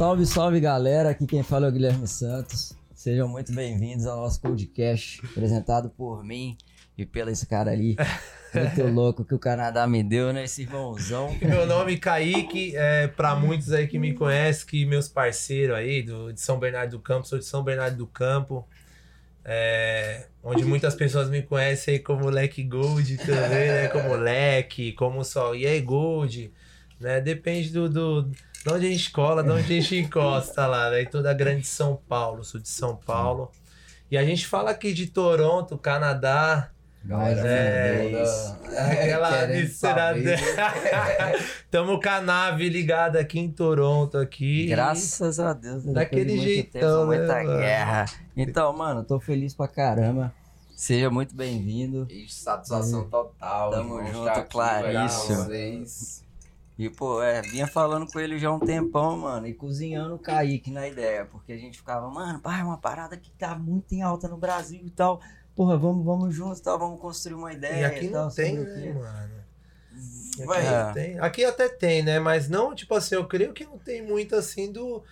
Salve, 0.00 0.24
salve 0.24 0.60
galera, 0.60 1.10
aqui 1.10 1.26
quem 1.26 1.42
fala 1.42 1.66
é 1.66 1.68
o 1.68 1.72
Guilherme 1.72 2.08
Santos. 2.08 2.72
Sejam 2.94 3.28
muito 3.28 3.52
bem-vindos 3.52 4.06
ao 4.06 4.16
nosso 4.16 4.40
podcast, 4.40 5.20
apresentado 5.26 5.90
por 5.90 6.24
mim 6.24 6.56
e 6.96 7.04
pelo 7.04 7.28
esse 7.28 7.46
cara 7.46 7.70
ali, 7.70 7.96
muito 8.54 8.94
louco 8.94 9.26
que 9.26 9.34
o 9.34 9.38
Canadá 9.38 9.86
me 9.86 10.02
deu, 10.02 10.32
né? 10.32 10.44
Esse 10.44 10.62
irmãozão. 10.62 11.36
Meu 11.44 11.66
nome 11.66 11.96
é 11.96 11.98
Kaique, 11.98 12.74
é, 12.74 13.08
para 13.08 13.34
muitos 13.36 13.74
aí 13.74 13.86
que 13.86 13.98
me 13.98 14.14
conhecem, 14.14 14.66
que 14.66 14.86
meus 14.86 15.06
parceiros 15.06 15.76
aí 15.76 16.02
do, 16.02 16.32
de 16.32 16.40
São 16.40 16.58
Bernardo 16.58 16.92
do 16.92 17.00
Campo, 17.00 17.28
sou 17.28 17.38
de 17.38 17.44
São 17.44 17.62
Bernardo 17.62 17.98
do 17.98 18.06
Campo, 18.06 18.66
é, 19.44 20.28
onde 20.42 20.64
muitas 20.64 20.94
pessoas 20.94 21.28
me 21.28 21.42
conhecem 21.42 21.96
aí 21.96 22.00
como 22.00 22.30
Leque 22.30 22.62
Gold 22.62 23.18
também, 23.18 23.68
né? 23.68 23.88
Como 23.88 24.16
Leque, 24.16 24.92
como 24.94 25.22
só, 25.22 25.54
e 25.54 25.66
aí 25.66 25.78
Gold, 25.82 26.50
né? 26.98 27.20
Depende 27.20 27.68
do, 27.68 27.86
do, 27.86 28.30
de 28.64 28.72
onde 28.72 28.86
a 28.86 28.90
gente 28.90 29.10
cola, 29.10 29.42
de 29.42 29.50
onde 29.50 29.62
a 29.62 29.80
gente 29.80 29.96
encosta 29.96 30.66
lá, 30.66 30.90
né? 30.90 31.04
Toda 31.04 31.30
a 31.30 31.34
grande 31.34 31.66
São 31.66 31.96
Paulo, 32.08 32.44
sou 32.44 32.60
de 32.60 32.68
São 32.68 32.96
Paulo. 32.96 33.50
E 34.10 34.18
a 34.18 34.24
gente 34.24 34.46
fala 34.46 34.70
aqui 34.70 34.92
de 34.92 35.06
Toronto, 35.06 35.78
Canadá, 35.78 36.70
Galera, 37.02 37.48
é, 37.48 38.22
isso. 38.22 38.58
Aquela 38.76 39.46
misturada. 39.48 40.20
Tamo 41.70 41.98
com 41.98 42.08
a 42.08 42.20
nave 42.20 42.68
ligada 42.68 43.18
aqui 43.18 43.38
em 43.38 43.50
Toronto 43.50 44.18
aqui. 44.18 44.66
Graças 44.66 45.40
a 45.40 45.54
Deus, 45.54 45.84
né? 45.86 45.94
Daquele 45.94 46.36
de 46.36 46.40
jeitão, 46.40 46.80
tempo, 46.80 47.06
muita 47.06 47.34
né, 47.34 47.42
mano? 47.44 47.58
guerra. 47.58 48.04
Então, 48.36 48.76
mano, 48.76 49.02
tô 49.02 49.18
feliz 49.18 49.54
pra 49.54 49.66
caramba. 49.66 50.34
Seja 50.76 51.10
muito 51.10 51.34
bem-vindo. 51.34 52.06
E 52.10 52.30
satisfação 52.30 53.08
total. 53.08 53.70
Tamo 53.70 54.06
junto, 54.06 54.44
Clarício. 54.44 55.36
E, 56.80 56.88
pô, 56.88 57.22
é, 57.22 57.42
vinha 57.42 57.66
falando 57.66 58.06
com 58.10 58.18
ele 58.18 58.38
já 58.38 58.50
um 58.50 58.58
tempão, 58.58 59.18
mano, 59.18 59.46
e 59.46 59.52
cozinhando 59.52 60.14
o 60.14 60.18
Kaique 60.18 60.70
na 60.70 60.88
ideia, 60.88 61.26
porque 61.26 61.52
a 61.52 61.56
gente 61.58 61.76
ficava, 61.76 62.08
mano, 62.08 62.40
pai, 62.40 62.60
é 62.60 62.64
uma 62.64 62.78
parada 62.78 63.16
que 63.18 63.30
tá 63.32 63.54
muito 63.54 63.92
em 63.94 64.00
alta 64.00 64.26
no 64.28 64.38
Brasil 64.38 64.80
e 64.84 64.90
tal. 64.90 65.20
Porra, 65.54 65.76
vamos, 65.76 66.04
vamos 66.04 66.34
juntos 66.34 66.58
e 66.58 66.62
tal, 66.62 66.78
vamos 66.78 66.98
construir 66.98 67.34
uma 67.34 67.52
ideia. 67.52 67.80
E 67.82 67.84
aqui 67.84 68.08
tal, 68.08 68.24
não 68.24 68.30
tem, 68.34 68.54
né, 68.58 68.92
mano? 68.94 69.40
Aqui, 70.32 70.46
Vai. 70.46 70.84
não 70.86 70.92
tem. 70.94 71.18
aqui 71.18 71.44
até 71.44 71.68
tem, 71.68 72.02
né? 72.02 72.18
Mas 72.18 72.48
não, 72.48 72.74
tipo 72.74 72.94
assim, 72.94 73.14
eu 73.14 73.26
creio 73.28 73.52
que 73.52 73.64
não 73.66 73.76
tem 73.76 74.00
muito 74.02 74.34
assim 74.34 74.72
do. 74.72 75.02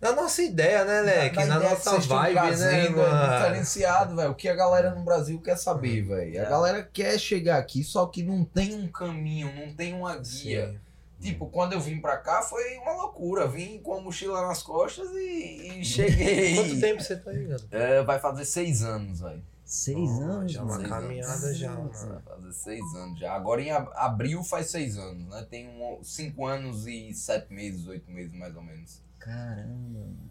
Da 0.00 0.12
nossa 0.12 0.42
ideia, 0.42 0.84
né, 0.84 1.00
Leque? 1.00 1.44
Na 1.44 1.58
que 1.60 1.68
nossa 1.68 1.98
vibe, 1.98 2.56
né, 2.56 2.86
É 2.86 2.88
mano? 2.90 3.36
diferenciado, 3.38 4.16
velho. 4.16 4.30
O 4.32 4.34
que 4.34 4.48
a 4.48 4.54
galera 4.54 4.90
no 4.94 5.02
Brasil 5.04 5.40
quer 5.40 5.56
saber, 5.56 6.02
velho. 6.02 6.40
A 6.40 6.44
É. 6.44 6.48
galera 6.50 6.82
quer 6.92 7.16
chegar 7.18 7.58
aqui, 7.58 7.84
só 7.84 8.04
que 8.06 8.22
não 8.22 8.44
tem 8.44 8.74
um 8.74 8.88
caminho, 8.88 9.50
não 9.54 9.72
tem 9.74 9.94
uma 9.94 10.16
guia. 10.16 10.72
Sim. 10.72 10.80
Tipo, 11.24 11.46
quando 11.46 11.72
eu 11.72 11.80
vim 11.80 12.00
pra 12.00 12.18
cá 12.18 12.42
foi 12.42 12.76
uma 12.78 12.92
loucura. 12.92 13.46
Vim 13.48 13.78
com 13.80 13.94
a 13.94 14.00
mochila 14.00 14.46
nas 14.46 14.62
costas 14.62 15.10
e, 15.12 15.78
e 15.80 15.84
cheguei. 15.84 16.54
Quanto 16.56 16.80
tempo 16.80 17.02
você 17.02 17.16
tá 17.16 17.32
ligado? 17.32 17.64
É, 17.70 18.02
vai 18.02 18.18
fazer 18.18 18.44
seis 18.44 18.82
anos, 18.82 19.20
velho. 19.20 19.42
Seis 19.64 19.96
Oh, 20.10 20.22
anos, 20.24 20.52
já 20.52 20.60
é 20.60 20.62
uma 20.62 20.76
mano. 20.76 20.88
caminhada 20.88 21.54
já, 21.54 21.72
Vai 21.74 21.84
mano. 21.84 22.22
fazer 22.26 22.52
seis 22.52 22.94
anos 22.96 23.18
já. 23.18 23.32
Agora 23.34 23.62
em 23.62 23.70
ab- 23.70 23.90
abril 23.94 24.44
faz 24.44 24.70
seis 24.70 24.98
anos, 24.98 25.26
né? 25.26 25.46
Tem 25.48 25.66
um, 25.66 26.04
cinco 26.04 26.44
anos 26.46 26.86
e 26.86 27.14
sete 27.14 27.50
meses, 27.52 27.86
oito 27.86 28.10
meses 28.10 28.34
mais 28.34 28.54
ou 28.54 28.62
menos. 28.62 29.00
Caramba, 29.18 29.98
mano. 30.00 30.30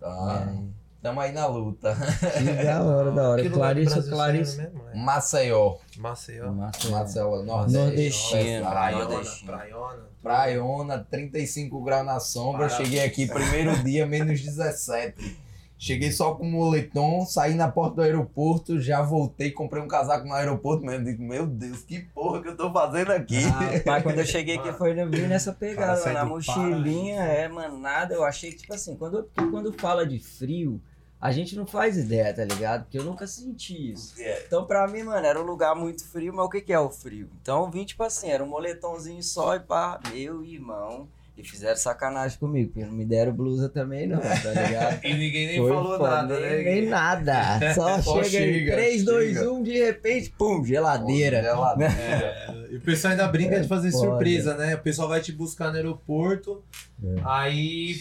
Tá. 0.00 0.52
É. 0.52 0.85
Tamo 1.06 1.20
aí 1.20 1.30
na 1.30 1.46
luta. 1.46 1.96
Que 2.36 2.64
da 2.64 2.82
hora, 2.82 3.12
da 3.12 3.28
hora. 3.30 3.40
Que 3.40 3.48
Clarice, 3.48 4.10
Clarice. 4.10 4.56
mesmo, 4.56 4.82
né? 4.82 4.92
Maceió. 4.92 5.76
Maceió. 5.98 6.50
Maceió, 6.52 7.44
Nordeste. 7.44 7.78
Nordestino, 7.78 8.68
Praiona. 8.68 9.20
Praiona. 9.46 10.02
Praiona, 10.20 11.06
35 11.08 11.80
graus 11.84 12.04
na 12.04 12.18
sombra. 12.18 12.66
Maravilha. 12.66 12.84
Cheguei 12.84 13.04
aqui 13.04 13.28
primeiro 13.28 13.84
dia, 13.84 14.04
menos 14.04 14.40
17. 14.40 15.46
Cheguei 15.78 16.10
só 16.10 16.34
com 16.34 16.44
moletom, 16.44 17.24
saí 17.24 17.54
na 17.54 17.70
porta 17.70 17.96
do 17.96 18.02
aeroporto, 18.02 18.80
já 18.80 19.00
voltei, 19.00 19.52
comprei 19.52 19.80
um 19.80 19.86
casaco 19.86 20.26
no 20.26 20.34
aeroporto 20.34 20.84
mesmo. 20.84 21.04
Digo, 21.04 21.22
meu 21.22 21.46
Deus, 21.46 21.82
que 21.82 22.00
porra 22.00 22.42
que 22.42 22.48
eu 22.48 22.56
tô 22.56 22.72
fazendo 22.72 23.12
aqui? 23.12 23.44
Ah, 23.44 23.80
pai, 23.84 24.02
quando 24.02 24.18
eu 24.18 24.26
cheguei 24.26 24.56
aqui 24.56 24.72
foi 24.74 24.92
nessa 24.92 25.52
pegada, 25.52 26.02
Cara, 26.02 26.14
na 26.14 26.24
mochilinha, 26.24 27.20
é, 27.20 27.46
mano, 27.46 27.78
nada, 27.78 28.12
eu 28.12 28.24
achei 28.24 28.50
que, 28.50 28.56
tipo 28.56 28.74
assim, 28.74 28.96
quando, 28.96 29.30
quando 29.52 29.72
fala 29.74 30.04
de 30.04 30.18
frio, 30.18 30.80
a 31.20 31.32
gente 31.32 31.56
não 31.56 31.66
faz 31.66 31.96
ideia, 31.96 32.32
tá 32.34 32.44
ligado? 32.44 32.84
Porque 32.84 32.98
eu 32.98 33.04
nunca 33.04 33.26
senti 33.26 33.92
isso. 33.92 34.14
É. 34.18 34.44
Então, 34.46 34.66
pra 34.66 34.86
mim, 34.86 35.02
mano, 35.02 35.26
era 35.26 35.40
um 35.40 35.44
lugar 35.46 35.74
muito 35.74 36.06
frio, 36.06 36.32
mas 36.34 36.44
o 36.46 36.48
que 36.50 36.60
que 36.60 36.72
é 36.72 36.78
o 36.78 36.90
frio? 36.90 37.28
Então, 37.40 37.64
eu 37.64 37.70
vim, 37.70 37.84
tipo 37.84 38.02
assim, 38.02 38.28
era 38.30 38.44
um 38.44 38.48
moletomzinho 38.48 39.22
só 39.22 39.56
e 39.56 39.60
pá, 39.60 39.98
meu 40.12 40.44
irmão, 40.44 41.08
e 41.36 41.42
fizeram 41.42 41.76
sacanagem 41.76 42.38
comigo, 42.38 42.70
porque 42.72 42.86
não 42.86 42.94
me 42.94 43.04
deram 43.04 43.32
blusa 43.32 43.68
também 43.68 44.06
não, 44.06 44.18
tá 44.20 44.28
ligado? 44.52 45.00
E 45.04 45.12
ninguém 45.14 45.46
nem 45.48 45.58
Foi 45.60 45.70
falou 45.70 45.98
foda, 45.98 46.10
nada, 46.10 46.40
né? 46.40 46.62
nem 46.62 46.86
nada. 46.86 47.74
Só, 47.74 48.00
Só 48.00 48.22
chega, 48.24 48.44
aí, 48.44 48.52
chega, 48.54 48.72
3, 48.72 49.04
2, 49.04 49.34
chega. 49.34 49.52
1, 49.52 49.62
de 49.62 49.78
repente, 49.84 50.30
pum, 50.38 50.64
geladeira. 50.64 51.42
Geladeira. 51.42 51.92
É, 52.68 52.72
e 52.72 52.76
o 52.76 52.80
pessoal 52.80 53.12
ainda 53.12 53.28
brinca 53.28 53.60
de 53.60 53.68
fazer 53.68 53.90
Foda. 53.90 54.04
surpresa, 54.06 54.54
né? 54.54 54.74
O 54.74 54.78
pessoal 54.80 55.08
vai 55.08 55.20
te 55.20 55.30
buscar 55.32 55.70
no 55.70 55.76
aeroporto, 55.76 56.62
É. 57.04 57.20
aí 57.24 57.96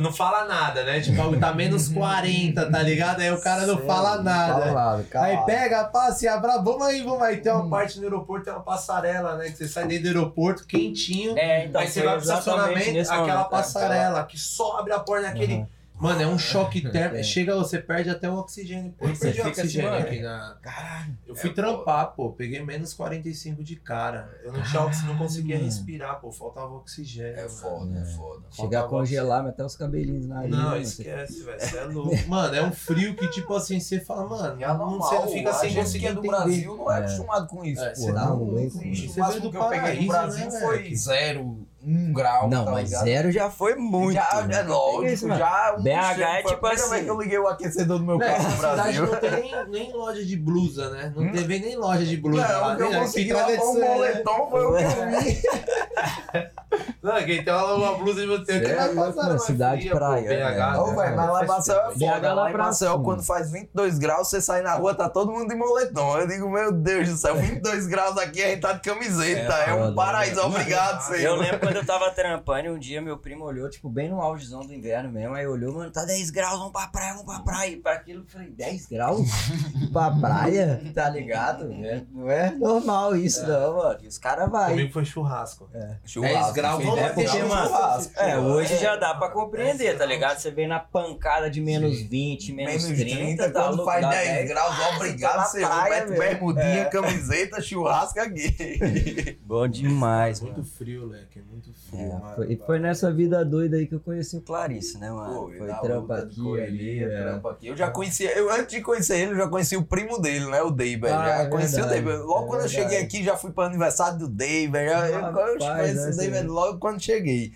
não 0.00 0.12
fala 0.12 0.44
nada, 0.46 0.84
né? 0.84 1.00
Tipo, 1.00 1.36
tá 1.38 1.52
menos 1.52 1.88
40, 1.88 2.70
tá 2.70 2.82
ligado? 2.82 3.20
Aí 3.20 3.30
o 3.30 3.40
cara 3.40 3.66
não 3.66 3.74
Sério? 3.74 3.86
fala 3.86 4.22
nada. 4.22 4.60
Calado, 4.66 5.04
calado. 5.04 5.30
Aí 5.30 5.46
pega, 5.46 5.84
passa 5.84 6.24
e 6.24 6.28
abra, 6.28 6.58
vamos 6.58 6.82
aí, 6.82 7.02
vamos 7.02 7.22
aí. 7.22 7.38
Tem 7.38 7.52
Hum. 7.52 7.60
uma 7.60 7.70
parte 7.70 7.98
no 7.98 8.04
aeroporto, 8.04 8.44
tem 8.44 8.52
uma 8.54 8.62
passarela, 8.62 9.36
né? 9.36 9.50
Que 9.50 9.56
você 9.56 9.68
sai 9.68 9.86
dentro 9.86 10.04
do 10.04 10.18
aeroporto 10.18 10.66
quentinho. 10.66 11.36
É, 11.38 11.66
então, 11.66 11.80
aí 11.80 11.88
você 11.88 12.02
vai 12.02 12.14
pro 12.14 12.22
estacionamento, 12.22 13.00
aquela 13.00 13.20
momento, 13.20 13.46
é. 13.46 13.50
passarela 13.50 14.24
que 14.24 14.38
só 14.38 14.78
abre 14.78 14.92
a 14.92 15.00
porta 15.00 15.26
naquele. 15.28 15.54
Uhum. 15.54 15.66
Mano, 15.96 16.20
é 16.20 16.26
um 16.26 16.36
choque 16.38 16.80
térmico. 16.90 17.16
É. 17.20 17.22
Chega, 17.22 17.54
você 17.54 17.78
perde 17.78 18.10
até 18.10 18.28
o 18.28 18.34
oxigênio. 18.34 18.92
Pô, 18.98 19.06
Você 19.06 19.30
perdi 19.32 19.40
oxigênio 19.42 19.94
assim, 19.94 20.02
aqui 20.06 20.20
na. 20.22 20.58
Caralho. 20.60 21.16
Eu 21.24 21.36
fui 21.36 21.50
É, 21.50 21.52
trampar, 21.52 22.12
pô. 22.14 22.30
Peguei 22.32 22.62
menos 22.64 22.92
45 22.92 23.62
de 23.62 23.76
cara. 23.76 24.28
Eu 24.42 24.52
não 24.52 24.60
tinha 24.62 24.82
oxigênio, 24.82 25.12
não 25.14 25.18
conseguia 25.18 25.54
Caralho. 25.54 25.64
respirar, 25.64 26.20
pô. 26.20 26.32
Faltava 26.32 26.74
oxigênio. 26.74 27.32
É 27.34 27.42
mano. 27.42 27.48
foda, 27.48 27.98
é 28.00 28.04
foda. 28.06 28.42
Chegar 28.50 28.80
a 28.84 28.88
congelar 28.88 29.46
até 29.46 29.64
os 29.64 29.76
cabelinhos 29.76 30.26
na 30.26 30.42
Não, 30.48 30.58
mano, 30.70 30.76
esquece, 30.78 31.44
velho. 31.44 31.60
Você 31.60 31.76
é 31.78 31.84
louco. 31.86 32.28
Mano, 32.28 32.54
é 32.56 32.62
um 32.62 32.72
frio 32.72 33.14
que, 33.14 33.28
tipo 33.30 33.54
assim, 33.54 33.78
você 33.78 34.00
fala, 34.00 34.28
mano, 34.28 34.62
É 34.62 34.66
não, 34.66 34.98
você 34.98 35.14
não 35.14 35.28
fica 35.28 35.52
sem 35.54 35.74
conseguir 35.74 36.06
é 36.08 36.12
do. 36.12 36.20
Brasil 36.22 36.76
não 36.76 36.90
é, 36.90 36.96
É. 36.96 36.98
acostumado 37.00 37.46
com 37.46 37.64
isso, 37.64 37.80
É, 37.82 37.90
pô. 37.90 37.94
você 38.00 38.12
tá 38.12 38.26
não. 38.26 38.46
Você 38.46 39.20
O 39.20 39.20
máximo 39.24 39.50
que 39.50 39.56
eu 39.56 39.68
peguei 39.68 40.00
no 40.00 40.08
Brasil 40.08 40.50
né, 40.50 40.60
foi 40.60 40.94
zero, 40.96 41.66
um 41.86 42.12
grau, 42.12 42.48
Não, 42.48 42.64
tá 42.64 42.70
mas 42.72 42.90
ligado? 42.90 43.04
zero 43.04 43.32
já 43.32 43.50
foi 43.50 43.74
muito. 43.74 44.14
Já, 44.14 44.42
né? 44.46 44.60
é 44.60 44.62
lógico, 44.62 45.04
Isso, 45.06 45.28
já. 45.28 45.74
um 45.78 45.82
BH 45.82 45.88
é 45.90 46.14
cheiro, 46.14 46.24
foi 46.24 46.32
a 46.32 46.54
tipo 46.54 46.66
assim. 46.66 46.90
vez 46.90 47.04
que 47.04 47.10
eu 47.10 47.20
liguei 47.20 47.38
o 47.38 47.46
aquecedor 47.48 47.98
do 47.98 48.04
meu 48.04 48.18
Né, 48.18 48.26
carro 48.32 48.50
no 48.50 48.56
Brasil. 48.58 49.06
não 49.06 49.16
tem 49.16 49.30
nem, 49.30 49.68
nem 49.68 49.92
loja 49.92 50.24
de 50.24 50.36
blusa, 50.36 50.90
né? 50.90 51.12
Não 51.14 51.24
Hum? 51.24 51.32
teve 51.32 51.58
nem 51.58 51.76
loja 51.76 52.04
de 52.04 52.16
blusa 52.16 52.48
Não, 52.48 52.60
lá. 52.60 52.72
o 52.72 52.76
que 52.76 52.82
eu 52.82 52.90
né? 52.90 52.98
consegui 53.00 53.32
foi 53.32 53.42
um 53.42 53.46
disso 53.46 53.82
é- 53.82 53.88
moletom, 53.88 54.48
foi 54.50 54.64
o 54.64 54.76
que 54.76 54.82
eu 54.84 55.20
vi. 55.20 55.42
Não, 57.02 57.14
quem 57.22 57.44
tem 57.44 57.52
uma, 57.54 57.74
uma 57.74 57.98
blusa 57.98 58.20
de 58.22 58.26
você 58.26 58.52
Cê 58.52 58.60
que 58.60 58.66
é 58.72 58.74
vai 58.74 58.94
louco, 58.94 59.12
passar 59.12 59.28
numa 59.28 59.38
cidade 59.38 59.80
fria, 59.82 59.94
praia, 59.94 60.22
BH, 60.22 60.28
né? 60.28 60.56
né? 60.56 60.94
Velho, 60.96 61.16
mas 61.16 61.30
lá 61.30 61.44
em 61.44 61.46
Maceió 61.46 61.76
é 61.76 61.92
foda. 61.92 62.28
lá 62.28 62.34
Lá 62.34 62.48
em 62.48 62.52
pra 62.52 62.64
Maceió, 62.64 62.92
cima. 62.92 63.04
quando 63.04 63.22
faz 63.22 63.50
22 63.52 63.98
graus, 63.98 64.28
você 64.28 64.40
sai 64.40 64.62
na 64.62 64.74
rua, 64.74 64.94
tá 64.94 65.08
todo 65.08 65.30
mundo 65.30 65.48
de 65.48 65.54
moletom. 65.54 66.18
Eu 66.18 66.26
digo, 66.26 66.50
meu 66.50 66.72
Deus 66.72 67.08
do 67.10 67.16
céu, 67.16 67.36
22 67.38 67.86
graus 67.86 68.16
aqui, 68.18 68.42
a 68.42 68.48
gente 68.48 68.60
tá 68.60 68.72
de 68.72 68.80
camiseta. 68.80 69.54
É 69.54 69.70
É, 69.70 69.74
um 69.74 69.94
paraíso, 69.94 70.36
né? 70.36 70.42
obrigado, 70.42 71.12
Eu 71.12 71.16
senhor. 71.16 71.38
lembro 71.38 71.73
quando 71.74 71.76
eu 71.76 71.86
tava 71.86 72.10
trampando 72.12 72.68
e 72.68 72.70
um 72.70 72.78
dia 72.78 73.02
meu 73.02 73.18
primo 73.18 73.44
olhou, 73.44 73.68
tipo, 73.68 73.88
bem 73.88 74.08
no 74.08 74.20
augezão 74.20 74.60
do 74.60 74.72
inverno 74.72 75.10
mesmo. 75.10 75.34
Aí 75.34 75.44
olhou, 75.44 75.74
mano, 75.74 75.90
tá 75.90 76.04
10 76.04 76.30
graus, 76.30 76.58
vamos 76.58 76.72
pra 76.72 76.86
praia, 76.86 77.14
vamos 77.14 77.26
pra 77.26 77.40
praia. 77.40 77.70
E 77.70 77.76
pra 77.76 77.94
aquilo 77.94 78.22
eu 78.22 78.26
falei, 78.26 78.50
10 78.50 78.86
graus? 78.86 79.28
pra 79.92 80.10
praia? 80.12 80.80
Tá 80.94 81.08
ligado? 81.08 81.72
É, 81.72 82.04
não 82.12 82.30
é 82.30 82.52
normal 82.52 83.16
isso, 83.16 83.44
não, 83.46 83.76
mano. 83.76 83.98
E 84.02 84.06
os 84.06 84.18
caras 84.18 84.48
vai. 84.48 84.70
Comigo 84.70 84.92
foi 84.92 85.04
churrasco. 85.04 85.68
Churrasco, 86.04 86.42
10 86.42 86.52
graus, 86.52 86.84
vamos 86.84 87.00
é 87.00 87.40
eu 87.40 87.48
mano, 87.48 87.68
churrasco. 87.68 88.12
É, 88.20 88.38
hoje 88.38 88.76
já 88.78 88.96
dá 88.96 89.14
pra 89.14 89.26
É, 89.26 89.30
compreender, 89.30 89.98
tá 89.98 90.06
ligado? 90.06 90.38
Você 90.38 90.50
vem 90.52 90.68
na 90.68 90.78
pancada 90.78 91.50
de 91.50 91.60
menos 91.60 92.00
20, 92.02 92.52
menos, 92.52 92.84
Menos 92.84 92.98
30, 93.00 93.16
30, 93.16 93.50
tá 93.50 93.62
quando 93.62 93.76
louco, 93.76 93.90
faz 93.90 94.02
dá 94.02 94.10
10 94.10 94.48
graus, 94.48 94.76
tá 94.76 94.96
obrigado, 94.96 95.52
praia, 95.52 96.06
Mete 96.06 96.18
bermudinha, 96.18 96.64
É. 96.64 96.84
camiseta, 96.84 97.60
churrasco 97.60 98.20
aqui. 98.20 99.38
Bom 99.44 99.66
demais, 99.66 100.40
mano. 100.40 100.54
Muito 100.54 100.68
frio, 100.70 101.06
Leque. 101.06 101.40
Muito 101.42 101.63
frio. 101.72 102.00
É, 102.30 102.34
foi, 102.34 102.52
e 102.52 102.56
foi 102.56 102.78
nessa 102.78 103.12
vida 103.12 103.44
doida 103.44 103.76
aí 103.76 103.86
que 103.86 103.94
eu 103.94 104.00
conheci 104.00 104.36
o 104.36 104.40
Clarice, 104.40 104.98
né, 104.98 105.10
mano? 105.10 105.34
Pô, 105.34 105.50
foi 105.56 105.72
trampa 105.74 106.16
aqui, 106.18 106.40
correria, 106.42 107.06
ali, 107.06 107.14
é. 107.14 107.22
trampa 107.22 107.50
aqui. 107.52 107.66
Eu 107.68 107.76
já 107.76 107.90
conhecia, 107.90 108.36
eu 108.36 108.50
antes 108.50 108.74
de 108.74 108.80
conhecer 108.80 109.18
ele, 109.18 109.32
eu 109.32 109.36
já 109.36 109.48
conheci 109.48 109.76
o 109.76 109.84
primo 109.84 110.18
dele, 110.20 110.46
né? 110.50 110.62
O 110.62 110.70
Deiber. 110.70 111.12
Ah, 111.14 111.24
já 111.24 111.34
é 111.42 111.46
conheci 111.48 111.74
verdade, 111.76 111.98
o 112.00 112.04
Deiber. 112.04 112.24
Logo 112.26 112.44
é 112.44 112.48
quando 112.48 112.60
eu 112.62 112.68
cheguei 112.68 112.98
aqui, 112.98 113.22
já 113.24 113.36
fui 113.36 113.50
para 113.52 113.68
aniversário 113.68 114.18
do 114.18 114.28
Deiber. 114.28 114.88
Já, 114.88 115.08
eu, 115.08 115.14
eu 115.14 115.20
Rapaz, 115.22 115.62
conheci 115.62 115.94
né, 115.94 116.10
o 116.10 116.16
Deiber 116.16 116.42
você- 116.42 116.48
logo 116.48 116.78
quando 116.78 117.00
cheguei. 117.00 117.52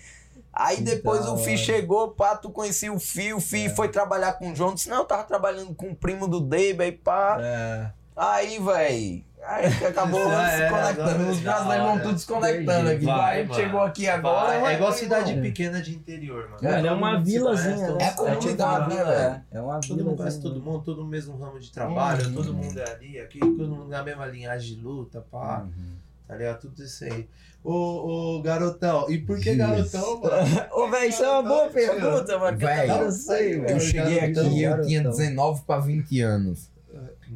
Aí 0.51 0.81
depois 0.81 1.25
o 1.27 1.37
Fi 1.37 1.49
hora. 1.51 1.57
chegou, 1.57 2.07
pá, 2.09 2.35
tu 2.35 2.49
conhecia 2.49 2.91
o 2.91 2.99
Fi, 2.99 3.33
o 3.33 3.39
Fi 3.39 3.65
É. 3.65 3.69
foi 3.69 3.87
trabalhar 3.87 4.33
com 4.33 4.51
o 4.51 4.55
João. 4.55 4.73
Disse, 4.73 4.89
não, 4.89 4.97
eu 4.97 5.05
tava 5.05 5.23
trabalhando 5.23 5.73
com 5.75 5.89
o 5.91 5.95
primo 5.95 6.27
do 6.27 6.41
Deiber 6.41 6.87
e 6.87 6.91
pá. 6.91 7.37
É. 7.39 7.91
Aí, 8.15 8.59
véi, 8.59 9.23
Aí 9.41 9.65
acabou 9.87 10.29
Já 10.29 10.49
se 10.49 10.61
era, 10.61 10.69
conectando. 10.69 11.09
agora 11.09 11.31
Os 11.31 11.39
brasileiros 11.39 11.87
vão 11.87 11.99
tudo 11.99 12.13
desconectando 12.13 12.89
aqui. 12.89 13.05
Vai, 13.05 13.43
mano. 13.43 13.53
chegou 13.53 13.81
aqui 13.81 14.07
agora. 14.07 14.53
é 14.53 14.59
vai, 14.61 14.75
igual 14.75 14.89
vai, 14.91 14.99
cidade 14.99 15.29
irmão. 15.31 15.43
pequena 15.43 15.81
de 15.81 15.95
interior, 15.95 16.43
mano. 16.49 16.57
Mano, 16.61 16.75
é 16.75 16.81
Todo 16.89 16.97
uma 16.97 17.13
mundo 17.13 17.25
vilazinha, 17.25 17.91
né? 17.93 17.97
É 18.03 18.11
comunidade, 18.11 18.47
tipo 18.47 18.63
uma 18.63 18.79
né, 18.79 18.95
vila, 18.95 19.05
velho? 19.15 19.41
É 19.51 19.61
uma 19.61 19.79
Todo 19.79 20.05
mundo 20.05 20.17
conhece 20.17 20.41
todo 20.41 20.61
mundo, 20.61 20.83
todo 20.83 21.01
no 21.03 21.07
mesmo 21.07 21.37
ramo 21.37 21.59
de 21.59 21.71
trabalho, 21.71 22.25
Uhum. 22.27 22.33
todo 22.33 22.53
mundo 22.53 22.79
é 22.79 22.91
ali, 22.91 23.19
aqui, 23.19 23.39
todo 23.39 23.67
mundo 23.69 23.87
na 23.87 24.03
mesma 24.03 24.25
linhagem 24.27 24.75
de 24.75 24.81
luta, 24.81 25.21
pá. 25.31 25.61
Uhum. 25.63 25.95
Tá 26.27 26.35
ligado? 26.35 26.59
Tudo 26.59 26.83
isso 26.83 27.03
aí. 27.05 27.27
Ô, 27.63 28.37
ô, 28.37 28.41
garotão, 28.43 29.09
e 29.09 29.17
por 29.17 29.39
que 29.39 29.55
garotão, 29.55 30.21
mano? 30.21 30.35
Ô, 30.71 30.87
velho, 30.89 31.09
isso 31.09 31.23
é 31.23 31.29
uma 31.29 31.43
boa 31.43 31.69
pergunta, 31.69 32.37
mano. 32.37 32.57
Véi, 32.57 32.87
também 32.87 33.03
não 33.03 33.11
sei, 33.11 33.65
Eu 33.67 33.79
cheguei 33.79 34.19
aqui 34.19 34.39
e 34.39 34.63
eu 34.63 34.81
tinha 34.81 35.01
garotão. 35.01 35.11
19 35.25 35.61
pra 35.65 35.79
20 35.79 36.21
anos. 36.21 36.69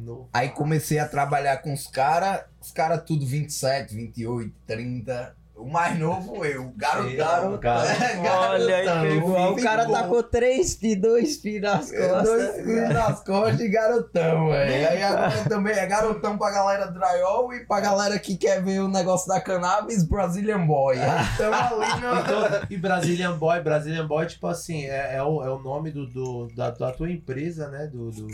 Novo. 0.04 0.28
Aí 0.32 0.50
comecei 0.50 0.98
a 0.98 1.08
trabalhar 1.08 1.58
com 1.58 1.72
os 1.72 1.86
caras, 1.86 2.42
os 2.60 2.70
caras 2.72 3.02
tudo 3.06 3.24
27, 3.26 3.94
28, 3.94 4.52
30. 4.66 5.34
O 5.56 5.70
mais 5.70 5.96
novo 5.96 6.44
eu, 6.44 6.72
garotão. 6.76 7.56
Garotão. 7.58 7.72
Olha 8.50 8.76
aí. 8.76 9.20
O 9.24 9.62
cara 9.62 9.82
ficou. 9.82 9.96
tá 9.96 10.08
com 10.08 10.22
três 10.24 10.74
filhos, 10.74 11.00
dois 11.00 11.36
filhos 11.36 11.62
nas 11.62 11.92
É, 11.92 12.08
costas. 12.08 12.24
Dois 12.28 12.54
filhos 12.56 12.88
nas 12.90 13.22
costas 13.22 13.60
e 13.60 13.68
garotão, 13.68 14.48
velho. 14.48 14.88
Aí 14.90 15.02
agora 15.02 15.44
também 15.48 15.72
é 15.74 15.86
garotão 15.86 16.36
pra 16.36 16.50
galera 16.50 16.86
drywall 16.88 17.54
e 17.54 17.64
pra 17.64 17.78
galera 17.80 18.18
que 18.18 18.36
quer 18.36 18.62
ver 18.64 18.80
o 18.80 18.88
negócio 18.88 19.28
da 19.28 19.40
cannabis, 19.40 20.02
Brazilian 20.02 20.66
Boy. 20.66 20.96
Então 21.34 21.52
ali 21.54 22.00
no... 22.00 22.18
Então, 22.20 22.60
e 22.68 22.76
Brazilian 22.76 23.36
Boy, 23.38 23.60
Brazilian 23.62 24.08
Boy, 24.08 24.26
tipo 24.26 24.48
assim, 24.48 24.86
é, 24.86 25.14
é, 25.16 25.22
o, 25.22 25.40
é 25.40 25.50
o 25.50 25.58
nome 25.60 25.92
do, 25.92 26.04
do- 26.06 26.48
da, 26.56 26.70
da 26.70 26.90
tua 26.90 27.08
empresa, 27.10 27.68
né? 27.68 27.86
Do, 27.86 28.10
do... 28.10 28.26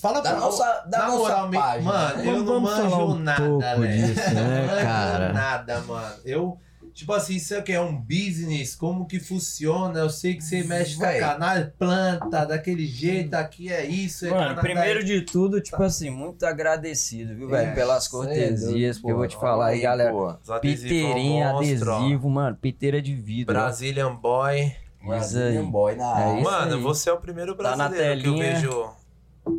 Fala 0.00 0.20
Da 0.20 0.30
pra 0.30 0.40
nossa, 0.40 0.84
da 0.86 0.98
na 0.98 1.06
nossa 1.08 1.18
moral, 1.18 1.50
página. 1.50 1.92
mano, 1.92 2.24
eu 2.24 2.42
não 2.44 2.60
manjo 2.60 2.96
um 2.96 3.18
nada, 3.18 3.42
pouco 3.44 3.80
velho. 3.80 4.06
disso, 4.14 4.34
né, 4.34 4.42
não 4.60 4.66
manjo 4.74 4.82
cara? 4.86 5.32
nada, 5.32 5.80
mano. 5.82 6.14
Eu, 6.24 6.58
tipo 6.94 7.12
assim, 7.12 7.36
isso 7.36 7.56
aqui 7.56 7.72
é 7.72 7.80
um 7.80 7.94
business, 7.96 8.74
como 8.74 9.06
que 9.06 9.20
funciona? 9.20 10.00
Eu 10.00 10.10
sei 10.10 10.34
que 10.34 10.42
você 10.42 10.62
mexe 10.64 10.96
com 10.96 11.02
canal, 11.02 11.56
planta 11.78 12.44
daquele 12.44 12.86
jeito, 12.86 13.34
aqui 13.34 13.72
é 13.72 13.84
isso, 13.86 14.26
é 14.26 14.30
Mano, 14.30 14.42
Canadá, 14.42 14.60
primeiro 14.62 15.04
de 15.04 15.20
tudo, 15.22 15.60
tipo 15.60 15.82
assim, 15.82 16.10
muito 16.10 16.44
agradecido, 16.44 17.34
viu, 17.34 17.48
velho, 17.48 17.70
É, 17.70 17.74
pelas 17.74 18.06
é 18.06 18.10
cortesias, 18.10 18.98
porque 18.98 19.12
eu 19.12 19.16
vou 19.16 19.28
te 19.28 19.36
falar 19.36 19.66
aí, 19.68 19.80
galera. 19.80 20.12
Piteirinha, 20.60 21.52
ó. 21.54 21.58
adesivo, 21.58 22.28
mano, 22.30 22.56
piteira 22.60 23.00
de 23.00 23.14
vidro. 23.14 23.54
ó. 23.56 23.62
Brazilian 23.62 24.14
Boy. 24.14 24.60
Isso 24.60 24.74
aí. 25.02 25.08
Brazilian 25.18 25.64
Boy 25.70 25.96
na 25.96 26.04
É 26.04 26.24
área. 26.30 26.42
Mano, 26.42 26.76
aí. 26.76 26.80
você 26.82 27.10
é 27.10 27.12
o 27.12 27.18
primeiro 27.18 27.54
Tá 27.56 27.74
na 27.76 27.88
brasileiro 27.88 28.20
que 28.22 28.28
eu 28.28 28.36
vejo 28.38 28.90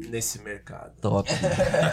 nesse 0.09 0.39
mercado. 0.41 0.93
Top. 1.01 1.29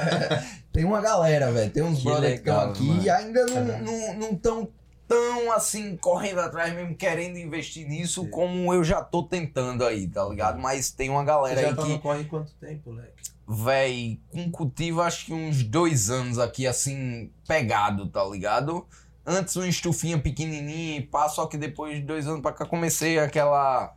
Tem 0.72 0.84
uma 0.84 1.00
galera, 1.00 1.50
velho. 1.52 1.70
Tem 1.70 1.82
uns 1.82 1.98
Que 1.98 2.04
brothers 2.04 2.40
que 2.40 2.48
estão 2.48 2.70
aqui 2.70 2.82
mano. 2.84 3.02
e 3.02 3.10
ainda 3.10 3.46
não 3.46 3.56
É. 3.58 3.80
não 3.80 4.14
não 4.18 4.34
tão 4.36 4.68
tão 5.08 5.50
assim 5.52 5.96
correndo 5.96 6.38
atrás 6.40 6.72
mesmo 6.72 6.94
querendo 6.94 7.36
investir 7.36 7.84
nisso 7.88 8.28
como 8.28 8.72
eu 8.72 8.84
já 8.84 9.02
tô 9.02 9.24
tentando 9.24 9.84
aí, 9.84 10.06
tá 10.06 10.24
ligado? 10.24 10.60
Mas 10.60 10.90
tem 10.92 11.08
uma 11.10 11.20
Você 11.22 11.26
galera 11.26 11.60
já 11.62 11.68
aí 11.68 11.74
tá 11.74 11.82
que 11.82 11.88
no 11.88 11.98
corre 11.98 12.24
quanto 12.24 12.52
tempo, 12.54 12.92
Leque? 12.92 13.12
Véi, 13.48 14.20
com 14.28 14.48
cultivo 14.52 15.00
acho 15.02 15.26
que 15.26 15.32
uns 15.32 15.64
dois 15.64 16.08
anos 16.10 16.38
aqui, 16.38 16.68
assim, 16.68 17.32
pegado, 17.48 18.06
tá 18.08 18.24
ligado? 18.24 18.86
Antes 19.26 19.54
uma 19.54 19.66
estufinha 19.68 20.18
pequenininha 20.18 20.96
e 20.98 21.02
pá, 21.02 21.28
só 21.28 21.46
que 21.46 21.58
depois 21.58 21.96
de 21.96 22.02
dois 22.02 22.26
anos 22.26 22.40
pra 22.40 22.52
cá 22.52 22.64
comecei 22.64 23.18
aquela 23.18 23.92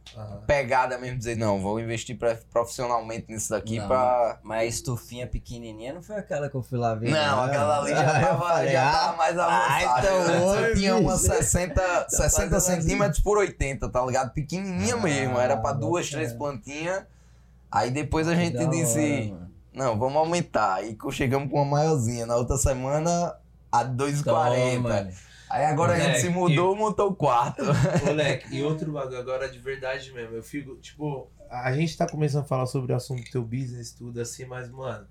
pegada 0.45 0.97
mesmo, 0.97 1.17
dizer, 1.17 1.37
não, 1.37 1.61
vou 1.61 1.79
investir 1.79 2.17
pra- 2.17 2.37
profissionalmente 2.51 3.31
nisso 3.31 3.49
daqui 3.51 3.79
Não, 3.79 3.87
pra... 3.87 4.39
Mas 4.43 4.59
a 4.61 4.65
estufinha 4.65 5.25
pequenininha 5.25 5.93
não 5.93 6.03
foi 6.03 6.17
aquela 6.17 6.49
que 6.49 6.55
eu 6.55 6.61
fui 6.61 6.77
lá 6.77 6.93
ver. 6.93 7.09
Não, 7.09 7.43
aquela 7.43 7.79
ali 7.79 7.91
já 7.91 8.03
Eu 8.21 8.27
tava, 8.27 8.67
já 8.67 8.89
ah, 8.89 8.91
tava 8.93 9.17
mais 9.17 9.37
avançada. 9.39 9.99
então, 10.01 10.17
Antes 10.21 10.35
eu 10.35 10.45
oi, 10.47 10.75
tinha 10.75 10.95
umas 10.97 11.21
60, 11.21 12.05
60 12.09 12.29
fazendo 12.29 12.59
centímetros 12.59 13.21
por 13.21 13.37
80, 13.37 13.89
tá 13.89 14.05
ligado? 14.05 14.33
Pequenininha 14.33 14.95
Ah, 14.95 15.01
mesmo, 15.01 15.39
era 15.39 15.55
pra 15.55 15.71
duas, 15.71 16.09
três 16.09 16.33
plantinhas. 16.33 17.03
Aí 17.71 17.89
depois 17.89 18.27
a 18.27 18.35
gente 18.35 18.57
Da 18.57 18.65
disse... 18.65 19.31
hora. 19.33 19.43
Não, 19.73 19.97
vamos 19.97 20.17
aumentar. 20.17 20.75
Aí 20.75 20.95
co- 20.95 21.11
chegamos 21.11 21.49
com 21.49 21.55
uma 21.61 21.65
maiorzinha. 21.77 22.25
Na 22.27 22.35
outra 22.35 22.57
semana, 22.57 23.33
a 23.73 23.83
2,40. 23.83 24.23
Toma. 24.23 25.09
Aí 25.49 25.65
agora 25.65 25.93
a 25.93 25.99
gente 25.99 26.19
se 26.19 26.29
Moleque, 26.29 26.55
mudou, 26.55 26.75
montou 26.75 27.09
o 27.09 27.15
quarto. 27.15 27.63
Moleque, 28.05 28.55
e 28.55 28.63
outro 28.63 28.91
bagulho 28.91 29.19
agora 29.19 29.49
de 29.49 29.59
verdade 29.59 30.11
mesmo. 30.11 30.35
Eu 30.35 30.43
fico, 30.43 30.75
tipo, 30.77 31.29
a 31.49 31.71
gente 31.73 31.97
tá 31.97 32.07
começando 32.07 32.43
a 32.43 32.47
falar 32.47 32.65
sobre 32.65 32.93
o 32.93 32.95
assunto 32.95 33.23
do 33.23 33.29
teu 33.29 33.43
business, 33.43 33.91
tudo 33.91 34.19
assim, 34.19 34.45
mas, 34.45 34.69
mano, 34.69 35.05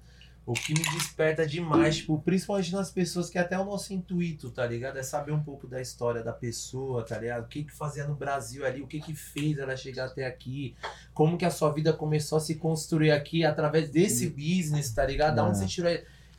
o 0.44 0.55
que 0.55 0.75
me 0.75 0.82
desperta 0.97 1.47
demais, 1.47 1.99
tipo, 1.99 2.20
principalmente 2.20 2.73
nas 2.73 2.91
pessoas 2.91 3.31
que 3.31 3.38
até 3.38 3.56
o 3.56 3.64
nosso 3.64 3.93
intuito, 3.93 4.50
tá 4.50 4.67
ligado? 4.67 4.99
É 4.99 5.03
saber 5.05 5.31
um 5.31 5.43
pouco 5.43 5.69
da 5.69 5.81
história 5.81 6.23
da 6.23 6.32
pessoa, 6.32 7.05
tá 7.05 7.19
ligado? 7.19 7.44
O 7.44 7.49
que 7.49 7.62
que 7.62 7.73
fazia 7.73 8.05
no 8.05 8.17
Brasil 8.17 8.67
ali, 8.67 8.82
o 8.82 8.87
que 8.88 9.00
que 9.00 9.14
fez 9.14 9.59
ela 9.59 9.76
chegar 9.76 10.06
até 10.06 10.26
aqui, 10.26 10.75
como 11.14 11.38
que 11.38 11.44
a 11.44 11.50
sua 11.50 11.70
vida 11.70 11.93
começou 11.93 12.38
a 12.38 12.41
se 12.41 12.56
construir 12.56 13.12
aqui 13.12 13.44
através 13.44 13.88
desse 13.91 14.29
business, 14.31 14.91
tá 14.91 15.06
ligado? 15.06 15.37
Da 15.37 15.44
onde 15.44 15.59
você 15.59 15.67
tirou. 15.67 15.93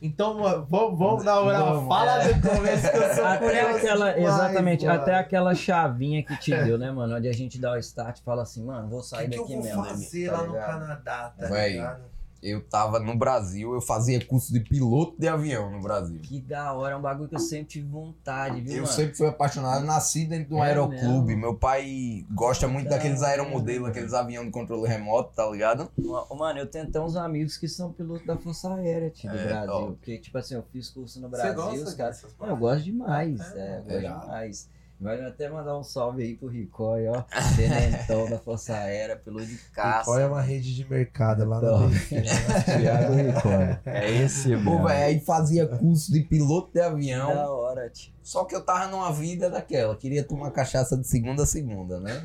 Então, 0.06 0.38
mano, 0.38 0.66
vamos, 0.68 0.98
vamos 0.98 1.24
na 1.24 1.40
moral, 1.40 1.74
Vamos, 1.76 1.88
fala 1.88 2.22
é. 2.22 2.34
do 2.34 2.48
começo 2.48 2.90
que 2.90 2.96
eu 2.98 3.14
sou 3.14 3.24
Até 3.24 3.38
curioso 3.38 3.76
aquela, 3.78 4.12
demais, 4.12 4.34
exatamente, 4.34 4.84
mano. 4.84 5.00
até 5.00 5.14
aquela 5.14 5.54
chavinha 5.54 6.22
que 6.22 6.36
te 6.38 6.54
deu, 6.54 6.76
né, 6.76 6.90
mano? 6.90 7.16
Onde 7.16 7.26
a 7.26 7.32
gente 7.32 7.58
dá 7.58 7.72
o 7.72 7.76
start 7.78 8.18
e 8.18 8.22
fala 8.22 8.42
assim, 8.42 8.62
mano, 8.66 8.86
vou 8.90 9.00
sair 9.02 9.30
que, 9.30 9.36
que 9.36 9.38
eu 9.38 9.42
daqui 9.44 9.54
vou 9.54 9.62
mesmo. 9.62 9.84
fazer 9.84 10.30
tá 10.30 10.36
lá 10.36 10.46
no? 10.46 10.52
Canadá, 10.52 11.32
tá 11.38 11.46
Véi, 11.46 11.72
ligado? 11.72 12.02
Eu 12.46 12.60
tava 12.62 13.00
no 13.00 13.16
Brasil, 13.16 13.72
eu 13.72 13.80
fazia 13.80 14.22
curso 14.22 14.52
de 14.52 14.60
piloto 14.60 15.18
de 15.18 15.26
avião 15.26 15.70
no 15.70 15.80
Brasil. 15.80 16.20
Que 16.20 16.42
da 16.42 16.74
hora, 16.74 16.92
é 16.92 16.96
um 16.96 17.00
bagulho 17.00 17.26
que 17.26 17.34
eu 17.36 17.38
sempre 17.40 17.64
tive 17.64 17.88
vontade, 17.88 18.60
viu, 18.60 18.72
Eu 18.74 18.82
mano? 18.82 18.86
sempre 18.94 19.16
fui 19.16 19.26
apaixonado, 19.26 19.82
nasci 19.86 20.26
dentro 20.26 20.48
de 20.50 20.54
um 20.54 20.62
É 20.62 20.68
aeroclube. 20.68 21.28
mesmo? 21.28 21.40
Meu 21.40 21.54
pai 21.56 22.26
gosta 22.30 22.68
muito 22.68 22.90
Da 22.90 22.96
daqueles 22.96 23.22
aeromodelos, 23.22 23.88
aqueles 23.88 24.12
aviões 24.12 24.44
de 24.46 24.52
controle 24.52 24.86
remoto, 24.86 25.32
tá 25.34 25.50
ligado? 25.50 25.90
Mano, 26.36 26.58
eu 26.58 26.66
tenho 26.66 26.84
até 26.84 27.00
uns 27.00 27.16
amigos 27.16 27.56
que 27.56 27.66
são 27.66 27.90
pilotos 27.90 28.26
da 28.26 28.36
Força 28.36 28.74
Aérea, 28.74 29.08
tio, 29.08 29.30
do 29.30 29.36
É, 29.38 29.46
Brasil. 29.46 29.72
ó. 29.72 29.86
Porque, 29.86 30.18
tipo 30.18 30.36
assim, 30.36 30.54
eu 30.54 30.62
fiz 30.70 30.90
curso 30.90 31.18
no 31.22 31.30
Você 31.30 31.36
Brasil, 31.36 31.54
gosta 31.62 31.84
os 31.88 31.94
caras. 31.94 32.26
eu 32.42 32.56
gosto 32.58 32.84
demais, 32.84 33.40
É, 33.54 33.58
é, 33.58 33.78
eu 33.78 33.84
gosto 33.84 34.00
demais. 34.00 34.68
Vai 35.00 35.20
até 35.26 35.48
mandar 35.50 35.76
um 35.76 35.82
salve 35.82 36.22
aí 36.22 36.34
pro 36.34 36.48
Ricói, 36.48 37.08
ó. 37.08 37.22
Tenentão 37.56 38.30
da 38.30 38.38
Força 38.38 38.74
Aérea, 38.74 39.16
piloto 39.16 39.44
de 39.44 39.56
caça. 39.74 40.04
Qual 40.04 40.18
é 40.18 40.26
uma 40.26 40.40
rede 40.40 40.74
de 40.74 40.88
mercado 40.88 41.44
lá 41.44 41.58
Então. 41.58 41.88
no 41.88 41.90
Thiago 42.64 43.14
Ricói. 43.14 43.78
É 43.84 44.10
esse, 44.22 44.56
mano. 44.56 44.84
velho, 44.86 45.04
aí 45.04 45.20
fazia 45.20 45.66
curso 45.66 46.10
de 46.12 46.20
piloto 46.20 46.72
de 46.72 46.80
avião. 46.80 47.34
Da 47.34 47.50
hora, 47.50 47.90
tio. 47.90 48.12
Só 48.22 48.44
que 48.44 48.54
eu 48.54 48.62
tava 48.64 48.86
numa 48.86 49.12
vida 49.12 49.50
daquela, 49.50 49.94
queria 49.96 50.24
tomar 50.24 50.50
cachaça 50.52 50.96
de 50.96 51.06
segunda 51.06 51.42
a 51.42 51.46
segunda, 51.46 52.00
né? 52.00 52.22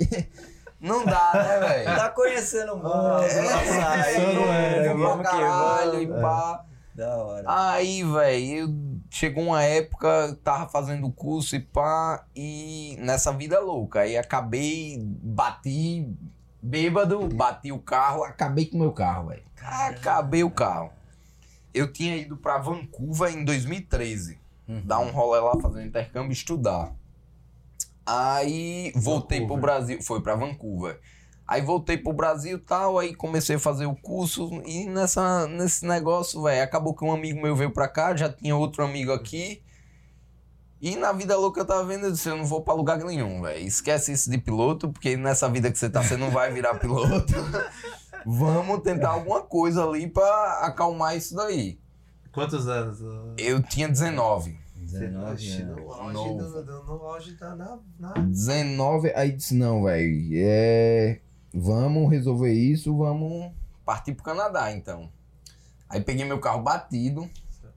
E- 0.00 0.26
Não 0.80 1.04
dá, 1.04 1.32
né, 1.34 1.58
velho? 1.68 1.84
Tá 1.96 2.08
conhecendo 2.10 2.72
o 2.74 2.76
mundo, 2.76 2.86
Ah, 2.92 3.20
nossa, 3.20 3.90
aí, 3.90 4.14
pensando, 4.14 4.40
é, 4.48 4.88
vamos 4.88 5.02
vamos 5.02 5.22
pra 5.22 5.30
que 5.30 5.36
caralho 5.38 5.90
vamos. 5.92 6.18
e 6.18 6.20
pá. 6.22 6.64
Da 6.94 7.16
hora. 7.16 7.44
Aí, 7.46 8.02
velho, 8.04 8.68
chegou 9.10 9.44
uma 9.44 9.62
época, 9.62 10.38
tava 10.42 10.68
fazendo 10.68 11.10
curso 11.10 11.56
e 11.56 11.60
pá, 11.60 12.24
e 12.34 12.96
nessa 13.00 13.32
vida 13.32 13.58
louca. 13.60 14.00
Aí 14.00 14.16
acabei, 14.16 14.96
bati 15.02 16.08
bêbado, 16.62 17.28
bati 17.28 17.72
o 17.72 17.78
carro, 17.78 18.22
acabei 18.22 18.66
com 18.66 18.76
o 18.76 18.80
meu 18.80 18.92
carro, 18.92 19.28
velho. 19.28 19.42
Acabei 19.60 20.44
o 20.44 20.50
carro. 20.50 20.90
Eu 21.74 21.92
tinha 21.92 22.16
ido 22.16 22.36
pra 22.36 22.58
Vancouver 22.58 23.32
em 23.32 23.44
2013, 23.44 24.38
Uhum. 24.68 24.82
dar 24.84 25.00
um 25.00 25.10
rolê 25.10 25.40
lá, 25.40 25.60
fazer 25.60 25.80
um 25.80 25.86
intercâmbio 25.86 26.30
e 26.30 26.32
estudar. 26.32 26.92
Aí 28.06 28.92
voltei 28.96 29.38
pro 29.38 29.48
Vancouver. 29.48 29.62
Brasil, 29.62 30.02
foi 30.02 30.20
pra 30.20 30.34
Vancouver. 30.34 30.98
Aí 31.50 31.60
voltei 31.60 31.98
pro 31.98 32.12
Brasil 32.12 32.58
e 32.58 32.60
tal, 32.60 32.96
aí 32.96 33.12
comecei 33.12 33.56
a 33.56 33.58
fazer 33.58 33.84
o 33.84 33.96
curso 33.96 34.48
e 34.64 34.86
nessa, 34.86 35.48
nesse 35.48 35.84
negócio, 35.84 36.40
velho, 36.44 36.62
acabou 36.62 36.94
que 36.94 37.04
um 37.04 37.10
amigo 37.12 37.42
meu 37.42 37.56
veio 37.56 37.72
pra 37.72 37.88
cá, 37.88 38.14
já 38.14 38.28
tinha 38.32 38.54
outro 38.54 38.84
amigo 38.84 39.10
aqui. 39.10 39.60
E 40.80 40.94
na 40.94 41.10
vida 41.10 41.36
louca 41.36 41.60
eu 41.60 41.64
tava 41.64 41.84
vendo, 41.84 42.06
eu 42.06 42.12
disse, 42.12 42.28
eu 42.28 42.36
não 42.36 42.44
vou 42.46 42.62
pra 42.62 42.72
lugar 42.72 42.98
nenhum, 42.98 43.42
velho. 43.42 43.66
Esquece 43.66 44.12
isso 44.12 44.30
de 44.30 44.38
piloto, 44.38 44.90
porque 44.90 45.16
nessa 45.16 45.48
vida 45.48 45.72
que 45.72 45.76
você 45.76 45.90
tá, 45.90 46.04
você 46.04 46.16
não 46.16 46.30
vai 46.30 46.52
virar 46.52 46.78
piloto. 46.78 47.34
Vamos 48.24 48.82
tentar 48.82 49.08
alguma 49.10 49.42
coisa 49.42 49.84
ali 49.84 50.06
pra 50.06 50.60
acalmar 50.62 51.16
isso 51.16 51.34
daí. 51.34 51.80
Quantos 52.30 52.68
anos? 52.68 53.00
Eu 53.36 53.60
tinha 53.60 53.88
19. 53.88 54.56
19 54.76 55.32
Oxi, 55.32 55.62
anos. 55.62 55.76
no 55.76 55.92
auge, 55.92 56.64
do- 56.64 56.84
no 56.84 56.92
auge 57.06 57.32
tá 57.32 57.56
na, 57.56 57.76
na... 57.98 58.12
19, 58.12 59.12
aí 59.16 59.32
disse, 59.32 59.54
não, 59.54 59.82
velho, 59.82 60.30
é... 60.34 61.18
Vamos 61.52 62.10
resolver 62.10 62.52
isso, 62.52 62.96
vamos 62.96 63.52
partir 63.84 64.14
pro 64.14 64.24
Canadá, 64.24 64.72
então. 64.72 65.10
Aí 65.88 66.00
peguei 66.00 66.24
meu 66.24 66.38
carro 66.38 66.62
batido, 66.62 67.28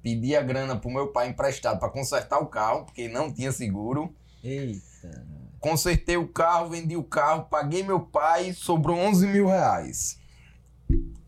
pedi 0.04 0.36
a 0.36 0.42
grana 0.42 0.76
pro 0.76 0.92
meu 0.92 1.08
pai 1.08 1.30
emprestado 1.30 1.80
pra 1.80 1.90
consertar 1.90 2.40
o 2.40 2.46
carro, 2.46 2.86
porque 2.86 3.08
não 3.08 3.34
tinha 3.34 3.52
seguro. 3.52 4.14
Eita. 4.44 5.26
Consertei 5.60 6.18
o 6.18 6.28
carro, 6.28 6.70
vendi 6.70 6.96
o 6.96 7.04
carro, 7.04 7.46
paguei 7.50 7.84
meu 7.84 8.02
pai, 8.02 8.54
sobrou 8.54 8.98
11 8.98 9.28
mil 9.28 9.48
reais. 9.48 10.20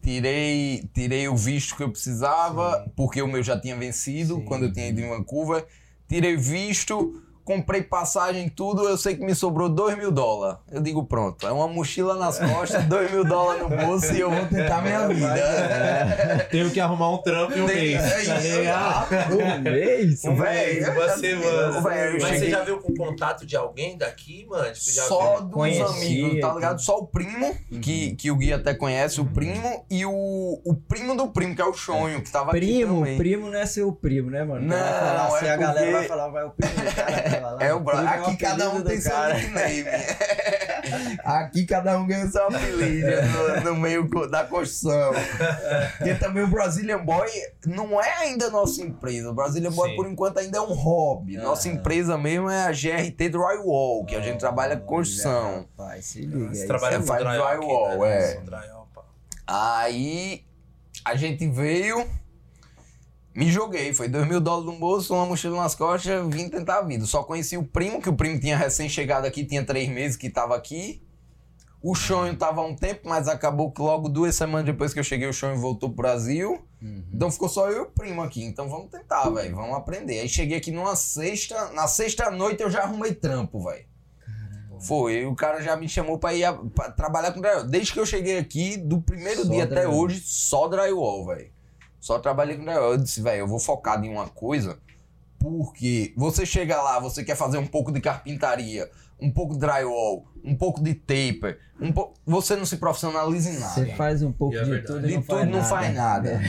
tirei, 0.01 0.87
tirei 0.93 1.27
o 1.27 1.35
visto 1.35 1.75
que 1.75 1.81
eu 1.81 1.89
precisava, 1.89 2.83
Sim. 2.83 2.91
porque 2.95 3.21
o 3.21 3.27
meu 3.27 3.41
já 3.41 3.59
tinha 3.59 3.75
vencido 3.75 4.35
Sim. 4.35 4.45
quando 4.45 4.65
eu 4.65 4.73
tinha 4.73 4.87
ido 4.87 5.01
em 5.01 5.09
Vancouver. 5.09 5.65
Tirei 6.07 6.37
visto, 6.37 7.23
comprei 7.45 7.81
passagem, 7.83 8.49
tudo. 8.49 8.83
Eu 8.89 8.97
sei 8.97 9.15
que 9.15 9.23
me 9.23 9.33
sobrou 9.35 9.69
2 9.69 9.97
mil 9.97 10.11
dólares. 10.11 10.57
Eu 10.71 10.81
digo, 10.81 11.05
pronto, 11.05 11.47
é 11.47 11.51
uma 11.51 11.67
mochila 11.67 12.15
nas 12.15 12.37
costas, 12.39 12.83
2 12.89 13.11
mil 13.11 13.23
dólares 13.23 13.61
no 13.63 13.69
bolso 13.69 14.11
e 14.13 14.19
eu 14.19 14.29
vou 14.31 14.45
tentar 14.47 14.81
minha 14.81 15.07
vida. 15.07 15.35
Tenho 16.51 16.69
que 16.71 16.79
arrumar 16.79 17.11
um 17.11 17.17
trampo 17.19 17.53
em 17.57 17.61
um 17.61 17.65
mês. 17.67 18.01
É 18.03 18.21
isso, 18.21 18.57
ligado? 18.57 19.37
Um 19.37 19.59
mês? 19.61 20.23
Um 20.25 20.35
Véi, 20.35 20.79
uma 20.83 20.87
eu 20.89 21.07
já- 21.07 21.17
semana. 21.17 21.81
Mas 21.81 22.13
você 22.23 22.27
cheguei- 22.33 22.49
já 22.49 22.63
viu 22.63 22.79
com 22.79 22.93
contato 22.95 23.45
de 23.45 23.55
alguém 23.55 23.97
daqui, 23.97 24.45
mano? 24.49 24.71
Tipo, 24.73 24.91
já 24.91 25.03
Só 25.03 25.35
viu? 25.37 25.41
dos 25.45 25.53
Conhecia, 25.53 25.85
amigos, 25.85 26.41
tá 26.41 26.53
ligado? 26.53 26.81
Só 26.81 26.97
o 26.97 27.07
primo, 27.07 27.55
que, 27.81 28.15
que 28.15 28.31
o 28.31 28.35
Gui 28.35 28.51
até 28.53 28.73
conhece, 28.73 29.21
o 29.21 29.25
primo, 29.25 29.85
e 29.89 30.05
o, 30.05 30.11
o 30.65 30.75
primo 30.87 31.15
do 31.15 31.27
primo, 31.27 31.55
que 31.55 31.61
é 31.61 31.65
o 31.65 31.73
Chonho, 31.73 32.21
que 32.21 32.31
tava 32.31 32.51
aqui 32.51 32.59
Primo, 32.59 32.99
também. 32.99 33.17
primo 33.17 33.49
não 33.51 33.59
é 33.59 33.65
seu 33.65 33.91
primo, 33.91 34.29
né, 34.31 34.43
mano? 34.43 34.65
Não, 34.65 34.75
Vai 34.77 34.99
falar 34.99 35.27
assim, 35.27 35.45
é 35.45 35.51
a 35.51 35.57
galera 35.57 35.79
porque- 35.79 35.91
vai 35.91 36.07
falar, 36.07 36.27
vai 36.29 36.43
o 36.45 36.49
primo 36.51 36.73
do 36.73 36.95
cara. 36.95 37.34
lá, 37.39 37.57
É 37.59 37.73
o 37.73 37.79
bro... 37.79 37.95
primo 37.95 38.09
é 38.09 38.13
Aqui 38.17 38.37
cada 38.37 38.69
um 38.69 38.81
tem 38.81 39.01
seu 39.01 39.33
nickname. 39.33 39.85
Aqui 41.23 41.65
cada 41.65 41.97
um 41.99 42.05
ganha 42.07 42.27
seu 42.27 42.47
apelido 42.47 43.07
no, 43.63 43.71
no 43.71 43.75
meio 43.75 44.07
da 44.29 44.43
construção. 44.45 45.13
E 46.05 46.13
também 46.15 46.43
o 46.43 46.47
Brazilian 46.47 47.03
Boy 47.03 47.27
não 47.65 47.99
é 48.01 48.11
ainda 48.17 48.49
nossa 48.49 48.81
empresa. 48.81 49.29
O 49.29 49.33
Brazilian 49.33 49.71
Boy, 49.71 49.89
Sim. 49.89 49.95
por 49.95 50.07
enquanto, 50.07 50.37
ainda 50.39 50.57
é 50.57 50.61
um 50.61 50.73
hobby. 50.73 51.37
Nossa 51.37 51.67
Aham. 51.67 51.77
empresa 51.77 52.17
mesmo 52.17 52.49
é 52.49 52.65
a 52.65 52.71
GRT 52.71 53.29
Drywall, 53.29 54.05
que 54.05 54.15
a 54.15 54.21
gente 54.21 54.39
trabalha 54.39 54.77
com 54.77 54.85
construção. 54.85 55.67
Rapaz, 55.77 56.05
se 56.05 56.21
liga. 56.21 56.53
Você 56.53 56.67
trabalha 56.67 56.99
com 56.99 57.05
faz 57.05 57.23
drywall, 57.23 57.47
aqui, 57.47 57.59
drywall, 57.59 57.99
né? 57.99 58.31
é. 58.31 58.35
Drywall. 58.41 58.87
Aí 59.47 60.43
a 61.03 61.15
gente 61.15 61.47
veio, 61.47 62.07
me 63.35 63.51
joguei. 63.51 63.93
Foi 63.93 64.07
dois 64.07 64.27
mil 64.27 64.39
dólares 64.39 64.65
no 64.73 64.79
bolso, 64.79 65.13
uma 65.13 65.25
mochila 65.25 65.57
nas 65.61 65.75
costas, 65.75 66.25
vim 66.33 66.49
tentar 66.49 66.79
a 66.79 66.81
vida. 66.81 67.05
Só 67.05 67.23
conheci 67.23 67.57
o 67.57 67.63
primo, 67.63 68.01
que 68.01 68.09
o 68.09 68.13
primo 68.15 68.39
tinha 68.39 68.57
recém-chegado 68.57 69.27
aqui, 69.27 69.43
tinha 69.45 69.63
três 69.65 69.89
meses 69.89 70.17
que 70.17 70.29
tava 70.29 70.55
aqui. 70.55 71.01
O 71.81 71.93
Chonho 71.93 72.35
tava 72.35 72.61
há 72.61 72.65
um 72.65 72.75
tempo, 72.75 73.01
mas 73.07 73.27
acabou 73.27 73.71
que 73.71 73.79
logo 73.79 74.09
duas 74.09 74.35
semanas 74.35 74.65
depois 74.65 74.91
que 74.91 74.99
eu 74.99 75.03
cheguei, 75.03 75.27
o 75.27 75.33
Chonho 75.33 75.59
voltou 75.59 75.89
pro 75.89 75.97
Brasil. 75.97 76.65
Uhum. 76.81 77.03
Então 77.13 77.29
ficou 77.29 77.47
só 77.47 77.69
eu 77.69 77.77
e 77.77 77.81
o 77.81 77.85
primo 77.91 78.23
aqui. 78.23 78.43
Então 78.43 78.67
vamos 78.67 78.89
tentar, 78.89 79.29
velho. 79.29 79.55
Vamos 79.55 79.75
aprender. 79.77 80.19
Aí 80.19 80.27
cheguei 80.27 80.57
aqui 80.57 80.71
numa 80.71 80.95
sexta. 80.95 81.71
Na 81.73 81.87
sexta 81.87 82.31
noite 82.31 82.63
eu 82.63 82.71
já 82.71 82.81
arrumei 82.83 83.13
trampo, 83.13 83.63
velho. 83.63 83.85
Foi, 84.79 85.13
e 85.21 85.25
o 85.25 85.35
cara 85.35 85.61
já 85.61 85.75
me 85.75 85.87
chamou 85.87 86.17
pra 86.19 86.33
ir 86.33 86.43
a- 86.43 86.53
pra 86.53 86.91
trabalhar 86.91 87.31
com 87.31 87.39
drywall. 87.39 87.63
Desde 87.65 87.93
que 87.93 87.99
eu 87.99 88.05
cheguei 88.05 88.37
aqui, 88.37 88.77
do 88.77 88.99
primeiro 89.01 89.43
Só 89.45 89.49
dia 89.51 89.63
até 89.63 89.75
drywall. 89.81 89.99
hoje, 90.05 90.19
só 90.25 90.67
drywall, 90.67 91.25
velho. 91.27 91.49
Só 92.05 92.19
trabalhei 92.19 92.55
com 92.55 92.63
drywall. 92.63 92.91
Eu 92.91 92.97
disse, 92.99 93.19
velho, 93.19 93.39
eu 93.39 93.47
vou 93.47 93.57
focado 93.57 94.05
em 94.05 94.09
uma 94.11 94.27
coisa, 94.27 94.77
porque 95.39 96.13
você 96.15 96.45
chega 96.45 96.79
lá, 96.79 96.99
você 96.99 97.23
quer 97.23 97.35
fazer 97.35 97.57
um 97.57 97.65
pouco 97.65 97.91
de 97.91 97.99
carpintaria, 97.99 98.87
um 99.19 99.31
pouco 99.31 99.55
de 99.55 99.59
drywall, 99.61 100.23
um 100.43 100.55
pouco 100.55 100.83
de 100.83 100.93
taper, 100.93 101.57
um 101.81 101.91
po... 101.91 102.13
você 102.23 102.55
não 102.55 102.63
se 102.63 102.77
profissionaliza 102.77 103.49
em 103.49 103.57
nada. 103.57 103.73
Você 103.73 103.87
faz 103.95 104.21
um 104.21 104.31
pouco 104.31 104.53
E 104.53 104.59
é 104.59 104.63
de 104.63 104.69
verdade. 104.69 104.93
tudo 104.93 105.05
e 105.05 105.09
De 105.09 105.15
não 105.15 105.21
tudo 105.23 105.35
faz 105.35 105.49
não 105.49 105.57
nada. 105.57 105.65
faz 105.67 105.95
nada. 105.95 106.41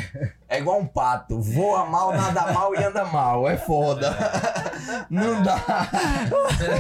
É 0.46 0.58
igual 0.58 0.78
um 0.78 0.86
pato. 0.86 1.40
Voa 1.40 1.86
mal, 1.86 2.12
nada 2.12 2.52
mal 2.52 2.75
e 2.75 2.84
anda 2.84 3.06
mal. 3.06 3.48
É 3.48 3.56
foda. 3.56 4.14
Não 5.08 5.42
dá. 5.42 5.56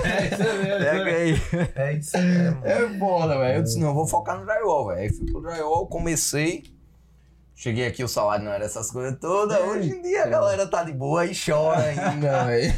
É 0.04 0.26
isso 0.26 0.62
mesmo. 0.62 0.84
Pega 0.84 1.10
aí. 1.10 1.72
É 1.74 1.92
isso 1.94 2.18
mesmo. 2.18 2.60
É 2.62 2.98
foda, 2.98 3.38
velho. 3.38 3.58
Eu 3.58 3.62
disse, 3.62 3.78
não, 3.80 3.88
eu 3.88 3.94
vou 3.94 4.06
focar 4.06 4.38
no 4.38 4.44
drywall, 4.44 4.88
velho. 4.88 5.00
Aí 5.00 5.12
fui 5.12 5.24
pro 5.32 5.40
drywall, 5.40 5.86
comecei. 5.86 6.75
Cheguei 7.58 7.86
aqui, 7.86 8.04
o 8.04 8.08
salário 8.08 8.44
não 8.44 8.52
era 8.52 8.66
essas 8.66 8.90
coisas 8.90 9.18
todas. 9.18 9.58
Hoje 9.58 9.88
em 9.90 10.02
dia 10.02 10.24
a 10.24 10.26
galera 10.26 10.66
tá 10.66 10.84
de 10.84 10.92
boa 10.92 11.24
e 11.24 11.32
chora 11.34 11.84
ainda, 11.84 12.44
velho. 12.44 12.74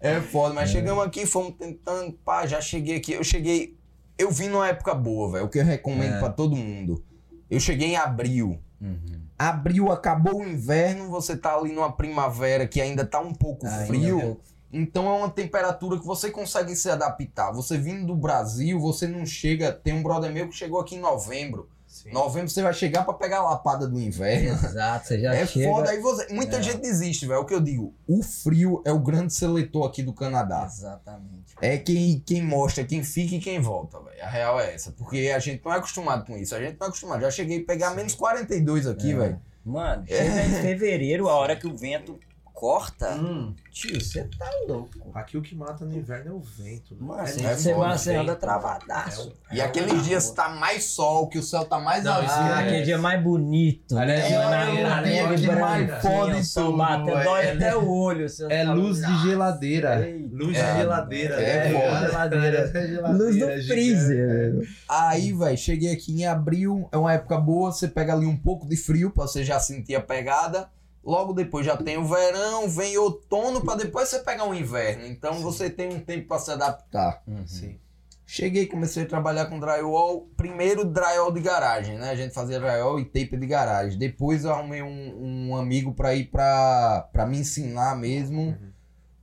É 0.00 0.20
foda, 0.20 0.54
mas 0.54 0.68
chegamos 0.70 1.02
aqui, 1.04 1.24
fomos 1.24 1.54
tentando, 1.58 2.12
pá, 2.24 2.46
já 2.46 2.60
cheguei 2.60 2.96
aqui. 2.96 3.12
Eu 3.12 3.24
cheguei. 3.24 3.76
Eu 4.18 4.30
vim 4.30 4.48
numa 4.48 4.68
época 4.68 4.94
boa, 4.94 5.32
velho. 5.32 5.44
O 5.46 5.48
que 5.48 5.58
eu 5.58 5.64
recomendo 5.64 6.16
É. 6.16 6.18
pra 6.20 6.28
todo 6.30 6.54
mundo. 6.54 7.02
Eu 7.50 7.58
cheguei 7.58 7.88
em 7.88 7.96
abril. 7.96 8.58
Uhum. 8.80 9.22
Abril 9.38 9.90
acabou 9.90 10.40
o 10.42 10.46
inverno, 10.46 11.08
você 11.08 11.36
tá 11.36 11.56
ali 11.56 11.72
numa 11.72 11.92
primavera 11.92 12.66
que 12.66 12.80
ainda 12.80 13.04
tá 13.04 13.18
um 13.20 13.32
pouco 13.32 13.66
Ainda 13.66 13.86
frio. 13.86 14.16
um 14.16 14.20
pouco. 14.20 14.40
Então 14.72 15.06
é 15.08 15.18
uma 15.18 15.30
temperatura 15.30 15.98
que 15.98 16.04
você 16.04 16.30
consegue 16.30 16.76
se 16.76 16.90
adaptar. 16.90 17.50
Você 17.52 17.78
vindo 17.78 18.06
do 18.06 18.14
Brasil, 18.16 18.78
você 18.78 19.06
não 19.06 19.24
chega. 19.24 19.72
Tem 19.72 19.94
um 19.94 20.02
brother 20.02 20.30
meu 20.30 20.48
que 20.48 20.54
chegou 20.54 20.80
aqui 20.80 20.96
em 20.96 21.00
novembro. 21.00 21.68
Sim. 22.06 22.12
Novembro 22.12 22.48
você 22.48 22.62
vai 22.62 22.72
chegar 22.72 23.04
pra 23.04 23.14
pegar 23.14 23.38
a 23.38 23.42
lapada 23.50 23.86
do 23.86 23.98
inverno. 24.00 24.50
Exato, 24.50 25.06
você 25.08 25.20
já 25.20 25.34
É 25.34 25.46
chega... 25.46 25.68
foda. 25.70 25.90
Aí 25.90 26.00
você, 26.00 26.32
muita 26.32 26.58
É. 26.58 26.62
gente 26.62 26.78
desiste, 26.78 27.26
velho. 27.26 27.38
É 27.38 27.40
o 27.40 27.44
que 27.44 27.54
eu 27.54 27.60
digo. 27.60 27.92
O 28.06 28.22
frio 28.22 28.80
é 28.84 28.92
o 28.92 28.98
grande 28.98 29.34
seletor 29.34 29.86
aqui 29.88 30.02
do 30.02 30.12
Canadá. 30.12 30.64
Exatamente. 30.66 31.54
É 31.60 31.76
quem, 31.78 32.20
quem 32.24 32.42
mostra, 32.42 32.84
quem 32.84 33.02
fica 33.02 33.34
e 33.34 33.38
quem 33.40 33.60
volta, 33.60 33.98
velho. 34.00 34.22
A 34.22 34.28
real 34.28 34.60
é 34.60 34.74
essa. 34.74 34.92
Porque 34.92 35.32
a 35.34 35.38
gente 35.38 35.62
não 35.64 35.72
é 35.72 35.76
acostumado 35.76 36.24
com 36.26 36.36
isso. 36.36 36.54
A 36.54 36.60
gente 36.60 36.76
não 36.78 36.86
é 36.86 36.88
acostumado. 36.88 37.20
Já 37.22 37.30
cheguei 37.30 37.60
a 37.60 37.64
pegar 37.64 37.90
menos 37.94 38.14
42 38.14 38.86
aqui, 38.86 39.12
É. 39.12 39.16
velho. 39.16 39.40
Mano, 39.64 40.04
chega 40.06 40.42
em 40.44 40.62
fevereiro, 40.62 41.28
a 41.28 41.34
hora 41.34 41.56
que 41.56 41.66
o 41.66 41.76
vento 41.76 42.16
corta, 42.56 43.10
Hum, 43.16 43.54
tio, 43.70 44.00
você 44.00 44.24
tá 44.38 44.50
louco. 44.66 45.10
aqui 45.14 45.36
o 45.36 45.42
que 45.42 45.54
mata 45.54 45.84
no 45.84 45.94
inverno 45.94 46.30
é 46.30 46.34
o 46.34 46.40
vento. 46.40 46.94
né? 46.94 47.00
Mano, 47.06 47.20
é 47.22 47.54
você, 47.54 48.12
é 48.12 48.16
anda 48.16 48.34
travadaço. 48.34 49.30
E 49.52 49.60
aqueles 49.60 50.02
dias 50.06 50.30
tá 50.30 50.48
mais 50.48 50.84
sol, 50.84 51.28
que 51.28 51.38
o 51.38 51.42
céu 51.42 51.66
tá 51.66 51.78
mais 51.78 52.04
Não, 52.04 52.12
azul. 52.14 52.24
isso 52.24 52.34
Ah, 52.34 52.62
é- 52.62 52.64
aquele 52.66 52.82
dia 52.82 52.96
mais 52.96 53.22
bonito, 53.22 53.98
Aliás, 53.98 54.22
né? 54.30 54.36
é 54.36 54.82
Na, 54.82 55.00
né? 55.02 55.10
neve 55.26 55.42
Que 55.42 55.50
mais 55.54 56.02
foda 56.02 56.34
o 56.34 56.38
e 56.38 56.44
sol 56.44 56.64
tudo, 56.68 56.76
bate, 56.78 57.04
dói 57.24 57.44
É- 57.44 57.52
até 57.52 57.76
o 57.76 57.90
olho. 57.90 58.26
você 58.28 58.46
É 58.50 58.64
luz 58.64 58.96
de 58.96 59.02
"Nossa, 59.02 59.28
geladeira. 59.28 60.08
Luz 60.32 60.56
É, 60.56 60.72
de 60.72 60.78
geladeira. 60.78 61.34
é 61.34 61.68
né? 61.68 61.72
foda. 61.78 62.06
Geladeira. 62.08 62.58
é 62.74 62.86
geladeira, 62.86 63.08
Luz 63.12 63.38
do 63.38 63.66
freezer. 63.68 64.68
Aí, 64.88 65.30
velho, 65.32 65.58
cheguei 65.58 65.92
aqui 65.92 66.10
em 66.12 66.26
abril, 66.26 66.88
é 66.90 66.96
uma 66.96 67.12
época 67.12 67.36
boa, 67.38 67.70
você 67.70 67.86
pega 67.86 68.14
ali 68.14 68.24
um 68.24 68.36
pouco 68.36 68.66
de 68.66 68.76
frio 68.78 69.10
pra 69.10 69.26
você 69.26 69.44
já 69.44 69.60
sentir 69.60 69.94
a 69.94 70.00
pegada. 70.00 70.74
Logo 71.06 71.32
depois 71.32 71.64
já 71.64 71.76
tem 71.76 71.96
o 71.96 72.04
verão, 72.04 72.68
vem 72.68 72.98
outono 72.98 73.60
pra 73.60 73.76
depois 73.76 74.08
você 74.08 74.18
pegar 74.18 74.44
o 74.44 74.52
inverno. 74.52 75.06
Então 75.06 75.34
você 75.40 75.70
tem 75.70 75.88
um 75.88 76.00
tempo 76.00 76.26
pra 76.26 76.40
se 76.40 76.50
adaptar. 76.50 77.22
Sim. 77.46 77.78
Cheguei, 78.26 78.66
comecei 78.66 79.04
a 79.04 79.06
trabalhar 79.06 79.46
com 79.46 79.60
drywall. 79.60 80.28
Primeiro 80.36 80.84
drywall 80.84 81.30
de 81.30 81.40
garagem, 81.40 81.96
né? 81.96 82.10
A 82.10 82.16
gente 82.16 82.34
fazia 82.34 82.58
drywall 82.58 82.98
e 82.98 83.04
tape 83.04 83.36
de 83.36 83.46
garagem. 83.46 83.96
Depois 83.96 84.44
eu 84.44 84.50
arrumei 84.50 84.82
um, 84.82 85.48
um 85.48 85.56
amigo 85.56 85.94
pra 85.94 86.12
ir 86.12 86.24
pra, 86.24 87.08
pra 87.12 87.24
me 87.24 87.38
ensinar 87.38 87.96
mesmo 87.96 88.58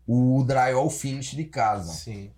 o 0.07 0.41
drywall 0.47 0.89
finish 0.89 1.31
de 1.31 1.43
casa. 1.43 1.91
Sim. 1.91 2.31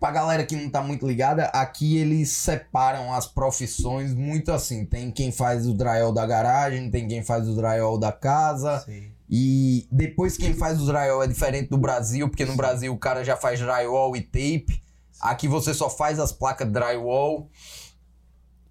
Pra 0.00 0.10
galera 0.12 0.46
que 0.46 0.54
não 0.54 0.70
tá 0.70 0.80
muito 0.80 1.06
ligada, 1.06 1.46
aqui 1.46 1.96
eles 1.98 2.30
separam 2.30 3.12
as 3.12 3.26
profissões 3.26 4.14
muito 4.14 4.52
assim. 4.52 4.84
Tem 4.84 5.10
quem 5.10 5.32
faz 5.32 5.66
o 5.66 5.74
drywall 5.74 6.12
da 6.12 6.24
garagem, 6.24 6.90
tem 6.90 7.08
quem 7.08 7.22
faz 7.22 7.48
o 7.48 7.54
drywall 7.56 7.98
da 7.98 8.12
casa. 8.12 8.80
Sim. 8.80 9.10
E 9.28 9.86
depois 9.90 10.36
quem 10.36 10.54
faz 10.54 10.80
o 10.80 10.86
drywall 10.86 11.22
é 11.22 11.26
diferente 11.26 11.68
do 11.68 11.76
Brasil, 11.76 12.28
porque 12.28 12.44
no 12.44 12.56
Brasil 12.56 12.92
o 12.92 12.98
cara 12.98 13.24
já 13.24 13.36
faz 13.36 13.58
drywall 13.60 14.16
e 14.16 14.22
tape. 14.22 14.82
Aqui 15.20 15.48
você 15.48 15.74
só 15.74 15.90
faz 15.90 16.18
as 16.18 16.32
placas 16.32 16.70
drywall. 16.70 17.50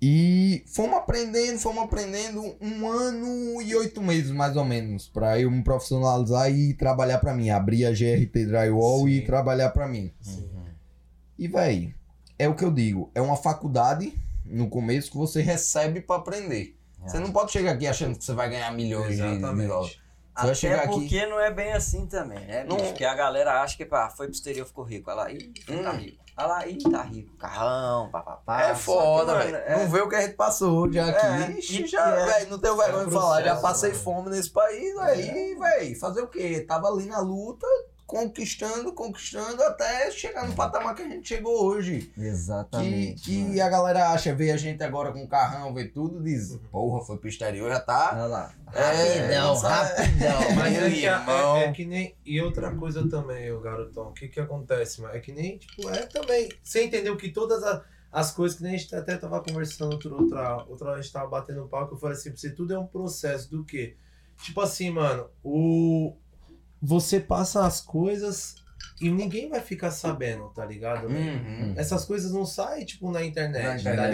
E 0.01 0.63
fomos 0.67 0.97
aprendendo, 0.97 1.59
fomos 1.59 1.83
aprendendo 1.83 2.55
um 2.61 2.87
ano 2.87 3.61
e 3.61 3.75
oito 3.75 4.01
meses 4.01 4.29
mais 4.29 4.55
ou 4.55 4.63
menos 4.63 5.07
pra 5.07 5.39
eu 5.39 5.49
me 5.49 5.63
profissionalizar 5.63 6.51
e 6.51 6.75
trabalhar 6.75 7.17
pra 7.17 7.33
mim, 7.33 7.49
abrir 7.49 7.83
a 7.85 7.91
GRT 7.91 8.45
Drywall 8.45 9.09
e 9.09 9.21
Sim. 9.21 9.25
trabalhar 9.25 9.71
pra 9.71 9.87
mim. 9.87 10.13
Sim. 10.21 10.47
E 11.37 11.47
véi, 11.47 11.93
é 12.37 12.47
o 12.47 12.55
que 12.55 12.63
eu 12.65 12.71
digo, 12.71 13.11
é 13.13 13.21
uma 13.21 13.35
faculdade 13.37 14.13
no 14.45 14.69
começo 14.69 15.11
que 15.11 15.17
você 15.17 15.41
recebe 15.41 16.01
pra 16.01 16.17
aprender. 16.17 16.75
Você 17.05 17.19
não 17.19 17.31
pode 17.31 17.51
chegar 17.51 17.71
aqui 17.73 17.87
achando 17.87 18.17
que 18.17 18.23
você 18.25 18.33
vai 18.33 18.49
ganhar 18.49 18.71
milhões 18.71 19.15
de- 19.15 19.21
de 19.21 19.27
Exatamente. 19.37 19.67
dólares. 19.67 19.97
Até 20.35 20.75
aqui. 20.75 20.87
porque 20.93 21.25
não 21.25 21.39
é 21.39 21.49
bem 21.51 21.73
assim 21.73 22.05
também, 22.05 22.39
né? 22.45 22.63
Não-? 22.63 22.77
Porque 22.77 23.03
a 23.03 23.15
galera 23.15 23.61
acha 23.61 23.75
que 23.75 23.85
pá, 23.85 24.09
foi 24.09 24.27
pro 24.27 24.35
exterior 24.35 24.67
ficou 24.67 24.83
rico. 24.83 25.09
Olha 25.09 25.21
lá, 25.23 25.31
ih, 25.31 25.51
tá 25.65 25.73
Hum. 25.73 25.97
rico. 25.97 26.23
Olha 26.37 26.47
lá, 26.47 26.67
ih, 26.67 26.77
tá 26.77 27.01
rico. 27.01 27.35
Carrão, 27.37 28.11
papapá. 28.11 28.61
É 28.69 28.75
foda, 28.75 29.35
velho. 29.39 29.55
é- 29.55 29.77
Não 29.79 29.89
vê 29.89 29.99
o 30.01 30.07
que 30.09 30.15
a 30.15 30.21
gente 30.21 30.35
passou 30.35 30.91
já 30.93 31.07
aqui. 31.07 31.25
É, 31.25 31.57
Ixi, 31.59 31.87
já, 31.87 32.07
é. 32.09 32.25
velho, 32.25 32.51
não 32.51 32.59
tenho 32.59 32.77
vergonha 32.77 33.03
É 33.03 33.05
de 33.07 33.11
falar. 33.11 33.37
Já 33.41 33.55
processo, 33.55 33.61
passei 33.63 33.89
mano. 33.91 34.03
fome 34.03 34.29
nesse 34.29 34.49
país, 34.51 34.95
velho. 34.95 35.37
E, 35.37 35.55
velho, 35.55 35.99
fazer 35.99 36.21
o 36.21 36.27
quê? 36.27 36.63
Tava 36.67 36.87
ali 36.87 37.05
na 37.07 37.19
luta, 37.19 37.65
conquistando, 38.07 38.93
conquistando, 38.93 39.61
até 39.61 40.09
chegar 40.09 40.47
no 40.47 40.55
patamar 40.55 40.95
que 40.95 41.01
a 41.01 41.09
gente 41.09 41.27
chegou 41.27 41.65
hoje. 41.65 42.09
Que, 42.15 42.21
Exatamente. 42.21 43.21
que 43.21 43.43
mano. 43.43 43.61
a 43.61 43.69
galera 43.69 44.09
acha, 44.11 44.33
vê 44.33 44.49
a 44.49 44.57
gente 44.57 44.81
agora 44.81 45.11
com 45.11 45.27
carrão, 45.27 45.73
vê 45.73 45.85
tudo, 45.89 46.23
diz, 46.23 46.57
porra, 46.71 47.03
foi 47.05 47.17
pro 47.17 47.27
exterior, 47.27 47.69
já 47.69 47.81
tá. 47.81 48.11
Olha 48.13 48.25
lá. 48.25 48.53
É, 48.73 49.19
Rapidão, 49.19 49.57
rapidão. 49.57 50.39
Mas 50.55 50.77
é 50.77 50.89
que, 50.89 51.05
irmão. 51.05 51.57
é, 51.57 51.65
é 51.65 51.71
que 51.73 51.85
nem. 51.85 52.15
E 52.25 52.41
outra 52.41 52.73
coisa 52.73 53.07
também, 53.09 53.51
o 53.51 53.59
garotão, 53.59 54.07
o 54.07 54.13
que 54.13 54.29
que 54.29 54.39
acontece, 54.39 55.01
mano? 55.01 55.13
É 55.13 55.19
que 55.19 55.33
nem, 55.33 55.57
tipo, 55.57 55.89
é 55.89 56.05
também. 56.05 56.49
Você 56.63 56.85
entendeu 56.85 57.17
que 57.17 57.29
todas 57.29 57.61
as. 57.61 57.81
as 58.09 58.31
coisas 58.31 58.57
que 58.57 58.63
nem 58.63 58.75
a 58.75 58.77
gente 58.77 58.95
até 58.95 59.17
tava 59.17 59.43
conversando 59.43 59.91
outra, 59.91 60.15
outra, 60.15 60.65
outra 60.69 60.87
hora 60.89 60.99
a 60.99 61.01
gente 61.01 61.11
tava 61.11 61.27
batendo 61.27 61.61
um 61.61 61.67
papo, 61.67 61.89
que 61.89 61.95
eu 61.95 61.99
falei 61.99 62.15
assim 62.15 62.29
pra 62.29 62.39
você, 62.39 62.51
tudo 62.51 62.73
é 62.73 62.79
um 62.79 62.87
processo 62.87 63.51
do 63.51 63.65
quê? 63.65 63.97
Tipo 64.41 64.61
assim, 64.61 64.91
mano, 64.91 65.29
o... 65.43 66.15
Você 66.87 67.19
passa 67.19 67.65
as 67.65 67.81
coisas 67.81 68.55
e 68.99 69.09
ninguém 69.11 69.47
vai 69.49 69.59
ficar 69.61 69.91
sabendo, 69.91 70.49
tá 70.55 70.65
ligado? 70.65 71.07
Uhum. 71.07 71.73
Essas 71.77 72.03
coisas 72.05 72.31
não 72.31 72.45
saem, 72.45 72.83
tipo, 72.85 73.11
na 73.11 73.23
internet, 73.23 73.83
Na 73.83 73.95
tá 73.95 74.07
ligado? 74.07 74.13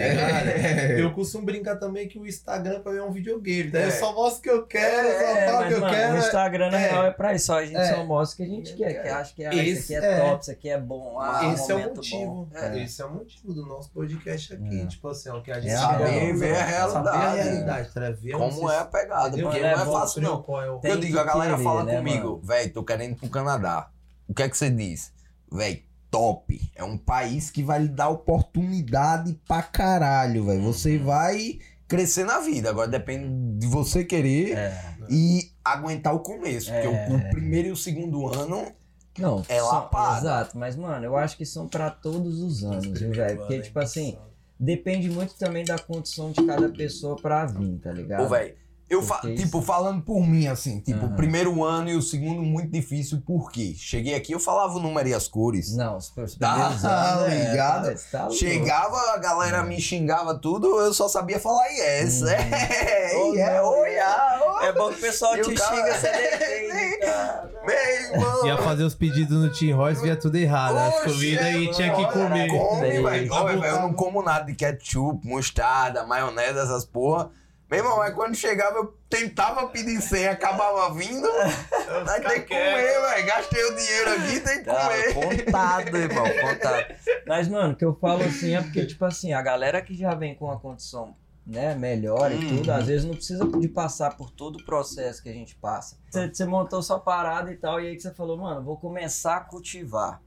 É. 0.50 1.00
Eu 1.02 1.12
costumo 1.14 1.46
brincar 1.46 1.78
também 1.78 2.08
que 2.08 2.20
o 2.20 2.28
Instagram 2.28 2.82
pra 2.82 2.92
mim 2.92 3.00
é 3.00 3.04
um 3.04 3.12
videogame. 3.12 3.72
Daí 3.72 3.84
É. 3.84 3.88
eu 3.88 3.92
só 3.92 4.14
mostro 4.14 4.40
o 4.40 4.42
que 4.44 4.50
eu 4.50 4.66
quero, 4.68 5.08
só 5.08 5.26
É, 5.38 5.48
falo 5.48 5.64
o 5.64 5.68
que 5.68 5.74
eu 5.74 5.80
mano, 5.82 5.94
quero. 5.94 6.14
o 6.14 6.18
Instagram, 6.18 6.72
na 6.72 6.80
é. 6.80 6.90
real, 6.90 7.06
é 7.06 7.12
pra 7.12 7.34
isso. 7.34 7.46
Só 7.48 7.60
a 7.60 7.66
gente 7.66 7.78
É. 7.78 7.94
só 7.94 8.04
mostra 8.06 8.34
o 8.34 8.38
que 8.48 8.52
a 8.52 8.56
gente 8.56 8.74
quer. 8.76 9.02
Que 9.02 9.08
acha 9.10 9.34
que 9.34 9.46
ah, 9.46 9.56
Esse 9.56 9.70
isso 9.72 9.94
aqui 9.96 10.06
é, 10.06 10.12
é. 10.12 10.20
top, 10.20 10.42
isso 10.42 10.52
aqui 10.52 10.70
é 10.70 10.80
bom. 10.80 11.20
Ah, 11.20 11.54
Esse 11.54 11.72
é 11.72 11.76
o 11.76 11.80
motivo. 11.96 12.50
É. 12.54 12.84
Esse 12.84 13.02
é 13.02 13.06
o 13.06 13.14
motivo 13.14 13.54
do 13.54 13.66
nosso 13.66 13.90
podcast 13.92 14.54
aqui. 14.54 14.82
É. 14.82 14.86
Tipo 14.88 15.08
assim, 15.10 15.30
ó, 15.30 15.40
que 15.42 15.52
a 15.52 15.60
gente 15.60 15.72
É 15.74 15.78
Saber 15.78 16.04
a 16.04 16.08
ver 16.36 16.56
a 16.56 16.88
Saber 16.90 17.10
a 17.10 17.18
realidade. 17.22 17.38
realidade, 17.50 17.94
tá? 17.94 18.12
Ver 18.12 18.36
onde 18.36 18.56
Como 18.56 18.72
é 18.72 18.78
a 18.80 18.86
pegada. 18.86 19.38
Porque 19.38 19.60
não 19.60 19.68
é 19.68 19.72
é 19.74 19.78
fácil, 19.78 20.22
não. 20.22 20.46
É 20.48 20.70
o- 20.70 20.80
eu 20.84 21.00
digo, 21.00 21.18
a 21.20 21.24
galera 21.24 21.58
fala 21.58 21.84
né, 21.84 21.98
comigo, 21.98 22.40
velho, 22.44 22.74
tô 22.74 22.84
querendo 22.84 23.12
ir 23.14 23.16
pro 23.16 23.30
Canadá. 23.30 23.90
O 24.28 24.34
que 24.34 24.44
é 24.44 24.50
que 24.50 24.58
você 24.58 24.70
diz? 24.70 25.12
Velho, 25.52 25.82
top. 26.10 26.60
É 26.76 26.84
um 26.84 26.98
país 26.98 27.50
que 27.52 27.62
vai 27.64 27.80
lhe 27.84 27.88
dar 27.90 28.10
oportunidade 28.10 29.40
pra 29.48 29.62
caralho, 29.62 30.46
velho. 30.46 30.62
Você 30.64 30.98
Uhum. 30.98 31.06
vai 31.06 31.60
crescer 31.88 32.24
na 32.26 32.40
vida. 32.40 32.70
Agora 32.70 32.88
depende 32.88 33.60
de 33.60 33.68
você 33.68 34.04
querer 34.04 34.58
É. 34.58 34.96
e 35.10 35.52
aguentar 35.64 36.14
o 36.16 36.20
começo. 36.20 36.72
Porque 36.72 36.88
É. 36.88 37.08
o, 37.10 37.16
o 37.18 37.30
primeiro 37.30 37.68
e 37.70 37.72
o 37.72 37.76
segundo 37.78 38.28
ano 38.28 38.72
Não, 39.20 39.44
É 39.48 39.60
são- 39.60 39.68
lapada. 39.72 40.18
Exato, 40.22 40.58
mas, 40.58 40.76
mano, 40.76 41.06
eu 41.06 41.16
acho 41.16 41.38
que 41.38 41.46
são 41.46 41.68
pra 41.68 41.92
todos 41.92 42.42
os 42.42 42.64
anos, 42.64 43.00
viu, 43.00 43.12
velho? 43.12 43.38
Porque, 43.38 43.60
tipo 43.62 43.78
assim, 43.80 44.18
depende 44.60 45.08
muito 45.08 45.36
também 45.36 45.64
da 45.64 45.78
condição 45.78 46.32
de 46.32 46.44
cada 46.44 46.68
pessoa 46.70 47.16
pra 47.18 47.46
vir, 47.46 47.78
tá 47.78 47.92
ligado? 47.92 48.24
Ô, 48.26 48.30
velho, 48.30 48.56
eu 48.90 49.02
fa 49.02 49.16
Porque 49.16 49.36
tipo, 49.36 49.62
falando 49.62 50.02
por 50.04 50.22
mim, 50.28 50.48
assim, 50.48 50.80
tipo, 50.80 51.06
Aham. 51.06 51.14
o 51.14 51.16
primeiro 51.16 51.64
ano 51.64 51.90
e 51.90 51.96
o 51.96 52.02
segundo 52.02 52.42
muito 52.44 52.70
difícil, 52.72 53.22
por 53.26 53.52
quê? 53.52 53.74
Cheguei 53.78 54.14
aqui, 54.14 54.34
eu 54.34 54.40
falava 54.40 54.76
o 54.76 54.80
número 54.80 55.10
e 55.10 55.14
as 55.14 55.28
cores. 55.28 55.76
Não, 55.76 55.98
os 55.98 56.14
Tá 56.40 56.54
anos, 56.54 56.84
é, 57.34 57.50
ligado? 57.52 57.94
tá, 57.94 58.00
tá 58.12 58.20
louco. 58.24 58.36
Chegava, 58.36 58.98
a 59.14 59.18
galera 59.18 59.64
me 59.64 59.80
xingava 59.82 60.36
tudo, 60.36 60.80
eu 60.80 60.94
só 60.94 61.08
sabia 61.08 61.40
falar 61.40 61.66
yes. 61.70 62.22
Uhum. 62.22 62.28
É, 62.34 63.14
Oh, 63.16 63.36
é, 63.36 63.58
não, 63.62 63.70
oi, 63.80 63.90
é. 63.92 64.02
ah, 64.02 64.40
oi. 64.62 64.68
É 64.68 64.72
bom 64.74 64.90
que 64.90 64.96
o 64.96 65.02
pessoal 65.02 65.36
E 65.38 65.42
o 65.42 65.44
te 65.46 65.54
cara- 65.56 65.76
xinga, 65.76 65.94
você 66.00 66.12
defende, 66.12 66.98
cara. 67.00 67.52
Meu 67.66 67.76
irmão. 67.76 68.46
Ia 68.48 68.58
fazer 68.58 68.84
os 68.84 68.94
pedidos 68.96 69.38
no 69.44 69.52
Team 69.52 69.80
Horse, 69.80 70.02
via 70.02 70.16
tudo 70.16 70.36
errado. 70.38 70.78
As 70.78 70.96
Oxe, 70.96 71.06
comidas 71.14 71.48
e 71.56 71.72
tinha 71.72 71.96
que 71.96 72.06
comer. 72.12 72.48
Come, 72.50 73.02
velho, 73.02 73.66
Eu 73.66 73.82
não 73.82 73.94
como 73.94 74.22
nada 74.22 74.46
de 74.46 74.54
ketchup, 74.56 75.26
mostarda, 75.28 76.06
maionese, 76.06 76.60
essas 76.60 76.86
porra. 76.86 77.30
Meu 77.74 77.80
irmão, 77.84 77.98
mas 77.98 78.14
quando 78.14 78.36
chegava, 78.36 78.78
eu 78.78 78.96
tentava 79.10 79.68
pedir 79.70 80.00
senha, 80.00 80.30
acabava 80.32 80.94
vindo. 80.94 81.28
Aí 82.08 82.22
tem 82.22 82.42
que 82.44 82.48
comer, 82.50 83.02
velho. 83.02 83.26
Gastei 83.26 83.64
o 83.66 83.76
dinheiro 83.76 84.10
aqui, 84.12 84.40
tem 84.42 84.60
que 84.60 84.66
Tá, 84.66 84.88
comer. 84.90 85.14
contado, 85.16 85.98
irmão, 85.98 86.30
contado. 86.40 86.86
Mas, 87.26 87.48
mano, 87.48 87.74
o 87.74 87.76
que 87.76 87.84
eu 87.84 87.96
falo 87.96 88.24
assim 88.26 88.56
é 88.56 88.62
porque, 88.62 88.86
tipo 88.86 89.04
assim, 89.06 89.34
a 89.34 89.42
galera 89.42 89.82
que 89.82 89.96
já 89.96 90.14
vem 90.14 90.36
com 90.36 90.52
a 90.52 90.60
condição 90.60 91.16
né, 91.48 91.74
melhor 91.74 92.32
e 92.32 92.36
Uhum. 92.36 92.58
tudo, 92.60 92.70
às 92.70 92.86
vezes 92.86 93.06
não 93.08 93.16
precisa 93.16 93.44
de 93.48 93.68
passar 93.68 94.16
por 94.18 94.30
todo 94.30 94.58
o 94.58 94.64
processo 94.64 95.24
que 95.24 95.30
a 95.30 95.34
gente 95.34 95.56
passa. 95.56 95.98
Você, 96.12 96.28
você 96.32 96.46
montou 96.46 96.82
sua 96.84 97.00
parada 97.00 97.52
e 97.52 97.58
tal, 97.58 97.82
e 97.82 97.88
aí 97.88 97.96
que 97.96 98.04
você 98.04 98.14
falou, 98.14 98.38
mano, 98.38 98.64
vou 98.64 98.78
começar 98.78 99.38
a 99.38 99.42
cultivar. 99.42 100.22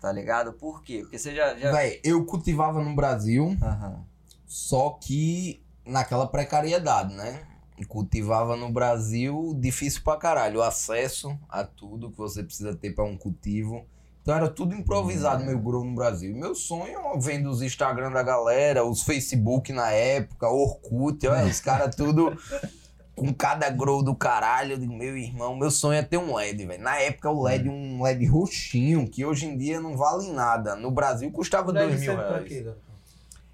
Tá 0.00 0.12
ligado? 0.12 0.52
Por 0.52 0.84
quê? 0.84 1.00
Porque 1.02 1.18
você 1.18 1.34
já. 1.34 1.56
já... 1.56 1.72
Velho, 1.72 2.00
eu 2.04 2.24
cultivava 2.24 2.80
no 2.80 2.94
Brasil, 2.94 3.56
Aham. 3.60 4.04
só 4.46 4.90
que 5.02 5.65
naquela 5.86 6.26
precariedade, 6.26 7.14
né? 7.14 7.40
Cultivava 7.88 8.56
no 8.56 8.70
Brasil, 8.70 9.54
difícil 9.58 10.02
pra 10.02 10.16
caralho. 10.16 10.60
O 10.60 10.62
acesso 10.62 11.38
a 11.48 11.62
tudo 11.62 12.10
que 12.10 12.18
você 12.18 12.42
precisa 12.42 12.74
ter 12.74 12.94
pra 12.94 13.04
um 13.04 13.16
cultivo. 13.16 13.86
Então 14.22 14.34
era 14.34 14.48
tudo 14.48 14.74
improvisado, 14.74 15.44
meu 15.44 15.58
grow 15.58 15.84
no 15.84 15.94
Brasil. 15.94 16.34
Meu 16.34 16.54
sonho, 16.54 16.98
vendo 17.20 17.48
os 17.48 17.62
Instagram 17.62 18.10
da 18.10 18.24
galera, 18.24 18.84
os 18.84 19.02
Facebook 19.02 19.72
na 19.72 19.92
época, 19.92 20.48
Orkut, 20.48 21.24
olha, 21.28 21.46
os 21.46 21.60
caras 21.60 21.94
tudo 21.94 22.36
com 23.14 23.32
cada 23.32 23.70
grow 23.70 24.02
do 24.02 24.16
caralho. 24.16 24.78
Digo, 24.78 24.92
meu 24.92 25.16
irmão, 25.16 25.54
meu 25.54 25.70
sonho 25.70 25.98
é 25.98 26.02
ter 26.02 26.16
um 26.16 26.34
LED, 26.34 26.66
velho. 26.66 26.82
Na 26.82 26.98
época 26.98 27.30
o 27.30 27.40
LED, 27.40 27.68
um 27.68 28.02
LED 28.02 28.26
roxinho, 28.26 29.08
que 29.08 29.24
hoje 29.24 29.46
em 29.46 29.56
dia 29.56 29.80
não 29.80 29.96
vale 29.96 30.32
nada. 30.32 30.74
No 30.74 30.90
Brasil 30.90 31.30
custava 31.30 31.72
Deve 31.72 31.90
dois 31.90 32.00
mil 32.00 32.10
ser 32.10 32.16
pra 32.16 32.38
reais. 32.38 32.74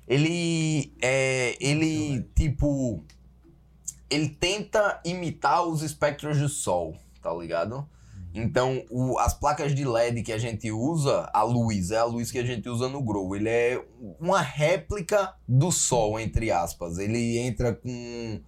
Ele 0.06 0.92
é. 1.00 1.56
Ele, 1.60 2.22
tipo. 2.34 3.04
Ele 4.10 4.28
tenta 4.28 5.00
imitar 5.06 5.66
os 5.66 5.82
espectros 5.82 6.38
do 6.38 6.48
sol, 6.48 6.94
tá 7.22 7.32
ligado? 7.32 7.88
Então, 8.34 8.82
o- 8.90 9.18
as 9.18 9.32
placas 9.34 9.74
de 9.74 9.84
LED 9.84 10.22
que 10.22 10.32
a 10.32 10.38
gente 10.38 10.70
usa, 10.70 11.30
a 11.34 11.42
luz, 11.42 11.90
é 11.90 11.98
a 11.98 12.04
luz 12.04 12.30
que 12.30 12.38
a 12.38 12.44
gente 12.44 12.68
usa 12.68 12.88
no 12.88 13.02
Grow. 13.02 13.34
Ele 13.36 13.48
é 13.48 13.82
uma 14.20 14.40
réplica 14.40 15.34
do 15.48 15.70
sol, 15.70 16.18
entre 16.20 16.50
aspas. 16.50 16.98
Ele 16.98 17.38
entra 17.38 17.74
com 17.74 18.40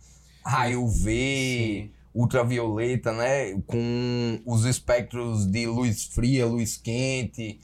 raio 0.44 0.86
V, 0.88 1.90
ultravioleta, 2.14 3.12
né? 3.12 3.52
Com 3.66 4.40
os 4.46 4.64
espectros 4.64 5.46
de 5.46 5.66
luz 5.66 6.04
fria, 6.04 6.46
luz 6.46 6.76
quente. 6.76 7.58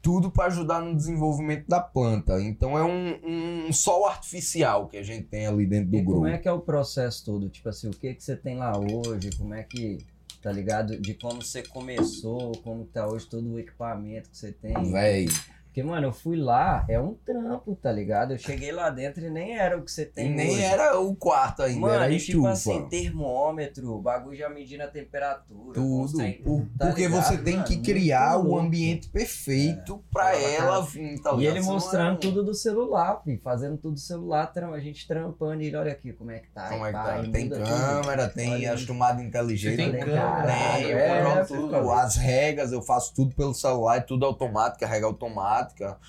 Tudo 0.00 0.30
para 0.30 0.46
ajudar 0.46 0.80
no 0.80 0.94
desenvolvimento 0.94 1.66
da 1.66 1.80
planta. 1.80 2.40
Então 2.40 2.78
é 2.78 2.84
um, 2.84 3.66
um 3.68 3.72
sol 3.72 4.06
artificial 4.06 4.86
que 4.86 4.96
a 4.96 5.02
gente 5.02 5.24
tem 5.26 5.46
ali 5.46 5.66
dentro 5.66 5.90
do 5.90 5.96
E 5.96 6.04
como 6.04 6.20
Grow. 6.20 6.26
é 6.26 6.38
que 6.38 6.48
é 6.48 6.52
o 6.52 6.60
processo 6.60 7.24
todo? 7.24 7.48
Tipo 7.48 7.68
assim, 7.68 7.88
o 7.88 7.92
que 7.92 8.14
que 8.14 8.22
você 8.22 8.36
tem 8.36 8.56
lá 8.56 8.72
hoje? 8.78 9.30
Como 9.36 9.52
é 9.52 9.62
que, 9.62 9.98
tá 10.40 10.52
ligado? 10.52 10.96
De 11.00 11.14
como 11.14 11.42
você 11.42 11.62
começou, 11.62 12.52
como 12.62 12.84
tá 12.84 13.06
hoje 13.06 13.26
todo 13.26 13.52
o 13.52 13.58
equipamento 13.58 14.30
que 14.30 14.36
você 14.36 14.52
tem. 14.52 14.74
Véi, 14.92 15.26
Porque, 15.74 15.82
mano, 15.82 16.06
eu 16.06 16.12
fui 16.12 16.36
lá, 16.36 16.84
é 16.88 17.00
um 17.00 17.14
trampo, 17.14 17.74
tá 17.74 17.90
ligado? 17.90 18.32
Eu 18.32 18.38
cheguei 18.38 18.70
lá 18.70 18.90
dentro 18.90 19.26
e 19.26 19.28
nem 19.28 19.58
era 19.58 19.76
o 19.76 19.82
que 19.82 19.90
você 19.90 20.02
e 20.02 20.06
tem 20.06 20.30
nem 20.30 20.52
hoje. 20.52 20.62
era 20.62 21.00
o 21.00 21.16
quarto 21.16 21.64
ainda, 21.64 21.80
Mano, 21.80 21.94
era 21.94 22.12
e 22.12 22.16
estufa. 22.16 22.36
tipo 22.36 22.46
assim, 22.46 22.88
termômetro, 22.88 23.90
o 23.92 24.00
bagulho 24.00 24.36
já 24.36 24.48
medindo 24.48 24.84
a 24.84 24.86
temperatura. 24.86 25.74
Tudo. 25.74 26.18
Por- 26.44 26.64
tá 26.78 26.86
porque 26.86 27.08
ligado, 27.08 27.24
você 27.24 27.38
tem 27.38 27.54
mano? 27.54 27.66
que 27.66 27.78
criar 27.78 28.38
o 28.38 28.56
ambiente 28.56 29.08
perfeito 29.08 30.00
pra 30.12 30.26
Fala, 30.26 30.36
ela 30.38 30.80
vir, 30.82 31.20
tá 31.20 31.32
E 31.32 31.36
ligado? 31.38 31.56
ele 31.56 31.64
mostrando 31.66 32.14
é- 32.14 32.20
tudo 32.20 32.44
do 32.44 32.54
celular, 32.54 33.20
filho, 33.24 33.40
fazendo 33.42 33.76
tudo 33.76 33.94
do 33.94 34.00
celular, 34.00 34.52
a 34.72 34.78
gente 34.78 35.08
trampando 35.08 35.60
e 35.60 35.66
ele, 35.66 35.76
olha 35.76 35.90
aqui 35.90 36.12
como 36.12 36.30
é 36.30 36.38
que 36.38 36.50
tá. 36.52 36.68
Como 36.68 36.84
e 36.86 36.88
é 36.88 36.92
que 36.92 36.98
tá? 36.98 37.18
e 37.20 37.32
Tem 37.32 37.44
muda 37.46 37.56
tudo. 37.56 37.68
câmera, 37.68 38.28
tem 38.28 38.52
Olha 38.52 38.74
as 38.74 38.84
tomadas 38.84 39.24
inteligentes. 39.24 39.76
Tem 39.76 39.86
Falei, 39.86 40.04
câmera, 40.04 40.52
Tem, 40.76 40.82
eu 40.84 40.98
é, 40.98 41.44
tudo. 41.44 41.90
As 41.90 42.14
regras, 42.14 42.70
eu 42.70 42.80
faço 42.80 43.12
tudo 43.12 43.34
pelo 43.34 43.52
celular, 43.52 43.96
é 43.96 44.00
tudo 44.00 44.24
automático, 44.24 44.84
rega 44.84 45.04
automática. 45.06 45.63
Top. 45.72 46.00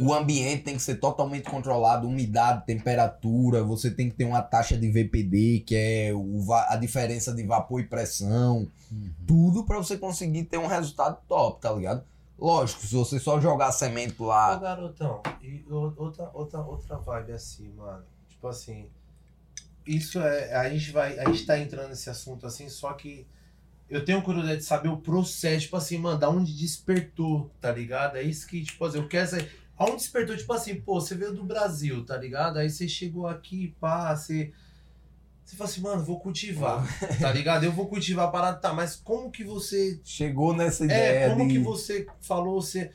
O 0.00 0.12
ambiente 0.12 0.64
tem 0.64 0.74
que 0.74 0.82
ser 0.82 0.96
totalmente 0.96 1.48
controlado, 1.48 2.06
umidade, 2.06 2.66
temperatura, 2.66 3.62
você 3.62 3.90
tem 3.90 4.10
que 4.10 4.16
ter 4.16 4.24
uma 4.24 4.42
taxa 4.42 4.76
de 4.76 4.90
VPD, 4.90 5.60
que 5.64 5.76
é 5.76 6.12
o 6.12 6.52
a 6.52 6.76
diferença 6.76 7.32
de 7.32 7.44
vapor 7.44 7.80
e 7.80 7.84
pressão. 7.84 8.68
Uhum. 8.90 9.10
Tudo 9.26 9.64
pra 9.64 9.78
você 9.78 9.96
conseguir 9.96 10.44
ter 10.44 10.58
um 10.58 10.66
resultado 10.66 11.18
top, 11.28 11.60
tá 11.60 11.72
ligado? 11.72 12.04
Lógico, 12.38 12.80
se 12.82 12.94
você 12.94 13.18
só 13.18 13.40
jogar 13.40 13.72
semente 13.72 14.20
Ô, 14.20 14.26
lá. 14.26 14.56
garotão, 14.56 15.22
e 15.42 15.64
outra, 15.68 16.30
outra, 16.32 16.60
outra 16.60 16.96
vibe 16.96 17.32
assim, 17.32 17.68
mano. 17.76 18.04
Tipo 18.28 18.48
assim, 18.48 18.88
isso 19.86 20.20
é. 20.20 20.54
A 20.54 20.68
gente 20.68 20.92
vai. 20.92 21.18
A 21.18 21.24
gente 21.26 21.46
tá 21.46 21.58
entrando 21.58 21.88
nesse 21.88 22.10
assunto 22.10 22.46
assim, 22.46 22.68
só 22.68 22.92
que 22.92 23.26
eu 23.88 24.04
tenho 24.04 24.22
curiosidade 24.22 24.60
de 24.60 24.66
saber 24.66 24.88
o 24.88 24.98
processo, 24.98 25.62
tipo 25.62 25.76
assim, 25.76 25.98
mano, 25.98 26.18
da 26.18 26.28
onde 26.28 26.52
despertou, 26.52 27.50
tá 27.60 27.72
ligado? 27.72 28.16
É 28.16 28.22
isso 28.22 28.46
que, 28.46 28.62
tipo 28.62 28.84
assim, 28.84 28.98
eu 28.98 29.08
quero 29.08 29.28
saber. 29.28 29.50
Aonde 29.76 29.98
despertou, 29.98 30.36
tipo 30.36 30.52
assim, 30.52 30.80
pô, 30.80 31.00
você 31.00 31.14
veio 31.14 31.32
do 31.32 31.44
Brasil, 31.44 32.04
tá 32.04 32.16
ligado? 32.16 32.58
Aí 32.58 32.68
você 32.68 32.88
chegou 32.88 33.26
aqui, 33.26 33.74
pá, 33.80 34.14
você. 34.14 34.52
Você 35.44 35.56
fala 35.56 35.70
assim, 35.70 35.80
mano, 35.80 36.04
vou 36.04 36.20
cultivar, 36.20 36.86
tá 37.18 37.32
ligado? 37.32 37.64
Eu 37.64 37.72
vou 37.72 37.86
cultivar 37.86 38.26
a 38.26 38.30
parada, 38.30 38.58
tá, 38.58 38.74
mas 38.74 38.96
como 38.96 39.30
que 39.30 39.42
você 39.42 39.98
Chegou 40.04 40.54
nessa 40.54 40.84
ideia 40.84 41.20
é, 41.20 41.28
como 41.30 41.46
de. 41.48 41.54
que 41.54 41.58
você 41.60 42.06
falou, 42.20 42.60
você 42.60 42.90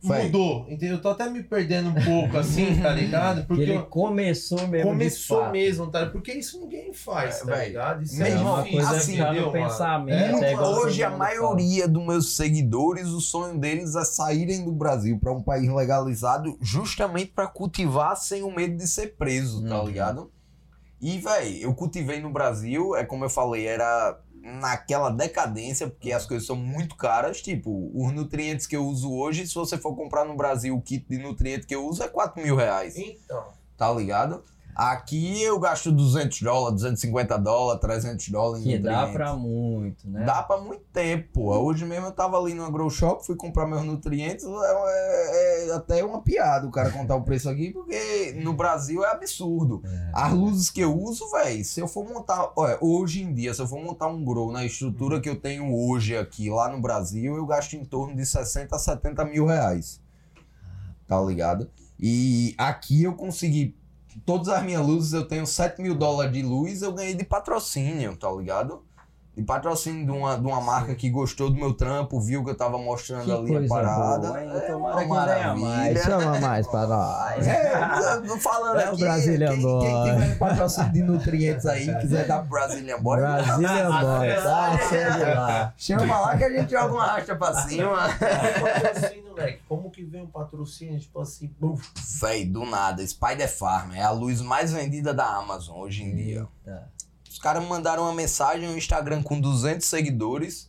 Vai. 0.00 0.24
mudou, 0.26 0.64
entendeu? 0.68 0.96
Eu 0.96 1.02
tô 1.02 1.08
até 1.08 1.28
me 1.28 1.42
perdendo 1.42 1.90
um 1.90 1.94
pouco 2.04 2.38
assim, 2.38 2.76
tá 2.80 2.90
ligado? 2.94 3.40
Que 3.42 3.46
Porque 3.48 3.62
ele 3.62 3.76
eu- 3.76 3.86
começou 3.86 4.66
mesmo. 4.68 4.90
começou 4.90 5.50
meso, 5.50 5.86
tá? 5.88 6.06
Porque 6.06 6.32
isso 6.32 6.60
ninguém 6.60 6.92
faz, 6.92 7.40
É, 7.42 7.44
tá 7.46 7.64
ligado? 7.64 8.02
Isso 8.04 8.16
mesmo 8.16 8.38
é 8.38 8.42
uma 8.42 8.62
difícil, 8.62 8.78
coisa 8.80 8.96
assim, 8.96 9.20
entendeu, 9.20 9.46
no 9.46 9.52
pensamento. 9.52 10.44
É, 10.44 10.52
é 10.52 10.58
Hoje 10.60 11.02
a 11.02 11.10
maioria 11.10 11.88
dos 11.88 12.06
meus 12.06 12.36
seguidores, 12.36 13.08
o 13.08 13.20
sonho 13.20 13.58
deles 13.58 13.96
é 13.96 14.04
saírem 14.04 14.64
do 14.64 14.72
Brasil 14.72 15.18
para 15.18 15.32
um 15.32 15.42
país 15.42 15.68
legalizado 15.68 16.56
justamente 16.60 17.32
para 17.34 17.46
cultivar 17.48 18.16
sem 18.16 18.42
o 18.42 18.54
medo 18.54 18.76
de 18.76 18.86
ser 18.86 19.16
preso, 19.16 19.64
tá 19.66 19.80
Uhum. 19.80 19.86
ligado? 19.86 20.30
E, 21.00 21.18
véi, 21.18 21.64
eu 21.64 21.74
cultivei 21.74 22.20
no 22.20 22.30
Brasil, 22.30 22.96
é 22.96 23.04
como 23.04 23.24
eu 23.24 23.30
falei, 23.30 23.66
era 23.66 24.20
naquela 24.42 25.10
decadência, 25.10 25.88
porque 25.88 26.12
as 26.12 26.26
coisas 26.26 26.46
são 26.46 26.56
muito 26.56 26.96
caras. 26.96 27.40
Tipo, 27.40 27.90
os 27.94 28.12
nutrientes 28.12 28.66
que 28.66 28.76
eu 28.76 28.84
uso 28.84 29.12
hoje, 29.12 29.46
se 29.46 29.54
você 29.54 29.76
for 29.78 29.94
comprar 29.94 30.24
no 30.24 30.36
Brasil 30.36 30.74
o 30.74 30.80
kit 30.80 31.06
de 31.08 31.18
nutriente 31.18 31.66
que 31.66 31.74
eu 31.74 31.86
uso, 31.86 32.02
é 32.02 32.08
4 32.08 32.42
mil 32.42 32.56
reais. 32.56 32.96
Então. 32.96 33.44
Tá 33.76 33.92
ligado? 33.92 34.42
Aqui 34.78 35.42
eu 35.42 35.58
gasto 35.58 35.90
200 35.90 36.40
dólares, 36.40 36.74
250 36.82 37.36
dólares, 37.36 37.80
300 37.80 38.28
dólares 38.28 38.64
em 38.64 38.68
Que 38.70 38.78
dá 38.78 39.08
pra 39.08 39.34
muito, 39.34 40.08
né? 40.08 40.24
Dá 40.24 40.40
pra 40.40 40.56
muito 40.58 40.84
tempo, 40.92 41.28
pô. 41.32 41.58
Hoje 41.58 41.84
mesmo 41.84 42.06
eu 42.06 42.12
tava 42.12 42.38
ali 42.38 42.54
no 42.54 42.70
Grow 42.70 42.88
Shop, 42.88 43.26
fui 43.26 43.34
comprar 43.34 43.66
meus 43.66 43.82
nutrientes. 43.82 44.44
É, 44.44 44.48
é- 45.64 45.68
é 45.68 45.72
até 45.74 46.04
uma 46.04 46.22
piada 46.22 46.64
o 46.64 46.70
cara 46.70 46.92
contar 46.92 47.16
o 47.16 47.22
preço 47.24 47.48
aqui, 47.50 47.72
porque 47.72 48.36
no 48.40 48.52
Brasil 48.52 49.04
é 49.04 49.10
absurdo. 49.10 49.82
É. 49.84 50.10
As 50.14 50.32
luzes 50.32 50.70
que 50.70 50.80
eu 50.80 50.96
uso, 50.96 51.28
velho, 51.32 51.64
se 51.64 51.80
eu 51.80 51.88
for 51.88 52.04
montar. 52.08 52.52
Olha, 52.54 52.78
hoje 52.80 53.20
em 53.24 53.34
dia, 53.34 53.52
se 53.52 53.60
eu 53.60 53.66
for 53.66 53.82
montar 53.82 54.06
um 54.06 54.24
Grow 54.24 54.52
na 54.52 54.64
estrutura 54.64 55.20
que 55.20 55.28
eu 55.28 55.34
tenho 55.40 55.74
hoje 55.74 56.16
aqui 56.16 56.48
lá 56.50 56.68
no 56.70 56.80
Brasil, 56.80 57.34
eu 57.34 57.44
gasto 57.46 57.72
em 57.74 57.84
torno 57.84 58.14
de 58.14 58.24
60 58.24 58.76
a 58.76 58.78
70 58.78 59.24
mil 59.24 59.44
reais. 59.44 60.00
Tá 61.08 61.20
ligado? 61.20 61.68
E 61.98 62.54
aqui 62.56 63.02
eu 63.02 63.14
consegui. 63.14 63.76
Todas 64.24 64.48
as 64.48 64.62
minhas 64.62 64.84
luzes, 64.86 65.12
eu 65.12 65.26
tenho 65.26 65.46
7 65.46 65.80
mil 65.82 65.94
dólares 65.94 66.32
de 66.32 66.42
luz, 66.42 66.82
eu 66.82 66.92
ganhei 66.92 67.14
de 67.14 67.24
patrocínio, 67.24 68.16
tá 68.16 68.30
ligado? 68.30 68.87
De 69.38 69.44
patrocínio 69.44 70.04
de 70.04 70.10
uma, 70.10 70.36
de 70.36 70.44
uma 70.44 70.60
marca 70.60 70.96
que 70.96 71.08
gostou 71.08 71.48
do 71.48 71.54
meu 71.54 71.72
trampo, 71.72 72.20
viu 72.20 72.42
que 72.44 72.50
eu 72.50 72.56
tava 72.56 72.76
mostrando 72.76 73.24
Que 73.24 73.30
ali 73.30 73.54
a 73.54 73.58
coisa 73.58 73.68
parada. 73.68 74.26
boa, 74.26 74.42
hein? 74.42 74.50
É 74.66 74.74
uma 74.74 75.04
maravilha. 75.06 75.54
mais. 75.54 76.02
Chama 76.02 76.40
mais 76.40 76.66
pra 76.66 76.86
nós. 76.88 77.46
É, 77.46 78.38
falando 78.40 78.80
É 78.80 78.86
o 78.86 78.92
aqui, 78.94 79.00
Brazilian 79.00 79.52
quem, 79.52 79.62
Boy. 79.62 79.86
quem 79.86 80.02
tiver 80.14 80.38
patrocínio 80.38 80.92
de 80.92 81.02
nutrientes 81.04 81.66
aí, 81.66 82.00
quiser 82.00 82.26
dar 82.26 82.40
pro 82.40 82.48
Brazilian 82.48 82.98
Boy, 83.00 83.18
Brasília 83.20 83.84
Boy. 84.00 84.34
Tá, 84.42 85.34
lá. 85.34 85.72
chama 85.76 86.18
lá 86.20 86.36
que 86.36 86.42
a 86.44 86.50
gente 86.50 86.70
joga 86.72 86.92
uma 86.94 87.06
racha 87.06 87.36
pra 87.36 87.54
cima. 87.54 87.94
patrocínio, 88.08 89.28
moleque. 89.28 89.60
Como 89.68 89.88
que 89.88 90.02
vem 90.02 90.22
um 90.22 90.26
patrocínio, 90.26 90.98
tipo 90.98 91.20
assim, 91.20 91.54
buf, 91.60 91.88
Véi, 92.20 92.44
do 92.44 92.64
nada, 92.66 93.06
Spider 93.06 93.48
Farm 93.48 93.92
é 93.92 94.02
a 94.02 94.10
luz 94.10 94.40
mais 94.40 94.72
vendida 94.72 95.14
da 95.14 95.24
Amazon 95.36 95.76
hoje 95.78 96.02
em 96.02 96.12
dia. 96.16 96.48
Os 97.38 97.42
caras 97.42 97.62
me 97.62 97.68
mandaram 97.68 98.02
uma 98.02 98.12
mensagem 98.12 98.68
no 98.68 98.76
Instagram 98.76 99.22
com 99.22 99.40
200 99.40 99.86
seguidores. 99.86 100.68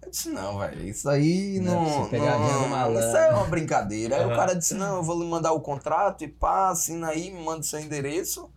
Eu 0.00 0.10
disse, 0.10 0.30
não, 0.30 0.58
velho, 0.58 0.88
isso 0.88 1.06
aí 1.06 1.60
Não 1.60 1.72
é 1.72 2.18
não. 2.18 2.68
não 2.70 2.98
isso 2.98 3.14
é 3.14 3.28
uma 3.28 3.44
brincadeira. 3.44 4.16
Aí 4.16 4.24
o 4.24 4.34
cara 4.34 4.54
disse, 4.54 4.72
não, 4.72 4.96
eu 4.96 5.02
vou 5.02 5.22
lhe 5.22 5.28
mandar 5.28 5.52
o 5.52 5.60
contrato 5.60 6.24
e 6.24 6.28
pá, 6.28 6.70
assina 6.70 7.08
aí, 7.08 7.30
me 7.30 7.44
manda 7.44 7.62
seu 7.62 7.78
endereço. 7.78 8.48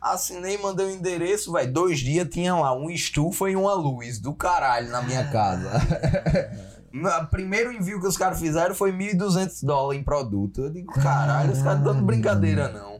Assinei, 0.00 0.56
mandei 0.56 0.86
o 0.86 0.90
endereço, 0.90 1.52
velho. 1.52 1.70
Dois 1.70 1.98
dias 2.00 2.26
tinha 2.30 2.54
lá 2.54 2.74
um 2.74 2.88
estufa 2.88 3.50
e 3.50 3.54
uma 3.54 3.74
luz 3.74 4.18
do 4.18 4.32
caralho 4.32 4.88
na 4.88 5.02
minha 5.02 5.30
casa. 5.30 5.72
O 6.94 7.26
primeiro 7.28 7.72
envio 7.72 7.98
que 7.98 8.06
os 8.06 8.18
caras 8.18 8.38
fizeram 8.38 8.74
foi 8.74 8.92
1.200 8.92 9.64
dólares 9.64 9.98
em 9.98 10.04
produto. 10.04 10.60
Eu 10.60 10.70
digo, 10.70 10.92
caralho, 10.92 11.52
os 11.52 11.62
caras 11.62 11.78
não 11.78 11.94
dando 11.94 12.04
brincadeira, 12.04 12.68
não. 12.68 12.91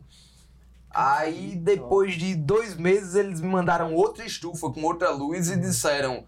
Aí, 0.94 1.54
depois 1.56 2.14
de 2.14 2.34
dois 2.34 2.76
meses, 2.76 3.14
eles 3.14 3.40
me 3.40 3.48
mandaram 3.48 3.94
outra 3.94 4.24
estufa 4.24 4.70
com 4.70 4.82
outra 4.82 5.10
luz 5.10 5.50
e 5.50 5.56
disseram: 5.56 6.24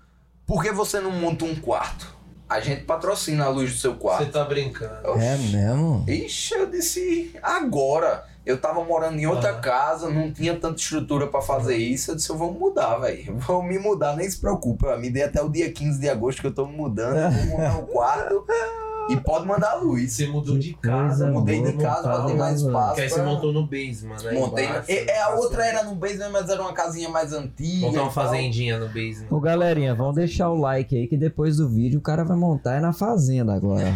por 0.46 0.62
que 0.62 0.70
você 0.72 1.00
não 1.00 1.10
monta 1.10 1.44
um 1.44 1.54
quarto? 1.54 2.14
A 2.48 2.60
gente 2.60 2.84
patrocina 2.84 3.46
a 3.46 3.48
luz 3.48 3.72
do 3.72 3.78
seu 3.78 3.92
você 3.92 3.98
quarto. 4.00 4.30
tá 4.32 4.44
brincando. 4.44 5.18
É 5.18 5.36
mesmo? 5.36 6.04
Ixi, 6.08 6.54
eu 6.54 6.66
disse, 6.66 7.34
agora. 7.42 8.26
Eu 8.46 8.60
tava 8.60 8.84
morando 8.84 9.18
em 9.18 9.26
outra 9.26 9.52
Aham. 9.52 9.60
casa, 9.62 10.10
não 10.10 10.30
tinha 10.30 10.54
tanta 10.54 10.78
estrutura 10.78 11.26
pra 11.28 11.40
fazer 11.40 11.76
isso. 11.78 12.10
Eu 12.10 12.14
disse, 12.16 12.28
eu 12.28 12.36
vou 12.36 12.52
mudar, 12.52 12.98
velho. 12.98 13.38
Vou 13.38 13.62
me 13.62 13.78
mudar, 13.78 14.14
nem 14.14 14.28
se 14.28 14.36
preocupe. 14.38 14.84
Eu 14.84 15.00
me 15.00 15.08
dei 15.08 15.22
até 15.22 15.40
o 15.42 15.48
dia 15.48 15.72
15 15.72 15.98
de 15.98 16.10
agosto 16.10 16.42
que 16.42 16.48
eu 16.48 16.54
tô 16.54 16.66
me 16.66 16.76
mudando. 16.76 17.16
eu 17.16 17.30
Vou 17.30 17.58
montar 17.58 17.78
um 17.78 17.86
quarto 17.86 18.44
e 19.08 19.16
pode 19.16 19.46
mandar 19.46 19.70
a 19.72 19.74
luz. 19.76 20.12
Você 20.12 20.26
mudou 20.26 20.58
de 20.58 20.74
casa, 20.74 21.26
Mudei 21.30 21.62
de 21.62 21.72
casa 21.74 22.02
pra 22.02 22.24
ter 22.24 22.34
mais 22.34 22.60
espaço. 22.60 22.94
Que 22.94 23.00
aí 23.02 23.08
você 23.10 23.22
montou 23.22 23.52
no 23.52 23.66
basement, 23.66 24.16
né? 24.22 24.32
Montei. 24.32 24.64
embaixo, 24.66 24.90
e- 24.90 25.10
é, 25.10 25.22
a 25.22 25.30
outra 25.34 25.66
era 25.66 25.82
no 25.84 25.94
basement, 25.94 26.30
mas 26.30 26.48
era 26.48 26.60
uma 26.62 26.72
casinha 26.72 27.08
mais 27.08 27.32
antiga. 27.32 27.86
Montar 27.86 28.02
uma 28.02 28.10
fazendinha 28.10 28.78
no 28.78 28.86
basement. 28.86 29.26
Ô 29.30 29.40
galerinha, 29.40 29.94
vamos 29.94 30.14
deixar 30.14 30.48
o 30.50 30.56
like 30.56 30.96
aí 30.96 31.06
que 31.06 31.16
depois 31.16 31.56
do 31.56 31.68
vídeo 31.68 31.98
o 31.98 32.02
cara 32.02 32.24
vai 32.24 32.36
montar 32.36 32.76
é 32.76 32.80
na 32.80 32.92
fazenda 32.92 33.54
agora. 33.54 33.84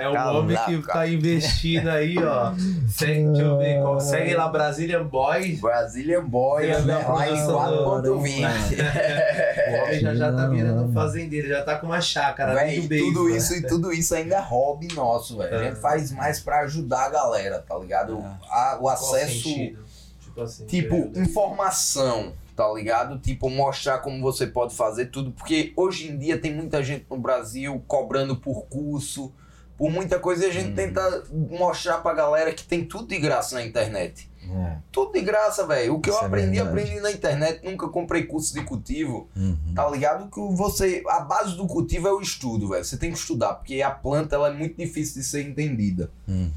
É 0.00 0.08
o 0.08 0.38
homem 0.38 0.56
que 0.64 0.78
tá 0.86 1.06
investindo 1.06 1.88
aí, 1.88 2.16
ó. 2.18 2.52
Segue, 2.88 3.24
deixa 3.26 3.42
eu 3.42 3.58
ver. 3.58 3.80
qual- 3.82 4.00
Segue 4.00 4.34
lá 4.34 4.48
Brazilian 4.48 5.04
Boys. 5.04 5.60
Brazilian 5.60 6.24
Boy, 6.24 6.62
Filha 6.64 6.80
da 6.82 6.98
underline 6.98 7.44
produção. 7.46 8.02
4.20. 8.02 8.44
O 9.64 9.82
homem 9.86 10.00
já, 10.00 10.14
já 10.14 10.32
tá 10.32 10.46
virando 10.46 10.92
fazendeiro, 10.92 11.48
já 11.48 11.62
tá 11.62 11.76
com 11.76 11.86
uma 11.86 12.00
chácara 12.00 12.54
Véi, 12.54 12.80
dentro 12.80 12.82
do 12.82 12.88
basement. 12.88 13.12
tudo 13.14 13.36
isso 13.36 13.53
e 13.56 13.66
tudo 13.66 13.92
isso 13.92 14.14
ainda 14.14 14.36
é 14.36 14.40
hobby 14.40 14.88
nosso, 14.94 15.36
velho. 15.38 15.56
A 15.56 15.60
É. 15.60 15.68
gente 15.70 15.80
faz 15.80 16.10
mais 16.12 16.40
pra 16.40 16.60
ajudar 16.60 17.06
a 17.06 17.08
galera, 17.10 17.58
tá 17.60 17.76
ligado? 17.78 18.18
A- 18.50 18.78
o 18.80 18.88
acesso? 18.88 19.42
Tipo 20.20 20.40
assim. 20.42 20.66
tipo, 20.66 21.12
informação, 21.16 22.32
tá 22.56 22.70
ligado? 22.72 23.18
Tipo, 23.18 23.48
mostrar 23.48 23.98
como 23.98 24.20
você 24.20 24.46
pode 24.46 24.74
fazer 24.74 25.06
tudo. 25.06 25.30
Porque 25.32 25.72
hoje 25.76 26.08
em 26.10 26.18
dia 26.18 26.38
tem 26.38 26.52
muita 26.54 26.82
gente 26.82 27.06
no 27.08 27.16
Brasil 27.18 27.82
cobrando 27.86 28.36
por 28.36 28.64
curso, 28.66 29.32
por 29.78 29.90
muita 29.90 30.18
coisa, 30.18 30.44
e 30.46 30.48
a 30.50 30.52
gente 30.52 30.68
Uhum. 30.70 30.74
tenta 30.74 31.22
mostrar 31.50 31.98
pra 31.98 32.12
galera 32.14 32.52
que 32.52 32.64
tem 32.64 32.84
tudo 32.84 33.06
de 33.08 33.18
graça 33.18 33.54
na 33.54 33.64
internet. 33.64 34.28
É. 34.50 34.76
Tudo 34.92 35.12
de 35.12 35.20
graça, 35.20 35.66
velho. 35.66 35.94
O 35.94 36.00
que 36.00 36.10
Isso 36.10 36.18
eu 36.18 36.22
é 36.22 36.26
aprendi, 36.26 36.56
verdade. 36.56 36.68
aprendi 36.68 37.00
na 37.00 37.10
internet. 37.10 37.64
Nunca 37.64 37.88
comprei 37.88 38.24
curso 38.24 38.52
de 38.54 38.62
cultivo. 38.62 39.28
Uhum. 39.36 39.74
Tá 39.74 39.88
ligado? 39.88 40.30
Que 40.30 40.40
você. 40.54 41.02
A 41.08 41.20
base 41.20 41.56
do 41.56 41.66
cultivo 41.66 42.08
é 42.08 42.12
o 42.12 42.20
estudo, 42.20 42.68
velho. 42.68 42.84
Você 42.84 42.96
tem 42.96 43.10
que 43.10 43.18
estudar, 43.18 43.54
porque 43.54 43.82
a 43.82 43.90
planta 43.90 44.36
ela 44.36 44.48
é 44.48 44.52
muito 44.52 44.76
difícil 44.76 45.20
de 45.20 45.26
ser 45.26 45.46
entendida. 45.46 46.10
Uhum. 46.28 46.50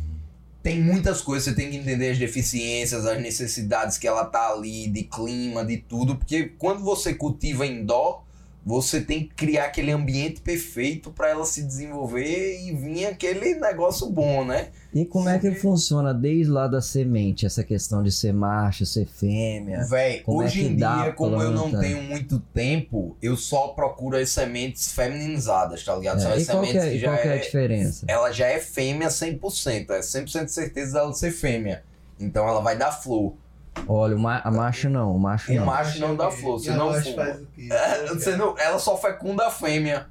Tem 0.61 0.81
muitas 0.81 1.21
coisas, 1.21 1.45
você 1.45 1.55
tem 1.55 1.69
que 1.69 1.77
entender 1.77 2.11
as 2.11 2.17
deficiências, 2.17 3.05
as 3.05 3.21
necessidades 3.21 3.97
que 3.97 4.05
ela 4.05 4.25
tá 4.25 4.51
ali, 4.51 4.89
de 4.89 5.03
clima, 5.03 5.63
de 5.63 5.77
tudo. 5.77 6.17
Porque 6.17 6.51
quando 6.57 6.83
você 6.83 7.13
cultiva 7.13 7.65
em 7.65 7.85
dó, 7.85 8.25
você 8.67 8.99
tem 8.99 9.21
que 9.21 9.33
criar 9.33 9.65
aquele 9.67 9.91
ambiente 9.91 10.41
perfeito 10.41 11.09
para 11.09 11.29
ela 11.29 11.45
se 11.45 11.63
desenvolver 11.63 12.59
e 12.61 12.75
vir 12.75 13.05
aquele 13.05 13.55
negócio 13.55 14.09
bom, 14.09 14.43
né? 14.43 14.71
E 14.93 15.05
como 15.05 15.29
é 15.29 15.39
que 15.39 15.51
funciona 15.55 16.13
desde 16.13 16.51
lá 16.51 16.67
da 16.67 16.81
semente, 16.81 17.45
essa 17.45 17.63
questão 17.63 18.03
de 18.03 18.11
ser 18.11 18.33
macho, 18.33 18.85
ser 18.85 19.05
fêmea? 19.07 19.85
Véi, 19.85 20.19
Como 20.19 20.41
é 20.41 20.45
hoje 20.45 20.59
que 20.61 20.65
em 20.65 20.75
dá 20.75 21.03
dia, 21.03 21.13
como 21.13 21.41
eu 21.41 21.51
não 21.51 21.71
tenho 21.79 22.03
muito 22.03 22.39
tempo, 22.53 23.15
eu 23.21 23.37
só 23.37 23.69
procuro 23.69 24.17
as 24.17 24.29
sementes 24.31 24.91
feminizadas, 24.91 25.83
tá 25.85 25.95
ligado? 25.95 26.19
São 26.19 26.31
É, 26.31 26.35
as 26.35 26.43
e 26.43 26.45
qual 26.45 26.61
que 26.61 26.67
sementes 26.67 26.87
é, 26.87 26.89
que 26.91 26.95
e 26.95 26.99
já 26.99 27.07
qual 27.07 27.21
que 27.21 27.27
é 27.27 27.31
a 27.31 27.35
é 27.35 27.39
diferença? 27.39 28.05
ela 28.07 28.31
já 28.33 28.47
é 28.47 28.59
fêmea 28.59 29.09
100%. 29.09 29.91
É 29.91 30.01
100% 30.01 30.43
de 30.45 30.51
certeza 30.51 30.93
dela 30.93 31.13
ser 31.13 31.31
fêmea. 31.31 31.83
Então 32.19 32.45
ela 32.47 32.59
vai 32.59 32.77
dar 32.77 32.91
flor. 32.91 33.33
Olha, 33.87 34.15
o 34.15 34.19
ma 34.19 34.39
a 34.43 34.51
macho 34.51 34.89
não, 34.89 35.15
o 35.15 35.19
macho 35.19 35.51
O 35.51 35.55
não. 35.55 35.65
macho 35.65 35.99
não 35.99 36.15
dá 36.15 36.29
flor, 36.31 36.59
você 36.59 36.71
E 36.71 36.73
não 36.73 36.91
macho 36.91 37.11
fuma. 37.11 37.25
faz 37.25 37.41
o 37.41 37.47
quê? 37.55 37.67
É, 37.71 38.07
você 38.07 38.35
não- 38.35 38.57
ela 38.57 38.79
só 38.79 38.97
fecunda 38.97 39.47
a 39.47 39.51
fêmea. 39.51 40.07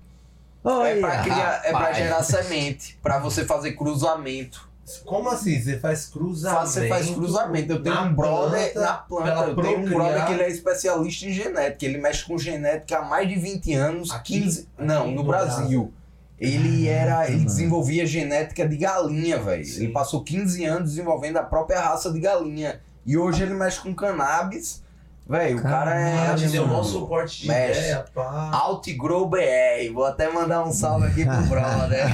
é 0.65 0.69
Olha, 0.69 1.01
pra, 1.01 1.23
criar, 1.23 1.61
é 1.65 1.71
pra 1.71 1.93
gerar 1.93 2.23
semente. 2.25 2.99
Pra 3.03 3.19
você 3.19 3.45
fazer 3.45 3.73
cruzamento. 3.73 4.69
Como 5.05 5.29
assim? 5.31 5.61
Você 5.61 5.79
faz 5.79 6.07
cruzamento? 6.07 6.67
Você 6.69 6.89
faz 6.89 7.11
cruzamento. 7.11 7.73
Eu 7.73 7.83
tenho 7.83 8.01
um 8.03 8.15
brother 8.15 8.73
planta, 8.73 8.81
na 8.87 8.93
planta. 8.95 9.31
Eu 9.51 9.57
tenho 9.57 9.79
um 9.81 9.85
brother 9.85 10.27
que 10.27 10.33
ele 10.33 10.43
é 10.43 10.49
especialista 10.49 11.27
em 11.27 11.33
genética. 11.33 11.85
Ele 11.85 11.99
mexe 11.99 12.25
com 12.25 12.37
genética 12.39 12.99
há 12.99 13.03
mais 13.05 13.29
de 13.29 13.35
20 13.37 13.73
anos. 13.75 14.11
Aqui? 14.13 14.41
15. 14.41 14.69
Aqui 14.77 14.87
Não, 14.87 15.09
no 15.09 15.17
no 15.17 15.25
Brasil. 15.25 15.93
Ele 16.39 16.87
era. 16.89 17.25
Ele 17.27 17.37
mano. 17.39 17.47
desenvolvia 17.47 18.07
genética 18.07 18.69
de 18.69 18.77
galinha, 18.77 19.39
velho. 19.39 19.63
Ele 19.65 19.89
passou 19.89 20.23
15 20.23 20.65
anos 20.65 20.91
desenvolvendo 20.91 21.37
a 21.39 21.43
própria 21.43 21.81
raça 21.81 22.13
de 22.13 22.21
galinha. 22.21 22.81
E 23.07 23.17
hoje 23.17 23.43
ele 23.43 23.55
mexe 23.55 23.81
com 23.81 23.95
cannabis. 23.95 24.85
Velho, 25.29 25.59
o 25.59 25.63
cara 25.63 25.93
é. 25.99 26.35
Deu 26.37 26.65
um 26.65 26.69
bom 26.69 26.85
suporte 26.85 27.43
de 27.43 27.49
Mexe. 27.49 27.81
ideia, 27.81 28.05
pá. 28.15 28.49
Outgrow 28.53 29.27
BR. 29.29 29.93
Vou 29.93 30.05
até 30.05 30.31
mandar 30.31 30.63
um 30.65 30.73
salve 30.73 31.07
aqui 31.09 31.25
pro 31.25 31.43
brother. 31.51 32.05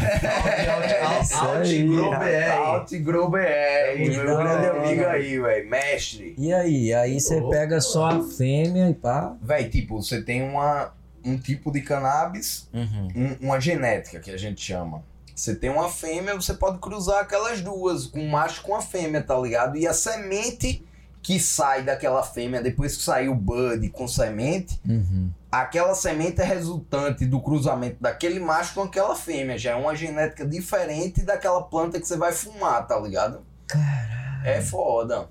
Outgrow 1.40 2.10
BR. 2.18 2.52
Outgrow 2.58 3.28
BR. 3.30 3.98
Meu 3.98 4.36
grande 4.36 4.66
amigo 4.66 5.04
aí, 5.04 5.38
velho. 5.38 5.68
Mestre. 5.70 6.34
E 6.38 6.52
aí? 6.54 6.94
Aí 6.94 7.20
você 7.20 7.36
Opa. 7.36 7.50
pega 7.50 7.80
só 7.80 8.06
a 8.06 8.22
fêmea 8.22 8.88
e 8.88 8.94
pá. 8.94 9.34
Véi, 9.42 9.68
tipo, 9.68 10.02
você 10.02 10.22
tem 10.22 10.42
uma, 10.42 10.92
um 11.24 11.36
tipo 11.36 11.70
de 11.70 11.80
cannabis, 11.82 12.68
um- 12.74 13.36
uma 13.40 13.60
genética 13.60 14.20
que 14.20 14.30
a 14.30 14.36
gente 14.38 14.60
chama. 14.62 15.02
Você 15.34 15.54
tem 15.54 15.70
uma 15.70 15.88
fêmea, 15.88 16.34
você 16.34 16.54
pode 16.54 16.78
cruzar 16.78 17.20
aquelas 17.20 17.60
duas, 17.60 18.12
um 18.14 18.28
macho 18.28 18.62
com 18.62 18.74
a 18.74 18.82
fêmea, 18.82 19.22
tá 19.22 19.38
ligado? 19.38 19.76
E 19.76 19.86
a 19.86 19.94
semente 19.94 20.84
que 21.22 21.38
sai 21.38 21.82
daquela 21.84 22.22
fêmea, 22.22 22.60
depois 22.60 22.96
que 22.96 23.02
sair 23.02 23.28
o 23.28 23.34
bud 23.34 23.88
com 23.90 24.08
semente, 24.08 24.80
Uhum. 24.88 25.30
aquela 25.50 25.94
semente 25.94 26.40
é 26.40 26.44
resultante 26.44 27.24
do 27.24 27.40
cruzamento 27.40 27.96
daquele 28.00 28.40
macho 28.40 28.74
com 28.74 28.82
aquela 28.82 29.14
fêmea. 29.14 29.56
Já 29.56 29.70
é 29.70 29.74
uma 29.76 29.94
genética 29.94 30.44
diferente 30.44 31.22
daquela 31.22 31.62
planta 31.62 32.00
que 32.00 32.06
você 32.08 32.16
vai 32.16 32.32
fumar, 32.32 32.86
tá 32.86 32.98
ligado? 32.98 33.40
Caralho. 33.68 34.44
É 34.44 34.60
foda. 34.60 35.28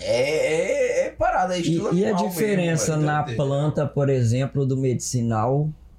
É, 0.00 1.14
parada, 1.18 1.54
é 1.56 1.60
estilo 1.60 1.90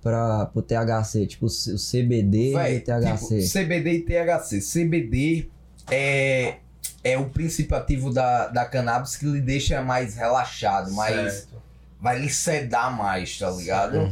para 0.04 0.52
o 0.54 0.62
THC, 0.62 1.26
tipo 1.26 1.46
o 1.46 1.50
CBD 1.50 2.52
e 2.52 2.78
o 2.78 2.82
THC. 2.82 3.39
Tipo, 3.39 3.60
CBD 3.60 3.92
e 3.94 4.02
THC. 4.02 4.60
CBD 4.60 5.50
é, 5.89 6.56
é 7.04 7.18
o 7.18 7.30
princípio 7.30 7.76
ativo 7.76 8.13
da, 8.13 8.48
da 8.48 8.66
cannabis 8.66 9.16
que 9.16 9.26
lhe 9.26 9.39
deixa 9.39 9.82
mais 9.82 10.16
relaxado, 10.16 10.92
mais. 10.92 11.34
Certo. 11.34 11.63
Vai 12.02 12.20
lhe 12.20 12.30
sedar 12.30 12.96
mais, 12.96 13.39
tá 13.39 13.50
ligado? 13.50 14.12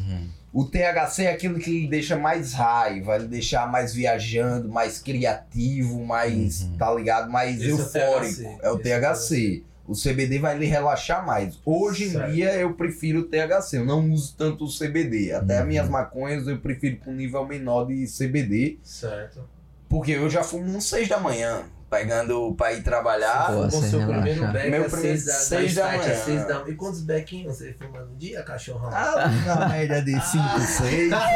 O 0.54 0.66
THC 0.66 1.24
é 1.24 1.32
aquilo 1.32 1.60
que 1.60 1.82
lhe 1.82 1.88
deixa 1.88 2.18
mais 2.18 2.54
raiva, 2.54 3.06
vai 3.06 3.20
lhe 3.20 3.28
deixar 3.28 3.70
mais 3.70 3.94
viajando, 3.94 4.70
mais 4.70 4.98
criativo, 5.00 6.04
mais, 6.06 6.62
uhum. 6.62 6.78
tá 6.78 6.94
ligado? 6.94 7.30
Mais 7.30 7.62
Esse 7.62 7.68
é 7.68 8.10
eufórico. 8.10 8.60
É 8.62 8.70
o 8.70 8.78
THC. 8.78 8.94
É 8.94 9.02
o 9.02 9.14
THC. 9.14 9.64
O 9.92 9.94
CBD 9.94 10.40
vai 10.40 10.58
lhe 10.58 10.66
relaxar 10.66 11.26
mais. 11.26 11.60
Hoje 11.66 12.12
certo. 12.12 12.30
em 12.30 12.36
dia 12.36 12.56
eu 12.56 12.74
prefiro 12.76 13.24
THC, 13.24 13.80
eu 13.80 13.86
não 13.86 14.10
uso 14.10 14.34
tanto 14.38 14.64
o 14.64 14.70
CBD. 14.70 15.34
Até 15.34 15.56
uhum. 15.56 15.62
as 15.62 15.68
minhas 15.68 15.86
uhum. 15.88 15.92
maconhas 15.92 16.48
eu 16.48 16.58
prefiro 16.60 16.96
com 17.04 17.12
nível 17.12 17.46
menor 17.46 17.88
de 17.88 18.06
CBD. 18.08 18.80
Certo. 18.82 19.44
Porque 19.90 20.12
eu 20.12 20.30
já 20.30 20.44
fumo 20.44 20.64
uns 20.78 20.86
6 20.86 21.10
da 21.10 21.20
manhã, 21.20 21.64
pegando 21.90 22.56
pra 22.56 22.72
ir 22.72 22.84
trabalhar. 22.84 23.48
Pô, 23.48 23.66
o 23.66 23.70
seu 23.70 24.00
relaxar. 24.00 24.22
primeiro 24.22 24.54
back 24.54 24.70
Meu 24.70 24.84
é 24.84 24.90
primeiro 24.90 25.20
6 25.20 25.76
da, 25.76 25.84
da, 25.84 25.90
da, 25.90 25.94
é 25.94 25.98
manhã. 25.98 26.46
Da... 26.46 26.70
E 26.70 26.76
quantos 26.76 27.02
bequinhos 27.02 27.58
você 27.58 27.74
fuma 27.74 28.00
no 28.00 28.16
dia, 28.16 28.42
cachorrão? 28.44 28.90
Ah, 28.94 29.28
na 29.46 29.68
média 29.68 30.02
de 30.02 30.14
5, 30.14 30.60
6. 30.62 31.12
Ah 31.12 31.28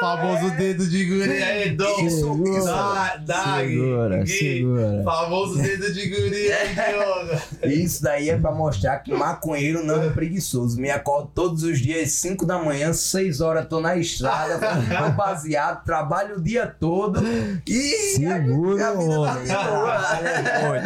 famoso 0.00 0.50
dedo 0.56 0.86
de 0.86 1.04
guri 1.04 1.42
aí, 1.42 1.70
Dom. 1.70 2.08
Segura, 2.08 2.58
isso, 2.58 3.24
dá, 3.26 3.56
segura, 3.58 4.26
segura. 4.26 5.02
Famoso 5.04 5.62
dedo 5.62 5.92
de 5.92 6.08
guri 6.08 6.52
aí, 6.52 7.72
Isso 7.82 8.02
daí 8.02 8.30
é 8.30 8.36
pra 8.36 8.50
mostrar 8.50 8.98
que 8.98 9.14
maconheiro 9.14 9.84
não 9.84 10.02
é 10.02 10.10
preguiçoso. 10.10 10.80
Me 10.80 10.90
acordo 10.90 11.30
todos 11.34 11.62
os 11.62 11.78
dias, 11.78 12.10
5 12.12 12.44
da 12.44 12.58
manhã, 12.58 12.92
6 12.92 13.40
horas, 13.40 13.66
tô 13.68 13.80
na 13.80 13.96
estrada, 13.96 14.58
tô 14.58 15.10
baseado, 15.12 15.84
trabalho 15.84 16.38
o 16.38 16.42
dia 16.42 16.66
todo. 16.66 17.22
E 17.66 18.16
segura, 18.16 18.86
a, 18.86 18.90
a 18.90 19.34
vida 19.34 19.54
tá 19.54 19.64
boa. 19.64 19.92
Ah, 19.92 20.20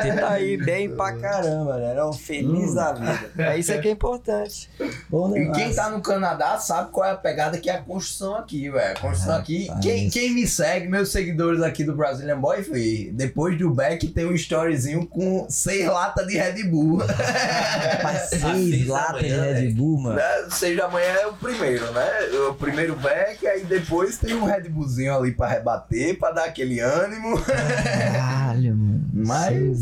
é, 0.07 0.13
tá 0.15 0.31
aí 0.31 0.57
bem 0.59 0.91
pra 0.91 1.13
caramba, 1.15 1.79
né? 1.79 1.97
É 1.97 2.05
um 2.05 2.13
feliz 2.13 2.73
hum. 2.73 2.75
da 2.75 2.93
vida. 2.93 3.31
É 3.39 3.59
isso 3.59 3.73
aqui 3.73 3.87
que 3.87 3.89
é 3.89 3.93
importante. 3.93 4.69
Bom, 5.09 5.37
e 5.37 5.51
quem 5.53 5.73
tá 5.73 5.89
no 5.91 6.01
Canadá 6.01 6.59
sabe 6.59 6.91
qual 6.91 7.07
é 7.07 7.13
a 7.13 7.17
pegada 7.17 7.46
que 7.51 7.71
é 7.71 7.75
a 7.75 7.83
construção 7.83 8.37
aqui, 8.37 8.71
velho. 8.71 8.97
A 8.97 9.01
construção 9.01 9.35
é, 9.35 9.39
aqui. 9.39 9.69
Quem, 9.83 10.11
quem 10.11 10.35
me 10.35 10.47
segue, 10.47 10.89
meus 10.89 11.11
seguidores 11.11 11.63
aqui 11.63 11.85
do 11.85 11.95
Brazilian 11.95 12.39
Boy, 12.39 12.63
foi 12.63 13.11
depois 13.13 13.59
do 13.59 13.71
Beck 13.71 14.07
tem 14.09 14.27
um 14.27 14.35
storyzinho 14.35 15.07
com 15.07 15.47
seis 15.49 15.87
latas 15.87 16.27
de 16.27 16.37
Red 16.37 16.65
Bull. 16.65 16.99
rapaz, 17.07 18.31
seis 18.31 18.87
latas 18.87 19.23
de 19.23 19.29
Red 19.29 19.71
Bull, 19.73 20.01
mano. 20.01 20.17
Né, 20.17 20.49
seis 20.51 20.77
da 20.77 20.89
manhã 20.89 21.13
é 21.23 21.27
o 21.27 21.33
primeiro, 21.35 21.93
né? 21.93 22.11
O 22.49 22.55
primeiro 22.55 22.97
Beck, 22.97 23.47
aí 23.47 23.65
depois 23.65 24.19
tem 24.19 24.35
um 24.35 24.45
Red 24.45 24.69
Bullzinho 24.69 25.17
ali 25.17 25.33
pra 25.33 25.49
rebater, 25.49 26.19
pra 26.19 26.31
dar 26.31 26.45
aquele 26.45 26.81
ânimo. 26.81 27.41
Caralho, 27.43 28.77
mano. 28.77 29.05
Mas. 29.13 29.81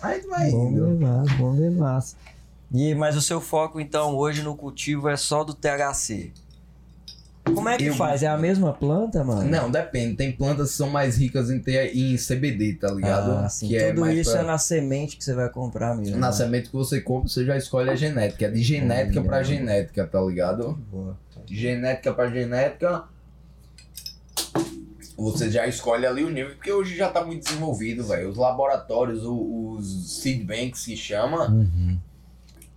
Vai 0.00 0.50
bom 0.50 0.68
indo. 0.68 0.96
Demais, 0.96 1.32
bom 1.32 1.54
demais. 1.54 2.16
E, 2.74 2.94
mas 2.94 3.16
o 3.16 3.20
seu 3.20 3.40
foco, 3.40 3.78
então, 3.78 4.16
hoje 4.16 4.42
no 4.42 4.56
cultivo 4.56 5.08
é 5.08 5.16
só 5.16 5.44
do 5.44 5.52
THC? 5.52 6.32
Como 7.44 7.68
é 7.68 7.76
que 7.76 7.86
eu... 7.86 7.94
faz? 7.94 8.22
É 8.22 8.28
a 8.28 8.36
mesma 8.36 8.72
planta, 8.72 9.24
mano? 9.24 9.48
Não, 9.48 9.70
depende. 9.70 10.14
Tem 10.14 10.30
plantas 10.30 10.70
que 10.70 10.76
são 10.76 10.88
mais 10.88 11.16
ricas 11.16 11.50
em, 11.50 11.58
ter, 11.58 11.96
em 11.96 12.16
CBD, 12.16 12.74
tá 12.74 12.90
ligado? 12.92 13.32
Ah, 13.32 13.48
sim. 13.48 13.68
Que 13.68 13.76
é 13.76 13.92
Tudo 13.92 14.06
é 14.06 14.14
isso 14.14 14.30
pra... 14.30 14.40
é 14.40 14.44
na 14.44 14.58
semente 14.58 15.16
que 15.16 15.24
você 15.24 15.34
vai 15.34 15.48
comprar 15.48 15.96
mesmo. 15.96 16.16
Na 16.18 16.28
né? 16.28 16.32
semente 16.32 16.68
que 16.70 16.76
você 16.76 17.00
compra, 17.00 17.28
você 17.28 17.44
já 17.44 17.56
escolhe 17.56 17.90
a 17.90 17.96
genética. 17.96 18.46
É 18.46 18.50
de 18.50 18.62
genética 18.62 19.20
é, 19.20 19.22
pra 19.22 19.42
genética, 19.42 20.06
tá 20.06 20.20
ligado? 20.20 20.78
Boa. 20.90 21.18
Tá. 21.34 21.40
Genética 21.46 22.14
pra 22.14 22.30
genética, 22.30 23.04
você 25.16 25.50
já 25.50 25.66
escolhe 25.66 26.06
ali 26.06 26.22
o 26.22 26.30
nível, 26.30 26.54
porque 26.54 26.72
hoje 26.72 26.96
já 26.96 27.08
tá 27.10 27.24
muito 27.24 27.44
desenvolvido, 27.44 28.04
velho. 28.04 28.30
Os 28.30 28.36
laboratórios, 28.36 29.24
os, 29.24 29.80
os 29.80 30.20
seed 30.20 30.46
banks 30.46 30.84
que 30.84 30.96
chama... 30.96 31.50
Uhum 31.50 31.98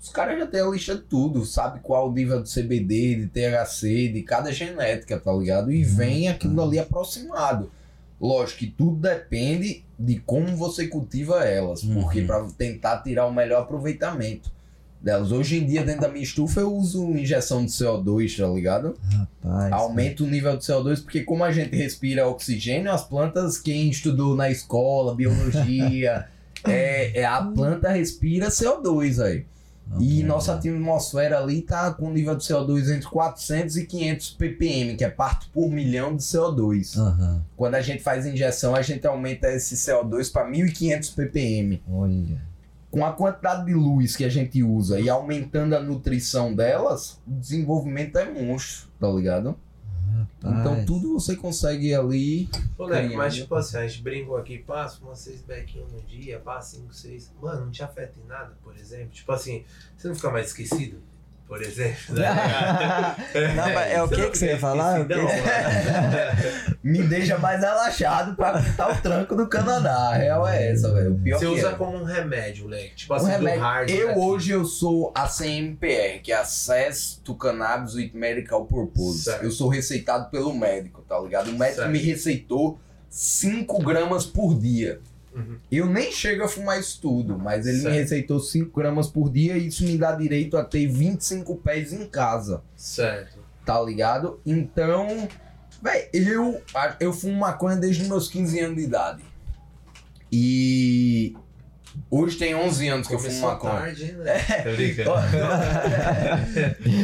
os 0.06 0.12
caras 0.12 0.38
já 0.38 0.46
têm 0.46 0.62
a 0.62 0.68
lista 0.68 0.94
de 0.94 1.02
tudo, 1.02 1.44
sabe 1.46 1.80
qual 1.80 2.10
o 2.10 2.14
nível 2.14 2.44
de 2.44 2.54
CBD, 2.54 3.16
de 3.16 3.28
THC, 3.28 4.08
de 4.10 4.22
cada 4.22 4.54
genética, 4.54 5.20
tá 5.20 5.34
ligado? 5.34 5.72
E 5.72 5.84
uhum. 5.84 5.96
vem 5.96 6.30
aquilo 6.30 6.62
ali 6.62 6.78
uhum. 6.78 6.84
aproximado. 6.84 7.72
Lógico 8.22 8.60
que 8.60 8.68
tudo 8.68 8.98
depende 8.98 9.84
de 9.98 10.20
como 10.20 10.56
você 10.56 10.86
cultiva 10.86 11.44
elas, 11.44 11.84
porque 11.84 12.22
uhum. 12.22 12.28
para 12.28 12.44
tentar 12.56 13.02
tirar 13.02 13.26
o 13.26 13.34
melhor 13.34 13.64
aproveitamento 13.64 14.52
delas. 15.02 15.32
Hoje 15.32 15.58
em 15.58 15.66
dia, 15.66 15.84
dentro 15.84 16.02
da 16.02 16.08
minha 16.08 16.24
estufa, 16.24 16.60
eu 16.60 16.72
uso 16.72 17.10
injeção 17.18 17.66
de 17.66 17.72
CO2, 17.72 18.38
tá 18.38 18.48
ligado? 18.48 18.96
Rapaz. 19.42 19.74
Aumenta 19.74 20.22
né? 20.22 20.30
o 20.30 20.32
nível 20.32 20.56
de 20.56 20.64
CO2, 20.66 21.02
porque 21.02 21.24
como 21.24 21.44
a 21.44 21.52
gente 21.52 21.76
respira 21.76 22.28
oxigênio, 22.28 22.92
as 22.92 23.04
plantas, 23.04 23.58
quem 23.58 23.90
estudou 23.90 24.36
na 24.36 24.52
escola, 24.52 25.16
biologia, 25.16 26.28
é, 26.64 27.22
é, 27.22 27.26
a 27.26 27.42
planta 27.42 27.90
respira 27.90 28.50
CO2 28.50 29.20
aí. 29.20 29.46
Okay. 29.94 30.20
E 30.20 30.24
nossa 30.24 30.56
atmosfera 30.56 31.40
ali 31.40 31.60
está 31.60 31.94
com 31.94 32.10
nível 32.10 32.36
de 32.36 32.44
CO2 32.44 32.96
entre 32.96 33.08
400 33.08 33.78
e 33.78 33.86
500 33.86 34.30
ppm, 34.32 34.96
que 34.98 35.04
é 35.04 35.10
parto 35.10 35.48
por 35.54 35.70
milhão 35.70 36.16
de 36.16 36.24
CO2. 36.24 36.98
Uhum. 36.98 37.42
Quando 37.56 37.76
a 37.76 37.82
gente 37.82 38.02
faz 38.02 38.26
injeção, 38.26 38.76
a 38.76 38.82
gente 38.82 39.06
aumenta 39.06 39.48
esse 39.52 39.76
CO2 39.76 40.32
para 40.32 40.48
1500 40.48 41.10
ppm. 41.12 41.82
Olha. 41.90 42.42
Com 42.90 43.06
a 43.06 43.12
quantidade 43.12 43.66
de 43.66 43.74
luz 43.74 44.16
que 44.16 44.24
a 44.24 44.30
gente 44.30 44.64
usa 44.64 45.00
e 45.00 45.10
aumentando 45.10 45.76
a 45.76 45.82
nutrição 45.82 46.54
delas, 46.56 47.20
o 47.28 47.32
desenvolvimento 47.32 48.18
é 48.18 48.26
monstro, 48.26 48.88
tá 49.00 49.08
ligado? 49.08 49.56
Então, 50.38 50.52
Rapaz. 50.52 50.74
Então 50.74 50.86
tudo 50.86 51.14
você 51.14 51.36
consegue 51.36 51.94
ali. 51.94 52.50
Moleque, 52.78 53.16
mas 53.16 53.36
né? 53.36 53.42
tipo 53.42 53.56
assim, 53.56 53.78
a 53.78 53.88
gente 53.88 54.02
brincou 54.02 54.38
aqui, 54.38 54.60
passa 54.60 55.04
uma 55.04 55.16
seis 55.16 55.42
bequinhas 55.42 55.92
no 55.92 56.02
dia, 56.02 56.40
passa 56.40 56.78
cinco, 56.78 56.94
seis. 56.94 57.32
Mano, 57.42 57.66
não 57.66 57.72
te 57.72 57.84
afeta 57.84 58.20
em 58.20 58.28
nada, 58.28 58.58
por 58.64 58.76
exemplo. 58.76 59.10
Tipo 59.10 59.32
assim, 59.32 59.64
você 59.98 60.08
não 60.08 60.16
fica 60.16 60.30
mais 60.30 60.48
esquecido? 60.48 61.02
por 61.48 61.62
exemplo. 61.62 62.16
Né? 62.16 62.28
Não, 63.56 63.68
é, 63.68 63.94
é 63.94 64.04
o 64.04 64.08
que, 64.08 64.30
que 64.30 64.38
você 64.38 64.48
ia 64.48 64.60
falar? 64.60 65.00
Né? 65.00 65.16
Me 66.84 67.04
deixa 67.04 67.38
mais 67.38 67.62
relaxado 67.62 68.36
pra 68.36 68.54
cortar 68.54 68.92
o 68.92 69.02
tranco 69.02 69.36
do 69.36 69.48
Canadá. 69.48 70.10
A 70.10 70.16
real 70.16 70.48
é 70.48 70.72
essa, 70.72 70.94
velho. 70.94 71.20
Você 71.24 71.46
usa 71.46 71.70
é. 71.70 71.74
como 71.74 71.98
um 71.98 72.04
remédio, 72.04 72.68
Leque. 72.68 72.96
Tipo 72.96 73.14
um 73.14 73.18
assim, 73.18 73.40
do 73.40 73.60
hard. 73.60 73.90
Eu 73.90 74.08
né? 74.08 74.16
hoje 74.18 74.52
eu 74.52 74.66
sou 74.66 75.12
a 75.16 75.28
CMPR, 75.28 76.22
que 76.22 76.32
é 76.32 76.36
Access 76.36 77.20
to 77.24 77.36
Cannabis 77.36 77.96
with 77.96 78.12
Medical 78.14 78.66
Purpose. 78.66 79.24
Certo. 79.24 79.44
Eu 79.44 79.52
sou 79.52 79.70
receitado 79.70 80.30
pelo 80.30 80.54
médico, 80.54 81.04
tá 81.08 81.20
ligado? 81.20 81.50
O 81.50 81.54
médico 81.54 81.82
certo. 81.82 81.92
me 81.92 82.00
receitou 82.00 82.80
5 83.10 83.84
gramas 83.84 84.26
por 84.26 84.58
dia. 84.58 85.00
Uhum. 85.36 85.58
Eu 85.70 85.88
nem 85.88 86.14
chego 86.14 86.44
a 86.44 86.48
fumar 86.48 86.80
isso 86.80 87.00
tudo, 87.02 87.38
mas 87.38 87.68
ele 87.68 87.80
certo. 87.80 87.94
me 87.94 88.00
receitou 88.00 88.40
5 88.40 88.80
gramas 88.80 89.08
por 89.08 89.30
dia 89.30 89.58
e 89.58 89.68
isso 89.68 89.84
me 89.84 89.98
dá 89.98 90.14
direito 90.14 90.56
a 90.56 90.64
ter 90.64 90.88
25 90.88 91.58
pés 91.58 91.92
em 91.92 92.08
casa. 92.08 92.64
Certo. 92.76 93.38
Tá 93.66 93.82
ligado? 93.82 94.40
Então, 94.46 95.28
velho, 95.82 96.10
eu, 96.14 96.62
eu 97.00 97.12
fumo 97.12 97.38
maconha 97.38 97.76
desde 97.76 98.06
meus 98.06 98.30
15 98.30 98.60
anos 98.62 98.78
de 98.78 98.84
idade. 98.84 99.24
E 100.32 101.36
Hoje 102.10 102.38
tem 102.38 102.54
11 102.54 102.88
anos 102.88 103.08
que 103.08 103.16
eu 103.16 103.20
fumo 103.20 103.42
maconha. 103.42 103.74
Tarde, 103.74 104.12
né? 104.14 104.38
é. 104.50 104.64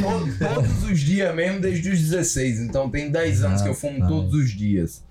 todos, 0.02 0.38
todos 0.38 0.84
os 0.84 1.00
dias 1.00 1.34
mesmo, 1.34 1.60
desde 1.60 1.90
os 1.90 1.98
16. 1.98 2.60
Então 2.60 2.90
tem 2.90 3.10
10 3.10 3.44
anos 3.44 3.60
ah, 3.60 3.64
que 3.64 3.70
eu 3.70 3.74
fumo 3.74 3.98
não. 3.98 4.08
todos 4.08 4.34
os 4.34 4.50
dias. 4.50 5.02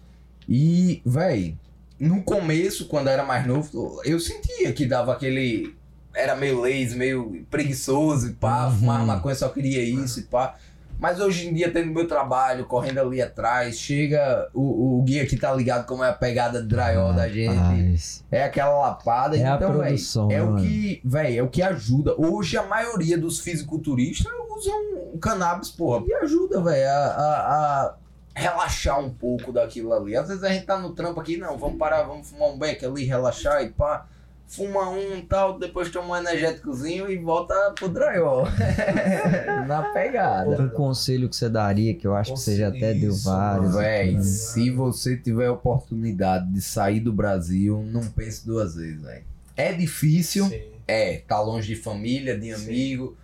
E, 0.47 1.01
véi, 1.05 1.57
no 2.01 2.23
começo, 2.23 2.87
quando 2.87 3.09
era 3.09 3.23
mais 3.23 3.45
novo, 3.45 4.01
eu 4.03 4.19
sentia 4.19 4.73
que 4.73 4.87
dava 4.87 5.13
aquele. 5.13 5.75
Era 6.13 6.35
meio 6.35 6.59
lazy, 6.59 6.97
meio 6.97 7.45
preguiçoso 7.49 8.29
e 8.29 8.33
pá, 8.33 8.65
uhum. 8.65 8.79
fumar 8.79 9.05
maconha, 9.05 9.35
só 9.35 9.47
queria 9.47 9.81
isso 9.83 10.19
e 10.19 10.23
pá. 10.23 10.55
Mas 10.99 11.19
hoje 11.19 11.47
em 11.47 11.53
dia, 11.53 11.71
tendo 11.71 11.91
meu 11.91 12.07
trabalho, 12.07 12.65
correndo 12.65 12.99
ali 12.99 13.21
atrás, 13.21 13.79
chega 13.79 14.49
o, 14.53 14.99
o 14.99 15.03
guia 15.03 15.25
que 15.25 15.37
tá 15.37 15.53
ligado 15.53 15.85
como 15.85 16.03
é 16.03 16.09
a 16.09 16.13
pegada 16.13 16.61
drywall 16.61 17.09
ah, 17.09 17.13
da 17.13 17.29
gente. 17.29 18.23
É 18.31 18.43
aquela 18.43 18.77
lapada. 18.77 19.35
É 19.35 19.39
então, 19.39 19.69
a 19.69 19.73
produção, 19.73 20.27
véio, 20.27 20.39
é 20.39 20.43
o 20.43 20.55
que, 20.57 21.01
velho, 21.03 21.39
é 21.39 21.43
o 21.43 21.47
que 21.47 21.61
ajuda. 21.61 22.13
Hoje 22.17 22.57
a 22.57 22.63
maioria 22.63 23.17
dos 23.17 23.39
fisiculturistas 23.39 24.31
usam 24.57 25.17
cannabis, 25.19 25.69
porra, 25.69 26.03
que 26.03 26.13
ajuda, 26.13 26.61
velho, 26.61 26.87
a, 26.87 26.91
a, 26.91 27.85
a 27.85 27.95
relaxar 28.41 28.99
um 28.99 29.09
pouco 29.09 29.51
daquilo 29.51 29.93
ali. 29.93 30.15
Às 30.15 30.27
vezes 30.27 30.43
a 30.43 30.49
gente 30.49 30.65
tá 30.65 30.77
no 30.77 30.91
trampo 30.93 31.19
aqui, 31.19 31.37
não, 31.37 31.57
vamos 31.57 31.77
parar, 31.77 32.03
vamos 32.03 32.29
fumar 32.29 32.49
um 32.49 32.57
beck 32.57 32.83
ali, 32.85 33.03
relaxar 33.03 33.63
e 33.63 33.69
pá. 33.69 34.07
Fuma 34.47 34.89
um 34.89 35.21
tal, 35.21 35.57
depois 35.57 35.89
toma 35.89 36.09
um 36.09 36.17
energéticozinho 36.17 37.09
e 37.09 37.17
volta 37.17 37.55
pro 37.73 37.87
drywall. 37.87 38.43
Na 39.65 39.93
pegada. 39.93 40.49
Outro 40.49 40.71
conselho 40.71 41.29
que 41.29 41.37
você 41.37 41.47
daria, 41.47 41.93
que 41.93 42.05
eu 42.05 42.13
acho 42.13 42.33
que 42.33 42.39
você 42.39 42.57
já 42.57 42.67
até 42.67 42.93
deu 42.93 43.15
vários. 43.15 43.75
Véi, 43.75 44.15
né? 44.15 44.21
se 44.21 44.69
você 44.69 45.15
tiver 45.15 45.45
a 45.45 45.53
oportunidade 45.53 46.51
de 46.51 46.61
sair 46.61 46.99
do 46.99 47.13
Brasil, 47.13 47.81
não 47.93 48.05
pense 48.05 48.45
duas 48.45 48.75
vezes, 48.75 49.01
velho. 49.01 49.23
É 49.55 49.71
difícil, 49.71 50.45
Sim. 50.45 50.61
é, 50.85 51.19
tá 51.25 51.39
longe 51.39 51.73
de 51.73 51.81
família, 51.81 52.37
de 52.37 52.53
amigo, 52.53 53.15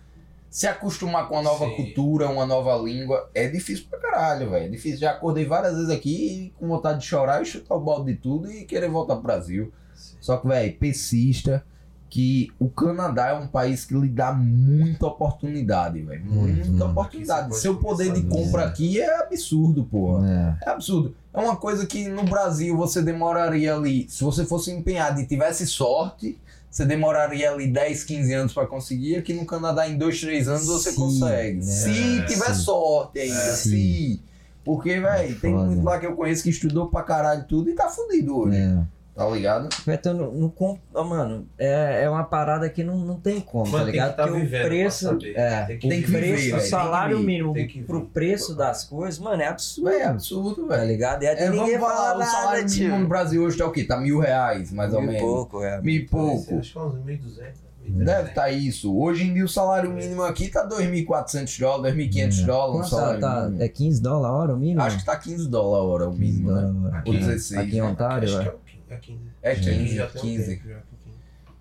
se 0.50 0.66
acostumar 0.66 1.28
com 1.28 1.34
uma 1.34 1.42
nova 1.42 1.66
Sim. 1.66 1.76
cultura, 1.76 2.28
uma 2.28 2.46
nova 2.46 2.74
língua, 2.76 3.28
é 3.34 3.48
difícil 3.48 3.86
pra 3.90 3.98
caralho, 3.98 4.50
velho. 4.50 4.66
É 4.66 4.68
difícil. 4.68 4.98
Já 5.00 5.10
acordei 5.12 5.44
várias 5.44 5.74
vezes 5.74 5.90
aqui 5.90 6.52
com 6.58 6.68
vontade 6.68 7.00
de 7.00 7.06
chorar 7.06 7.42
e 7.42 7.44
chutar 7.44 7.74
o 7.74 7.80
balde 7.80 8.12
de 8.14 8.18
tudo 8.18 8.50
e 8.50 8.64
querer 8.64 8.88
voltar 8.88 9.14
pro 9.16 9.24
Brasil. 9.24 9.72
Sim. 9.94 10.16
Só 10.20 10.36
que, 10.38 10.48
velho, 10.48 10.74
persista 10.78 11.62
que 12.10 12.50
o 12.58 12.70
Canadá 12.70 13.26
é 13.28 13.34
um 13.34 13.46
país 13.46 13.84
que 13.84 13.92
lhe 13.94 14.08
dá 14.08 14.32
muita 14.32 15.06
oportunidade, 15.06 16.00
velho. 16.00 16.24
Muita 16.24 16.84
Uhum. 16.84 16.90
oportunidade. 16.92 17.40
Aqui 17.42 17.50
você 17.54 17.60
Seu 17.60 17.74
pode 17.76 17.84
poder 18.06 18.12
de 18.14 18.22
compra 18.22 18.60
mesmo. 18.62 18.72
aqui 18.72 18.98
é 19.00 19.20
absurdo, 19.20 19.84
porra. 19.84 20.56
É. 20.62 20.68
É 20.68 20.70
absurdo. 20.72 21.14
É 21.34 21.38
uma 21.38 21.56
coisa 21.56 21.84
que 21.86 22.08
no 22.08 22.24
Brasil 22.24 22.74
você 22.74 23.02
demoraria 23.02 23.74
ali, 23.74 24.06
se 24.08 24.24
você 24.24 24.46
fosse 24.46 24.70
empenhado 24.70 25.20
e 25.20 25.26
tivesse 25.26 25.66
sorte, 25.66 26.38
você 26.70 26.84
demoraria 26.84 27.50
ali 27.50 27.66
10, 27.66 28.04
15 28.04 28.32
anos 28.34 28.52
pra 28.52 28.66
conseguir. 28.66 29.16
Aqui 29.16 29.32
no 29.32 29.44
Canadá, 29.46 29.88
em 29.88 29.96
2, 29.98 30.20
3 30.20 30.48
anos 30.48 30.66
você 30.66 30.90
Sim, 30.90 30.96
consegue. 30.96 31.56
né? 31.58 31.62
Se 31.62 32.18
É, 32.18 32.22
tiver 32.22 32.54
sim. 32.54 32.62
sorte 32.62 33.18
ainda, 33.20 33.34
É. 33.34 33.52
se. 33.56 34.22
Porque, 34.64 35.00
velho, 35.00 35.40
tem 35.40 35.52
Foda. 35.54 35.64
muito 35.66 35.82
lá 35.84 35.98
que 35.98 36.06
eu 36.06 36.14
conheço 36.14 36.42
que 36.42 36.50
estudou 36.50 36.88
pra 36.88 37.02
caralho 37.02 37.44
tudo 37.48 37.70
e 37.70 37.74
tá 37.74 37.88
fudido 37.88 38.36
hoje. 38.38 38.56
É. 38.58 38.78
Tá 39.18 39.26
ligado? 39.30 39.68
Então, 39.88 40.14
não, 40.14 40.30
não 40.32 40.48
com- 40.48 40.78
ó, 40.94 41.02
mano, 41.02 41.44
é, 41.58 42.04
é 42.04 42.08
uma 42.08 42.22
parada 42.22 42.70
que 42.70 42.84
não, 42.84 42.96
não 42.98 43.16
tem 43.18 43.40
como, 43.40 43.64
Mano, 43.64 43.78
tá 43.78 43.78
tem 43.78 43.86
que 43.86 43.90
ligado? 43.92 44.16
tá 44.16 44.22
Porque 44.28 44.40
vivendo 44.42 44.60
o 44.64 44.68
preço. 44.68 45.18
É, 45.34 45.64
Tem 45.64 45.78
que 45.78 45.88
Tem 45.88 46.00
que 46.02 46.06
viver, 46.06 46.18
preço, 46.20 46.54
o 46.56 46.58
tem 46.60 46.68
salário 46.68 47.16
que 47.16 47.20
viver, 47.22 47.32
mínimo 47.32 47.52
tem 47.52 47.66
que 47.66 47.82
pro 47.82 48.06
preço 48.06 48.54
das 48.54 48.84
coisas, 48.84 49.18
mano, 49.18 49.42
é 49.42 49.48
absurdo. 49.48 49.88
É 49.90 50.04
absurdo, 50.04 50.66
Tá 50.68 50.76
velho. 50.76 50.86
ligado? 50.88 51.22
E 51.24 51.26
aí 51.26 51.36
É, 51.36 51.50
ninguém 51.50 51.78
vamos 51.78 51.96
falar, 51.96 52.16
o 52.16 52.22
salário 52.22 52.62
nada, 52.62 52.72
mínimo 52.74 52.90
no 52.94 52.98
tio. 53.00 53.08
Brasil 53.08 53.42
hoje 53.42 53.58
tá 53.58 53.66
o 53.66 53.72
quê? 53.72 53.82
Tá 53.82 53.96
mil 54.00 54.20
reais, 54.20 54.70
mais 54.72 54.94
ou 54.94 55.00
Mil 55.00 55.10
e 55.10 55.12
menos. 55.14 55.28
pouco, 55.28 55.64
é. 55.64 55.80
Mil 55.82 55.94
e 55.96 56.06
pouco. 56.06 56.56
Acho 56.56 56.72
que 56.72 56.78
é 56.78 56.82
uns 56.82 56.94
1.200. 57.04 57.68
Deve 57.90 58.28
estar 58.28 58.50
isso. 58.50 58.94
Hoje 58.96 59.24
em 59.26 59.32
dia 59.34 59.44
o 59.44 59.48
salário 59.48 59.90
mínimo 59.90 60.22
aqui 60.22 60.48
tá 60.48 60.62
2.400 60.64 61.58
dólares, 61.58 61.96
2.500 61.96 62.44
dólares. 62.44 62.74
um 62.74 62.78
Quanto 62.80 62.90
tá, 62.90 62.96
salário 62.96 63.20
tá- 63.20 63.44
mínimo. 63.46 63.62
é 63.64 63.68
15 63.68 64.02
dólares 64.02 64.26
a 64.26 64.32
hora 64.38 64.54
o 64.54 64.58
mínimo? 64.58 64.80
Acho 64.82 64.98
que 64.98 65.04
tá 65.06 65.16
15 65.16 65.48
dólares 65.48 65.84
a 65.84 65.88
hora 65.92 66.08
o 66.08 66.12
mínimo, 66.12 66.52
né? 66.52 66.60
15 66.60 66.72
dólares 66.72 66.84
a 66.84 66.88
hora. 66.88 67.02
Ou 67.06 67.12
Aqui- 67.14 67.18
16. 67.26 67.60
Aqui 67.60 67.76
em 67.78 67.80
né? 67.80 67.86
Ontário, 67.88 68.28
Acho 68.38 68.50
que 68.50 68.67
é? 68.90 68.94
é 68.94 68.96
o 68.96 69.00
15. 69.00 69.20
É 69.42 69.50
15. 69.50 69.50
É 69.50 69.52
Acho 69.52 69.60
que 69.62 69.70
15, 69.70 69.94
já 69.96 70.06
tem 70.06 70.20
um 70.20 70.24
15. 70.24 70.46
tempo 70.56 70.68
já 70.68 70.74
que 70.76 70.96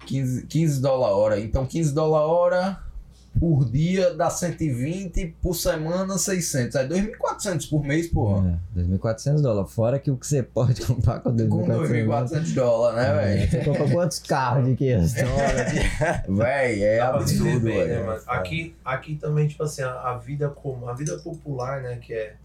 15. 0.05 0.37
15, 0.41 0.45
15 0.47 0.81
dólares 0.81 1.13
a 1.13 1.17
hora. 1.17 1.39
Então 1.39 1.65
15 1.65 1.93
dólares 1.93 2.25
a 2.25 2.31
hora 2.31 2.87
por 3.39 3.65
dia 3.69 4.13
dá 4.15 4.29
120, 4.29 5.35
por 5.41 5.53
semana 5.55 6.17
600. 6.17 6.75
É 6.75 6.87
2.400 6.87 7.69
por 7.69 7.83
mês, 7.83 8.07
porra. 8.07 8.59
É, 8.75 8.79
2.400 8.79 9.41
dólares. 9.41 9.71
Fora 9.73 9.99
que 9.99 10.09
o 10.09 10.17
que 10.17 10.25
você 10.25 10.41
pode 10.43 10.81
comprar 10.85 11.19
com 11.19 11.31
2.400 11.35 11.49
Com 11.49 11.67
dólares. 11.67 11.91
2.400 11.91 12.53
dólares, 12.53 12.97
né, 12.97 13.13
velho? 13.13 13.51
Você 13.51 13.63
compra 13.63 13.89
quantos 13.91 14.19
carros 14.19 14.65
de 14.65 14.75
500 14.75 15.13
dólares? 15.21 15.73
Véi, 16.29 16.83
é 16.83 16.97
Dá 16.97 17.17
viver 17.17 17.21
absurdo, 17.21 17.65
né, 17.67 17.85
velho. 17.85 18.05
mano? 18.05 18.21
Aqui, 18.27 18.75
aqui 18.83 19.15
também, 19.15 19.47
tipo 19.47 19.63
assim, 19.63 19.81
a, 19.83 19.91
a 19.91 20.17
vida 20.17 20.49
como 20.49 20.87
a 20.89 20.93
vida 20.93 21.17
popular, 21.19 21.81
né, 21.81 21.97
que 21.97 22.13
é 22.13 22.35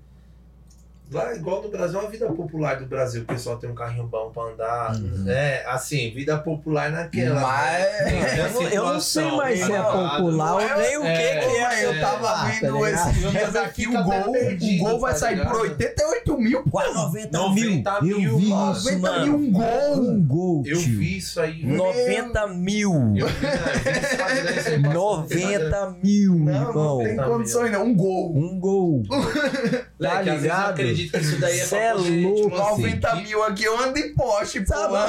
lá 1.13 1.35
igual 1.35 1.63
no 1.63 1.69
Brasil, 1.71 1.99
a 2.01 2.07
vida 2.09 2.27
popular 2.27 2.77
do 2.79 2.87
Brasil, 2.87 3.23
o 3.23 3.25
pessoal 3.25 3.57
tem 3.59 3.71
um 3.71 3.75
carrinho 3.75 4.07
bom 4.07 4.31
pra 4.31 4.43
andar, 4.45 4.97
Uhum. 4.97 5.25
né? 5.25 5.63
Assim, 5.67 6.11
vida 6.13 6.39
popular 6.39 6.91
naquela. 6.91 7.41
Mas- 7.41 8.13
né? 8.13 8.35
Eu 8.39 8.51
não- 8.53 8.63
eu 8.69 8.87
não 8.95 9.01
sei 9.01 9.31
mais 9.33 9.59
se 9.61 9.73
é 9.73 9.77
tá 9.77 9.83
popular 9.93 10.55
ou 10.55 10.61
Não 10.61 10.79
nem 10.79 10.99
o 10.99 11.03
que 11.03 11.09
é, 11.09 11.39
que 11.41 11.57
é. 11.57 11.85
Eu 11.87 12.01
tava 12.01 12.23
Tá 12.33 12.45
vendo 12.47 12.87
esses 12.87 13.15
dias 13.31 13.55
Eu 13.55 13.63
aqui, 13.63 13.87
o 13.89 14.03
gol, 14.05 14.33
perdido, 14.33 14.83
o 14.85 14.89
gol 14.89 15.01
vai 15.01 15.13
tá 15.13 15.19
sair 15.19 15.37
por 15.37 15.45
ligado? 15.47 15.61
88 15.63 16.39
mil, 16.39 16.63
Quase 16.71 16.95
90, 16.95 17.39
90 17.39 18.01
mil. 18.03 18.19
mil, 18.19 18.31
Eu 18.33 18.39
vi 18.39 18.47
mano. 18.49 18.73
isso, 18.73 18.85
90 18.85 19.11
mano. 19.13 19.27
mil 19.39 19.49
um 19.49 19.53
gol. 19.53 20.03
Um 20.03 20.27
gol, 20.27 20.63
Eu 20.67 20.79
tio. 20.79 20.99
vi 20.99 21.17
isso 21.19 21.41
aí. 21.41 21.63
velho. 21.63 21.77
90 21.77 22.47
mil. 22.49 22.93
Eu 23.17 23.27
vi, 23.27 23.47
né? 23.47 23.53
Eu 23.53 23.83
vi 23.83 23.91
no 23.91 23.99
Instagram, 23.99 24.51
esse 24.57 24.69
aí 24.69 24.83
passando 24.83 24.83
no 24.83 25.25
Instagram. 25.25 25.63
90 25.63 25.97
mil, 26.03 26.35
Não, 26.35 26.53
irmão. 26.55 26.99
não 26.99 27.05
tem 27.05 27.17
Tá 27.17 27.25
condições 27.25 27.73
não, 27.73 27.85
um 27.85 27.95
gol. 27.95 28.37
Um 28.37 28.59
gol. 28.61 29.03
Tá 30.03 30.21
ligado? 30.21 30.77
Acredito 31.07 31.13
que 31.13 31.19
isso 31.19 31.41
daí 31.41 31.61
é 31.61 31.65
Cê 31.65 31.77
é 31.77 31.89
pra 31.93 31.97
poder, 32.03 32.27
louco, 32.27 32.43
tipo 32.51 32.57
assim, 32.63 32.83
90 32.83 33.15
mil 33.17 33.43
aqui, 33.45 33.65
eu 33.65 33.79
ando 33.81 33.99
em 33.99 34.15
poste, 34.15 34.61
porra. 34.61 35.07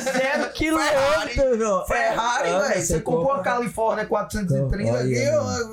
Zero 0.00 0.50
quilômetro, 0.54 1.58
meu. 1.58 1.84
Ferrari, 1.86 2.48
É, 2.48 2.58
velho. 2.68 2.82
Você 2.82 3.00
comprou 3.00 3.32
uma 3.34 3.42
Califórnia 3.42 4.04
430 4.06 4.98
aqui, 4.98 5.14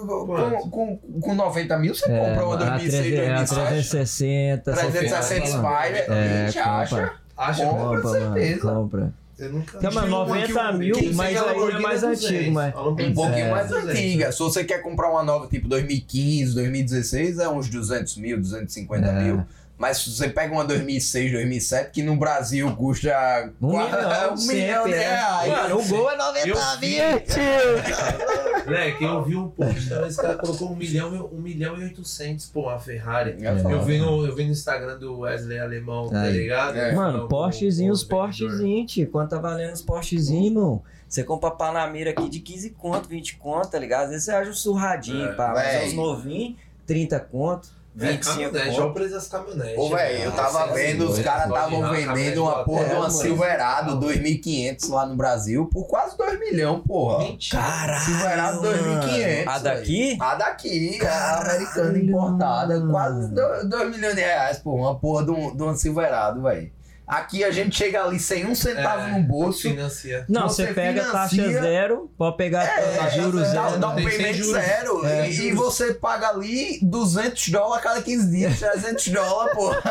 com, 0.07 0.69
com, 0.69 0.97
com 1.21 1.35
90 1.35 1.77
mil, 1.79 1.95
você 1.95 2.09
É, 2.11 2.17
compra 2.29 2.45
uma 2.45 2.55
a 2.55 2.57
2006, 2.77 2.91
300, 2.91 3.19
é, 3.19 3.29
a 3.31 3.35
2007. 3.37 4.63
360. 4.63 4.71
essa 4.71 4.81
360 4.91 5.61
porra. 5.61 5.81
Spider, 5.83 6.05
É, 6.11 6.43
a 6.43 6.45
gente 6.45 6.59
acha. 6.59 6.95
compra. 6.95 7.13
Acha 7.37 7.65
Compra, 7.65 8.03
mano, 8.03 8.33
certeza. 8.33 8.61
compra. 8.73 9.13
Eu 9.39 9.53
nunca 9.53 9.77
Tem 9.77 9.89
uma 9.89 10.01
Tinha 10.01 10.11
uma 10.17 10.25
90 10.25 10.47
que- 10.71 10.77
mil, 10.77 10.95
que 10.95 11.13
mas 11.13 11.37
aí 11.37 11.71
é 11.71 11.79
mais 11.79 12.01
200. 12.01 12.25
antigo, 12.25 12.51
mas... 12.51 12.75
Um 12.75 13.13
pouquinho 13.13 13.45
É, 13.45 13.49
mais 13.51 13.67
200. 13.69 13.89
antiga. 13.91 14.31
Se 14.33 14.39
você 14.39 14.63
quer 14.65 14.79
comprar 14.81 15.09
uma 15.09 15.23
nova, 15.23 15.47
tipo 15.47 15.69
2015, 15.69 16.53
2016, 16.55 17.39
é 17.39 17.47
uns 17.47 17.69
200 17.69 18.17
mil, 18.17 18.37
250 18.37 19.07
É. 19.07 19.13
mil. 19.13 19.45
Mas 19.79 19.99
se 19.99 20.09
você 20.11 20.27
pega 20.27 20.53
uma 20.53 20.65
2006, 20.65 21.31
2007, 21.31 21.91
que 21.91 22.03
no 22.03 22.17
Brasil 22.17 22.69
custa 22.75 23.49
Um 23.61 23.71
qua- 23.71 23.85
milhão, 23.85 24.33
um 24.35 24.45
milhão 24.47 24.83
de 24.83 24.91
sempre, 24.91 24.93
é. 24.93 25.09
reais. 25.09 25.49
Mano, 25.53 25.79
o 25.79 25.87
gol 25.87 26.11
é 26.11 26.17
90 26.17 26.47
Eu 26.49 26.55
mil, 26.55 27.19
tio. 27.21 28.65
Moleque, 28.65 29.03
eu 29.03 29.23
vi 29.23 29.35
um 29.37 29.49
post, 29.49 29.79
então, 29.85 30.05
esse 30.05 30.21
cara 30.21 30.37
colocou 30.37 30.71
um 30.71 30.75
milhão, 30.75 31.15
e- 31.15 31.35
um 31.35 31.39
milhão 31.41 31.77
e 31.79 31.83
oitocentos, 31.85 32.45
pô, 32.47 32.63
uma 32.63 32.77
Ferrari. 32.77 33.37
É 33.41 33.55
foda. 33.57 33.73
Eu 33.75 33.81
vi, 33.83 33.97
no, 33.99 34.25
eu 34.25 34.35
vi 34.35 34.43
no 34.45 34.51
Instagram 34.51 34.97
do 34.99 35.19
Wesley 35.19 35.57
Alemão, 35.59 36.09
tá 36.09 36.23
Aí. 36.23 36.33
ligado? 36.33 36.77
É. 36.77 36.93
Mano, 36.93 37.23
O- 37.25 37.27
Porschezinho, 37.29 37.91
os. 37.93 38.03
Porschezinhos, 38.03 38.91
tio. 38.91 39.09
Quanto 39.09 39.29
tá 39.29 39.39
valendo 39.39 39.73
os 39.73 39.81
Porschezinhos, 39.81 40.47
irmão? 40.47 40.83
Você 41.07 41.23
compra 41.23 41.49
Panamera 41.51 42.11
aqui 42.11 42.29
de 42.29 42.39
15 42.41 42.71
conto, 42.71 43.07
20 43.09 43.37
conto, 43.37 43.69
tá 43.69 43.79
ligado? 43.79 44.03
Às 44.03 44.09
vezes 44.09 44.25
você 44.25 44.31
acha 44.31 44.49
um 44.49 44.53
surradinho, 44.53 45.29
É, 45.29 45.33
pá. 45.33 45.53
Mas 45.55 45.73
é 45.73 45.85
os 45.87 45.93
novinhos, 45.93 46.55
30 46.85 47.19
conto, 47.19 47.69
É, 47.99 48.11
25 48.11 48.33
caminhonete, 48.35 48.67
olha 48.69 48.79
o 48.79 48.81
conto. 48.83 48.93
preço 48.93 49.13
das 49.13 49.27
caminhonetes. 49.27 49.77
Ô, 49.77 49.89
velho, 49.89 50.23
eu 50.23 50.31
tava 50.31 50.59
Nossa, 50.59 50.73
vendo, 50.73 51.01
os 51.05 51.09
doido, 51.11 51.23
caras 51.23 51.47
estavam 51.47 51.91
vendendo 51.91 52.43
uma 52.43 52.63
porra 52.63 52.85
de 52.85 52.93
uma. 52.95 53.09
Silverado 53.09 53.99
2500 53.99 54.89
lá 54.89 55.05
no 55.05 55.15
Brasil 55.15 55.69
por 55.71 55.87
quase 55.87 56.17
2 56.17 56.39
milhões, 56.39 56.81
porra. 56.87 57.19
Mentira. 57.19 57.61
Caralho, 57.61 58.05
Silverado 58.05 58.61
2500. 58.61 59.47
A 59.47 59.59
daqui? 59.59 60.17
A 60.19 60.35
daqui, 60.35 60.95
a 60.95 60.99
Caralho, 61.03 61.49
americana 61.49 61.97
importada, 61.97 62.81
quase 62.87 63.33
2 63.33 63.89
milhões 63.89 64.15
de 64.15 64.21
reais, 64.21 64.59
pô, 64.59 64.75
uma 64.75 64.97
porra 64.97 65.25
de 65.25 65.31
um, 65.31 65.55
de 65.55 65.63
um 65.63 65.75
Silverado, 65.75 66.41
velho. 66.43 66.78
Aqui 67.09 67.43
a 67.43 67.49
gente 67.49 67.75
chega 67.75 68.03
ali 68.03 68.19
sem 68.19 68.45
um 68.45 68.53
centavo 68.53 69.07
É, 69.07 69.11
no 69.13 69.23
bolso. 69.23 69.63
Financia. 69.63 70.25
Não, 70.29 70.47
Você 70.47 70.67
você 70.67 70.73
pega 70.75 71.01
financia- 71.05 71.43
taxa 71.43 71.61
zero, 71.61 72.11
pode 72.15 72.37
pegar 72.37 72.63
É, 72.65 73.09
juros 73.09 73.41
dá, 73.51 73.67
zero. 73.69 73.79
dá 73.79 73.89
um 73.89 73.95
Tem 73.95 74.07
sem 74.09 74.17
payment 74.19 74.33
juros. 74.35 74.51
zero. 74.63 75.05
É, 75.07 75.29
e, 75.31 75.47
e 75.47 75.51
você 75.53 75.93
paga 75.95 76.29
ali 76.29 76.77
200 76.83 77.49
dólares 77.49 77.83
a 77.83 77.89
cada 77.89 78.01
15 78.03 78.29
dias, 78.29 78.59
300 78.59 79.07
dólares, 79.07 79.55
pô. 79.55 79.71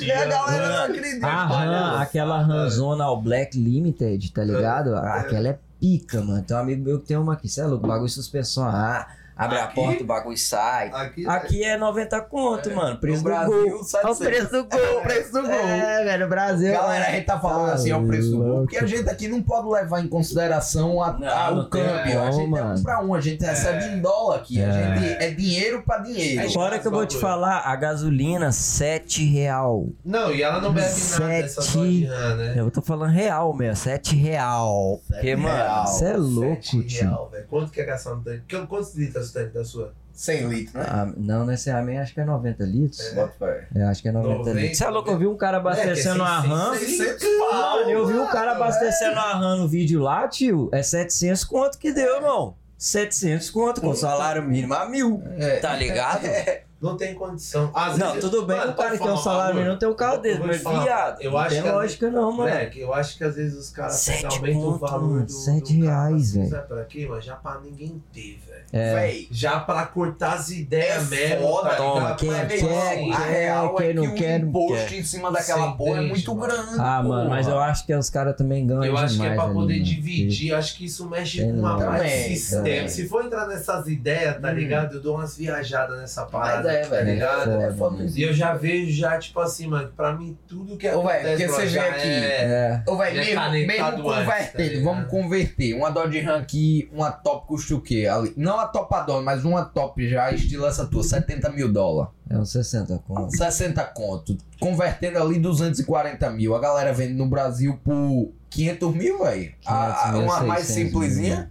E 0.00 0.10
a 0.12 0.24
galera 0.26 0.68
não 0.68 0.84
acredita. 0.84 1.26
A 1.26 1.44
RAM, 1.46 2.00
aquela 2.00 2.40
ranzona 2.42 3.04
ao 3.04 3.20
Black 3.20 3.58
Limited, 3.58 4.32
tá 4.32 4.42
ligado? 4.42 4.94
Aquela 4.96 5.48
é 5.50 5.58
pica, 5.80 6.20
mano. 6.22 6.42
Tem 6.42 6.56
um 6.56 6.60
amigo 6.60 6.82
meu 6.84 6.98
que 7.00 7.06
tem 7.06 7.16
uma 7.16 7.34
aqui, 7.34 7.48
cê 7.48 7.60
é 7.60 7.64
louco, 7.66 7.86
bagulho 7.86 8.06
de 8.06 8.12
suspensão. 8.12 8.64
Ah, 8.66 9.06
abre 9.36 9.58
a 9.58 9.64
Aqui? 9.64 9.74
porta, 9.74 10.02
o 10.02 10.06
bagulho 10.06 10.36
sai. 10.38 10.90
Aqui, 10.92 11.26
Aqui 11.28 11.64
é 11.64 11.76
90 11.76 12.20
conto, 12.22 12.70
É, 12.70 12.74
mano. 12.74 12.96
Preço 12.98 13.18
do 13.18 13.24
Brasil, 13.24 13.70
gol. 13.70 13.84
700. 13.84 14.04
É 14.04 14.10
o 14.10 14.16
preço 14.30 14.50
do 14.52 14.64
gol. 14.64 14.80
É 14.80 14.90
o 14.98 15.00
preço 15.02 15.32
do 15.32 15.42
gol. 15.42 15.50
É, 15.52 16.04
velho, 16.04 16.26
o 16.26 16.28
Brasil. 16.28 16.72
Galera, 16.72 17.06
a 17.06 17.10
gente 17.10 17.24
tá 17.26 17.38
falando 17.40 17.66
Tá 17.68 17.74
assim, 17.74 17.90
é 17.90 17.96
o 17.96 18.06
preço 18.06 18.30
do 18.30 18.38
gol, 18.38 18.58
porque 18.62 18.78
a 18.78 18.86
gente 18.86 19.08
aqui 19.08 19.28
não 19.28 19.42
pode 19.42 19.68
levar 19.68 20.00
em 20.00 20.08
consideração 20.08 21.02
a, 21.02 21.12
Não, 21.12 21.28
a- 21.28 21.50
não 21.50 21.58
o 21.60 21.64
tem 21.64 21.82
câmbio. 21.84 22.20
a 22.22 22.30
gente 22.30 22.40
é 22.40 22.44
um 22.44 22.50
mano. 22.50 22.82
pra 22.82 23.02
um, 23.04 23.14
a 23.14 23.20
gente 23.20 23.44
recebe 23.44 23.84
em 23.86 24.00
dólar 24.00 24.36
aqui. 24.36 24.62
A 24.62 24.66
É. 24.68 24.96
gente 24.98 25.22
é 25.24 25.30
dinheiro 25.30 25.82
pra 25.82 25.98
dinheiro. 25.98 26.50
Fora 26.52 26.78
que 26.78 26.86
eu 26.86 26.92
vou 26.92 27.06
te 27.06 27.16
falar, 27.16 27.58
a 27.64 27.76
gasolina, 27.76 28.52
7 28.52 29.24
real. 29.24 29.86
Não, 30.04 30.30
e 30.32 30.42
ela 30.42 30.60
não 30.60 30.72
bebe 30.72 30.86
nada 30.86 31.28
dessa 31.42 31.62
Sete. 31.62 32.06
vodka, 32.06 32.34
né? 32.36 32.54
Eu 32.56 32.70
tô 32.70 32.82
falando 32.82 33.10
real, 33.10 33.52
meu, 33.54 33.74
7 33.74 34.14
real. 34.16 35.00
Porque, 35.08 35.36
mano, 35.36 35.54
real. 35.56 35.86
você 35.86 36.04
é 36.06 36.16
louco, 36.16 36.62
Sete 36.62 36.82
tio. 36.86 37.28
Quanto 37.48 37.70
que 37.70 37.80
é 37.80 37.84
gastar 37.84 38.14
no 38.14 38.22
tanque? 38.22 38.42
Que- 38.48 38.66
Quantos 38.66 38.94
litros 38.94 39.23
o 39.30 39.32
tanque 39.32 39.54
da 39.54 39.64
sua? 39.64 39.92
100 40.12 40.48
litros, 40.48 40.74
né? 40.74 40.86
Ah, 40.88 41.12
não, 41.16 41.44
necessariamente 41.44 41.98
acho 41.98 42.14
que 42.14 42.20
é 42.20 42.24
90 42.24 42.64
litros. 42.64 43.12
Bota 43.14 43.34
fé. 43.38 43.66
É, 43.74 43.82
acho 43.82 44.00
que 44.00 44.08
é 44.08 44.12
90 44.12 44.38
90, 44.38 44.60
litros. 44.60 44.78
Você 44.78 44.84
é 44.84 44.88
louco, 44.88 45.10
eu 45.10 45.18
vi 45.18 45.26
um 45.26 45.36
cara 45.36 45.56
abastecendo 45.56 46.22
É, 46.22 46.26
a 46.26 46.40
que 46.40 46.46
é 46.46 46.50
RAM. 46.50 46.74
600 46.78 47.38
Mano, 47.38 47.90
eu 47.90 48.06
vi 48.06 48.14
um 48.14 48.26
cara 48.26 48.52
mano, 48.52 48.64
abastecendo 48.64 49.18
a 49.18 49.32
RAM 49.32 49.56
no 49.56 49.68
vídeo 49.68 50.00
lá, 50.00 50.28
tio. 50.28 50.68
É 50.72 50.82
700 50.82 51.44
conto 51.44 51.78
que 51.78 51.92
deu, 51.92 52.16
irmão. 52.16 52.56
700 52.78 53.50
conto 53.50 53.80
com 53.80 53.94
salário 53.94 54.42
mínimo 54.42 54.74
a 54.74 54.88
mil. 54.88 55.22
É. 55.36 55.56
Tá 55.56 55.74
ligado? 55.74 56.26
Não 56.84 56.96
tem 56.96 57.14
condição. 57.14 57.70
Às 57.74 57.96
Não, 57.98 58.14
vezes- 58.14 58.20
tudo 58.30 58.44
bem 58.46 58.56
Mano, 58.56 58.72
o 58.72 58.74
cara 58.74 58.90
que 58.96 59.02
tem 59.02 59.12
um 59.12 59.16
salário 59.16 59.56
mínimo 59.56 59.78
tem 59.78 59.88
um 59.88 59.94
carro 59.94 60.20
vou 60.22 60.46
mas 60.46 60.62
viado, 60.84 61.20
eu 61.22 61.30
não 61.32 61.38
acho 61.38 61.54
tem 61.54 61.62
que- 61.62 61.70
lógica 61.70 62.10
não, 62.10 62.22
mano. 62.32 62.36
Moleque, 62.50 62.80
eu 62.80 62.92
acho 62.94 63.16
que 63.18 63.24
às 63.24 63.34
vezes 63.36 63.58
os 63.58 63.70
caras 63.70 64.04
pegam, 64.04 64.30
aumentam 64.30 64.60
o 64.68 64.78
valor 64.78 65.08
mano, 65.10 65.26
do, 65.26 65.32
sete 65.32 65.74
do 65.78 65.86
carro, 65.86 66.08
reais, 66.10 66.34
velho. 66.34 66.50
sabe 66.50 66.68
pra 66.68 66.84
quê, 66.84 67.06
mano? 67.06 67.20
Já 67.22 67.34
pra 67.36 67.60
ninguém 67.60 68.02
ter, 68.12 68.38
velho. 68.46 68.64
É. 68.72 68.94
Véi, 68.94 69.28
Já 69.30 69.60
pra 69.60 69.86
cortar 69.86 70.34
as 70.34 70.50
ideias 70.50 71.12
É 71.12 71.16
mesmo, 71.16 71.46
foda, 71.48 71.68
tá 71.70 71.76
toma, 71.76 72.14
quem 72.16 72.30
Mas, 72.30 72.48
quer, 72.48 72.58
quer, 72.58 73.30
real 73.30 73.74
quem 73.76 73.86
é 73.86 73.88
que 73.88 73.94
não 73.94 74.04
o 74.04 74.14
quer, 74.14 74.40
não 74.40 74.48
imposto 74.48 74.88
quer. 74.88 74.98
em 74.98 75.04
cima 75.04 75.30
daquela 75.30 75.72
porra 75.72 75.98
é 75.98 76.06
muito 76.08 76.34
grande. 76.34 76.74
Ah, 76.78 77.02
mano, 77.02 77.30
mas 77.30 77.46
eu 77.46 77.58
acho 77.58 77.86
que 77.86 77.94
os 77.94 78.10
caras 78.10 78.36
também 78.36 78.66
ganham 78.66 78.84
Eu 78.84 78.96
acho 78.98 79.18
que 79.20 79.26
é 79.26 79.34
pra 79.34 79.48
poder 79.48 79.80
dividir, 79.80 80.52
acho 80.54 80.76
que 80.76 80.86
isso 80.86 81.08
mexe 81.08 81.40
com 81.42 81.52
uma 81.52 81.78
parte 81.78 81.92
de 81.92 81.96
Também, 82.08 82.36
sistema. 82.36 82.88
Se 82.88 83.08
for 83.08 83.24
entrar 83.24 83.46
nessas 83.46 83.86
ideias, 83.86 84.40
tá 84.40 84.50
Hum. 84.50 84.54
ligado? 84.54 84.94
Eu 84.96 85.00
dou 85.00 85.14
umas 85.16 85.36
viajadas 85.36 86.00
nessa 86.00 86.22
Mas 86.22 86.30
parada, 86.32 86.72
é, 86.76 86.80
tá 86.82 86.88
velho. 86.88 87.10
ligado? 87.12 87.40
É 87.40 87.44
Foda, 87.44 87.74
foda 87.74 87.96
mano. 87.96 88.10
E 88.14 88.22
eu 88.22 88.32
já 88.32 88.54
vejo, 88.54 88.92
já, 88.92 89.18
tipo 89.18 89.40
assim, 89.40 89.66
mano, 89.66 89.92
pra 89.96 90.12
mim 90.12 90.36
tudo 90.46 90.76
que 90.76 90.88
Ô, 90.88 91.02
velho, 91.02 91.08
acontece 91.08 91.46
porque 91.46 91.48
você 91.48 91.62
vê 91.62 91.68
já 91.68 91.86
aqui, 91.88 92.08
é... 92.08 92.44
É. 92.44 92.82
Ô, 92.86 92.96
velho, 92.96 93.20
é 93.20 93.24
mesmo, 93.24 93.66
mesmo 93.66 94.02
convertendo, 94.02 94.52
tá 94.52 94.58
ligado? 94.58 94.84
vamos 94.84 95.10
converter. 95.10 95.74
Uma 95.74 95.90
Dodge 95.90 96.20
Ram 96.20 96.36
aqui, 96.38 96.88
uma 96.92 97.10
top 97.10 97.46
custa 97.46 97.74
o 97.74 97.80
quê? 97.80 98.06
Ali? 98.06 98.32
Não 98.36 98.58
a 98.58 98.66
topadona, 98.66 99.22
mas 99.22 99.44
uma 99.44 99.64
top 99.64 100.08
já, 100.08 100.30
estilo 100.32 100.66
essa 100.66 100.86
tua, 100.86 101.02
70 101.02 101.50
mil 101.50 101.72
dólares. 101.72 102.12
É 102.28 102.38
uns 102.38 102.50
60 102.52 102.98
conto. 103.06 103.36
60 103.36 103.84
conto. 103.84 104.38
Convertendo 104.58 105.18
ali 105.18 105.38
240 105.38 106.30
mil. 106.30 106.54
A 106.54 106.60
galera 106.60 106.92
vende 106.92 107.12
no 107.12 107.26
Brasil 107.26 107.78
por 107.84 108.32
500 108.48 108.94
mil, 108.94 109.24
velho. 109.24 109.52
500 109.60 110.12
mil, 110.12 110.22
Uma 110.22 110.40
mais 110.42 110.66
600 110.66 110.74
simplesinha. 110.90 111.50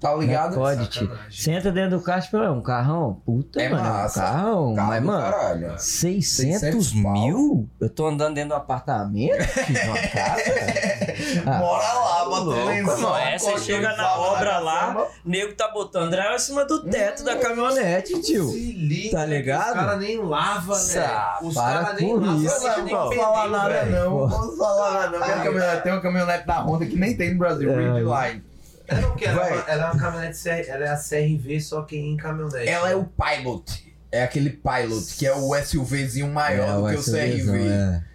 Tá 0.00 0.14
ligado? 0.14 0.54
Pode, 0.54 0.86
tio. 0.86 1.10
Entra 1.48 1.72
dentro 1.72 1.98
do 1.98 2.00
carro, 2.04 2.22
tipo, 2.22 2.36
é 2.36 2.48
um 2.50 2.62
carrão? 2.62 3.20
Puta, 3.26 3.60
É 3.60 3.68
mano, 3.68 3.84
é 3.84 3.90
um 3.90 3.92
massa. 3.94 4.20
carrão. 4.20 4.74
Carro 4.76 4.88
mas, 4.90 5.02
mano, 5.02 5.22
caralho. 5.32 5.74
600, 5.76 6.60
600 6.60 6.92
pau. 7.02 7.12
mil? 7.12 7.68
Eu 7.80 7.90
tô 7.90 8.06
andando 8.06 8.34
dentro 8.34 8.50
do 8.50 8.54
apartamento, 8.54 9.38
numa 9.68 9.98
casa? 9.98 10.42
Ah, 11.46 11.58
Bora 11.58 11.92
lá, 11.92 12.24
bota 12.26 12.64
lençol, 12.66 12.98
não 13.00 13.16
é? 13.18 13.36
Você 13.38 13.50
corte 13.50 13.66
chega 13.66 13.96
na 13.96 14.18
obra 14.18 14.58
lá, 14.60 14.78
caramba. 14.80 15.06
nego 15.24 15.52
tá 15.54 15.68
botando 15.68 16.10
drive 16.10 16.34
em 16.36 16.38
cima 16.38 16.64
do 16.64 16.84
teto 16.84 17.24
da 17.24 17.34
caminhonete, 17.36 18.20
tio. 18.22 18.48
Se 18.50 18.72
liga, 18.72 19.16
Tá 19.18 19.24
ligado? 19.26 19.68
Os 19.68 19.74
caras 19.74 19.98
nem 19.98 20.18
lavam, 20.22 20.76
né? 20.76 21.36
Os 21.42 21.54
caras 21.54 22.00
nem 22.00 22.14
lavam. 22.14 22.38
Não 22.38 23.08
pneu, 23.08 23.22
falar 23.24 23.48
nada 23.48 23.84
não, 23.86 24.10
não 24.20 24.28
posso 24.28 24.56
falar 24.56 24.92
nada 25.10 25.18
não. 25.18 25.80
Tem 25.82 25.92
uma 25.92 26.00
caminhonete 26.00 26.46
da 26.46 26.60
Honda 26.60 26.86
que 26.86 26.94
nem 26.96 27.16
tem 27.16 27.32
no 27.32 27.38
Brasil, 27.40 27.68
É. 27.72 27.76
Ridgeline. 27.76 28.44
Ela 28.88 29.00
não 29.02 29.14
quer, 29.16 29.28
ela, 29.28 29.46
ela 29.68 29.82
é 29.82 29.90
uma 29.90 29.98
caminhonete, 30.00 30.42
CR 30.42 30.68
ela 30.68 30.84
é 30.86 30.88
a 30.88 30.96
CRV, 30.96 31.60
só 31.60 31.82
que 31.82 31.96
em 31.96 32.16
caminhonete. 32.16 32.68
Ela 32.68 32.90
é 32.90 32.94
o 32.96 33.04
Pilot. 33.04 33.94
É 34.10 34.22
aquele 34.22 34.50
Pilot, 34.50 35.14
que 35.16 35.26
é 35.26 35.32
o 35.34 35.54
SUVzinho 35.62 36.28
maior 36.32 36.80
do 36.80 36.88
que 36.88 36.94
o 36.96 37.02
SUVzão, 37.02 37.54
CRV. 37.54 37.68
é. 37.68 38.08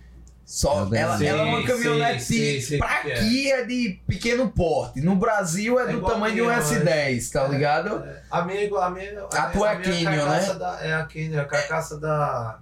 Só, 0.45 0.88
É 0.93 0.97
ela, 0.99 1.17
Sei, 1.17 1.28
ela 1.28 1.41
é 1.41 1.45
uma 1.45 1.63
caminhonete 1.65 2.24
sei, 2.24 2.61
sei 2.61 2.78
pra 2.78 2.99
que 2.99 3.11
é. 3.11 3.15
aqui 3.15 3.51
é 3.51 3.65
de 3.65 3.99
pequeno 4.05 4.49
porte. 4.49 4.99
No 5.01 5.15
Brasil 5.15 5.80
é 5.80 5.84
É 5.84 5.86
do 5.88 5.97
igual 5.97 6.11
tamanho 6.13 6.34
de 6.36 6.41
a 6.41 6.43
um 6.43 6.47
minha, 6.47 6.59
S10, 6.59 7.32
tá 7.32 7.47
ligado? 7.47 8.03
É, 8.05 8.21
A 8.30 8.41
minha 8.43 8.59
é 8.59 8.65
igual, 8.65 8.84
a 8.84 8.89
minha. 8.91 9.24
A 9.32 9.45
tua 9.47 9.71
é 9.71 9.78
minha 9.80 9.91
Canyon, 9.91 10.26
carcaça 10.26 10.53
né? 10.53 10.59
Da, 10.59 10.80
é 10.84 10.93
a 10.93 11.03
Canyon, 11.05 11.39
a 11.41 11.45
carcaça 11.45 11.97
da, 11.99 12.59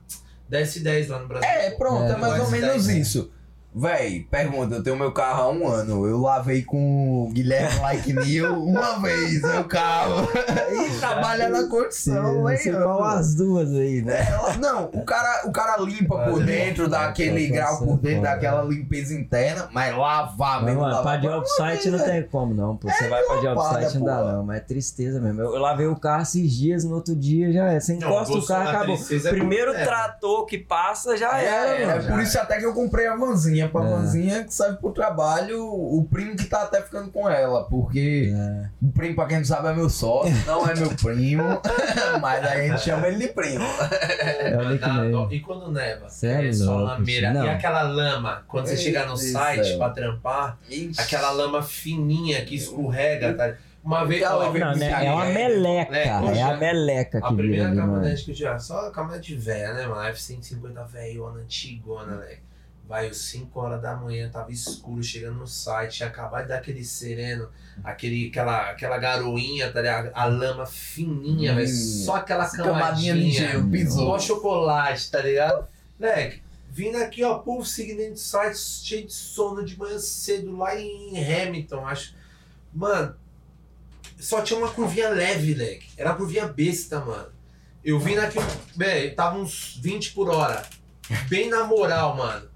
da 0.47 0.59
S10 0.61 1.07
lá 1.09 1.19
no 1.19 1.27
Brasil. 1.27 1.49
É, 1.49 1.71
pronto, 1.71 2.11
é, 2.11 2.15
É, 2.15 2.17
mais 2.17 2.33
o 2.33 2.43
ou 2.43 2.47
S10, 2.49 2.51
menos 2.51 2.87
né? 2.87 2.93
isso. 2.93 3.31
Véi, 3.73 4.27
pergunta, 4.29 4.75
eu 4.75 4.83
tenho 4.83 4.97
meu 4.97 5.13
carro 5.13 5.43
há 5.43 5.49
um 5.49 5.65
ano. 5.65 6.05
Eu 6.05 6.19
lavei 6.19 6.61
com 6.61 7.23
o 7.23 7.29
Guilherme 7.31 7.79
Like 7.79 8.11
New 8.11 8.65
uma 8.65 8.99
vez 8.99 9.41
meu 9.41 9.63
carro. 9.63 10.27
e 10.75 10.99
trabalha 10.99 11.47
na 11.47 11.63
condição, 11.69 12.41
Você 12.41 12.69
hein? 12.69 12.75
qual 12.75 13.01
as 13.01 13.33
duas 13.33 13.71
aí, 13.73 14.01
né? 14.01 14.27
Ela- 14.29 14.57
Não, 14.57 14.85
o 14.93 15.05
cara, 15.05 15.47
o 15.47 15.53
cara 15.53 15.77
limpa 15.77 16.17
por 16.25 16.39
Mas 16.39 16.41
é 16.41 16.45
dentro, 16.45 16.89
dá 16.89 17.05
aquele 17.07 17.47
grau 17.47 17.77
por 17.79 17.97
dentro, 17.97 18.23
dá 18.23 18.33
aquela 18.33 18.61
limpeza 18.63 19.13
interna, 19.13 19.69
mas 19.71 19.95
lavar 19.95 20.63
mesmo. 20.65 20.81
mano, 20.81 21.01
pra 21.01 21.15
job 21.15 21.47
site 21.55 21.89
não 21.89 21.99
tem 21.99 22.23
como 22.23 22.53
não, 22.53 22.75
pô. 22.75 22.89
Você 22.89 23.07
vai 23.07 23.23
pra 23.23 23.37
job 23.37 23.61
site 23.69 23.97
não 23.99 24.05
dá 24.05 24.23
não, 24.33 24.43
mas 24.43 24.57
é 24.57 24.59
tristeza 24.59 25.21
mesmo. 25.21 25.39
Eu, 25.39 25.53
eu 25.55 25.61
lavei 25.61 25.87
o 25.87 25.95
carro 25.95 26.23
esses 26.23 26.51
dias, 26.51 26.83
no 26.83 26.93
outro 26.95 27.15
dia 27.15 27.53
já 27.53 27.67
é. 27.71 27.79
Você 27.79 27.93
Não, 27.93 28.09
encosta 28.09 28.33
o 28.33 28.35
gosto 28.35 28.47
carro, 28.49 28.67
acabou. 28.69 28.97
é 28.97 29.29
Primeiro 29.29 29.71
é. 29.73 29.85
trator 29.85 30.45
que 30.45 30.57
passa 30.57 31.15
já 31.15 31.39
É, 31.39 31.45
era, 31.45 31.69
é, 31.69 31.85
mano. 31.85 32.09
por 32.15 32.21
isso 32.21 32.37
até 32.37 32.57
que 32.59 32.65
eu 32.65 32.73
comprei 32.73 33.07
a 33.07 33.15
vanzinha. 33.15 33.60
Pra 33.69 33.85
É. 33.85 33.89
vanzinha 33.89 34.43
que 34.43 34.53
serve 34.53 34.77
pro 34.77 34.91
trabalho, 34.91 35.63
o 35.63 36.07
primo 36.09 36.35
que 36.35 36.45
tá 36.45 36.63
até 36.63 36.81
ficando 36.81 37.09
com 37.11 37.29
ela. 37.29 37.63
Porque 37.65 38.33
É. 38.35 38.69
o 38.81 38.91
primo, 38.91 39.15
pra 39.15 39.25
quem 39.25 39.37
não 39.37 39.45
sabe, 39.45 39.67
é 39.69 39.73
meu 39.73 39.89
sócio, 39.89 40.33
não 40.47 40.67
é 40.67 40.75
meu 40.75 40.89
primo. 40.95 41.43
mas 42.21 42.45
a 42.45 42.55
gente 42.61 42.81
chama 42.81 43.07
ele 43.07 43.27
de 43.27 43.33
primo. 43.33 43.63
É 43.63 44.53
o 44.53 44.63
Mas 44.65 44.79
dá 44.79 44.87
nickname. 44.87 45.11
dó. 45.11 45.27
E 45.31 45.39
quando 45.39 45.71
neva? 45.71 46.09
Sério, 46.09 46.49
é 46.49 46.53
só 46.53 46.75
lameira. 46.77 47.33
não. 47.33 47.45
E 47.45 47.49
aquela 47.49 47.81
lama, 47.83 48.43
quando 48.47 48.67
você 48.67 48.77
chegar 48.77 49.07
no 49.07 49.17
site 49.17 49.67
céu. 49.69 49.77
pra 49.77 49.89
trampar, 49.89 50.57
Ixi. 50.69 50.99
aquela 51.01 51.31
lama 51.31 51.61
fininha 51.61 52.43
que 52.45 52.55
escorrega, 52.55 53.33
tá? 53.33 53.53
Uma 53.83 54.05
vez. 54.05 54.21
Aquela 54.21 54.47
ó, 54.47 54.53
Não, 54.53 54.75
né? 54.75 55.05
É 55.07 55.11
uma 55.11 55.25
meleca. 55.25 55.97
É, 55.97 56.07
É, 56.09 56.19
hoje 56.19 56.39
a 56.39 56.51
é- 56.51 56.57
meleca 56.57 57.17
A 57.17 57.21
que 57.21 57.27
vira 57.29 57.37
primeira 57.37 57.67
ali, 57.67 57.75
mano. 57.77 57.91
caminhonete 57.93 58.25
que 58.25 58.31
eu 58.31 58.35
tive, 58.35 58.59
só 58.59 58.87
a 58.87 58.91
caminhonete 58.91 59.35
velha, 59.35 59.73
né, 59.73 59.87
mano? 59.87 60.01
F-150 60.03 60.85
velhona, 60.85 61.39
antigona, 61.39 62.15
né? 62.17 62.35
Vai, 62.91 63.07
às 63.07 63.19
5 63.19 63.57
horas 63.57 63.81
da 63.81 63.95
manhã, 63.95 64.29
tava 64.29 64.51
escuro, 64.51 65.01
chegando 65.01 65.37
no 65.39 65.47
site, 65.47 65.95
tinha 65.95 66.09
acabado 66.09 66.41
de 66.41 66.49
dar 66.49 66.57
aquele 66.57 66.83
sereno, 66.83 67.47
aquele, 67.81 68.27
aquela, 68.27 68.69
aquela 68.69 68.97
garoinha, 68.97 69.71
tá 69.71 69.79
ligado? 69.79 70.11
A 70.13 70.25
lama 70.25 70.65
fininha, 70.65 71.53
Hum. 71.53 71.55
velho. 71.55 71.69
Só 71.69 72.17
aquela 72.17 72.49
Camadinha 72.49 73.15
gelo, 73.31 73.69
pisou. 73.71 74.01
Igual 74.03 74.19
chocolate, 74.19 75.09
tá 75.09 75.21
ligado? 75.21 75.65
Moleque, 75.97 76.41
vindo 76.69 76.97
aqui, 76.97 77.23
ó, 77.23 77.35
povo 77.37 77.63
seguindo 77.65 78.11
do 78.11 78.19
site, 78.19 78.57
cheio 78.57 79.07
de 79.07 79.13
sono 79.13 79.63
de 79.63 79.79
manhã 79.79 79.97
cedo, 79.97 80.57
lá 80.57 80.77
em 80.77 81.13
Hamilton, 81.17 81.87
acho. 81.87 82.13
Mano, 82.73 83.15
só 84.19 84.41
tinha 84.41 84.59
uma 84.59 84.69
curvinha 84.69 85.07
leve, 85.07 85.53
leque. 85.53 85.87
Era 85.95 86.13
curvinha 86.13 86.45
besta, 86.45 86.99
mano. 86.99 87.29
Eu 87.85 87.97
vim 87.97 88.15
aqui, 88.17 88.37
velho, 88.75 89.15
tava 89.15 89.37
uns 89.37 89.79
20 89.81 90.11
por 90.11 90.29
hora. 90.29 90.61
Bem 91.29 91.49
na 91.49 91.63
moral, 91.63 92.17
mano. 92.17 92.50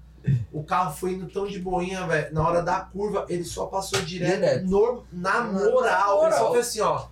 O 0.58 0.64
carro 0.64 0.94
foi 0.96 1.12
indo 1.12 1.28
tão 1.30 1.46
de 1.46 1.58
boinha, 1.58 2.06
velho. 2.06 2.32
Na 2.32 2.48
hora 2.48 2.62
da 2.62 2.80
curva, 2.80 3.26
ele 3.28 3.44
só 3.44 3.66
passou 3.66 4.00
direto, 4.00 4.34
Direto. 4.36 4.66
nor- 4.66 5.04
na 5.12 5.40
Na 5.40 5.44
moral. 5.52 6.22
Ele 6.24 6.32
só 6.32 6.38
moral. 6.40 6.52
fez 6.54 6.66
assim, 6.68 6.80
ó. 6.80 7.04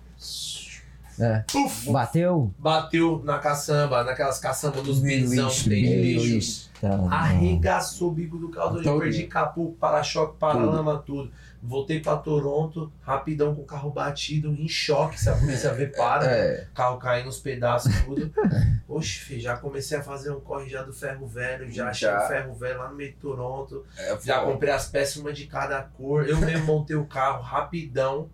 É. 1.19 1.43
Puf! 1.51 1.91
Bateu? 1.91 2.51
Bateu 2.57 3.21
na 3.23 3.39
caçamba, 3.39 4.03
naquelas 4.03 4.39
caçambas 4.39 4.83
dos 4.83 4.99
bilhão 4.99 5.49
que 5.49 5.69
tem 5.69 5.83
de 5.83 6.17
lixo. 6.17 6.69
Arregaçou 7.09 8.09
o 8.09 8.11
bico 8.11 8.37
do 8.37 8.49
carro, 8.49 8.77
eu 8.77 8.83
Todo. 8.83 8.99
perdi 8.99 9.23
capô, 9.23 9.75
para-choque, 9.79 10.37
para-lama, 10.37 11.01
tudo. 11.05 11.31
Voltei 11.63 11.99
pra 11.99 12.15
Toronto, 12.15 12.91
rapidão 13.01 13.55
com 13.55 13.61
o 13.63 13.65
carro 13.65 13.89
batido, 13.89 14.49
em 14.49 14.67
choque, 14.67 15.19
se 15.19 15.27
a 15.29 15.35
polícia 15.35 15.73
vê, 15.73 15.87
para. 15.87 16.25
É. 16.25 16.67
Carro 16.75 16.97
caindo 16.97 17.25
nos 17.25 17.39
pedaços, 17.39 17.91
tudo. 18.03 18.31
Oxe, 18.87 19.19
filho, 19.19 19.41
já 19.41 19.57
comecei 19.57 19.97
a 19.97 20.03
fazer 20.03 20.31
um 20.31 20.39
corre 20.39 20.69
já 20.69 20.83
do 20.83 20.93
ferro 20.93 21.25
velho, 21.25 21.71
já 21.71 21.89
achei 21.89 22.07
o 22.07 22.27
ferro 22.27 22.53
velho 22.53 22.77
lá 22.77 22.89
no 22.89 22.95
meio 22.95 23.11
de 23.11 23.17
Toronto. 23.17 23.83
é 23.97 24.15
Já 24.23 24.41
comprei 24.41 24.71
as 24.71 24.87
peças, 24.87 25.15
uma 25.17 25.33
de 25.33 25.47
cada 25.47 25.81
cor. 25.81 26.27
Eu 26.27 26.37
mesmo 26.37 26.65
montei 26.65 26.95
o 26.95 27.05
carro 27.05 27.41
rapidão. 27.41 28.29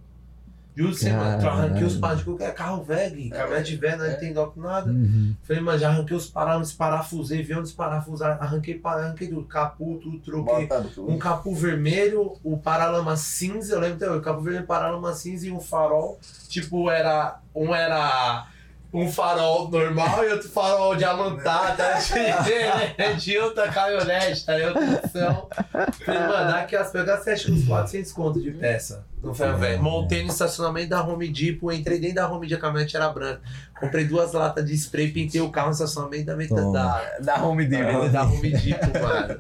Juro 0.76 0.94
você, 0.94 1.12
mano, 1.12 1.50
arranquei 1.50 1.84
os 1.84 1.98
parafusos, 1.98 2.38
que 2.38 2.44
é 2.46 2.52
carro 2.52 2.82
velho, 2.84 3.16
Gui, 3.16 3.30
caminhonete 3.30 3.76
velho, 3.76 3.98
não 3.98 4.06
É. 4.06 4.14
tem 4.14 4.34
dó 4.34 4.46
com 4.48 4.62
nada. 4.62 4.90
Uhum. 4.90 5.36
Falei, 5.44 5.62
mano, 5.62 5.78
já 5.78 5.90
arranquei 5.90 6.16
os 6.16 6.28
parâmetros, 6.28 6.72
parafusei, 6.72 7.44
vi 7.44 7.54
onde 7.54 7.64
desparafusar, 7.64 8.38
arranquei, 8.42 8.80
arranquei 8.82 9.28
tudo, 9.28 9.44
capu, 9.44 10.00
tudo, 10.02 10.20
troquei. 10.20 10.70
Um 11.00 11.18
capu 11.18 11.54
vermelho, 11.54 12.38
o 12.42 12.58
paralama 12.58 13.18
cinza, 13.18 13.74
eu 13.76 13.80
lembro 13.82 13.98
até 13.98 14.10
hoje, 14.10 14.20
o 14.20 14.22
capu 14.22 14.42
vermelho, 14.42 14.66
paralama 14.66 15.14
cinza 15.14 15.46
e 15.46 15.52
um 15.52 15.60
farol. 15.60 16.18
Tipo, 16.48 16.90
era. 16.90 17.40
Um 17.54 17.76
era 17.76 18.48
um 18.94 19.10
farol 19.10 19.70
normal 19.70 20.24
e 20.26 20.32
outro 20.34 20.50
farol 20.50 20.96
diamantado, 20.96 21.82
né? 21.82 23.14
de 23.20 23.38
outra 23.38 23.70
caminhonete, 23.70 24.46
tá? 24.46 24.56
ligado? 24.56 24.76
Outra 24.78 24.96
opção. 25.06 25.48
Falei, 26.06 26.22
mano, 26.22 26.52
daqui 26.52 26.76
as 26.76 26.92
pegas 26.92 27.24
você 27.24 27.32
acha 27.32 27.52
uns 27.52 27.66
400 27.66 28.12
conto 28.12 28.42
de 28.42 28.52
peça. 28.52 29.06
Não 29.24 29.34
foi, 29.34 29.52
velho. 29.54 29.84
Montei 29.84 30.24
no 30.24 30.30
estacionamento 30.30 30.90
da 30.90 31.04
Home 31.04 31.28
Depot, 31.30 31.72
entrei 31.72 32.00
dentro 32.00 32.16
da 32.16 32.30
Home 32.32 32.48
Depot, 32.48 32.58
a 32.60 32.62
caminhonete 32.68 32.96
era 32.98 33.10
branca. 33.10 33.42
Comprei 33.80 34.06
duas 34.06 34.32
latas 34.34 34.64
de 34.66 34.74
spray, 34.76 35.12
pintei 35.12 35.42
o 35.42 35.50
carro 35.50 35.68
no 35.68 35.74
estacionamento 35.74 36.26
da 36.26 36.38
Toma. 36.48 36.72
da, 36.74 37.02
Da 37.20 37.44
Home 37.44 37.66
Depot. 37.66 38.10
da 38.10 38.24
Home 38.24 38.52
Depot, 38.52 39.00
mano. 39.00 39.38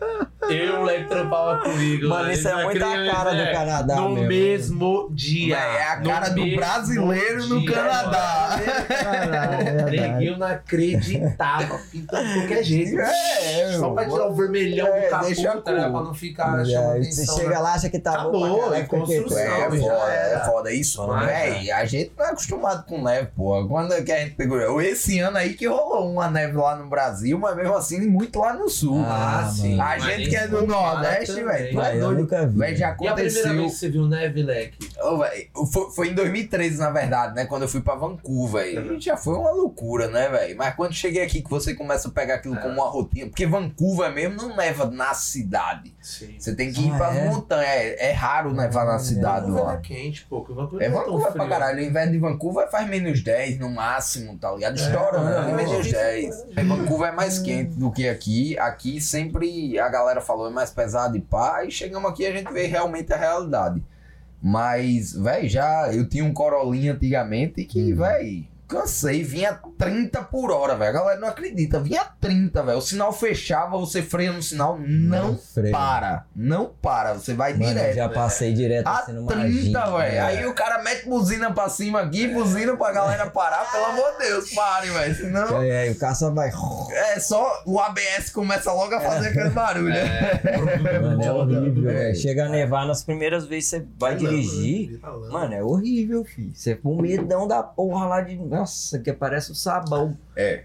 Eu 0.49 0.65
e 0.65 0.69
o 0.71 0.77
moleque 0.79 1.05
trampava 1.07 1.61
comigo. 1.63 2.09
Mano, 2.09 2.31
isso 2.31 2.47
é 2.47 2.63
muito 2.63 2.83
a 2.83 3.11
cara 3.11 3.31
do 3.31 3.41
é. 3.41 3.53
Canadá 3.53 3.95
No 3.95 4.09
mesmo. 4.09 4.27
mesmo 4.27 5.09
dia. 5.11 5.55
É 5.57 5.83
a 5.93 5.99
No 5.99 6.09
cara 6.09 6.29
do 6.29 6.55
brasileiro 6.55 7.45
no 7.47 7.59
dia, 7.61 7.71
Canadá. 7.71 8.59
É 8.91 9.25
mano. 9.25 9.89
Neguinho 9.91 10.37
não 10.37 10.47
acreditava, 10.47 11.79
pintando 11.91 12.27
de 12.27 12.33
qualquer 12.35 12.63
jeito. 12.63 12.99
É, 12.99 13.77
Só 13.77 13.91
pra 13.91 14.05
tirar 14.09 14.27
o 14.27 14.35
vermelhão 14.35 14.87
É, 14.87 15.05
do 15.05 15.09
capô, 15.09 15.61
tá 15.61 15.61
pra 15.61 15.89
não 15.89 16.13
ficar 16.13 16.61
É, 16.61 16.65
chamando 16.65 16.89
atenção. 16.97 17.25
Você 17.35 17.41
chega 17.41 17.49
né? 17.55 17.59
lá, 17.59 17.73
acha 17.73 17.89
que 17.89 17.99
tá 17.99 18.11
Acabou, 18.13 18.31
bom 18.49 18.59
caralho, 18.59 18.73
é 18.75 18.83
construção. 18.83 19.70
É 19.75 19.79
já 19.79 19.95
foda, 19.95 20.11
é 20.13 20.45
foda 20.45 20.71
isso, 20.73 21.07
Mas, 21.07 21.25
véi. 21.27 21.71
A 21.71 21.85
gente 21.85 22.11
não 22.17 22.25
é 22.25 22.29
acostumado 22.29 22.85
com 22.85 23.03
leve, 23.03 23.29
pô. 23.35 23.67
Quando 23.67 24.03
que 24.03 24.11
a 24.11 24.19
gente 24.19 24.35
pegou. 24.35 24.81
Esse 24.81 25.19
ano 25.19 25.37
aí 25.37 25.53
que 25.53 25.67
rolou 25.67 26.11
uma 26.11 26.29
neve 26.29 26.57
lá 26.57 26.75
no 26.75 26.87
Brasil, 26.89 27.37
mas 27.39 27.55
mesmo 27.55 27.75
assim 27.75 28.01
muito 28.07 28.39
lá 28.39 28.53
no 28.53 28.69
sul. 28.69 29.03
Ah, 29.05 29.49
sim. 29.53 29.79
A 29.79 29.97
gente 29.99 30.29
que 30.29 30.35
é 30.35 30.47
do 30.47 30.65
Nordeste, 30.65 31.43
velho, 31.43 31.71
tu 31.73 31.79
Ah, 31.81 31.89
é 31.93 31.97
eu 31.97 32.13
doido. 32.15 32.57
Velho, 32.57 32.77
já 32.77 32.87
E 32.87 32.91
a 32.91 32.95
primeira 32.95 33.13
aconteceu. 33.15 33.53
vez 33.55 33.71
que 33.73 33.77
você 33.77 33.89
viu 33.89 34.05
neve, 34.07 34.43
leque? 34.43 34.77
Véi, 35.19 35.49
foi, 35.71 35.91
foi 35.91 36.07
em 36.09 36.13
2013, 36.13 36.77
na 36.79 36.89
verdade, 36.91 37.35
né? 37.35 37.45
Quando 37.45 37.63
eu 37.63 37.67
fui 37.67 37.81
pra 37.81 37.95
Vancouver. 37.95 38.77
Uhum. 38.79 38.95
E 38.95 39.01
já 39.01 39.17
foi 39.17 39.35
uma 39.35 39.51
loucura, 39.51 40.07
né, 40.07 40.29
velho? 40.29 40.57
Mas 40.57 40.75
quando 40.75 40.93
cheguei 40.93 41.23
aqui, 41.23 41.41
que 41.41 41.49
você 41.49 41.73
começa 41.73 42.07
a 42.07 42.11
pegar 42.11 42.35
aquilo 42.35 42.55
É. 42.55 42.59
como 42.61 42.73
uma 42.75 42.89
rotina. 42.89 43.27
Porque 43.27 43.45
Vancouver 43.45 44.11
mesmo 44.13 44.35
não 44.37 44.55
neva 44.55 44.85
na 44.85 45.13
cidade. 45.13 45.93
Sim. 46.01 46.35
Você 46.39 46.55
tem 46.55 46.71
que 46.71 46.81
ir 46.87 46.91
Ah, 46.93 46.97
pras 46.97 47.17
é? 47.17 47.25
montanhas. 47.25 47.67
É, 47.67 48.09
é 48.09 48.11
raro 48.11 48.53
nevar 48.53 48.85
na 48.85 48.99
cidade 48.99 49.49
Vancouver 49.65 49.79
é 49.79 49.81
quente, 49.81 50.25
pô. 50.25 50.43
Vancouver 50.43 50.87
É 50.87 50.89
tão 50.91 50.99
Vancouver 50.99 51.31
pra 51.31 51.43
frio. 51.43 51.49
caralho. 51.49 51.79
O 51.79 51.81
inverno 51.81 52.11
de 52.11 52.17
Vancouver 52.17 52.69
faz 52.69 52.87
menos 52.89 53.21
10 53.23 53.59
no 53.59 53.69
máximo, 53.69 54.37
tá 54.37 54.51
ligado? 54.51 54.75
Estourando 54.75 55.29
É, 55.29 55.37
ali, 55.37 55.51
é, 55.51 55.55
menos 55.55 55.87
é. 55.87 55.91
10. 55.91 56.45
Aí 56.57 56.63
Vancouver 56.65 57.09
é 57.09 57.11
mais 57.11 57.39
quente 57.39 57.71
do 57.75 57.91
que 57.91 58.07
aqui. 58.07 58.57
Aqui 58.59 58.99
sempre 59.01 59.79
a 59.79 59.89
galera 59.89 60.21
falou 60.21 60.47
é 60.47 60.51
mais 60.51 60.69
pesado 60.69 61.15
e 61.17 61.21
pá. 61.21 61.63
E 61.65 61.71
chegamos 61.71 62.09
aqui 62.09 62.23
e 62.23 62.27
a 62.27 62.31
gente 62.31 62.51
vê 62.51 62.65
realmente 62.67 63.11
a 63.13 63.17
realidade. 63.17 63.81
Mas, 64.41 65.13
velho, 65.13 65.47
já 65.47 65.93
eu 65.93 66.07
tinha 66.09 66.25
um 66.25 66.33
Corolinha 66.33 66.93
antigamente 66.93 67.63
que, 67.63 67.93
velho, 67.93 68.45
cansei, 68.71 69.23
vinha 69.23 69.59
30 69.77 70.21
por 70.23 70.49
hora, 70.51 70.75
velho. 70.75 70.89
A 70.89 70.93
galera 70.93 71.19
não 71.19 71.27
acredita, 71.27 71.79
vinha 71.79 72.05
30, 72.19 72.63
velho. 72.63 72.77
O 72.77 72.81
sinal 72.81 73.11
fechava, 73.11 73.77
você 73.77 74.01
freia 74.01 74.31
no 74.31 74.41
sinal, 74.41 74.77
não 74.79 75.37
freio. 75.37 75.71
para. 75.71 76.25
Não 76.35 76.71
para, 76.81 77.13
você 77.13 77.33
vai 77.33 77.51
Mano, 77.53 77.65
eu 77.65 77.69
direto. 77.73 77.95
já 77.95 78.09
passei 78.09 78.53
direto 78.53 78.87
A 78.87 78.99
assim 78.99 79.11
numa 79.13 79.31
30, 79.31 79.49
Jeep, 79.51 79.73
velho. 79.73 80.23
Aí 80.23 80.45
o 80.45 80.53
cara 80.53 80.81
mete 80.83 81.05
buzina 81.07 81.51
pra 81.51 81.67
cima 81.69 82.01
aqui, 82.01 82.27
buzina 82.27 82.75
pra 82.77 82.91
galera 82.91 83.29
parar. 83.29 83.69
Pelo 83.71 83.85
amor 83.85 84.11
de 84.13 84.27
Deus, 84.27 84.53
pare, 84.53 84.89
velho. 84.89 85.15
Senão 85.15 85.61
É, 85.61 85.81
aí 85.81 85.91
o 85.91 85.95
cara 85.99 86.15
só 86.15 86.29
vai. 86.31 86.49
é 86.91 87.19
só 87.19 87.63
o 87.65 87.79
ABS 87.79 88.29
começa 88.33 88.71
logo 88.71 88.93
a 88.95 89.01
fazer 89.01 89.29
aquele 89.29 89.49
barulho. 89.49 89.89
né? 89.89 90.39
Mano, 91.01 91.23
é 91.23 91.31
horrível, 91.31 91.89
É. 91.89 91.93
velho. 91.93 92.15
Chega 92.15 92.45
a 92.45 92.49
nevar 92.49 92.85
nas 92.85 93.03
primeiras 93.03 93.45
vezes 93.45 93.69
você 93.69 93.85
vai 93.99 94.15
dirigir. 94.15 94.99
Mano, 95.31 95.53
é 95.53 95.63
horrível, 95.63 96.23
filho. 96.23 96.51
Você 96.53 96.75
com 96.75 97.01
medão 97.01 97.47
da 97.47 97.61
porra 97.63 98.05
lá 98.05 98.21
de. 98.21 98.39
Nossa, 98.61 98.99
que 98.99 99.11
parece 99.11 99.51
o 99.51 99.55
sabão. 99.55 100.17
É. 100.35 100.63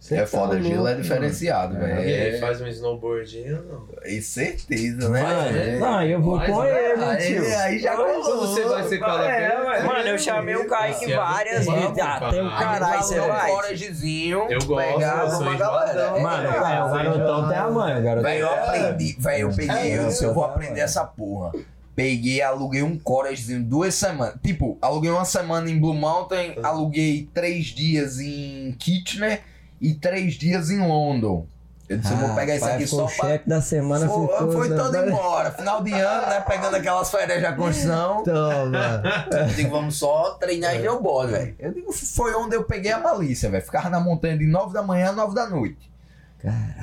Cê 0.00 0.14
é 0.14 0.20
tá 0.20 0.26
foda, 0.28 0.52
louco, 0.54 0.62
gelo 0.68 0.86
é 0.86 0.94
diferenciado, 0.94 1.76
E 1.76 1.82
aí, 1.84 2.04
velho. 2.04 2.40
faz 2.40 2.60
um 2.60 2.68
snowboardinho 2.68 3.60
não? 3.64 3.88
É 4.04 4.20
certeza, 4.20 5.08
né? 5.08 5.22
Mano, 5.22 5.58
É. 5.58 5.76
não, 5.80 6.02
eu 6.04 6.22
vou 6.22 6.36
Mas, 6.36 6.50
com 6.50 6.62
né, 6.62 6.90
ele, 6.92 7.02
Aí, 7.04 7.26
tio. 7.26 7.58
aí 7.58 7.78
já 7.80 7.96
Quando 7.96 8.22
colou. 8.22 8.46
você 8.46 8.62
vai 8.64 8.84
ser 8.84 8.98
qual 8.98 9.20
É, 9.24 9.44
é. 9.78 9.82
Mano, 9.82 10.08
eu 10.08 10.16
chamei 10.18 10.54
o 10.54 10.68
Kaique 10.68 11.12
é 11.12 11.16
várias 11.16 11.66
vezes. 11.66 11.68
Ah, 11.68 11.90
tem 11.92 11.94
cara. 12.04 12.58
caralho, 12.58 13.02
você 13.02 13.18
um 13.20 13.26
vai. 13.26 13.50
coragezinho. 13.50 14.38
Eu 14.48 14.64
gosto, 14.66 14.92
pegar 14.94 15.24
eu 15.24 15.30
sou 15.30 15.40
uma 15.40 15.56
galera. 15.56 16.20
Mano, 16.20 16.48
É, 16.48 16.52
cara, 16.52 16.84
o 16.84 16.88
eu 16.88 16.94
garotão 16.94 17.48
tem 17.48 17.58
a 17.58 17.70
mãe, 17.70 17.98
o 18.00 18.02
garotão. 18.04 18.30
Velho, 18.30 18.40
eu 18.40 18.50
aprendi. 18.52 19.16
Velho, 19.18 19.40
eu 19.50 19.56
peguei. 19.56 19.92
É, 19.94 20.24
eu, 20.24 20.32
vou 20.34 20.44
aprender 20.44 20.80
essa 20.80 21.04
porra. 21.04 21.52
Peguei, 21.98 22.40
aluguei 22.40 22.80
um 22.80 22.96
coragezinho 22.96 23.60
duas 23.60 23.92
semanas. 23.92 24.36
Tipo, 24.40 24.78
aluguei 24.80 25.10
uma 25.10 25.24
semana 25.24 25.68
em 25.68 25.80
Blue 25.80 25.94
Mountain, 25.94 26.54
aluguei 26.62 27.28
três 27.34 27.66
dias 27.66 28.20
em 28.20 28.70
Kitchener 28.78 29.42
e 29.80 29.94
três 29.94 30.34
dias 30.34 30.70
em 30.70 30.78
London. 30.78 31.44
Eu 31.88 31.98
disse, 31.98 32.12
eu 32.12 32.18
vou 32.18 32.36
pegar 32.36 32.54
isso 32.54 32.66
aqui 32.66 32.86
só 32.86 33.06
o 33.06 33.08
pra. 33.08 33.28
cheque 33.30 33.48
da 33.48 33.60
semana 33.60 34.06
Foi, 34.08 34.28
ficou. 34.28 34.52
foi 34.52 34.68
todo 34.76 34.94
embora. 35.08 35.50
Final 35.50 35.82
de 35.82 35.92
ano, 35.92 36.26
né? 36.28 36.40
Pegando 36.46 36.76
aquelas 36.76 37.10
férias 37.10 37.42
da 37.42 37.52
construção. 37.52 38.22
Toma. 38.22 39.02
Eu 39.32 39.46
digo, 39.56 39.70
vamos 39.70 39.96
só 39.96 40.36
treinar 40.38 40.76
e 40.76 40.88
o 40.88 41.00
bode, 41.00 41.32
velho. 41.32 41.56
Eu 41.58 41.72
digo, 41.72 41.92
foi 41.92 42.32
onde 42.34 42.54
eu 42.54 42.62
peguei 42.62 42.92
a 42.92 43.00
malícia, 43.00 43.50
velho. 43.50 43.64
Ficava 43.64 43.90
na 43.90 43.98
montanha 43.98 44.38
de 44.38 44.46
9 44.46 44.72
da 44.72 44.84
manhã 44.84 45.08
a 45.08 45.12
9 45.12 45.34
da 45.34 45.48
noite. 45.48 45.87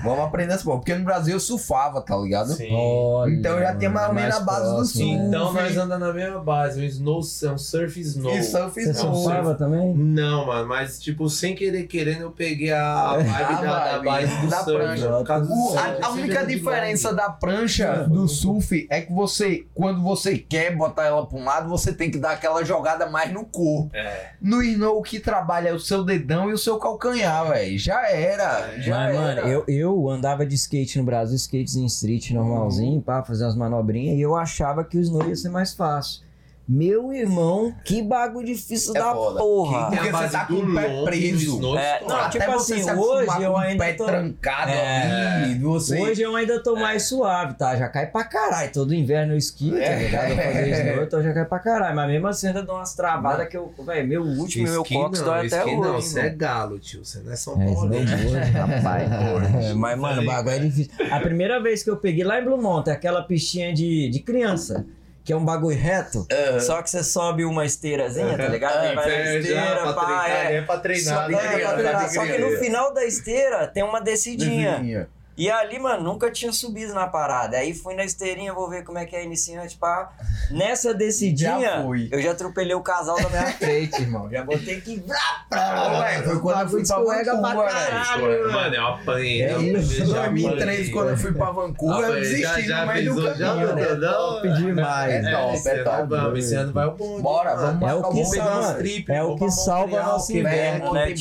Vamos 0.04 0.26
aprender 0.26 0.54
essa 0.54 0.64
porra. 0.64 0.78
Porque 0.78 0.94
no 0.96 1.04
Brasil 1.06 1.34
eu 1.36 1.40
surfava, 1.40 2.02
tá 2.02 2.16
ligado? 2.18 2.54
Sim. 2.54 2.68
Olha, 2.74 3.32
Então 3.34 3.54
eu 3.54 3.60
já 3.62 3.76
tinha 3.76 3.90
mais 3.90 4.08
ou 4.10 4.14
menos 4.14 4.36
a 4.36 4.40
base 4.42 4.66
do 4.70 4.76
próximo, 4.76 5.04
sul. 5.06 5.18
né? 5.18 5.28
Então 5.28 5.54
nós 5.54 5.78
andamos 5.78 6.08
na 6.08 6.14
mesma 6.14 6.40
base, 6.42 6.82
um 6.82 6.84
snow, 6.84 7.22
é 7.44 7.50
um 7.52 7.58
surf 7.58 8.00
snow. 8.02 8.36
E 8.36 8.44
surf 8.44 8.74
Você 8.84 8.92
snow. 8.92 9.16
surfava 9.16 9.56
também? 9.56 9.94
Não, 9.96 10.46
mano, 10.48 10.68
mas 10.68 11.00
tipo, 11.00 11.30
sem 11.30 11.56
querer 11.56 11.84
querendo, 11.84 12.22
eu 12.24 12.32
peguei 12.32 12.74
a, 12.74 13.16
vibe 13.18 13.62
da, 13.66 13.92
da 13.98 14.00
base 14.04 14.36
do 14.42 14.48
da 14.50 14.58
surf. 14.64 14.78
prancha. 14.78 15.08
por 15.10 15.24
causa 15.26 15.46
do 15.46 15.54
O- 15.54 15.68
surf, 15.72 15.80
a, 16.02 16.06
a 16.06 16.10
única 16.12 16.46
de 16.46 16.56
diferença 16.56 17.14
da 17.14 17.30
prancha 17.30 18.04
do 18.10 18.28
surf 18.28 18.88
é 18.90 19.02
que 19.02 19.14
você, 19.14 19.66
quando 19.74 20.02
você 20.02 20.38
quer 20.38 20.76
botar 20.76 21.06
ela 21.06 21.26
pra 21.26 21.38
um 21.38 21.44
lado, 21.46 21.70
você 21.70 21.94
tem 21.94 22.12
que 22.12 22.18
dar 22.18 22.32
aquela 22.32 22.64
jogada 22.64 23.06
mais 23.10 23.32
no 23.32 23.46
corpo. 23.46 23.90
É. 23.94 24.32
No 24.42 24.62
snow, 24.62 25.00
o 25.00 25.02
que 25.02 25.20
trabalha 25.20 25.70
é 25.70 25.74
o 25.74 25.80
seu 25.80 26.04
dedão 26.04 26.50
e 26.50 26.54
o 26.54 26.58
seu 26.58 26.78
calcanhar, 26.78 27.48
velho. 27.48 27.78
Já 27.80 28.10
era. 28.10 28.80
Já 28.80 28.96
Mas, 28.98 29.16
era. 29.16 29.22
mano, 29.22 29.45
eu, 29.48 29.64
eu 29.68 30.10
andava 30.10 30.46
de 30.46 30.56
skate 30.56 30.98
no 30.98 31.04
Brasil, 31.04 31.36
skate 31.36 31.80
em 31.80 31.86
street 31.86 32.32
normalzinho, 32.32 33.02
pá, 33.02 33.24
fazer 33.24 33.46
umas 33.46 33.56
manobrinhas, 33.56 34.18
e 34.18 34.22
eu 34.22 34.36
achava 34.36 34.84
que 34.84 34.98
o 34.98 35.02
snow 35.02 35.28
ia 35.28 35.36
ser 35.36 35.50
mais 35.50 35.74
fácil. 35.74 36.25
Meu 36.68 37.14
irmão, 37.14 37.72
que 37.86 38.02
bagulho 38.02 38.48
difícil 38.48 38.96
É 38.96 39.00
da 39.00 39.14
foda. 39.14 39.40
porra. 39.40 39.86
Porque 39.92 40.10
você 40.12 40.30
tá 40.30 40.44
do 40.46 40.56
com 40.56 40.64
o 40.64 40.74
pé 40.74 41.04
preso. 41.04 41.78
É, 41.78 42.02
não, 42.08 42.16
Até 42.16 42.40
tipo 42.40 42.52
você 42.54 42.74
assim, 42.74 42.90
acostumar 42.90 42.98
hoje 43.38 43.44
eu 43.44 43.58
ainda 43.58 43.84
pé 43.86 43.94
tô- 43.94 44.06
trancado 44.06 44.72
É. 44.72 45.44
ali, 45.44 45.60
você... 45.60 46.00
Hoje 46.02 46.22
eu 46.24 46.36
ainda 46.36 46.64
tô 46.64 46.76
mais 46.76 47.04
suave, 47.04 47.54
tá? 47.54 47.76
Já 47.76 47.88
cai 47.88 48.08
pra 48.08 48.24
caralho. 48.24 48.72
Todo 48.72 48.96
inverno 48.96 49.34
eu 49.34 49.38
esqui, 49.38 49.70
tá 49.70 49.78
É. 49.78 50.04
ligado? 50.06 50.30
Eu 50.32 50.38
fazer 50.38 50.90
snow, 50.90 51.04
então 51.04 51.22
já 51.24 51.34
cai 51.36 51.46
pra 51.46 51.60
caralho. 51.60 51.96
Mas 51.96 52.08
mesmo 52.08 52.28
assim 52.28 52.48
ainda 52.48 52.64
dou 52.64 52.76
umas 52.78 52.96
travadas 52.96 53.48
que 53.48 53.56
eu, 53.58 53.72
velho, 53.86 54.08
meu 54.08 54.24
último, 54.24 54.64
meu 54.68 54.84
cox 54.84 55.20
não, 55.20 55.26
dói 55.28 55.46
até 55.46 55.64
hoje. 55.66 55.76
não, 55.78 55.94
você 56.02 56.20
é 56.22 56.30
galo, 56.30 56.80
tio. 56.80 57.06
Você 57.06 57.20
não 57.20 57.32
é 57.32 57.36
São 57.36 57.62
É, 57.62 57.66
Paulo. 57.66 57.94
snowboard, 57.94 58.52
rapaz. 58.52 59.04
Snowboard. 59.12 59.66
É, 59.68 59.74
Mas, 59.76 60.00
mano, 60.00 60.22
o 60.24 60.26
bagulho 60.26 60.56
é 60.56 60.60
difícil. 60.60 60.92
A 61.12 61.20
primeira 61.20 61.62
vez 61.62 61.84
que 61.84 61.92
eu 61.92 61.98
peguei 61.98 62.24
lá 62.24 62.42
em 62.42 62.44
Blue 62.44 62.60
Mountain, 62.60 62.92
aquela 62.92 63.22
pistinha 63.22 63.72
de, 63.72 64.10
de 64.10 64.20
criança, 64.20 64.84
que 65.26 65.34
é 65.34 65.36
um 65.36 65.44
bagulho 65.44 65.76
reto, 65.76 66.26
só 66.62 66.82
que 66.84 66.90
você 66.90 67.04
sobe 67.04 67.44
uma 67.44 67.66
esteirazinha, 67.66 68.38
tá 68.38 68.48
ligado? 68.48 68.78
Aí 68.78 68.96
vai 68.96 69.06
na 69.10 69.12
É, 69.16 69.38
esteira, 69.40 69.94
pá, 69.94 70.06
treinar, 70.06 70.30
é. 70.30 70.56
é 70.58 70.62
pra 70.62 70.76
Só, 70.76 70.80
treinar. 70.82 71.16
é, 71.16 71.58
né? 71.58 71.64
pra 71.66 71.74
treinar. 71.74 72.10
Só 72.14 72.26
que 72.26 72.38
no 72.38 72.52
final 72.60 72.94
da 72.94 73.04
esteira 73.04 73.66
tem 73.68 73.84
uma 73.84 74.00
descidinha. 74.00 74.78
Desenho. 74.78 75.08
E 75.38 75.52
ali, 75.52 75.78
mano, 75.80 76.02
nunca 76.02 76.32
tinha 76.32 76.54
subido 76.54 76.94
na 76.94 77.08
parada. 77.08 77.58
Aí 77.58 77.74
fui 77.74 77.94
na 77.94 78.06
esteirinha, 78.06 78.54
vou 78.54 78.70
ver 78.70 78.84
como 78.86 78.98
é 78.98 79.06
que 79.06 79.16
é 79.16 79.24
iniciante, 79.24 79.76
pá. 79.78 80.10
Nessa 80.50 80.94
descidinha, 80.94 81.60
Já 81.60 81.84
fui. 81.84 82.08
eu 82.12 82.22
já 82.22 82.32
atropelei 82.32 82.74
o 82.74 82.82
casal 82.82 83.18
da 83.22 83.28
minha 83.30 83.52
frente, 83.58 84.02
irmão. 84.02 84.30
Já 84.32 84.44
botei 84.46 84.80
que 84.80 84.96
velho, 84.96 86.24
foi 86.24 86.40
quando 86.40 86.62
eu 86.62 86.70
fui 86.70 86.86
pra 86.86 86.98
escorrega 86.98 87.38
pra 87.38 87.50
Vancouver, 87.54 87.72
caralho. 87.74 88.52
Mano, 88.52 88.76
eu 88.76 88.88
apanhei. 88.88 89.42
É 89.44 89.58
isso, 89.62 90.06
já 90.06 90.28
2003, 90.28 90.62
apanhei. 90.62 90.92
quando 90.92 91.10
eu 91.10 91.18
fui 91.18 91.32
pra 91.34 91.52
Vancouver, 91.52 92.06
eu 92.10 92.14
desisti 92.16 92.68
no 92.70 92.86
meio 92.88 93.14
do 93.16 93.20
o- 93.22 93.24
caminho. 93.38 93.76
deu- 93.76 93.76
né? 93.76 94.12
Top 94.12 94.54
demais. 94.54 95.14
É 95.26 95.32
top, 95.32 95.68
é 95.68 95.84
top. 95.84 96.08
Vamos, 96.10 96.40
esse 96.40 96.56
ano 96.56 96.72
vai 96.74 96.86
o 96.88 96.92
bonde. 96.92 97.22
Bora, 97.22 97.56
vamos 97.56 97.82
É 97.82 97.94
o 97.94 98.02
marcar 98.02 98.10
que 98.14 98.22
um 98.22 98.30
pegar 98.30 98.44
salva, 98.46 98.60
umas 98.62 98.78
trip, 98.78 99.12
é 99.12 99.24
o 99.24 99.26
vamos 99.36 99.40
que 99.42 99.52
salva 99.52 100.04
nosso 100.04 100.32
inverno, 100.38 100.94
né. 100.94 101.14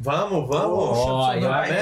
Vamos, 0.00 0.48
vamos. 0.48 0.98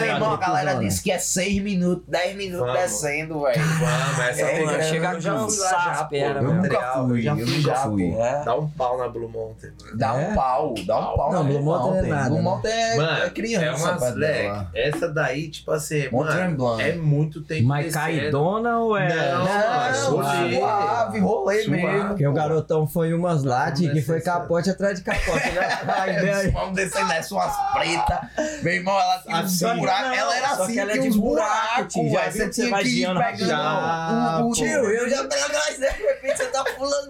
Irmão, 0.02 0.32
a 0.32 0.36
galera 0.36 0.74
disse 0.74 1.02
que 1.02 1.10
é 1.12 1.18
6 1.52 1.62
minutos, 1.62 2.04
10 2.08 2.36
minutos 2.36 2.66
Vamos. 2.66 2.80
descendo, 2.82 3.40
velho. 3.42 3.62
Vamos, 3.62 4.18
essa 4.18 4.40
É, 4.42 4.54
tem 4.56 4.64
mano, 4.66 4.78
que- 4.78 4.84
chega 4.84 5.08
a 5.10 5.14
eu 5.14 5.20
já 5.20 5.38
fui 5.38 5.58
lá 5.58 5.70
já, 5.70 6.04
pô, 6.04 6.42
nunca 6.42 6.80
fui, 6.92 7.18
eu 7.18 7.22
já 7.22 7.34
fui 7.36 7.44
nunca 7.44 7.60
já, 7.60 7.76
fui. 7.76 8.12
É. 8.14 8.44
Dá 8.44 8.54
um 8.56 8.68
pau 8.68 8.98
na 8.98 9.08
Blue 9.08 9.28
Mountain, 9.28 9.70
mano. 9.80 9.98
Dá 9.98 10.14
É? 10.14 10.28
um 10.28 10.34
pau, 10.34 10.74
dá 10.86 10.98
um 10.98 11.16
pau. 11.16 11.32
Não, 11.32 11.42
na 11.44 11.48
Blue 11.50 11.62
Mountain 11.62 11.98
é 11.98 12.02
nada, 12.02 12.28
Blue 12.28 12.36
né? 12.38 12.42
Mountain 12.42 12.72
é, 12.72 12.96
Mano, 12.96 13.22
é 13.24 13.30
criança. 13.30 13.64
é 13.66 14.12
dela. 14.12 14.70
Essa 14.74 15.08
daí, 15.08 15.48
tipo 15.50 15.70
assim, 15.72 16.08
mano, 16.10 16.80
é 16.80 16.92
muito 16.94 17.42
tempo 17.42 17.68
Mas 17.68 17.86
descendo. 17.86 18.04
caidona 18.04 18.78
ou 18.78 18.96
é. 18.96 19.32
Não, 19.32 19.44
Não, 19.44 19.94
suave, 19.94 21.18
rolê 21.20 21.66
mesmo. 21.66 22.08
Porque 22.08 22.26
o 22.26 22.32
garotão 22.32 22.86
foi 22.86 23.12
umas 23.14 23.42
lá, 23.44 23.70
Vamos 23.70 23.92
que 23.92 24.02
foi 24.02 24.20
capote 24.20 24.70
atrás 24.70 24.98
de 24.98 25.04
capote, 25.04 25.50
né? 25.50 25.78
É, 26.06 26.20
velho. 26.20 26.52
Vamos 26.52 26.74
descer 26.76 27.04
nessa 27.06 27.34
umas 27.34 27.54
pretas. 27.72 28.18
Meu 28.62 28.74
irmão, 28.74 28.98
ela 28.98 29.18
tinha 29.22 29.74
buracos. 29.74 30.02
não, 30.08 30.14
Ela 30.14 30.36
era 30.36 30.48
só 30.56 30.62
assim, 30.64 30.72
que 30.74 30.78
ela 30.78 30.90
é 30.90 30.94
tinha 30.94 31.02
de 31.04 31.08
uns 31.10 31.16
buraco. 31.42 32.10
Já 32.10 32.28
viu 32.28 32.32
Você 32.32 32.48
tinha 32.50 32.78
que 32.78 32.88
ir 32.88 33.06
pegando 33.16 33.46
Já, 33.46 34.40
o- 34.42 34.48
o- 34.48 34.52
Tio, 34.52 34.66
eu 34.66 35.10
já 35.10 35.24
pego 35.24 35.56
atrás, 35.86 35.96
de 35.96 36.02
repente 36.02 36.36
você 36.38 36.46
tá 36.46 36.64
pulando. 36.76 37.08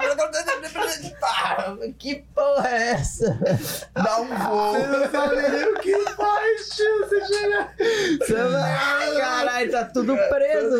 Tá, 1.20 1.76
Que 1.98 2.16
porra 2.34 2.68
é 2.68 2.90
essa? 2.92 3.38
Dá 3.94 4.20
um 4.20 4.26
voo. 4.28 4.72
Você 4.74 4.86
não 4.86 5.10
sabe 5.10 5.48
nem 5.48 5.64
o 5.64 5.74
que 5.80 5.98
faz, 6.10 6.68
tio. 6.70 6.98
Você 7.00 7.24
chega. 7.26 7.68
Você 8.20 8.34
vai- 8.34 9.16
Caralho, 9.20 9.70
tá 9.70 9.84
tudo 9.86 10.16
preso. 10.28 10.70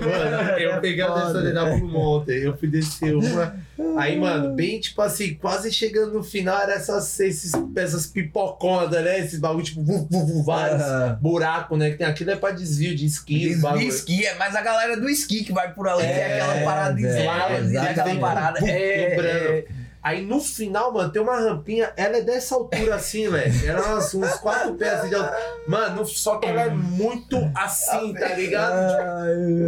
Mano, 0.00 0.58
eu 0.58 0.80
peguei 0.80 1.02
a 1.02 1.08
descida 1.14 1.52
da 1.52 1.64
Blue 1.64 1.88
Mountain, 1.88 2.36
eu 2.36 2.56
fui 2.56 2.68
descer 2.68 3.14
uma. 3.14 3.56
Aí, 3.96 4.18
mano, 4.18 4.54
bem 4.54 4.80
tipo 4.80 5.00
assim, 5.02 5.34
quase 5.34 5.72
chegando 5.72 6.12
no 6.14 6.22
final, 6.24 6.60
era 6.60 6.74
essas, 6.74 7.18
esses, 7.20 7.52
essas 7.76 8.06
pipoconas, 8.06 8.90
né? 8.90 9.20
Esses 9.20 9.38
bagulho, 9.38 9.64
tipo, 9.64 9.82
vu, 9.84 10.06
vu, 10.10 10.26
vu, 10.26 10.42
vários 10.42 10.82
Aham. 10.82 11.18
buracos, 11.20 11.78
né? 11.78 11.90
Que 11.90 11.96
tem 11.98 12.06
aquilo 12.06 12.30
é 12.32 12.36
pra 12.36 12.50
desvio 12.50 12.94
de 12.96 13.06
esqui, 13.06 13.48
os 13.50 13.56
De 13.56 13.62
bagulho. 13.62 13.86
esqui, 13.86 14.26
é 14.26 14.34
mais 14.34 14.54
a 14.56 14.62
galera 14.62 14.96
do 14.96 15.08
esqui 15.08 15.44
que 15.44 15.52
vai 15.52 15.72
por 15.72 15.88
ali, 15.88 16.02
É, 16.04 16.12
tem 16.12 16.24
aquela 16.40 16.64
parada 16.64 16.94
de 16.94 17.02
tem 18.04 18.20
parada. 18.20 18.58
É, 18.68 19.10
quebrando. 19.10 19.48
é, 19.48 19.64
Aí 20.00 20.24
no 20.24 20.40
final, 20.40 20.92
mano, 20.92 21.10
tem 21.10 21.20
uma 21.20 21.38
rampinha, 21.40 21.92
ela 21.96 22.18
é 22.18 22.22
dessa 22.22 22.54
altura 22.54 22.94
assim, 22.94 23.28
velho. 23.28 23.68
Era 23.68 23.96
uns, 23.96 24.14
uns 24.14 24.34
quatro 24.36 24.74
pés 24.74 24.92
assim 24.94 25.08
de 25.08 25.14
altura. 25.16 25.36
Mano, 25.66 26.06
só 26.06 26.38
que 26.38 26.46
ela 26.46 26.62
é 26.62 26.70
muito 26.70 27.36
assim, 27.54 28.14
tá 28.14 28.28
ligado? 28.28 28.94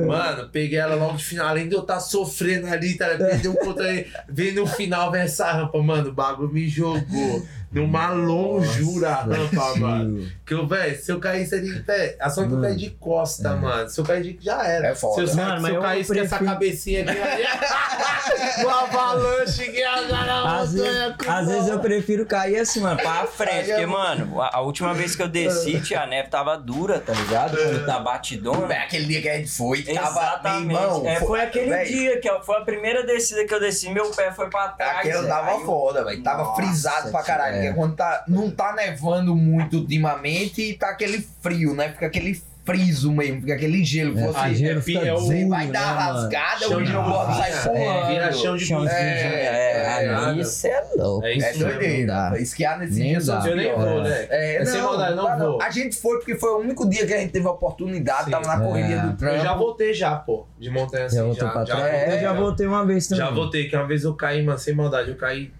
Mano, 0.06 0.48
peguei 0.48 0.78
ela 0.78 0.94
logo 0.94 1.16
de 1.16 1.24
final, 1.24 1.48
além 1.48 1.68
de 1.68 1.74
eu 1.74 1.80
estar 1.82 1.98
sofrendo 1.98 2.68
ali, 2.68 2.96
tá? 2.96 3.08
Perdi 3.18 3.48
um 3.48 3.54
controle. 3.54 4.06
Vem 4.28 4.52
no 4.54 4.66
final, 4.66 5.10
vem 5.10 5.22
essa 5.22 5.50
rampa, 5.50 5.78
mano, 5.82 6.10
o 6.10 6.14
bagulho 6.14 6.52
me 6.52 6.68
jogou. 6.68 7.42
Numa 7.72 8.10
longura 8.10 9.10
a 9.10 9.22
rampa, 9.22 9.74
mano. 9.78 10.28
Que 10.44 10.54
eu, 10.54 10.66
velho, 10.66 11.00
se 11.00 11.12
eu 11.12 11.20
caísse 11.20 11.54
ali, 11.54 11.70
velho, 11.70 12.16
a 12.20 12.28
sorte 12.28 12.48
que 12.50 12.56
eu 12.56 12.60
caí 12.60 12.76
de 12.76 12.90
costa, 12.90 13.54
mano. 13.54 13.88
Se 13.88 14.00
eu 14.00 14.04
cair 14.04 14.22
de 14.24 14.44
já 14.44 14.66
era. 14.66 14.88
É 14.88 14.94
foda. 14.94 15.24
Se 15.26 15.32
eu, 15.32 15.44
Mano, 15.44 15.56
se 15.56 15.62
mas 15.62 15.70
eu 15.70 15.76
eu 15.76 15.82
caísse 15.82 16.12
com 16.12 16.18
essa 16.18 16.28
prefiro- 16.36 16.50
cabecinha 16.52 17.02
aqui, 17.02 17.10
ali, 17.22 17.44
no 18.62 18.68
avalanche 18.68 19.70
que 19.70 19.78
ia 19.78 20.02
dar 20.02 20.26
na 20.26 20.58
Às 20.60 20.72
vezes, 20.72 21.14
às 21.28 21.46
vezes 21.48 21.68
eu 21.68 21.78
prefiro 21.78 22.26
cair 22.26 22.58
assim, 22.58 22.80
mano, 22.80 22.96
pra 23.00 23.24
frente. 23.30 23.68
Porque, 23.68 23.86
mano, 23.86 24.40
a, 24.42 24.56
a 24.56 24.60
última 24.62 24.92
vez 24.92 25.14
que 25.14 25.22
eu 25.22 25.28
desci, 25.28 25.80
tia, 25.80 26.00
a 26.02 26.06
neve 26.06 26.28
tava 26.28 26.56
dura, 26.58 26.98
tá 26.98 27.12
ligado? 27.12 27.56
Quando 27.56 27.86
tá 27.86 27.98
batidona. 28.00 28.66
Véi, 28.66 28.78
aquele 28.78 29.04
dia 29.06 29.22
que 29.22 29.28
a 29.28 29.36
gente 29.36 29.50
foi, 29.50 29.82
tava. 29.82 29.94
Meu 29.94 30.00
Exatamente. 30.10 30.74
irmão, 30.74 31.06
É, 31.06 31.16
foi 31.20 31.40
aquele 31.40 31.68
véi, 31.70 31.86
dia 31.86 32.20
que 32.20 32.28
eu- 32.28 32.42
foi 32.42 32.56
a 32.56 32.62
primeira 32.62 33.04
descida 33.06 33.44
que 33.46 33.54
eu 33.54 33.60
desci, 33.60 33.90
meu 33.90 34.10
pé 34.10 34.32
foi 34.32 34.50
pra 34.50 34.68
trás. 34.68 34.98
Aquele 34.98 35.22
Zé. 35.22 35.28
tava 35.28 35.60
foda, 35.64 36.04
velho. 36.04 36.20
Tava 36.22 36.54
frisado 36.56 37.10
pra 37.12 37.22
caralho. 37.22 37.59
É. 37.60 37.66
Porque 37.68 37.74
quando 37.74 37.96
tá, 37.96 38.24
não 38.28 38.50
tá 38.50 38.72
nevando 38.74 39.34
muito 39.36 39.78
ultimamente 39.78 40.62
e 40.62 40.74
tá 40.74 40.90
aquele 40.90 41.26
frio, 41.42 41.74
né? 41.74 41.90
Fica 41.90 42.06
aquele 42.06 42.40
friso 42.62 43.10
mesmo, 43.10 43.40
fica 43.40 43.54
aquele 43.54 43.82
gelo. 43.84 44.16
É, 44.16 44.26
Você, 44.26 44.38
a 44.38 44.52
gelo 44.52 44.82
fica 44.82 45.00
é 45.00 45.12
o- 45.12 45.16
você 45.18 45.38
duro, 45.38 45.48
vai 45.48 45.66
dar 45.68 45.94
né, 45.96 46.02
rasgada, 46.02 46.58
Chão 46.60 46.78
o 46.78 46.82
de 46.84 46.90
gelo 46.90 47.34
sai 47.34 47.52
pulando. 47.62 47.78
é, 47.78 48.06
vira 48.12 48.32
chão 48.32 48.56
de 48.56 48.64
de- 48.66 48.74
É, 48.74 48.86
é, 48.92 50.04
é, 50.04 50.14
ali 50.14 50.40
isso 50.42 50.66
é 50.66 50.84
louco. 50.94 51.26
É 51.26 51.32
isso 51.32 51.46
É 51.46 51.52
doideira. 51.54 52.30
não. 52.30 52.36
Esquiar 52.36 52.78
nesse 52.78 52.98
Nem 53.00 53.08
dia 53.10 53.20
são 53.22 53.44
Eu 53.46 53.56
nem 53.56 53.72
vou, 53.74 54.02
né? 54.02 54.26
É, 54.28 54.56
É 54.56 54.64
sem 54.64 54.78
não, 54.78 54.86
maldade, 54.88 55.16
não 55.16 55.38
vou. 55.38 55.62
A 55.62 55.70
gente 55.70 55.96
foi 55.96 56.18
porque 56.18 56.36
foi 56.36 56.50
o 56.50 56.58
único 56.58 56.88
dia 56.88 57.06
que 57.06 57.14
a 57.14 57.18
gente 57.18 57.32
teve 57.32 57.46
a 57.48 57.50
oportunidade, 57.50 58.26
Sim. 58.26 58.30
tava 58.30 58.46
na 58.46 58.60
correria 58.60 58.96
É. 58.96 59.00
do 59.06 59.16
trampo. 59.16 59.36
Eu 59.36 59.42
já 59.42 59.54
voltei 59.54 59.94
já, 59.94 60.16
pô. 60.16 60.46
De 60.58 60.70
montanha 60.70 61.06
assim. 61.06 61.16
Já 61.16 61.22
Já, 61.22 61.26
voltou 61.28 61.48
pra 61.48 61.64
já, 61.64 61.76
trás? 61.76 61.94
é, 61.94 62.16
eu 62.16 62.20
já 62.20 62.32
voltei 62.34 62.66
uma 62.66 62.84
vez 62.86 63.08
também. 63.08 63.24
Já 63.24 63.30
voltei, 63.30 63.68
que 63.68 63.74
uma 63.76 63.86
vez 63.86 64.04
eu 64.04 64.14
caí, 64.14 64.42
mano, 64.44 64.58
sem 64.58 64.74
maldade, 64.74 65.08
eu 65.10 65.16
caí 65.16 65.50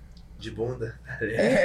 de 0.40 0.50
bunda. 0.50 0.98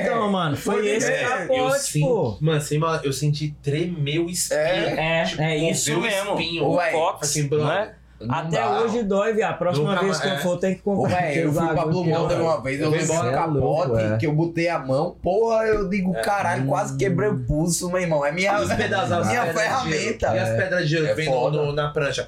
Então, 0.02 0.30
mano, 0.32 0.56
foi 0.58 0.88
esse 0.88 1.12
é, 1.12 1.24
eu 1.24 1.30
capote, 1.30 1.80
senti, 1.80 2.00
pô. 2.02 2.38
mano, 2.42 2.62
sem 2.62 2.78
maldade, 2.78 3.06
eu 3.06 3.14
senti 3.14 3.56
tremer 3.64 4.20
o 4.20 4.30
espinho. 4.30 4.60
É, 4.60 5.24
Tipo, 5.26 5.42
é 5.42 5.58
isso 5.58 5.98
o 5.98 6.02
mesmo. 6.02 6.32
espinho. 6.32 6.64
O 6.66 6.76
Ué, 6.76 6.92
Cox, 6.92 7.30
assim, 7.30 7.50
é? 7.72 7.96
Não 8.20 8.34
Até 8.34 8.58
dá. 8.62 8.80
hoje 8.80 9.04
dói, 9.04 9.34
viado. 9.34 9.52
A 9.52 9.58
próxima 9.58 9.90
Nunca 9.92 10.04
vez 10.06 10.20
que 10.20 10.28
eu 10.28 10.38
for, 10.38 10.58
tem 10.58 10.74
que 10.76 10.82
comprar. 10.82 11.18
velho, 11.22 11.42
eu 11.42 11.54
fui 11.54 11.68
pra 11.68 11.86
Blue 11.86 12.06
Mountain 12.06 12.40
uma 12.40 12.62
vez, 12.62 12.80
eu 12.80 12.90
levei 12.90 13.06
vou 13.08 13.16
um 13.18 13.20
embora. 13.20 13.36
capote 13.36 13.58
é 13.58 13.60
louco, 13.60 13.98
é. 14.00 14.18
que 14.18 14.26
eu 14.28 14.32
botei 14.34 14.70
a 14.70 14.80
mão, 14.80 15.16
porra, 15.22 15.64
eu 15.66 15.90
digo, 15.90 16.16
É. 16.16 16.22
caralho, 16.22 16.66
quase 16.66 16.96
quebrei 16.98 17.30
o 17.30 17.40
pulso, 17.40 17.90
meu 17.90 18.00
irmão. 18.00 18.26
É 18.26 18.32
minha, 18.32 18.58
Os 18.62 18.74
pedaços, 18.74 19.28
minha 19.28 19.46
de 19.46 19.54
ferramenta. 19.54 20.34
E 20.34 20.40
as 20.40 20.50
pedras 20.50 20.82
de 20.84 20.88
gelo 20.88 21.06
É 21.08 21.10
que 21.10 21.16
vem 21.16 21.30
no- 21.30 21.52
no- 21.52 21.74
na 21.74 21.90
prancha. 21.90 22.28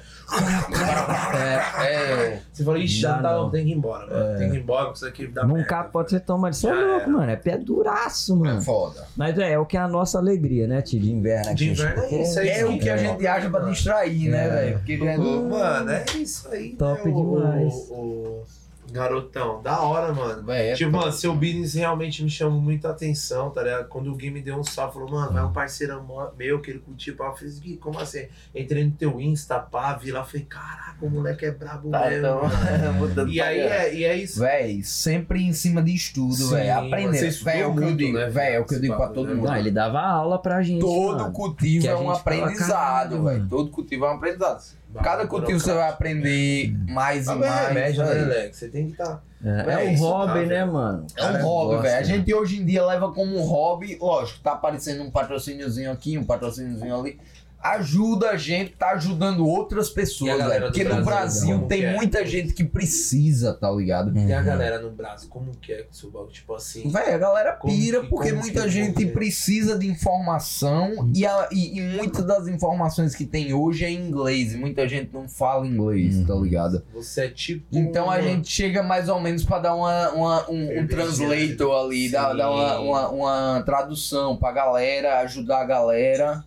É, 1.34 1.86
é. 1.86 2.38
Você 2.52 2.64
falou, 2.64 2.78
ixi, 2.80 3.02
Dá 3.02 3.16
não 3.16 3.22
tá, 3.22 3.32
não. 3.32 3.50
tem 3.50 3.64
que 3.64 3.70
ir 3.70 3.74
embora, 3.74 4.06
mano. 4.06 4.38
Tem 4.38 4.50
que 4.50 4.56
ir 4.56 4.60
embora, 4.60 4.84
porque 4.86 4.96
isso 4.98 5.06
aqui 5.06 5.26
dá 5.26 5.44
Num 5.44 5.62
capote 5.64 6.10
você 6.10 6.20
toma. 6.20 6.50
Isso 6.50 6.68
é 6.68 6.74
Já 6.74 6.80
louco, 6.86 7.10
mano. 7.10 7.30
É 7.30 7.36
pé 7.36 7.56
duraço, 7.56 8.32
É 8.34 8.36
mano. 8.36 8.62
foda. 8.62 9.06
Mas 9.16 9.38
é, 9.38 9.52
é 9.52 9.58
o 9.58 9.64
que 9.64 9.76
é 9.76 9.80
a 9.80 9.88
nossa 9.88 10.18
alegria, 10.18 10.66
né, 10.66 10.82
tio? 10.82 11.00
De 11.00 11.10
inverno 11.10 11.46
aqui. 11.46 11.54
De 11.54 11.70
inverno 11.70 12.02
é 12.02 12.22
isso 12.22 12.38
aí. 12.40 12.48
É 12.48 12.64
o 12.66 12.78
que 12.78 12.90
a 12.90 12.96
gente 12.96 13.26
acha 13.26 13.48
pra 13.48 13.60
distrair, 13.60 14.28
né, 14.28 14.46
É. 14.46 14.48
velho? 14.50 14.78
Porque 14.78 14.98
já- 14.98 15.77
Mano, 15.84 15.90
é 15.92 16.04
isso 16.18 16.48
aí. 16.48 16.70
Top 16.76 17.04
né, 17.06 17.12
o- 17.14 17.36
demais. 17.40 17.74
O, 17.90 17.94
o 17.94 18.44
garotão, 18.90 19.60
da 19.62 19.82
hora, 19.82 20.14
mano. 20.14 20.42
Véi, 20.44 20.70
é 20.70 20.74
tipo, 20.74 20.90
top. 20.90 21.04
mano, 21.04 21.12
seu 21.14 21.34
business 21.34 21.74
realmente 21.74 22.24
me 22.24 22.30
chamou 22.30 22.58
muita 22.58 22.88
atenção, 22.88 23.50
tá 23.50 23.62
ligado? 23.62 23.86
Quando 23.88 24.10
o 24.10 24.14
Gui 24.16 24.30
me 24.30 24.40
deu 24.40 24.56
um 24.56 24.64
salve, 24.64 24.94
falou, 24.94 25.10
mano, 25.10 25.30
vai 25.30 25.44
um 25.44 25.52
parceiro 25.52 26.02
meu 26.38 26.58
que 26.62 26.70
ele 26.70 26.78
curtiu, 26.78 27.14
pá. 27.14 27.26
Eu 27.26 27.36
fiz, 27.36 27.58
Gui, 27.58 27.76
como 27.76 27.98
assim? 27.98 28.28
Entrei 28.54 28.82
no 28.84 28.92
teu 28.92 29.20
Insta, 29.20 29.58
pá, 29.58 29.92
vi 29.94 30.10
lá, 30.10 30.24
falei, 30.24 30.46
caraca, 30.48 30.96
o 31.04 31.10
moleque 31.10 31.44
é 31.44 31.50
brabo 31.50 31.90
Tá, 31.90 32.08
mesmo. 32.08 32.16
então, 32.18 32.42
mano." 32.42 32.92
mudando 32.98 33.28
E 33.30 33.40
aí 33.42 33.60
é, 33.60 33.94
e 33.94 34.04
é 34.04 34.16
isso. 34.16 34.40
Véi, 34.40 34.82
sempre 34.82 35.42
em 35.42 35.52
cima 35.52 35.82
de 35.82 35.94
estudo, 35.94 36.34
você 36.34 36.70
Aprender. 36.70 37.30
Véi, 37.30 37.60
é 37.60 37.66
o 37.66 37.76
que 37.76 37.82
eu 37.84 37.94
digo. 37.94 38.16
né, 38.16 38.30
Véi, 38.30 38.54
é 38.54 38.58
o 38.60 38.64
que 38.64 38.74
eu 38.74 38.80
digo 38.80 38.96
pra 38.96 39.08
todo 39.08 39.16
bagulho, 39.26 39.36
mundo. 39.36 39.48
Não, 39.48 39.56
ele 39.58 39.70
dava 39.70 40.00
aula 40.00 40.38
pra 40.40 40.62
gente. 40.62 40.80
Todo 40.80 41.18
mano. 41.18 41.32
cultivo 41.34 41.86
é 41.86 41.94
um 41.94 42.10
aprendizado, 42.10 43.22
velho. 43.22 43.46
Todo 43.46 43.70
cultivo 43.70 44.06
é 44.06 44.10
um 44.10 44.14
aprendizado. 44.14 44.78
Cada 45.02 45.26
cultivo 45.26 45.60
você 45.60 45.72
vai 45.72 45.88
aprender 45.88 46.74
mais 46.88 47.26
e 47.26 47.34
Mas 47.34 47.42
é 47.42 47.50
mais. 47.50 47.68
remédio, 47.68 48.04
né? 48.04 48.50
Você 48.52 48.68
tem 48.68 48.86
que 48.86 48.92
estar. 48.92 49.22
É, 49.44 49.48
é 49.48 49.86
É 49.86 49.90
um 49.90 49.96
hobby, 49.96 50.40
tá, 50.40 50.46
né, 50.46 50.64
mano? 50.64 51.06
É 51.16 51.24
um 51.26 51.42
hobby, 51.42 51.82
velho. 51.82 51.96
A 51.96 52.00
né? 52.00 52.04
gente 52.04 52.34
hoje 52.34 52.60
em 52.60 52.64
dia 52.64 52.84
leva 52.84 53.12
como 53.12 53.36
um 53.36 53.42
hobby, 53.42 53.98
lógico, 54.00 54.40
tá 54.40 54.52
aparecendo 54.52 55.02
um 55.02 55.10
patrocíniozinho 55.10 55.92
aqui, 55.92 56.16
um 56.18 56.24
patrocíniozinho 56.24 56.98
ali. 56.98 57.20
Ajuda 57.60 58.30
a 58.30 58.36
gente, 58.36 58.72
tá 58.72 58.90
ajudando 58.90 59.44
outras 59.46 59.90
a 59.90 59.94
pessoas, 59.94 60.38
galera 60.38 60.60
velho. 60.70 60.72
Porque 60.72 60.84
no 60.84 61.04
Brasil, 61.04 61.66
tem 61.66 61.84
é? 61.84 61.92
muita 61.94 62.24
gente 62.24 62.52
que 62.54 62.62
precisa, 62.64 63.52
tá 63.52 63.70
ligado? 63.70 64.16
E 64.16 64.32
a 64.32 64.38
Uhum. 64.38 64.44
galera 64.44 64.78
no 64.80 64.90
Brasil, 64.90 65.28
como 65.28 65.50
que 65.56 65.72
é 65.72 65.86
o 65.90 65.94
seu 65.94 66.10
bagulho? 66.10 66.30
Tipo 66.32 66.54
assim. 66.54 66.88
Véi, 66.88 67.12
a 67.14 67.18
galera 67.18 67.52
pira 67.54 68.00
que- 68.02 68.06
porque 68.08 68.32
muita 68.32 68.62
que- 68.62 68.70
gente 68.70 69.06
precisa 69.06 69.76
de 69.76 69.88
informação 69.88 71.10
e, 71.14 71.26
a- 71.26 71.48
e, 71.50 71.78
e 71.78 71.80
muitas 71.96 72.24
das 72.24 72.46
informações 72.46 73.14
que 73.14 73.26
tem 73.26 73.52
hoje 73.52 73.84
é 73.84 73.90
em 73.90 74.06
inglês 74.08 74.54
e 74.54 74.56
muita 74.56 74.88
gente 74.88 75.10
não 75.12 75.28
fala 75.28 75.66
inglês, 75.66 76.24
tá 76.26 76.34
ligado? 76.34 76.82
Você 76.94 77.22
é 77.22 77.28
tipo. 77.28 77.66
Então 77.76 78.10
a 78.10 78.20
gente 78.20 78.48
chega 78.50 78.82
mais 78.82 79.08
ou 79.08 79.20
menos 79.20 79.44
pra 79.44 79.58
dar 79.58 79.74
uma, 79.74 80.10
uma- 80.10 80.50
um, 80.50 80.80
um 80.80 80.86
translator 80.86 81.84
ali, 81.86 82.08
dar 82.08 82.34
uma, 82.34 82.78
uma, 82.78 83.08
uma 83.10 83.62
tradução 83.62 84.36
pra 84.36 84.52
galera, 84.52 85.18
ajudar 85.20 85.60
a 85.62 85.64
galera. 85.64 86.44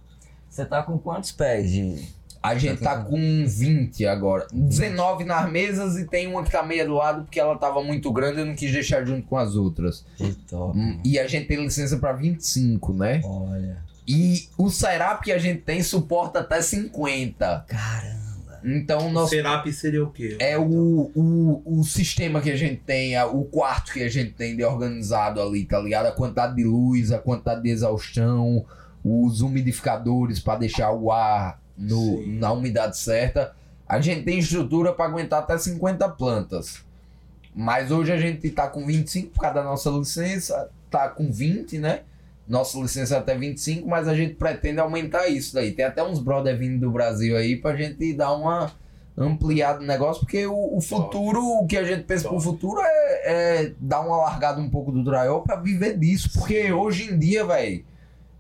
Você 0.52 0.66
tá 0.66 0.84
com 0.84 0.98
quantos 1.00 1.32
pés 1.32 1.72
de. 1.72 1.96
A 2.44 2.56
gente 2.58 2.82
tá 2.82 2.98
com 3.04 3.46
20 3.48 4.06
agora. 4.06 4.46
19 4.52 5.24
nas 5.24 5.50
mesas 5.50 5.98
e 5.98 6.06
tem 6.08 6.28
uma 6.28 6.44
que 6.44 6.52
tá 6.52 6.62
meia 6.62 6.86
do 6.86 6.96
lado 6.96 7.24
porque 7.24 7.40
ela 7.40 7.56
tava 7.58 7.82
muito 7.84 8.12
grande 8.12 8.40
e 8.40 8.42
eu 8.42 8.46
não 8.48 8.56
quis 8.56 8.72
deixar 8.72 9.06
junto 9.06 9.26
com 9.28 9.38
as 9.38 9.56
outras. 9.56 10.04
Que 10.18 10.34
top. 10.50 10.78
Hum, 10.78 11.00
E 11.06 11.18
a 11.18 11.26
gente 11.28 11.48
tem 11.48 11.58
licença 11.62 11.98
pra 11.98 12.12
25, 12.14 12.94
né? 12.94 13.22
Olha. 13.24 13.78
E 14.08 14.50
o 14.58 14.70
Serap 14.70 15.24
que 15.24 15.32
a 15.32 15.38
gente 15.38 15.62
tem 15.62 15.82
suporta 15.82 16.40
até 16.40 16.62
50. 16.62 17.66
Caramba. 17.68 18.60
Então 18.64 19.08
o 19.08 19.12
nosso 19.12 19.30
Serap 19.30 19.66
seria 19.72 20.04
o 20.04 20.12
quê? 20.12 20.36
é 20.40 20.58
o, 20.58 21.12
o, 21.16 21.62
o 21.80 21.84
sistema 21.84 22.42
que 22.42 22.52
a 22.52 22.56
gente 22.58 22.82
tem, 22.86 23.20
o 23.24 23.44
quarto 23.46 23.94
que 23.94 24.04
a 24.04 24.10
gente 24.10 24.32
tem 24.34 24.58
de 24.58 24.64
organizado 24.64 25.42
ali, 25.42 25.64
tá 25.64 25.80
ligado? 25.80 26.08
A 26.08 26.12
quantidade 26.12 26.56
de 26.56 26.64
luz, 26.64 27.12
a 27.12 27.20
quantidade 27.20 27.62
de 27.64 27.70
exaustão, 27.70 28.66
os 29.04 29.42
umidificadores 29.42 30.40
para 30.40 30.60
deixar 30.60 30.92
o 30.92 31.12
ar 31.12 31.60
no, 31.78 32.26
na 32.28 32.52
umidade 32.52 32.98
certa. 32.98 33.54
A 33.88 34.00
gente 34.00 34.24
tem 34.24 34.40
estrutura 34.40 34.94
para 34.94 35.06
aguentar 35.06 35.40
até 35.40 35.58
50 35.58 36.08
plantas. 36.10 36.84
Mas 37.54 37.92
hoje 37.92 38.12
a 38.12 38.18
gente 38.18 38.50
tá 38.50 38.68
com 38.68 38.86
25 38.86 39.32
por 39.32 39.42
causa 39.42 39.56
da 39.56 39.64
nossa 39.64 39.90
licença, 39.90 40.70
tá 40.90 41.10
com 41.10 41.30
20, 41.30 41.78
né? 41.80 42.02
Nossa 42.48 42.78
licença 42.80 43.16
é 43.16 43.18
até 43.18 43.38
25, 43.38 43.88
mas 43.88 44.08
a 44.08 44.16
gente 44.16 44.36
pretende 44.36 44.80
aumentar 44.80 45.28
isso 45.28 45.54
daí. 45.54 45.72
Tem 45.72 45.86
até 45.86 46.04
uns 46.04 46.20
brother 46.20 46.58
vindo 46.58 46.80
do 46.80 46.92
Brasil 46.92 47.36
aí 47.36 47.56
pra 47.56 47.76
gente 47.76 48.14
dar 48.14 48.34
uma 48.34 48.72
ampliada 49.18 49.80
no 49.80 49.86
negócio, 49.86 50.22
porque 50.22 50.46
o, 50.46 50.78
o 50.78 50.82
futuro, 50.82 51.42
o 51.42 51.68
que 51.68 51.78
a 51.78 51.84
gente 51.84 52.04
pensa 52.04 52.24
pro 52.24 52.38
Top. 52.38 52.44
futuro 52.44 52.82
é, 52.82 53.22
é 53.24 53.74
dar 53.80 54.02
uma 54.02 54.18
largada 54.18 54.60
um 54.62 54.70
pouco 54.70 54.92
do 54.92 55.04
drywall 55.04 55.44
pra 55.44 55.58
viver 55.58 55.98
disso. 55.98 56.32
Porque 56.34 56.72
hoje 56.72 57.12
em 57.12 57.20
dia, 57.20 57.46
velho, 57.46 57.86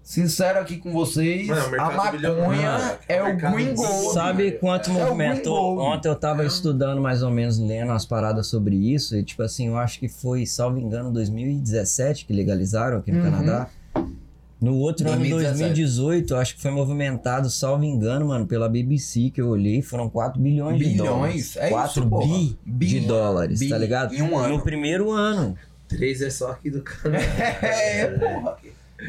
sincero 0.03 0.59
aqui 0.59 0.77
com 0.77 0.91
vocês, 0.91 1.47
Mano, 1.47 1.61
é 1.75 1.79
a 1.79 2.11
bilionário, 2.11 2.21
maconha 2.37 2.97
é 3.07 3.15
é 3.17 3.21
o 3.21 3.25
mercado 3.25 3.53
green 3.55 3.75
gold. 3.75 4.13
Sabe 4.13 4.51
quanto 4.53 4.89
É 4.89 4.93
o 4.93 4.95
movimentou? 4.97 5.75
Green 5.75 5.75
Gold. 5.75 5.97
Ontem 5.97 6.07
eu 6.09 6.15
tava 6.15 6.45
estudando 6.45 7.01
mais 7.01 7.23
ou 7.23 7.29
menos, 7.31 7.57
lendo 7.59 7.89
umas 7.89 8.05
paradas 8.05 8.47
sobre 8.47 8.75
isso. 8.75 9.15
E, 9.15 9.23
tipo 9.23 9.41
assim, 9.43 9.67
eu 9.67 9.77
acho 9.77 9.99
que 9.99 10.07
foi, 10.09 10.45
salvo 10.45 10.79
engano, 10.79 11.11
2017 11.11 12.25
que 12.25 12.33
legalizaram 12.33 12.97
aqui 12.97 13.11
no 13.11 13.23
Uhum. 13.23 13.31
Canadá. 13.31 13.67
No 14.59 14.75
outro 14.77 15.07
ano, 15.09 15.17
2017. 15.21 15.57
2018, 15.59 16.33
eu 16.33 16.37
acho 16.37 16.55
que 16.55 16.61
foi 16.61 16.69
movimentado, 16.69 17.49
salvo 17.49 17.83
engano, 17.83 18.27
mano, 18.27 18.45
pela 18.45 18.69
BBC 18.69 19.31
que 19.33 19.41
eu 19.41 19.47
olhei, 19.49 19.81
foram 19.81 20.07
4 20.07 20.39
bilhões, 20.39 20.77
de 20.77 20.85
Bilhões? 20.85 21.09
dólares. 21.09 21.57
É 21.57 21.61
isso, 21.65 21.69
4 21.69 22.07
porra. 22.07 22.27
bi, 22.27 22.59
Bi- 22.63 22.85
de 22.85 22.99
dólares, 22.99 23.59
bi 23.59 23.69
tá 23.69 23.77
ligado? 23.79 24.13
em 24.13 24.21
um 24.21 24.37
ano. 24.37 24.57
No 24.57 24.63
primeiro 24.63 25.09
ano. 25.11 25.57
Três 25.87 26.21
é 26.21 26.29
só 26.29 26.51
aqui 26.51 26.69
do 26.69 26.81
canal. 26.83 27.19
É, 27.61 28.05
porra. 28.07 28.57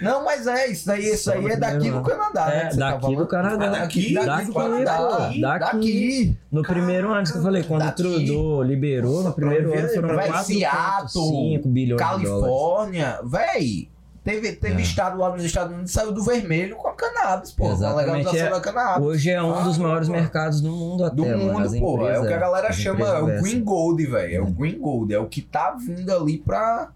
Não, 0.00 0.24
mas 0.24 0.46
é, 0.46 0.68
isso 0.68 0.86
daí, 0.86 1.04
isso 1.06 1.30
aí 1.30 1.44
é 1.46 1.56
daqui 1.56 1.90
do 1.90 2.00
Canadá, 2.02 2.46
né? 2.46 2.70
É, 2.72 2.76
daqui 2.76 3.16
do 3.16 3.26
Canadá. 3.26 3.64
Ah, 3.66 3.68
daqui? 3.80 4.14
Daqui, 4.14 4.46
do 4.46 4.52
pô, 4.52 4.60
Canadá. 4.60 5.58
daqui. 5.58 6.36
No 6.50 6.62
primeiro 6.62 7.12
ano, 7.12 7.26
que 7.30 7.36
eu 7.36 7.42
falei, 7.42 7.62
quando 7.62 7.86
o. 7.86 7.92
Trudeau 7.92 8.62
liberou, 8.62 9.22
no 9.22 9.32
primeiro 9.32 9.76
ano 9.76 9.88
foram 9.88 10.14
vai, 10.14 10.28
4,5 10.30 10.44
Seattle, 10.44 11.58
bilhões 11.66 12.00
de 12.00 12.06
dólares. 12.24 12.28
Califórnia, 12.28 13.20
véi, 13.24 13.88
Teve, 14.24 14.52
teve 14.52 14.78
É. 14.78 14.84
estado 14.84 15.18
lá 15.18 15.30
nos 15.32 15.42
Estados 15.42 15.72
Unidos 15.74 15.90
saiu 15.90 16.12
do 16.12 16.22
vermelho 16.22 16.76
com 16.76 16.86
a 16.86 16.92
cannabis, 16.94 17.50
pô. 17.50 17.64
Com 17.64 17.70
a 17.70 17.74
Exatamente, 17.74 18.06
legalização 18.06 18.46
é- 18.46 18.50
da 18.50 18.60
cannabis. 18.60 19.04
Hoje 19.04 19.30
é 19.30 19.42
um 19.42 19.64
dos 19.64 19.80
Ah, 19.80 19.82
maiores 19.82 20.08
mano. 20.08 20.20
mercados 20.22 20.60
do 20.60 20.70
mundo 20.70 21.04
até, 21.04 21.16
Do 21.16 21.24
mundo, 21.24 21.52
pô. 21.52 21.58
É 21.58 21.60
o 21.60 21.96
empresas- 22.04 22.28
que 22.28 22.32
a 22.34 22.38
galera 22.38 22.72
chama 22.72 23.00
empresas 23.00 23.18
é 23.18 23.38
o. 23.38 23.42
Green 23.42 23.64
Gold, 23.64 24.06
velho. 24.06 24.36
É 24.36 24.40
o 24.40 24.46
Green 24.46 24.78
Gold. 24.78 25.12
É 25.12 25.18
o 25.18 25.26
que 25.26 25.42
tá 25.42 25.72
vindo 25.76 26.08
ali 26.14 26.38
pra. 26.38 26.90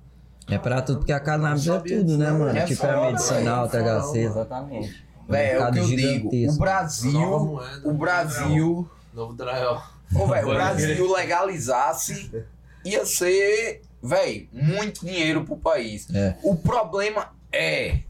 É 0.48 0.58
pra 0.58 0.80
tudo, 0.80 0.98
porque 0.98 1.12
a 1.12 1.18
cannabis 1.20 1.66
é 1.66 1.78
tudo, 1.80 2.16
né, 2.16 2.30
mano? 2.30 2.56
É 2.56 2.64
tipo, 2.64 2.80
foda, 2.80 2.92
é 2.92 3.06
medicinal. 3.06 3.68
THC, 3.68 3.78
Foda, 3.78 4.18
exatamente. 4.18 5.06
Velho, 5.28 5.58
é 5.60 5.68
o 5.68 5.72
que 5.72 5.78
eu 5.78 5.84
digo. 5.86 6.30
gigantesco. 6.30 6.52
O 6.52 6.56
Nova 6.56 6.60
Brasil. 6.60 7.20
moeda. 7.46 7.88
O 7.88 7.92
Brasil. 7.94 8.90
Novo 9.12 9.32
Drael. 9.34 9.82
Ô, 10.14 10.26
velho, 10.26 10.42
o 10.42 10.46
Pode 10.46 10.54
Brasil 10.56 11.12
legalizasse, 11.12 12.44
ia 12.84 13.04
ser, 13.04 13.82
velho, 14.00 14.48
muito 14.52 15.04
dinheiro 15.04 15.44
pro 15.44 15.56
país. 15.56 16.06
É. 16.14 16.36
O 16.44 16.54
problema 16.54 17.30
é. 17.50 18.00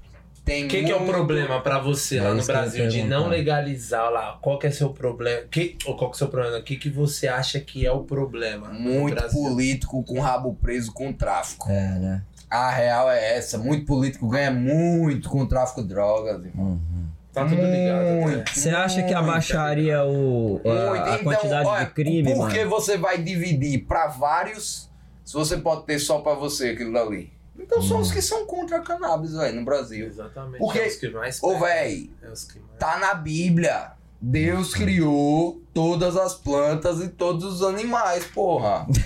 Tem 0.47 0.65
O 0.65 0.69
que, 0.69 0.85
que 0.85 0.93
é 0.93 0.95
o 0.95 1.01
muito- 1.01 1.13
problema 1.13 1.61
pra 1.61 1.81
você 1.81 2.21
lá 2.21 2.33
no 2.33 2.43
Brasil 2.45 2.87
de 2.87 3.03
não 3.03 3.27
legalizar 3.27 4.09
lá? 4.13 4.39
Qual 4.41 4.59
que 4.61 4.69
é 4.69 4.71
seu 4.71 4.91
problema? 4.91 5.43
Que, 5.51 5.77
ou 5.85 5.97
qual 5.97 6.09
que 6.09 6.15
é 6.15 6.17
o 6.17 6.19
seu 6.19 6.29
problema? 6.29 6.59
O 6.59 6.63
que, 6.63 6.77
que 6.77 6.89
você 6.89 7.27
acha 7.27 7.59
que 7.59 7.85
é 7.85 7.91
o 7.91 8.05
problema? 8.05 8.69
Muito 8.69 9.21
político 9.31 10.05
com 10.05 10.21
rabo 10.21 10.55
preso 10.55 10.93
com 10.93 11.13
tráfico. 11.13 11.69
É, 11.69 11.99
né? 11.99 12.23
A 12.49 12.71
real 12.71 13.11
é 13.11 13.37
essa. 13.37 13.59
Muito 13.59 13.85
político 13.87 14.29
ganha 14.29 14.53
muito 14.53 15.29
com 15.29 15.45
tráfico 15.47 15.83
de 15.83 15.89
drogas. 15.89 16.45
irmão. 16.45 16.65
Uhum. 16.65 17.07
Tá 17.33 17.43
tudo 17.45 17.57
ligado. 17.61 18.05
né? 18.05 18.21
Muito, 18.21 18.51
Você 18.55 18.71
acha 18.71 19.03
que 19.03 19.13
muito. 19.15 19.17
abaixaria 19.19 20.05
o, 20.05 20.61
a, 20.65 20.71
a 20.71 20.91
Muito. 20.91 21.03
Então, 21.09 21.25
quantidade 21.25 21.69
olha, 21.69 21.85
de 21.87 21.91
crime, 21.91 22.35
Por 22.35 22.49
que 22.51 22.59
mano? 22.59 22.71
você 22.71 22.97
vai 22.97 23.19
dividir 23.19 23.85
pra 23.85 24.07
vários 24.07 24.89
se 25.25 25.35
você 25.35 25.57
pode 25.57 25.85
ter 25.87 25.99
só 25.99 26.21
pra 26.21 26.35
você 26.35 26.69
aquilo 26.69 26.93
dali? 26.93 27.33
Então 27.59 27.83
são 27.83 27.99
Hum. 27.99 28.01
os 28.01 28.11
que 28.13 28.21
são 28.23 28.45
contra 28.47 28.79
a 28.79 28.81
cannabis, 28.81 29.33
velho, 29.35 29.57
no 29.57 29.65
Brasil. 29.65 30.07
Exatamente. 30.07 30.59
Porque- 30.59 30.79
É 30.79 30.87
os 30.87 30.97
que 30.97 31.09
mais 31.11 31.43
Ô, 31.43 31.59
véi, 31.59 32.11
É 32.23 32.27
mais. 32.29 32.49
tá 32.79 32.99
na 32.99 33.15
Bíblia. 33.15 33.93
Deus 34.19 34.73
criou 34.75 35.61
todas 35.75 36.17
as 36.17 36.33
plantas 36.35 37.01
e 37.01 37.09
todos 37.09 37.45
os 37.45 37.63
animais, 37.63 38.25
porra. 38.25 38.87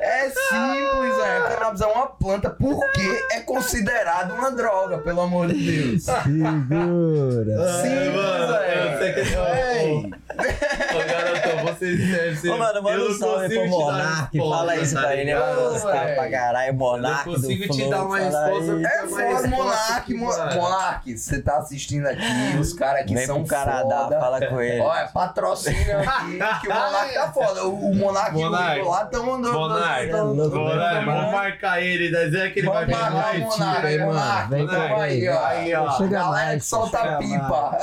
é 0.00 0.28
simples, 0.28 1.18
é. 1.24 1.36
A 1.38 1.40
cannabis 1.56 1.80
é 1.80 1.86
uma 1.86 2.06
planta 2.06 2.50
porque 2.50 3.24
é 3.32 3.40
considerada 3.40 4.34
uma 4.34 4.50
droga, 4.50 4.98
pelo 4.98 5.22
amor 5.22 5.48
de 5.48 5.54
Deus. 5.54 6.02
Segura. 6.04 7.82
Sim, 7.82 8.10
mano, 8.14 8.46
velho. 8.52 10.10
Ô, 10.36 10.98
garoto, 10.98 11.74
vocês 11.74 11.98
devem 12.10 12.36
ser. 12.36 12.50
Ô, 12.50 12.58
mano, 12.58 12.82
manda 12.82 12.96
eu 12.96 13.04
um 13.06 13.08
não 13.10 13.18
salve 13.18 13.48
pro 13.48 13.68
Monark. 13.68 14.38
Fala 14.38 14.76
isso 14.76 14.94
pra 14.94 15.12
ele. 15.14 15.24
ligado? 15.24 15.44
Vai 15.46 15.54
gostar 15.72 16.14
pra 16.14 16.30
caralho. 16.30 16.74
Monark 16.74 17.26
Eu 17.28 17.34
consigo 17.34 17.72
te 17.72 17.90
dar 17.90 18.02
uma 18.04 18.18
resposta 18.18 18.72
aí. 18.72 18.84
É 18.84 19.06
foda, 19.06 19.48
Monark, 19.48 20.14
vai. 20.14 20.54
Monark, 20.56 21.18
você 21.18 21.42
tá 21.42 21.56
assistindo 21.58 22.06
aqui, 22.06 22.56
os 22.60 22.72
caras 22.72 23.02
aqui 23.02 23.16
são 23.26 23.44
Canadá, 23.44 24.04
foda. 24.04 24.20
fala 24.20 24.46
com 24.46 24.60
ele. 24.60 24.80
Olha, 24.80 25.06
patrocínio 25.08 25.98
aqui, 26.00 26.38
que 26.60 26.68
o 26.68 26.74
Monark 26.74 27.14
tá 27.14 27.32
foda. 27.32 27.64
O, 27.66 27.94
Monark 27.94 28.32
e 28.32 28.38
o 28.38 28.40
Monark. 28.44 28.82
Lá 28.82 29.02
andando. 29.02 29.52
Monark, 29.52 30.10
Tá 30.10 30.22
louco, 30.22 30.56
Monark, 30.56 30.94
velho. 30.94 31.06
vamos 31.06 31.32
marcar 31.32 31.82
ele, 31.82 32.08
dizer 32.08 32.52
que 32.52 32.60
ele 32.60 32.68
vai 32.68 32.86
Vamos 32.86 32.96
vir 33.32 33.42
o 33.42 33.44
Monark, 33.46 33.86
aí, 33.86 33.98
mano. 33.98 34.12
Monark, 34.12 34.50
Vem 34.50 34.66
vamos 34.66 34.88
cá, 34.88 34.96
aí, 35.02 35.28
ó. 35.28 35.46
Aí. 35.46 35.66
Chega 35.96 36.16
Galera 36.16 36.46
mais, 36.46 36.62
que 36.62 36.68
solta 36.68 36.98
a 36.98 37.16
pipa. 37.18 37.78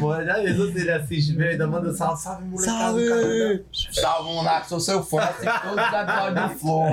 Mano, 0.00 0.24
já 0.24 0.38
se 0.54 0.78
ele 0.80 0.90
assiste 0.90 1.32
mesmo? 1.32 1.50
Ainda 1.52 1.66
manda 1.66 1.92
salve, 1.92 2.20
salve, 2.22 2.44
molecada 2.44 2.92
do 2.92 3.08
Canadá. 3.08 3.60
Salve, 3.92 4.34
Monark, 4.34 4.68
sou 4.68 4.80
seu 4.80 5.02
fã. 5.02 5.20
Assisto 5.20 5.60
todos 5.62 5.84
os 5.84 5.92
episódios 5.92 6.50
do 6.52 6.58
Flow. 6.58 6.86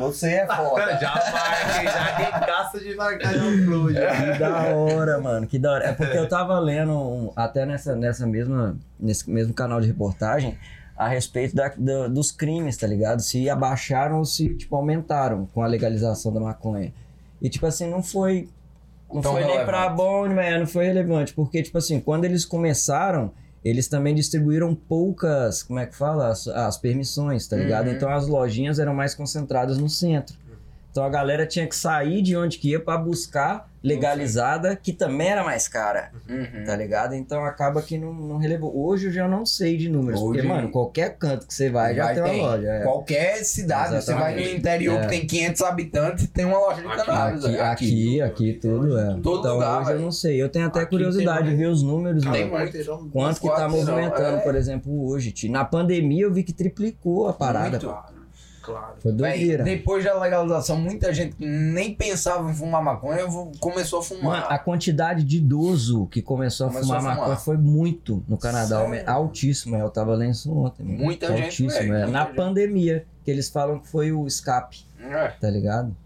Você 0.00 0.28
é 0.32 0.46
foda. 0.46 0.98
Já 0.98 1.14
marca, 1.14 1.82
já 1.84 2.00
arregaça 2.00 2.78
de 2.80 2.94
marcar 2.94 3.32
no 3.36 3.64
Flow. 3.64 3.92
já. 3.92 4.32
Que 4.32 4.38
da 4.38 4.62
hora, 4.74 5.20
mano, 5.20 5.46
que 5.46 5.58
da 5.58 5.72
hora. 5.72 5.84
É 5.86 5.92
porque 5.92 6.16
eu 6.16 6.28
tava 6.28 6.58
lendo 6.58 6.92
um- 6.92 7.32
até 7.36 7.64
nessa, 7.66 7.94
nessa 7.96 8.26
mesma, 8.26 8.76
nesse 8.98 9.28
mesmo 9.30 9.52
canal 9.54 9.80
de 9.80 9.86
reportagem 9.86 10.56
a 10.96 11.08
respeito 11.08 11.54
da- 11.54 11.72
da- 11.76 12.08
dos 12.08 12.30
crimes, 12.32 12.76
tá 12.76 12.86
ligado? 12.86 13.20
Se 13.20 13.50
abaixaram 13.50 14.18
ou 14.18 14.24
se, 14.24 14.48
tipo, 14.54 14.74
aumentaram 14.76 15.46
com 15.52 15.62
a 15.62 15.66
legalização 15.66 16.32
da 16.32 16.40
maconha. 16.40 16.92
E, 17.42 17.50
tipo 17.50 17.66
assim, 17.66 17.88
não 17.90 18.02
foi. 18.02 18.48
Não 19.12 19.20
Tão 19.20 19.32
foi 19.32 19.42
nem 19.42 19.52
relevante. 19.52 19.70
pra 19.70 19.88
bom, 19.88 20.26
não 20.28 20.66
foi 20.66 20.86
relevante. 20.86 21.32
Porque, 21.32 21.62
tipo 21.62 21.78
assim, 21.78 22.00
quando 22.00 22.24
eles 22.24 22.44
começaram, 22.44 23.32
eles 23.64 23.88
também 23.88 24.14
distribuíram 24.14 24.74
poucas, 24.74 25.62
como 25.62 25.78
é 25.78 25.86
que 25.86 25.96
fala? 25.96 26.28
As, 26.28 26.46
as 26.48 26.76
permissões, 26.76 27.46
tá 27.46 27.56
ligado? 27.56 27.88
Uhum. 27.88 27.94
Então 27.94 28.10
as 28.10 28.26
lojinhas 28.26 28.78
eram 28.78 28.94
mais 28.94 29.14
concentradas 29.14 29.78
no 29.78 29.88
centro. 29.88 30.36
Então 30.96 31.04
a 31.04 31.10
galera 31.10 31.44
tinha 31.46 31.66
que 31.66 31.76
sair 31.76 32.22
de 32.22 32.34
onde 32.34 32.56
que 32.56 32.70
ia 32.70 32.80
pra 32.80 32.96
buscar 32.96 33.68
legalizada, 33.82 34.74
que 34.74 34.94
também 34.94 35.28
era 35.28 35.44
mais 35.44 35.68
cara, 35.68 36.10
Uhum. 36.26 36.64
tá 36.64 36.74
ligado? 36.74 37.14
Então 37.14 37.44
acaba 37.44 37.82
que 37.82 37.98
não, 37.98 38.14
não 38.14 38.38
relevou. 38.38 38.74
Hoje 38.74 39.08
eu 39.08 39.12
já 39.12 39.28
não 39.28 39.44
sei 39.44 39.76
de 39.76 39.90
números, 39.90 40.18
Hoje- 40.22 40.40
porque, 40.40 40.48
mano, 40.48 40.70
qualquer 40.70 41.18
canto 41.18 41.46
que 41.46 41.52
você 41.52 41.68
vai, 41.68 41.94
já 41.94 42.04
Vai 42.04 42.14
tem 42.14 42.22
uma 42.22 42.32
loja. 42.50 42.66
é. 42.66 42.82
Qualquer 42.82 43.44
cidade, 43.44 44.02
você 44.02 44.14
vai 44.14 44.32
no 44.32 44.38
Exatamente. 44.40 44.58
interior 44.58 44.96
É. 44.98 45.02
que 45.02 45.08
tem 45.08 45.26
500 45.26 45.62
habitantes 45.62 46.26
tem 46.28 46.46
uma 46.46 46.58
loja 46.58 46.80
de 46.80 46.86
Aqui, 46.88 46.96
cannabis. 46.96 47.44
Aqui, 47.44 47.52
velho. 47.52 47.62
aqui, 47.70 48.22
aqui, 48.22 48.52
tudo 48.54 48.98
é. 48.98 49.04
Todo 49.22 49.40
então 49.40 49.52
lugar, 49.54 49.82
hoje 49.82 49.92
eu 49.92 50.00
não 50.00 50.10
sei. 50.10 50.42
Eu 50.42 50.48
tenho 50.48 50.66
até 50.66 50.80
Aqui 50.80 50.90
curiosidade 50.90 51.42
tem 51.42 51.50
de 51.50 51.56
ver 51.56 51.66
os 51.68 51.82
números, 51.82 52.22
Tem 52.24 52.50
mano. 52.50 52.64
muito. 52.64 53.10
Quanto 53.12 53.38
que 53.38 53.48
tá 53.50 53.68
movimentando, 53.68 54.38
é. 54.38 54.40
por 54.40 54.54
exemplo, 54.54 55.06
hoje. 55.10 55.30
tio. 55.30 55.52
Na 55.52 55.62
pandemia 55.64 56.22
eu 56.24 56.32
vi 56.32 56.42
que 56.42 56.54
triplicou 56.54 57.28
a 57.28 57.34
parada. 57.34 57.78
Muito. 57.78 58.15
Claro. 58.66 58.94
Foi 58.98 59.12
Véi, 59.12 59.38
doideira. 59.38 59.62
depois 59.62 60.04
da 60.04 60.18
legalização, 60.18 60.76
muita 60.76 61.14
gente 61.14 61.36
que 61.36 61.46
nem 61.46 61.94
pensava 61.94 62.50
em 62.50 62.54
fumar 62.54 62.82
maconha 62.82 63.24
começou 63.60 64.00
a 64.00 64.02
fumar. 64.02 64.24
Mano, 64.40 64.46
a 64.48 64.58
quantidade 64.58 65.22
de 65.22 65.36
idoso 65.36 66.06
que 66.08 66.20
começou 66.20 66.66
a 66.66 66.70
Começou 66.70 66.88
fumar 66.88 66.98
a 66.98 67.02
fumar. 67.02 67.16
maconha 67.18 67.36
foi 67.36 67.56
muito 67.56 68.24
no 68.28 68.36
Canadá. 68.36 68.84
Sério? 68.84 69.08
Altíssimo, 69.10 69.76
é, 69.76 69.82
eu 69.82 69.88
tava 69.90 70.14
lendo 70.16 70.32
isso 70.32 70.52
ontem. 70.52 70.82
mano. 70.84 70.98
Muita 70.98 71.28
gente, 71.28 71.62
Altíssimo, 71.64 71.94
é. 71.94 72.06
Na 72.06 72.24
gente. 72.24 72.34
pandemia, 72.34 73.06
que 73.24 73.30
eles 73.30 73.48
falam 73.48 73.78
que 73.78 73.86
foi 73.88 74.10
o 74.10 74.26
escape, 74.26 74.84
É. 75.00 75.28
tá 75.28 75.48
ligado? 75.48 75.96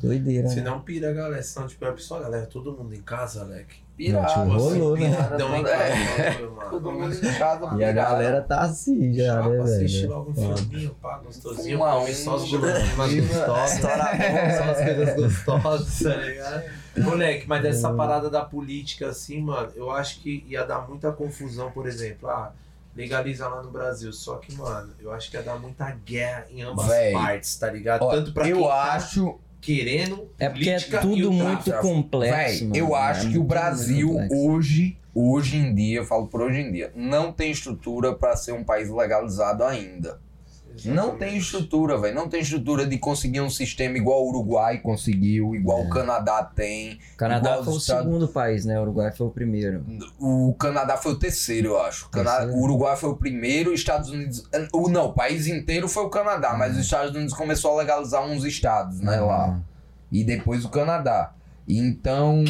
Doideira, 0.00 0.48
Se 0.48 0.56
né? 0.56 0.62
não 0.62 0.80
pira, 0.80 1.12
galera. 1.12 1.42
Senão, 1.42 1.66
tipo, 1.66 1.84
é 1.84 1.90
pessoal, 1.92 2.20
galera, 2.20 2.46
todo 2.46 2.72
mundo 2.72 2.94
em 2.94 3.00
casa, 3.02 3.40
Alec. 3.42 3.82
Pirado. 3.96 4.46
Não, 4.48 4.58
tipo, 4.58 4.70
rolou, 4.70 4.96
né? 4.96 5.08
Piradão 5.10 5.56
em 5.56 5.66
É. 5.66 6.32
Todo 6.68 6.92
mundo 6.92 7.38
casa. 7.38 7.76
E 7.78 7.84
a 7.84 7.92
galera 7.92 8.42
tá 8.42 8.60
assim 8.62 9.14
já, 9.14 9.36
Chapa, 9.36 9.48
né, 9.50 9.60
assiste 9.62 10.00
velho? 10.00 10.10
logo 10.10 10.30
um 10.30 10.56
filminho, 10.56 10.96
pá, 11.00 11.18
gostosinho. 11.24 11.76
Uma 11.78 11.92
come 11.92 12.14
só 12.14 12.34
as 12.34 12.42
unha. 12.42 12.58
guloseimas 12.58 13.14
gostosas. 13.14 13.80
Só 13.80 14.64
as 14.70 14.78
coisas 14.84 15.16
gostosas, 15.16 16.02
tá 16.02 16.16
ligado? 16.16 16.62
Moleque, 17.04 17.48
mas 17.48 17.64
essa 17.64 17.92
parada 17.92 18.28
da 18.30 18.44
política, 18.44 19.08
assim, 19.08 19.40
mano, 19.40 19.70
eu 19.76 19.90
acho 19.90 20.20
que 20.20 20.44
ia 20.48 20.64
dar 20.64 20.88
muita 20.88 21.10
confusão, 21.12 21.70
por 21.70 21.86
exemplo. 21.86 22.28
Ah, 22.28 22.52
legaliza 22.96 23.48
lá 23.48 23.62
no 23.62 23.70
Brasil. 23.70 24.12
Só 24.12 24.36
que, 24.36 24.54
mano, 24.54 24.92
eu 25.00 25.12
acho 25.12 25.30
que 25.30 25.36
ia 25.36 25.42
dar 25.42 25.56
muita 25.58 25.90
guerra 26.04 26.46
em 26.50 26.62
ambas 26.62 26.86
Véi. 26.86 27.12
partes, 27.12 27.56
tá 27.56 27.70
ligado? 27.70 28.02
Ó, 28.02 28.10
Tanto 28.10 28.32
pra 28.32 28.48
eu 28.48 28.58
quem 28.58 28.66
tá 28.68 28.92
acho, 28.94 29.38
querendo 29.64 30.28
É 30.38 30.48
porque 30.48 30.68
é 30.70 30.78
tudo 30.78 31.32
muito 31.32 31.72
complexo. 31.80 32.34
véi, 32.34 32.60
mano. 32.62 32.76
eu 32.76 32.96
É 32.96 33.00
acho 33.00 33.20
que 33.22 33.26
muito, 33.26 33.40
o 33.40 33.44
Brasil 33.44 34.16
hoje, 34.30 34.96
hoje 35.14 35.56
em 35.56 35.74
dia, 35.74 35.98
eu 35.98 36.04
falo 36.04 36.26
por 36.26 36.42
hoje 36.42 36.60
em 36.60 36.70
dia, 36.70 36.92
não 36.94 37.32
tem 37.32 37.50
estrutura 37.50 38.12
pra 38.14 38.36
ser 38.36 38.52
um 38.52 38.62
país 38.64 38.90
legalizado 38.90 39.64
ainda. 39.64 40.20
Não 40.84 41.16
tem 41.16 41.36
estrutura, 41.36 41.96
velho. 41.98 42.14
Não 42.14 42.28
tem 42.28 42.40
estrutura 42.40 42.86
de 42.86 42.98
conseguir 42.98 43.40
um 43.40 43.50
sistema 43.50 43.96
igual 43.96 44.24
o 44.24 44.28
Uruguai 44.28 44.78
conseguiu, 44.78 45.54
igual 45.54 45.80
É. 45.80 45.86
o 45.86 45.88
Canadá 45.88 46.42
tem. 46.42 46.98
O 47.14 47.16
Canadá 47.16 47.62
foi 47.62 47.74
o 47.74 47.76
Estados- 47.76 48.04
segundo 48.04 48.28
país, 48.28 48.64
né? 48.64 48.78
O 48.78 48.82
Uruguai 48.82 49.12
foi 49.12 49.26
o 49.26 49.30
primeiro. 49.30 49.84
O 50.18 50.54
Canadá 50.58 50.96
foi 50.96 51.12
o 51.12 51.18
terceiro, 51.18 51.68
eu 51.68 51.80
acho. 51.80 52.06
O, 52.06 52.08
Cana- 52.10 52.46
o 52.46 52.60
Uruguai 52.62 52.96
foi 52.96 53.10
o 53.10 53.16
primeiro, 53.16 53.72
os 53.72 53.80
Estados 53.80 54.10
Unidos. 54.10 54.44
O, 54.72 54.88
não, 54.88 55.06
o 55.06 55.12
país 55.12 55.46
inteiro 55.46 55.88
foi 55.88 56.04
o 56.04 56.10
Canadá, 56.10 56.54
mas 56.54 56.74
os 56.76 56.80
Estados 56.84 57.14
Unidos 57.14 57.34
começou 57.34 57.72
a 57.72 57.80
legalizar 57.82 58.24
uns 58.24 58.44
estados, 58.44 59.00
né, 59.00 59.20
lá. 59.20 59.60
E 60.10 60.24
depois 60.24 60.64
o 60.64 60.68
Canadá. 60.68 61.32
Então. 61.68 62.44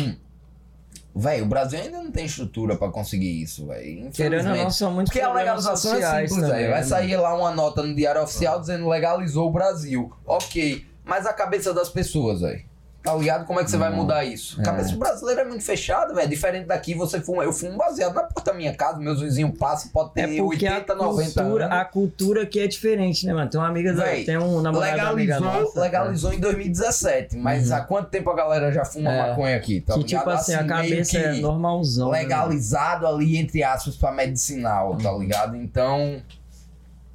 Velho, 1.16 1.44
o 1.44 1.48
Brasil 1.48 1.78
ainda 1.78 2.02
não 2.02 2.10
tem 2.10 2.24
estrutura 2.24 2.76
pra 2.76 2.90
conseguir 2.90 3.40
isso, 3.40 3.66
velho. 3.68 4.10
Querendo 4.10 4.50
ou 4.50 4.56
não, 4.56 4.70
são 4.70 4.92
muitos 4.92 5.12
Porque 5.12 5.24
a 5.24 5.32
legalização 5.32 5.94
é 5.94 6.26
simples, 6.26 6.48
velho. 6.48 6.70
Vai 6.70 6.80
né, 6.80 6.82
sair 6.82 7.16
lá 7.16 7.36
uma 7.36 7.52
nota 7.52 7.84
no 7.84 7.94
Diário 7.94 8.20
Oficial 8.22 8.58
dizendo 8.60 8.88
legalizou 8.88 9.48
o 9.48 9.52
Brasil. 9.52 10.12
Ok. 10.26 10.84
Mas 11.04 11.24
a 11.24 11.32
cabeça 11.32 11.72
das 11.72 11.88
pessoas, 11.88 12.40
velho. 12.40 12.64
Tá 13.04 13.14
ligado? 13.14 13.44
Como 13.44 13.60
é 13.60 13.64
que 13.64 13.70
você 13.70 13.76
vai 13.76 13.90
Não. 13.90 13.98
mudar 13.98 14.24
isso? 14.24 14.58
A 14.58 14.62
É. 14.62 14.64
cabeça 14.64 14.92
do 14.92 14.98
brasileiro 14.98 15.42
é 15.42 15.44
muito 15.44 15.62
fechada, 15.62 16.14
velho. 16.14 16.26
Diferente 16.26 16.66
daqui, 16.66 16.94
você 16.94 17.20
fuma. 17.20 17.44
Eu 17.44 17.52
fumo 17.52 17.76
baseado 17.76 18.14
na 18.14 18.22
porta 18.22 18.50
da 18.50 18.56
minha 18.56 18.74
casa, 18.74 18.98
meus 18.98 19.20
vizinhos 19.20 19.58
passam, 19.58 19.90
pode 19.92 20.14
ter 20.14 20.22
É 20.22 20.26
porque 20.26 20.40
80, 20.40 20.92
a 20.94 20.96
90 20.96 21.42
cultura, 21.42 21.66
anos. 21.66 21.76
a 21.78 21.84
cultura 21.84 22.42
aqui 22.44 22.60
é 22.60 22.66
diferente, 22.66 23.26
né, 23.26 23.34
mano? 23.34 23.50
Tem 23.50 23.60
uma 23.60 23.68
amiga, 23.68 23.92
da, 23.92 24.04
tem 24.04 24.38
um 24.38 24.62
namorado 24.62 25.00
amiga 25.12 25.34
Legalizou, 25.38 25.64
nossa. 25.64 25.80
legalizou 25.82 26.32
em 26.32 26.40
2017, 26.40 27.36
mas 27.36 27.68
Uhum. 27.68 27.76
há 27.76 27.80
quanto 27.82 28.08
tempo 28.08 28.30
a 28.30 28.34
galera 28.34 28.72
já 28.72 28.86
fuma 28.86 29.12
É. 29.12 29.28
maconha 29.28 29.56
aqui? 29.58 29.82
Tá 29.82 29.92
que 29.92 29.98
ligado? 30.02 30.20
tipo 30.20 30.30
assim, 30.30 30.54
a 30.54 30.62
meio 30.62 30.68
cabeça 30.70 31.18
é 31.18 31.32
normalzão. 31.40 32.10
né, 32.10 32.20
legalizado 32.20 33.06
ali, 33.06 33.36
entre 33.36 33.62
aspas, 33.62 33.96
pra 33.96 34.12
medicinal, 34.12 34.96
tá 34.96 35.12
ligado? 35.12 35.54
Então. 35.56 36.22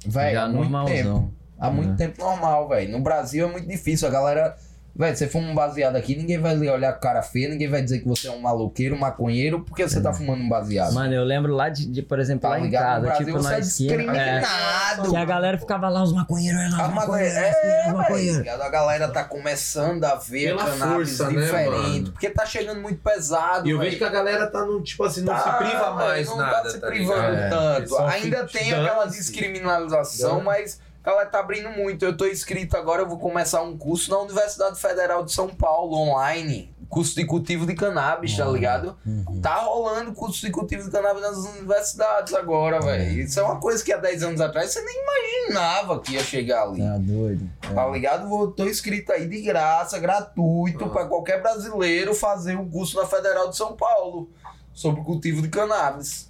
Velho, 0.06 0.40
há 0.40 0.48
muito 0.48 0.60
tempo. 0.60 0.70
normalzão. 1.08 1.30
Há 1.58 1.68
muito 1.70 1.96
tempo 1.96 2.22
normal, 2.22 2.68
velho. 2.68 2.92
No 2.92 3.00
Brasil 3.00 3.48
é 3.48 3.50
muito 3.50 3.66
difícil. 3.68 4.06
A 4.06 4.10
galera. 4.12 4.56
Velho, 4.94 5.16
você 5.16 5.26
fuma 5.28 5.48
um 5.48 5.54
baseado 5.54 5.96
aqui, 5.96 6.14
ninguém 6.16 6.38
vai 6.38 6.54
lhe 6.54 6.68
olhar 6.68 6.92
com 6.92 7.00
cara 7.00 7.22
feia, 7.22 7.48
ninguém 7.48 7.68
vai 7.68 7.80
dizer 7.80 8.00
que 8.00 8.08
você 8.08 8.28
é 8.28 8.30
um 8.30 8.40
maloqueiro, 8.40 8.94
um 8.94 8.98
maconheiro, 8.98 9.60
porque 9.60 9.88
você 9.88 10.00
tá 10.00 10.12
fumando 10.12 10.42
um 10.42 10.48
baseado. 10.48 10.92
Mano, 10.92 11.14
eu 11.14 11.24
lembro 11.24 11.54
lá 11.54 11.68
de, 11.68 11.86
de, 11.86 12.02
por 12.02 12.18
exemplo, 12.18 12.42
Tá 12.42 12.48
lá 12.50 12.60
em 12.60 12.70
casa, 12.70 13.00
Brasil 13.06 13.26
tipo 13.26 13.38
você 13.38 13.48
na 13.48 13.56
é 13.56 13.60
esquina. 13.60 13.92
É, 13.94 13.96
discriminado. 14.40 15.10
que 15.10 15.16
a 15.16 15.24
galera 15.24 15.58
ficava 15.58 15.88
lá, 15.88 16.02
os 16.02 16.12
maconheiros, 16.12 16.60
os 16.68 16.74
A 16.74 16.88
maconheira, 16.88 17.34
maconheiros, 17.34 17.36
é, 17.36 17.50
os 17.50 17.84
velho, 17.84 17.96
maconheiros. 17.96 18.36
ligado? 18.38 18.62
a 18.62 18.68
galera 18.68 19.08
tá 19.08 19.24
começando 19.24 20.04
a 20.04 20.14
ver 20.16 20.46
Pela 20.48 20.64
cannabis 20.64 21.16
força, 21.16 21.30
né, 21.32 21.40
diferente, 21.40 21.70
mano? 22.00 22.12
porque 22.12 22.30
tá 22.30 22.44
chegando 22.46 22.80
muito 22.80 23.00
pesado, 23.00 23.66
E 23.66 23.70
eu 23.70 23.78
velho. 23.78 23.88
vejo 23.90 23.98
que 23.98 24.04
a 24.04 24.10
galera 24.10 24.46
tá 24.48 24.64
no, 24.64 24.82
tipo 24.82 25.04
assim, 25.04 25.22
não 25.22 25.32
Tá, 25.34 25.40
se 25.52 25.58
priva 25.70 25.90
mais 25.94 26.26
não 26.28 26.36
nada. 26.36 26.62
tá 26.62 26.70
se 26.70 26.78
tá 26.80 26.86
privando 26.88 27.30
ligado? 27.30 27.50
tanto. 27.50 27.98
É, 27.98 28.08
Ainda 28.14 28.44
tem 28.46 28.72
aquela 28.74 29.06
descriminalização, 29.06 30.40
mas 30.42 30.80
galera 31.02 31.26
tá 31.28 31.40
abrindo 31.40 31.70
muito. 31.70 32.04
Eu 32.04 32.16
tô 32.16 32.26
inscrito 32.26 32.76
agora, 32.76 33.02
eu 33.02 33.08
vou 33.08 33.18
começar 33.18 33.62
um 33.62 33.76
curso 33.76 34.10
na 34.10 34.18
Universidade 34.18 34.80
Federal 34.80 35.24
de 35.24 35.32
São 35.32 35.48
Paulo, 35.48 35.96
online. 35.96 36.74
Curso 36.88 37.14
de 37.14 37.24
cultivo 37.24 37.64
de 37.66 37.74
cannabis, 37.74 38.36
tá 38.36 38.44
ligado? 38.46 38.96
Uhum. 39.06 39.40
Tá 39.40 39.54
rolando 39.60 40.12
curso 40.12 40.40
de 40.44 40.50
cultivo 40.50 40.82
de 40.82 40.90
cannabis 40.90 41.22
nas 41.22 41.36
universidades 41.36 42.34
agora, 42.34 42.80
velho. 42.80 43.20
Isso 43.20 43.38
é 43.38 43.42
uma 43.44 43.60
coisa 43.60 43.84
que 43.84 43.92
há 43.92 43.96
10 43.96 44.24
anos 44.24 44.40
atrás 44.40 44.70
você 44.72 44.82
nem 44.82 44.96
imaginava 45.00 46.00
que 46.00 46.14
ia 46.14 46.22
chegar 46.24 46.64
ali. 46.64 46.80
Tá 46.82 46.98
doido. 46.98 47.48
Tá 47.72 47.86
ligado? 47.86 48.28
Vou, 48.28 48.50
tô 48.50 48.64
inscrito 48.66 49.12
aí 49.12 49.28
de 49.28 49.40
graça, 49.40 50.00
gratuito, 50.00 50.84
Ah. 50.84 50.88
pra 50.88 51.06
qualquer 51.06 51.40
brasileiro 51.40 52.12
fazer 52.12 52.56
um 52.56 52.68
curso 52.68 52.96
na 52.96 53.06
Federal 53.06 53.48
de 53.48 53.56
São 53.56 53.76
Paulo 53.76 54.28
sobre 54.72 55.00
cultivo 55.04 55.42
de 55.42 55.48
cannabis. 55.48 56.28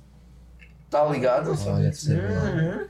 Tá 0.91 1.03
ligado? 1.07 1.53
Olha, 1.69 1.91
você. 1.91 2.13
Uhum. 2.13 2.87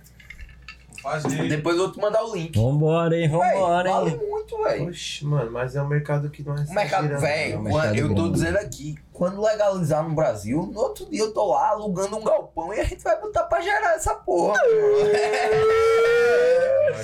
Fazer. 1.02 1.48
Depois 1.48 1.76
eu 1.76 1.84
vou 1.84 1.92
te 1.92 1.98
mandar 2.00 2.22
o 2.24 2.34
link. 2.34 2.56
Vambora, 2.58 3.16
hein, 3.16 3.28
Véi, 3.28 3.38
vambora, 3.54 3.90
vale 3.90 4.10
hein. 4.10 4.20
muito, 4.28 4.62
velho. 4.62 4.88
Oxe, 4.88 5.24
mano, 5.24 5.50
mas 5.50 5.74
é 5.76 5.82
um 5.82 5.88
mercado 5.88 6.28
que 6.30 6.42
não 6.42 6.54
é 6.54 6.60
O 6.68 6.74
mercado, 6.74 7.08
velho, 7.18 7.54
é 7.54 7.58
um 7.58 7.94
eu 7.94 8.08
tô 8.08 8.14
grande. 8.14 8.32
dizendo 8.32 8.56
aqui, 8.58 8.98
quando 9.20 9.42
legalizar 9.42 10.02
no 10.02 10.14
Brasil, 10.14 10.70
no 10.72 10.80
outro 10.80 11.04
dia 11.04 11.20
eu 11.20 11.30
tô 11.34 11.52
lá 11.52 11.68
alugando 11.72 12.16
um 12.16 12.24
galpão 12.24 12.72
e 12.72 12.80
a 12.80 12.84
gente 12.84 13.04
vai 13.04 13.20
botar 13.20 13.42
pra 13.44 13.60
gerar 13.60 13.92
essa 13.94 14.14
porra. 14.14 14.58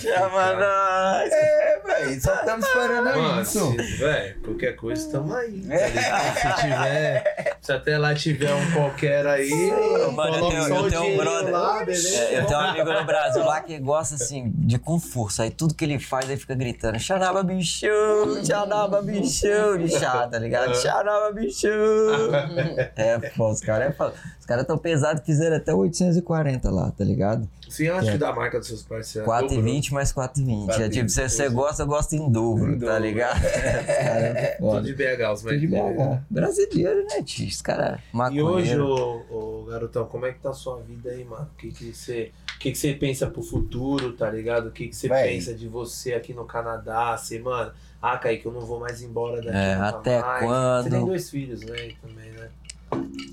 Chama 0.01 0.53
nós. 0.53 1.33
é, 1.33 1.81
velho, 1.85 2.21
só 2.21 2.35
estamos 2.35 2.67
esperando 2.67 3.05
Mano, 3.05 3.41
isso. 3.43 3.77
velho, 3.99 4.41
qualquer 4.45 4.77
coisa, 4.77 5.11
tamo 5.11 5.35
aí. 5.35 5.63
tá 5.63 5.75
É. 5.75 5.89
ligado? 5.89 6.35
Se 6.37 6.61
tiver, 6.61 7.57
se 7.63 7.73
até 7.73 7.97
lá 7.99 8.15
tiver 8.15 8.53
um 8.53 8.73
qualquer 8.73 9.27
aí, 9.27 9.49
Mano, 10.13 10.37
eu 10.37 10.49
tenho- 10.51 10.69
eu 10.77 10.91
tenho 10.91 11.03
um 11.03 11.17
brother- 11.17 11.53
lá, 11.53 11.79
beleza? 11.85 12.15
É, 12.19 12.41
eu 12.41 12.47
tenho 12.47 12.59
um 12.59 12.63
amigo 12.63 12.93
no 12.93 13.05
Brasil 13.07 13.45
lá 13.45 13.61
que 13.63 13.79
gosta 13.79 14.17
assim 14.17 14.53
de 14.55 14.79
com 14.79 15.01
força. 15.01 15.45
Aí 15.45 15.51
tudo 15.51 15.75
que 15.75 15.85
ele 15.85 15.99
faz 15.99 16.29
aí 16.29 16.37
fica 16.37 16.55
gritando: 16.55 16.99
Xanaba 16.99 17.43
bichão, 17.43 18.45
Xanaba 18.45 19.01
bichão, 19.01 19.79
de 19.79 19.89
chá, 19.99 20.27
tá 20.29 20.39
ligado? 20.39 20.75
Xanaba 20.77 21.33
bichão. 21.33 21.71
É, 22.97 23.19
pô, 23.31 23.51
os 23.51 23.61
caras 23.61 23.89
é 23.89 23.93
foda. 23.93 24.15
Os 24.39 24.47
caras 24.47 24.67
tão 24.67 24.79
pesados, 24.79 25.23
fizeram 25.25 25.57
até 25.57 25.75
840 25.75 26.71
lá, 26.71 26.91
tá 26.91 27.05
ligado? 27.05 27.49
Sim, 27.69 27.85
eu 27.87 27.97
acho 27.97 28.13
que 28.13 28.19
da 28.19 28.33
marca 28.33 28.59
dos 28.59 28.69
seus 28.69 28.83
parceiros. 28.85 29.29
4,20 29.29 29.91
mais 29.93 30.13
4,20. 30.13 30.81
É 30.81 30.89
tipo, 30.89 31.09
se 31.09 31.29
você 31.29 31.49
gosta, 31.49 31.85
gosta 31.85 32.15
em 32.15 32.31
dobro, 32.31 32.73
Em 32.75 32.79
tá 32.79 32.87
dobro. 32.87 33.03
ligado? 33.03 33.41
Caras 33.41 33.51
é 34.37 34.57
Tudo 34.61 34.83
de 34.83 34.95
BH, 34.95 35.33
os 35.33 35.41
Tudo 35.43 35.59
de 35.59 35.67
BH. 35.67 36.23
Brasileiro, 36.31 37.05
né, 37.07 37.23
tio? 37.25 37.49
Os 37.49 37.61
caras 37.63 37.99
E 38.13 38.17
maconheiro. 38.17 38.47
hoje, 38.49 38.79
ô, 38.79 39.23
ô, 39.31 39.65
garotão, 39.65 40.07
como 40.07 40.27
é 40.27 40.33
que 40.33 40.39
tá 40.39 40.51
a 40.51 40.55
sua 40.55 40.79
vida 40.81 41.11
aí, 41.11 41.25
mano? 41.25 41.49
O 41.53 41.57
que 41.57 41.73
que 41.73 41.93
você, 41.93 42.31
o 42.55 42.59
que 42.61 42.71
que 42.71 42.79
você 42.79 42.95
pensa 42.95 43.27
pro 43.27 43.43
futuro, 43.43 44.13
tá 44.13 44.31
ligado? 44.31 44.69
O 44.69 44.71
que 44.71 44.87
que 44.87 44.95
você 44.95 45.09
Véi. 45.09 45.35
pensa 45.35 45.53
de 45.53 45.67
você 45.67 46.15
aqui 46.15 46.33
no 46.33 46.45
Canadá? 46.45 47.17
Você, 47.17 47.41
mano, 47.41 47.73
ah, 48.01 48.19
Kaique, 48.19 48.47
eu 48.47 48.53
não 48.53 48.61
vou 48.61 48.79
mais 48.81 49.03
embora 49.03 49.43
daqui 49.43 49.57
É, 49.57 49.75
até 49.75 50.21
mais. 50.21 50.45
quando? 50.45 50.85
Você 50.85 50.91
tem 50.91 51.05
dois 51.07 51.31
filhos, 51.31 51.63
né, 51.63 51.91
também, 52.01 52.31
né? 52.33 52.49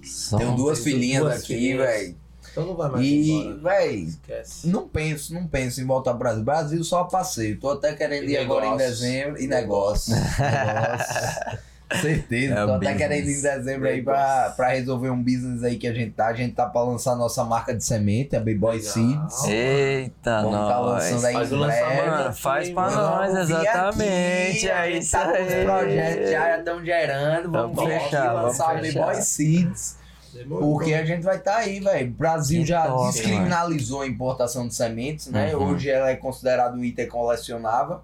São- 0.03 0.39
Tenho 0.39 0.55
duas 0.55 0.79
filhinhas 0.83 1.23
duas 1.23 1.43
aqui, 1.43 1.77
velho. 1.77 2.15
Então 2.51 2.65
não 2.67 2.75
vai 2.75 2.89
mais 2.91 3.03
E, 3.05 3.31
embora. 3.31 3.55
velho, 3.57 4.03
Esquece. 4.07 4.67
Não 4.67 4.87
penso, 4.87 5.33
não 5.33 5.47
penso 5.47 5.81
em 5.81 5.85
voltar 5.85 6.11
pro 6.11 6.19
Brasil. 6.19 6.43
Brasil 6.43 6.83
só 6.83 6.99
a 6.99 7.05
passeio. 7.05 7.59
Tô 7.59 7.69
até 7.71 7.93
querendo 7.93 8.25
E 8.29 8.33
ir 8.33 8.37
agora 8.37 8.67
em 8.67 8.77
dezembro. 8.77 9.41
E 9.41 9.47
negócio. 9.47 10.13
negócio. 10.39 11.59
Certeza. 12.01 12.53
É 12.53 12.65
Tô 12.65 12.71
o 12.71 12.75
até 12.75 12.77
business. 12.79 12.97
querendo 12.97 13.27
ir 13.29 13.37
em 13.37 13.41
dezembro 13.41 13.87
aí 13.87 14.01
pra, 14.01 14.53
pra 14.55 14.69
resolver 14.69 15.09
um 15.09 15.21
business 15.21 15.63
aí 15.63 15.77
que 15.77 15.87
a 15.87 15.93
gente 15.93 16.11
tá. 16.11 16.27
A 16.27 16.33
gente 16.33 16.53
tá 16.55 16.65
pra 16.65 16.81
lançar 16.81 17.15
nossa 17.15 17.43
marca 17.43 17.73
de 17.73 17.83
semente, 17.83 18.35
a 18.35 18.39
B-Boy. 18.39 18.79
Seeds. 18.81 19.43
Eita, 19.45 20.41
Vamos 20.41 20.69
tá 20.69 20.75
nós. 20.79 20.85
lançando 21.11 21.25
aí 21.25 21.33
Faz 21.33 21.51
em 21.51 21.59
breve. 21.59 22.01
Mano, 22.09 22.33
faz 22.33 22.69
pra 22.69 22.87
Vamos 22.87 23.33
nós, 23.33 23.47
vir 23.47 23.55
exatamente. 23.57 24.69
aqui, 24.69 24.69
É 24.69 24.97
isso 24.97 25.11
tá 25.11 25.25
com 25.25 25.31
os 25.31 25.37
aí. 25.53 25.63
projetos 25.65 26.29
já, 26.31 26.39
já 26.49 26.57
estão 26.59 26.85
gerando. 26.85 27.51
Vamos, 27.51 27.75
Vamos 27.75 27.91
vir 27.91 27.99
fechar, 28.01 28.19
aqui 28.23 28.27
vamos 28.33 28.43
lançar 28.43 28.69
a. 28.77 28.81
B-Boy 28.81 29.15
Seeds. 29.21 30.03
Porque 30.49 30.93
a 30.95 31.05
gente 31.05 31.21
vai 31.23 31.37
estar 31.37 31.57
aí, 31.57 31.79
velho. 31.79 32.07
O 32.09 32.13
Brasil 32.13 32.61
Que 32.61 32.67
já 32.67 32.87
top, 32.87 33.11
descriminalizou 33.13 34.01
a 34.01 34.07
importação 34.07 34.67
de 34.67 34.73
sementes, 34.73 35.27
né? 35.27 35.55
Uhum. 35.55 35.73
Hoje 35.73 35.91
ela 35.91 36.09
é 36.09 36.15
considerada 36.15 36.75
um 36.75 36.83
item 36.83 37.07
colecionável. 37.07 37.99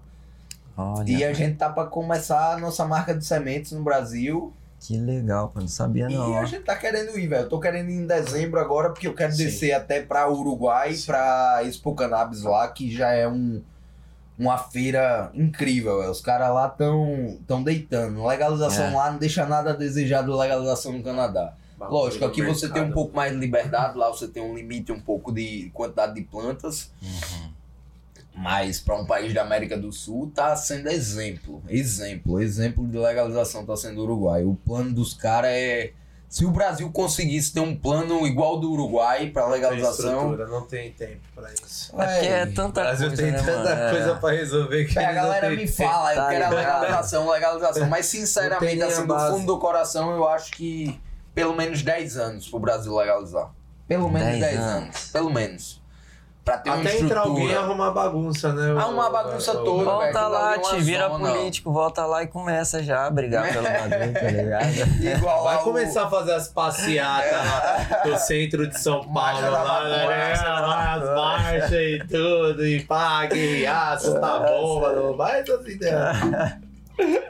Olha, 0.80 1.10
E 1.10 1.24
a 1.24 1.32
gente 1.32 1.56
tá 1.56 1.68
pra 1.70 1.84
começar 1.86 2.54
a 2.54 2.58
nossa 2.58 2.84
marca 2.84 3.14
de 3.14 3.24
sementes 3.24 3.72
no 3.72 3.82
Brasil. 3.82 4.52
que 4.80 4.96
legal, 4.96 5.48
pô, 5.48 5.60
não 5.60 5.68
sabia 5.68 6.08
não. 6.08 6.32
E 6.32 6.36
a 6.38 6.44
gente 6.44 6.64
tá 6.64 6.74
querendo 6.76 7.18
ir, 7.18 7.26
velho. 7.28 7.42
Eu 7.44 7.48
tô 7.48 7.60
querendo 7.60 7.90
ir 7.90 7.94
em 7.96 8.06
dezembro 8.06 8.58
agora, 8.58 8.90
porque 8.90 9.06
eu 9.06 9.14
quero 9.14 9.32
Sim. 9.32 9.44
descer 9.44 9.72
até 9.72 10.00
pra 10.00 10.28
Uruguai, 10.30 10.94
Sim. 10.94 11.06
pra 11.06 11.60
Expo 11.64 11.94
Cannabis 11.94 12.42
lá, 12.42 12.66
que 12.68 12.90
já 12.90 13.12
é 13.12 13.28
um, 13.28 13.60
uma 14.38 14.56
feira 14.56 15.30
incrível, 15.34 15.98
velho. 15.98 16.10
Os 16.10 16.22
caras 16.22 16.48
lá 16.54 16.66
tão, 16.68 17.38
tão 17.46 17.62
deitando. 17.62 18.24
Legalização 18.26 18.86
É. 18.86 18.94
lá 18.94 19.10
não 19.10 19.18
deixa 19.18 19.44
nada 19.44 19.70
a 19.70 19.76
desejar 19.76 20.22
do 20.22 20.34
legalização 20.36 20.92
no 20.92 21.02
Canadá. 21.02 21.52
Lógico, 21.78 22.24
aqui 22.26 22.42
você 22.42 22.66
tem 22.68 22.82
um 22.82 22.86
mercado. 22.86 22.94
pouco 22.94 23.16
mais 23.16 23.32
de 23.32 23.38
liberdade, 23.38 23.96
lá 23.96 24.08
você 24.08 24.28
tem 24.28 24.42
um 24.42 24.54
limite 24.54 24.92
um 24.92 25.00
pouco 25.00 25.32
de 25.32 25.70
quantidade 25.74 26.14
de 26.14 26.22
plantas. 26.22 26.90
Uhum. 27.02 27.49
Mas 28.34 28.80
para 28.80 28.96
um 28.96 29.04
país 29.04 29.34
da 29.34 29.42
América 29.42 29.76
do 29.76 29.92
Sul 29.92 30.30
tá 30.34 30.54
sendo 30.56 30.88
exemplo. 30.88 31.62
Exemplo. 31.68 32.40
Exemplo 32.40 32.86
de 32.86 32.96
legalização 32.96 33.66
tá 33.66 33.76
sendo 33.76 34.00
o 34.00 34.04
Uruguai. 34.04 34.44
O 34.44 34.54
plano 34.54 34.92
dos 34.92 35.12
caras 35.14 35.50
é. 35.52 35.92
Se 36.28 36.44
o 36.44 36.50
Brasil 36.52 36.88
conseguisse 36.92 37.52
ter 37.52 37.58
um 37.58 37.74
plano 37.76 38.24
igual 38.24 38.60
do 38.60 38.70
Uruguai 38.70 39.30
para 39.30 39.42
tem 39.42 39.52
legalização. 39.54 40.30
estrutura, 40.30 40.46
não 40.46 40.62
tem 40.64 40.92
tempo 40.92 41.20
pra 41.34 41.52
isso. 41.52 41.92
É 42.00 42.06
porque 42.06 42.26
é 42.28 42.44
véi, 42.44 42.52
O 42.52 42.54
tanta 42.54 42.80
Brasil 42.82 43.08
coisa, 43.08 43.22
tem 43.22 43.32
né, 43.32 43.38
tanta 43.38 43.52
mano? 43.74 43.80
É. 43.82 43.90
coisa 43.90 44.14
pra 44.14 44.30
resolver 44.30 44.84
que 44.84 44.94
véi, 44.94 45.04
a 45.06 45.12
galera 45.12 45.50
me 45.50 45.56
tempo. 45.56 45.72
fala, 45.72 46.12
eu 46.12 46.16
Tá 46.22 46.28
quero 46.28 46.44
a 46.44 46.48
legalização, 46.50 47.28
legalização. 47.28 47.88
Mas 47.88 48.06
sinceramente, 48.06 48.80
assim, 48.80 49.06
do 49.06 49.18
fundo 49.18 49.46
do 49.46 49.58
coração, 49.58 50.12
eu 50.12 50.28
acho 50.28 50.52
que 50.52 51.00
pelo 51.34 51.54
menos 51.56 51.82
10 51.82 52.16
anos 52.16 52.48
pro 52.48 52.60
Brasil 52.60 52.94
legalizar. 52.96 53.50
Pelo 53.88 54.08
menos 54.08 54.28
10 54.28 54.40
10, 54.40 54.56
anos. 54.56 54.72
anos. 54.84 55.10
Pelo 55.10 55.30
menos. 55.30 55.79
Pra 56.44 56.56
ter 56.56 56.70
uma 56.70 56.80
Até 56.80 56.98
entrar 56.98 57.20
alguém 57.20 57.48
e 57.48 57.54
arrumar 57.54 57.90
bagunça, 57.90 58.52
né? 58.52 58.70
Arrumar 58.80 59.08
o- 59.08 59.12
bagunça 59.12 59.52
o- 59.52 59.64
toda, 59.64 59.84
Volta 59.84 60.06
velho, 60.12 60.28
lá, 60.30 60.54
é 60.54 60.58
te 60.58 60.72
uma 60.74 60.80
vira 60.80 61.08
zona. 61.08 61.28
político, 61.32 61.72
volta 61.72 62.06
lá 62.06 62.22
e 62.22 62.26
começa 62.26 62.82
já 62.82 63.06
a 63.06 63.10
brigar 63.10 63.52
pelo 63.52 63.62
bagulho, 63.68 64.12
tá 64.14 64.20
ligado? 64.30 64.70
Igual 65.18 65.44
lá 65.44 65.52
Vai 65.52 65.60
o- 65.60 65.64
começar 65.64 66.04
a 66.04 66.10
fazer 66.10 66.32
as 66.32 66.48
passeatas 66.48 67.30
lá 67.32 68.00
no 68.06 68.18
centro 68.18 68.66
de 68.66 68.80
São 68.80 69.04
Paulo, 69.12 69.40
da 69.42 69.50
lá, 69.50 69.84
né? 69.84 70.32
Da 70.34 70.60
Lá, 70.60 70.94
as 70.94 71.04
marchas 71.14 71.72
e 71.72 71.98
tudo, 72.08 72.66
e 72.66 72.80
pague, 72.84 73.66
aço, 73.66 74.18
tá 74.18 74.38
bomba, 74.38 74.92
não 74.94 75.16
vai 75.16 75.40
essas 75.40 75.66
ideias. 75.66 76.16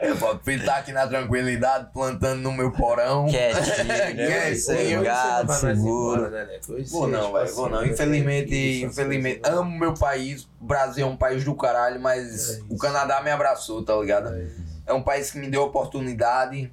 Eu 0.01 0.15
vou 0.15 0.37
ficar 0.39 0.77
aqui 0.77 0.91
na 0.91 1.07
tranquilidade, 1.07 1.89
plantando 1.93 2.41
no 2.41 2.51
meu 2.51 2.71
porão. 2.71 3.27
Quietinho, 3.27 3.85
né? 3.87 4.13
Quietinho. 4.13 4.97
Não 4.97 5.03
vai 5.05 5.43
mais 5.45 5.59
seguro. 5.59 6.15
embora, 6.25 6.29
né, 6.29 6.43
Leco? 6.51 6.73
Hoje 6.73 6.91
Vou 6.91 7.07
não, 7.07 7.19
tipo 7.21 7.33
velho, 7.33 7.45
assim, 7.45 7.55
vou 7.55 7.69
não. 7.69 7.77
vai 7.77 7.87
ter 7.87 7.93
Infelizmente, 7.93 8.83
infelizmente, 8.83 9.41
né? 9.41 9.49
amo 9.49 9.71
meu 9.79 9.93
país. 9.93 10.43
O 10.59 10.65
Brasil 10.65 11.05
é 11.05 11.09
um 11.09 11.15
país 11.17 11.43
do 11.43 11.55
caralho, 11.55 11.99
mas 12.01 12.49
É 12.57 12.61
o. 12.69 12.77
Canadá 12.77 13.21
me 13.21 13.29
abraçou, 13.31 13.83
tá 13.83 13.95
ligado? 13.95 14.33
É 14.33 14.47
É 14.87 14.93
um 14.93 15.01
país 15.03 15.31
que 15.31 15.39
me 15.39 15.49
deu 15.49 15.63
oportunidade. 15.63 16.71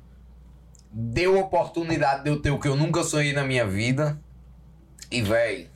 Deu 0.90 1.38
oportunidade 1.38 2.24
de 2.24 2.30
eu 2.30 2.40
ter 2.40 2.50
o 2.50 2.58
que 2.58 2.66
eu 2.66 2.74
nunca 2.74 3.02
sonhei 3.04 3.32
na 3.32 3.44
minha 3.44 3.66
vida. 3.66 4.18
E, 5.10 5.22
velho. 5.22 5.68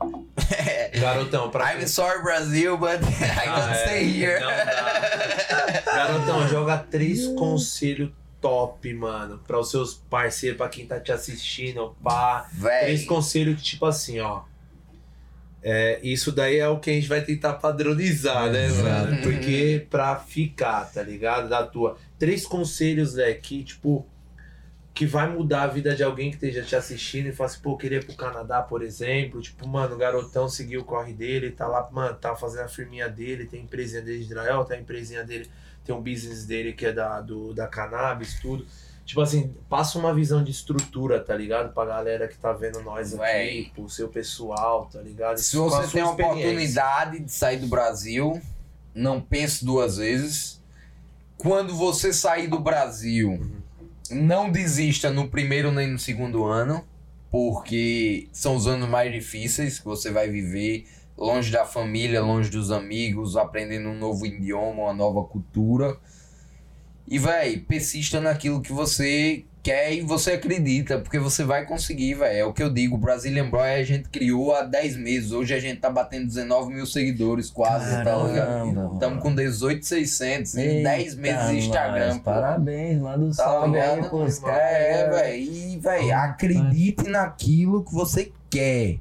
Garotão, 1.00 1.50
pra 1.50 1.74
I'm 1.74 1.86
sorry, 1.86 2.22
Brasil, 2.22 2.76
but 2.78 3.00
I 3.02 3.48
Ah, 3.48 3.70
é. 3.72 3.86
stay 3.86 4.22
here. 4.22 4.40
Garotão, 5.84 6.48
joga 6.48 6.78
três 6.78 7.26
conselhos 7.28 8.10
top, 8.40 8.92
mano, 8.94 9.38
para 9.46 9.58
os 9.58 9.70
seus 9.70 9.94
parceiros, 10.08 10.56
pra 10.56 10.68
quem 10.68 10.86
tá 10.86 10.98
te 10.98 11.12
assistindo, 11.12 11.94
pá. 12.02 12.48
Três 12.58 13.00
Véi. 13.00 13.04
conselhos 13.06 13.56
que, 13.56 13.62
tipo 13.62 13.84
assim, 13.86 14.18
ó. 14.20 14.42
É, 15.62 16.00
isso 16.02 16.32
daí 16.32 16.58
é 16.58 16.66
o 16.66 16.78
que 16.80 16.88
a 16.88 16.94
gente 16.94 17.06
vai 17.06 17.20
tentar 17.20 17.52
padronizar, 17.54 18.50
né, 18.50 18.64
Exato. 18.64 18.82
mano? 19.10 19.22
Porque 19.22 19.86
pra 19.90 20.16
ficar, 20.16 20.90
tá 20.90 21.02
ligado? 21.02 21.50
Da 21.50 21.66
tua. 21.66 21.98
Três 22.18 22.46
conselhos, 22.46 23.14
né, 23.14 23.30
que, 23.34 23.62
tipo, 23.62 24.06
que 24.92 25.06
vai 25.06 25.28
mudar 25.28 25.62
a 25.62 25.66
vida 25.66 25.94
de 25.94 26.02
alguém 26.02 26.30
que 26.30 26.36
esteja 26.36 26.62
te 26.62 26.76
assistindo 26.76 27.26
e 27.26 27.32
fala 27.32 27.48
assim, 27.48 27.60
pô, 27.60 27.76
queria 27.76 27.98
ir 27.98 28.04
pro 28.04 28.14
Canadá, 28.16 28.60
por 28.60 28.82
exemplo. 28.82 29.40
Tipo, 29.40 29.66
mano, 29.66 29.94
o 29.94 29.98
garotão 29.98 30.48
seguiu 30.48 30.80
o 30.80 30.84
corre 30.84 31.12
dele, 31.12 31.50
tá 31.50 31.66
lá, 31.66 31.88
mano, 31.90 32.16
tá 32.16 32.34
fazendo 32.34 32.64
a 32.64 32.68
firminha 32.68 33.08
dele, 33.08 33.46
tem 33.46 33.62
empresinha 33.62 34.02
dele 34.02 34.18
de 34.18 34.24
Israel, 34.24 34.64
tem 34.64 34.78
a 34.78 34.80
empresinha 34.80 35.24
dele, 35.24 35.48
tem 35.84 35.94
um 35.94 36.02
business 36.02 36.44
dele 36.44 36.72
que 36.72 36.86
é 36.86 36.92
da, 36.92 37.20
do, 37.20 37.54
da 37.54 37.66
cannabis, 37.66 38.38
tudo. 38.40 38.66
Tipo 39.04 39.22
assim, 39.22 39.54
passa 39.68 39.98
uma 39.98 40.14
visão 40.14 40.42
de 40.44 40.50
estrutura, 40.50 41.18
tá 41.18 41.34
ligado? 41.34 41.72
Pra 41.72 41.84
galera 41.84 42.28
que 42.28 42.36
tá 42.36 42.52
vendo 42.52 42.80
nós 42.82 43.12
Véi. 43.12 43.62
aqui, 43.62 43.72
pro 43.74 43.88
seu 43.88 44.08
pessoal, 44.08 44.88
tá 44.92 45.00
ligado? 45.00 45.38
Se 45.38 45.56
você 45.56 45.90
tem 45.90 46.02
a 46.02 46.10
oportunidade 46.10 47.18
de 47.18 47.32
sair 47.32 47.56
do 47.56 47.66
Brasil, 47.66 48.40
não 48.94 49.20
pense 49.20 49.64
duas 49.64 49.96
vezes. 49.96 50.60
Quando 51.36 51.74
você 51.74 52.12
sair 52.12 52.46
do 52.46 52.60
Brasil, 52.60 53.59
não 54.10 54.50
desista 54.50 55.10
no 55.10 55.28
primeiro 55.28 55.70
nem 55.70 55.86
no 55.86 55.98
segundo 55.98 56.44
ano, 56.44 56.84
porque 57.30 58.28
são 58.32 58.56
os 58.56 58.66
anos 58.66 58.88
mais 58.88 59.12
difíceis 59.12 59.78
que 59.78 59.84
você 59.84 60.10
vai 60.10 60.28
viver 60.28 60.86
longe 61.16 61.50
da 61.52 61.64
família, 61.66 62.22
longe 62.22 62.50
dos 62.50 62.70
amigos, 62.70 63.36
aprendendo 63.36 63.90
um 63.90 63.98
novo 63.98 64.26
idioma, 64.26 64.84
uma 64.84 64.94
nova 64.94 65.22
cultura. 65.24 65.96
E, 67.06 67.18
véi, 67.18 67.58
persista 67.58 68.20
naquilo 68.20 68.62
que 68.62 68.72
você 68.72 69.44
quer 69.62 69.92
e 69.94 70.00
você 70.00 70.32
acredita, 70.32 70.98
porque 70.98 71.18
você 71.18 71.44
vai 71.44 71.64
conseguir, 71.64 72.14
velho. 72.14 72.38
É 72.38 72.44
o 72.44 72.52
que 72.52 72.62
eu 72.62 72.70
digo, 72.72 72.96
o 72.96 72.98
Brazilian 72.98 73.48
Boy 73.48 73.68
a 73.68 73.84
gente 73.84 74.08
criou 74.08 74.54
há 74.54 74.62
10 74.62 74.96
meses. 74.96 75.32
Hoje 75.32 75.54
a 75.54 75.60
gente 75.60 75.80
tá 75.80 75.90
batendo 75.90 76.26
19 76.26 76.72
mil 76.72 76.86
seguidores 76.86 77.50
quase, 77.50 77.90
tá 78.02 78.16
ligado? 78.16 78.34
Caramba. 78.34 78.90
Estamos 78.94 79.22
com 79.22 79.34
18,600 79.34 80.56
em 80.56 80.82
10 80.82 81.02
Eita, 81.10 81.20
meses 81.20 81.48
de 81.50 81.56
Instagram, 81.58 82.18
pô. 82.18 82.24
Parabéns, 82.30 82.98
manda 83.00 83.24
um 83.24 83.30
Tá 83.30 83.44
salve 83.44 83.78
aí 83.78 84.02
pros 84.08 84.36
irmão? 84.36 84.50
caras. 84.50 84.72
É, 84.72 85.10
velho. 85.10 85.42
E, 85.42 85.78
velho, 85.78 86.14
acredite 86.16 87.08
naquilo 87.08 87.84
que 87.84 87.92
você 87.94 88.32
quer. 88.48 88.98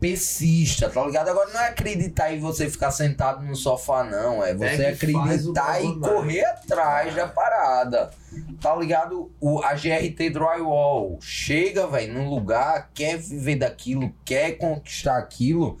Persista, 0.00 0.88
tá 0.88 1.04
ligado? 1.04 1.28
Agora 1.28 1.50
não 1.52 1.60
é 1.60 1.68
acreditar 1.68 2.30
e 2.30 2.38
você 2.38 2.70
ficar 2.70 2.90
sentado 2.92 3.44
no 3.44 3.56
sofá, 3.56 4.04
não. 4.04 4.44
É 4.44 4.54
você 4.54 4.82
É 4.84 4.94
faz 4.94 5.46
o 5.46 5.50
acreditar 5.50 5.82
e 5.82 5.98
correr 5.98 6.44
atrás 6.44 7.14
da 7.14 7.26
parada. 7.26 8.10
Tá 8.60 8.76
ligado? 8.76 9.30
O, 9.40 9.60
a 9.60 9.74
GRT 9.74 10.30
Drywall 10.30 11.18
chega, 11.20 11.86
velho, 11.86 12.14
num 12.14 12.28
lugar, 12.30 12.90
quer 12.94 13.18
viver 13.18 13.56
daquilo, 13.56 14.12
quer 14.24 14.52
conquistar 14.52 15.18
aquilo. 15.18 15.78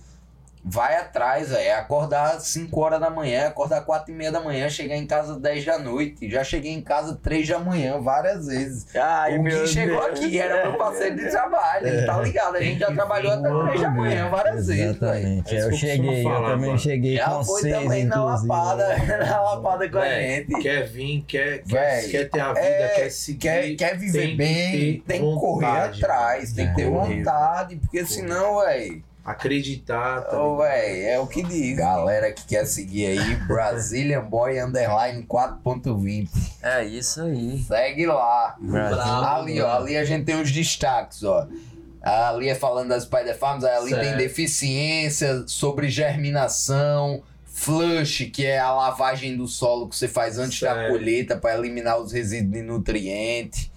Vai 0.70 0.96
atrás, 0.96 1.48
velho. 1.50 1.58
É 1.68 1.72
acordar 1.74 2.40
5 2.40 2.80
horas 2.80 3.00
da 3.00 3.10
manhã, 3.10 3.46
acordar 3.48 3.80
4 3.82 4.12
e 4.12 4.14
meia 4.16 4.30
da 4.30 4.40
manhã, 4.40 4.68
chegar 4.68 4.96
em 4.96 5.06
casa 5.06 5.38
10 5.38 5.64
da 5.64 5.78
noite. 5.78 6.28
Já 6.30 6.44
cheguei 6.44 6.72
em 6.72 6.80
casa 6.82 7.18
3 7.22 7.48
da 7.48 7.58
manhã 7.58 8.00
várias 8.00 8.46
vezes. 8.46 8.86
Ai, 8.94 9.38
o 9.38 9.42
meu 9.42 9.62
que 9.62 9.66
chegou 9.68 10.00
Deus. 10.04 10.20
aqui 10.20 10.38
era 10.38 10.68
meu 10.68 10.78
parceiro 10.78 11.16
de 11.16 11.30
trabalho, 11.30 11.86
ele 11.86 12.06
tá 12.06 12.20
ligado? 12.20 12.56
A 12.56 12.60
gente 12.62 12.78
já 12.80 12.92
trabalhou 12.92 13.32
até 13.32 13.48
vir 13.48 13.64
3 13.66 13.80
da 13.80 13.90
manhã 13.90 14.28
várias 14.28 14.66
vezes, 14.66 14.76
velho. 14.76 14.90
Exatamente. 14.90 15.54
É 15.54 15.58
isso 15.58 15.68
eu 15.68 15.72
cheguei, 15.76 16.20
eu 16.20 16.22
falar, 16.24 16.50
também 16.50 16.66
mano. 16.68 16.78
cheguei 16.78 17.16
Já 17.16 17.30
com 17.30 17.44
foi 17.44 17.60
seis, 17.62 17.74
também 17.74 18.04
na 18.04 18.16
inclusive. 18.16 18.48
lapada, 18.48 18.96
na 19.26 19.40
lapada 19.40 19.88
com 19.90 19.98
a 19.98 20.00
Véi, 20.02 20.36
gente. 20.36 20.62
Quer 20.62 20.86
vir, 20.86 21.24
quer, 21.26 21.62
Véi, 21.64 22.02
quer, 22.02 22.10
quer 22.10 22.30
ter 22.30 22.40
a 22.40 22.48
vida, 22.52 22.60
é, 22.66 22.88
quer 22.88 23.10
seguir. 23.10 23.38
Quer, 23.38 23.74
quer 23.76 23.96
viver 23.98 24.18
tem 24.28 24.36
bem, 24.36 25.00
tem 25.06 25.20
que 25.20 25.40
correr 25.40 25.66
atrás, 25.66 26.52
tem 26.52 26.68
que 26.68 26.74
ter 26.76 26.90
vontade, 26.90 27.76
porque 27.76 27.98
Correr. 28.00 28.12
senão, 28.12 28.60
velho. 28.60 29.07
Acreditar, 29.30 30.22
tá 30.22 30.32
ligado? 30.36 30.56
véi, 30.58 31.04
é 31.06 31.18
o 31.20 31.26
que 31.26 31.42
diz. 31.42 31.76
Galera 31.76 32.32
que 32.32 32.44
quer 32.46 32.64
seguir 32.66 33.06
aí, 33.06 33.34
Brazilian 33.46 34.22
Boy 34.24 34.58
Underline 34.60 35.22
4.20. 35.24 36.28
É 36.62 36.84
isso 36.84 37.22
aí. 37.22 37.58
Segue 37.62 38.06
lá. 38.06 38.56
Ali, 39.36 39.60
ó, 39.60 39.70
ali 39.76 39.96
a 39.96 40.04
gente 40.04 40.24
tem 40.24 40.40
os 40.40 40.50
destaques, 40.50 41.22
ó. 41.24 41.46
Ali 42.02 42.48
é 42.48 42.54
falando 42.54 42.88
das 42.88 43.02
Spider 43.04 43.36
Farms, 43.38 43.64
ali 43.64 43.90
Certo. 43.90 44.02
tem 44.02 44.16
deficiência 44.16 45.44
sobre 45.46 45.88
germinação, 45.88 47.22
flush, 47.44 48.26
que 48.32 48.46
é 48.46 48.58
a 48.58 48.72
lavagem 48.72 49.36
do 49.36 49.46
solo 49.48 49.88
que 49.88 49.96
você 49.96 50.06
faz 50.08 50.38
antes 50.38 50.60
da 50.60 50.74
Certo. 50.74 50.90
colheita 50.92 51.36
para 51.36 51.56
eliminar 51.58 51.98
os 52.00 52.12
resíduos 52.12 52.52
de 52.52 52.62
nutriente. 52.62 53.67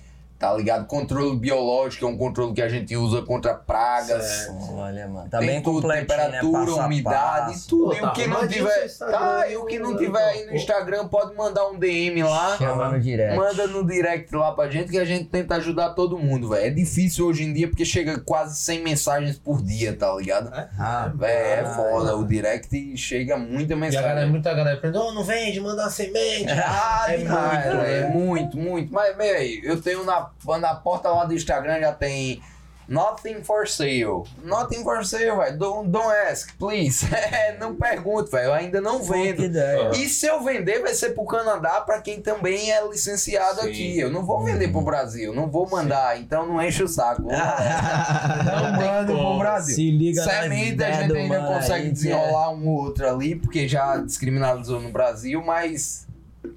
Tá 0.42 0.54
ligado? 0.56 0.88
Controle 0.88 1.38
biológico 1.38 2.04
é 2.04 2.08
um 2.10 2.18
controle 2.18 2.52
que 2.54 2.62
a 2.64 2.68
gente 2.68 2.96
usa 2.98 3.22
contra 3.22 3.54
pragas. 3.54 4.26
Certo. 4.26 4.74
Olha, 4.74 5.08
mano. 5.08 5.30
Tá 5.30 5.38
Tem 5.38 5.48
bem 5.48 5.62
tudo, 5.62 5.76
completinho, 5.82 6.08
temperatura, 6.08 6.66
né? 6.78 6.82
Umidade, 6.86 7.52
passo. 7.54 7.70
tudo. 7.70 7.86
Pô, 7.92 7.94
e 7.96 8.00
tá 8.02 8.10
o 8.10 8.14
que 8.14 8.26
não 8.28 8.38
arrumadinho 8.38 8.66
tiver. 8.68 8.86
Instagram 8.86 9.20
Tá, 9.20 9.40
aí, 9.42 9.54
e 9.54 9.58
o 9.58 9.66
que 9.66 9.78
né, 9.78 9.84
não 9.84 9.92
então, 9.92 10.04
tiver 10.04 10.24
aí 10.26 10.46
no. 10.48 10.56
Instagram 10.56 11.08
pode 11.08 11.36
mandar 11.36 11.68
um 11.70 11.78
DM 11.78 12.24
lá. 12.24 12.58
Chama 12.58 12.90
no 12.90 13.00
direct. 13.00 13.36
Manda 13.38 13.68
no 13.68 13.86
direct 13.86 14.36
lá 14.36 14.52
pra 14.52 14.68
gente 14.68 14.90
que 14.90 14.98
a 14.98 15.06
gente 15.06 15.26
tenta 15.26 15.56
ajudar 15.58 15.92
todo 15.92 16.18
mundo, 16.18 16.50
velho. 16.50 16.66
É 16.66 16.70
difícil 16.72 17.28
hoje 17.28 17.44
em 17.44 17.54
dia 17.54 17.68
porque 17.68 17.86
chega 17.86 18.20
quase 18.20 18.56
100 18.60 18.84
mensagens 18.84 19.38
por 19.38 19.62
dia, 19.62 19.96
tá 19.96 20.12
ligado? 20.16 20.52
Ah, 20.80 21.12
Véi, 21.14 21.30
é 21.32 21.60
Ah, 21.62 21.66
foda. 21.76 22.16
O 22.18 22.26
direct 22.26 22.98
chega 22.98 23.38
muita 23.38 23.74
E 23.74 23.76
a 23.76 23.80
galera, 23.80 24.06
mensagem. 24.16 24.30
muita 24.32 24.54
galera 24.56 24.78
pergunta, 24.82 25.06
oh, 25.06 25.12
não 25.14 25.24
vende, 25.24 25.60
manda 25.60 25.84
uma 25.84 25.90
semente. 25.92 26.48
Ah, 26.74 27.06
É 27.14 27.18
demais, 27.18 27.66
muito, 27.66 27.86
é 27.86 28.02
né? 28.02 28.10
muito, 28.10 28.58
muito. 28.58 28.94
Mas, 28.94 29.16
velho, 29.16 29.66
eu 29.66 29.80
tenho 29.82 30.04
na, 30.04 30.31
na 30.60 30.76
porta 30.76 31.10
lá 31.10 31.26
do 31.26 31.34
Instagram 31.34 31.80
já 31.80 31.92
tem. 31.92 32.42
Nothing 32.88 33.42
for 33.42 33.66
sale. 33.70 34.24
Nothing 34.44 34.84
for 34.84 35.06
sale, 35.06 35.38
velho. 35.38 35.58
Don't, 35.58 35.90
don't 35.90 36.12
ask, 36.30 36.54
please. 36.58 37.06
É, 37.32 37.58
não 37.58 37.74
pergunte, 37.76 38.30
velho. 38.30 38.48
Eu 38.48 38.54
ainda 38.54 38.82
não 38.82 39.02
vendo. 39.02 39.44
ideia. 39.46 39.92
E 39.94 40.10
se 40.10 40.26
eu 40.26 40.44
vender, 40.44 40.82
vai 40.82 40.94
ser 40.94 41.12
pro 41.12 41.24
Canadá 41.26 41.80
pra 41.82 42.02
quem 42.02 42.22
também 42.22 42.70
é 42.70 42.86
licenciado 42.86 43.62
Sim. 43.62 43.70
aqui. 43.70 44.00
Eu 44.00 44.12
não 44.12 44.26
vou 44.26 44.44
vender 44.44 44.68
pro 44.70 44.82
Brasil, 44.82 45.34
não 45.34 45.50
vou 45.50 45.70
mandar, 45.70 46.20
então 46.20 46.46
não 46.46 46.62
enche 46.62 46.84
o 46.84 46.88
saco. 46.88 47.22
não 47.32 48.78
tem 48.78 48.88
mando 48.88 49.14
pro. 49.18 49.40
Brasil. 49.40 49.76
Se 49.76 49.92
liga 49.92 50.26
nas 50.26 50.34
Semente 50.34 50.84
a 50.84 50.92
gente 50.92 51.16
ainda 51.18 51.28
mano 51.40 51.48
consegue 51.48 51.74
aí, 51.74 51.82
que 51.84 51.88
é- 51.88 51.92
desenrolar 51.92 52.50
um 52.50 52.68
ou 52.68 52.76
outro 52.84 53.08
ali, 53.08 53.36
porque 53.36 53.70
já 53.70 53.98
descriminalizou 53.98 54.82
no 54.82 54.90
Brasil, 54.92 55.42
mas 55.46 56.06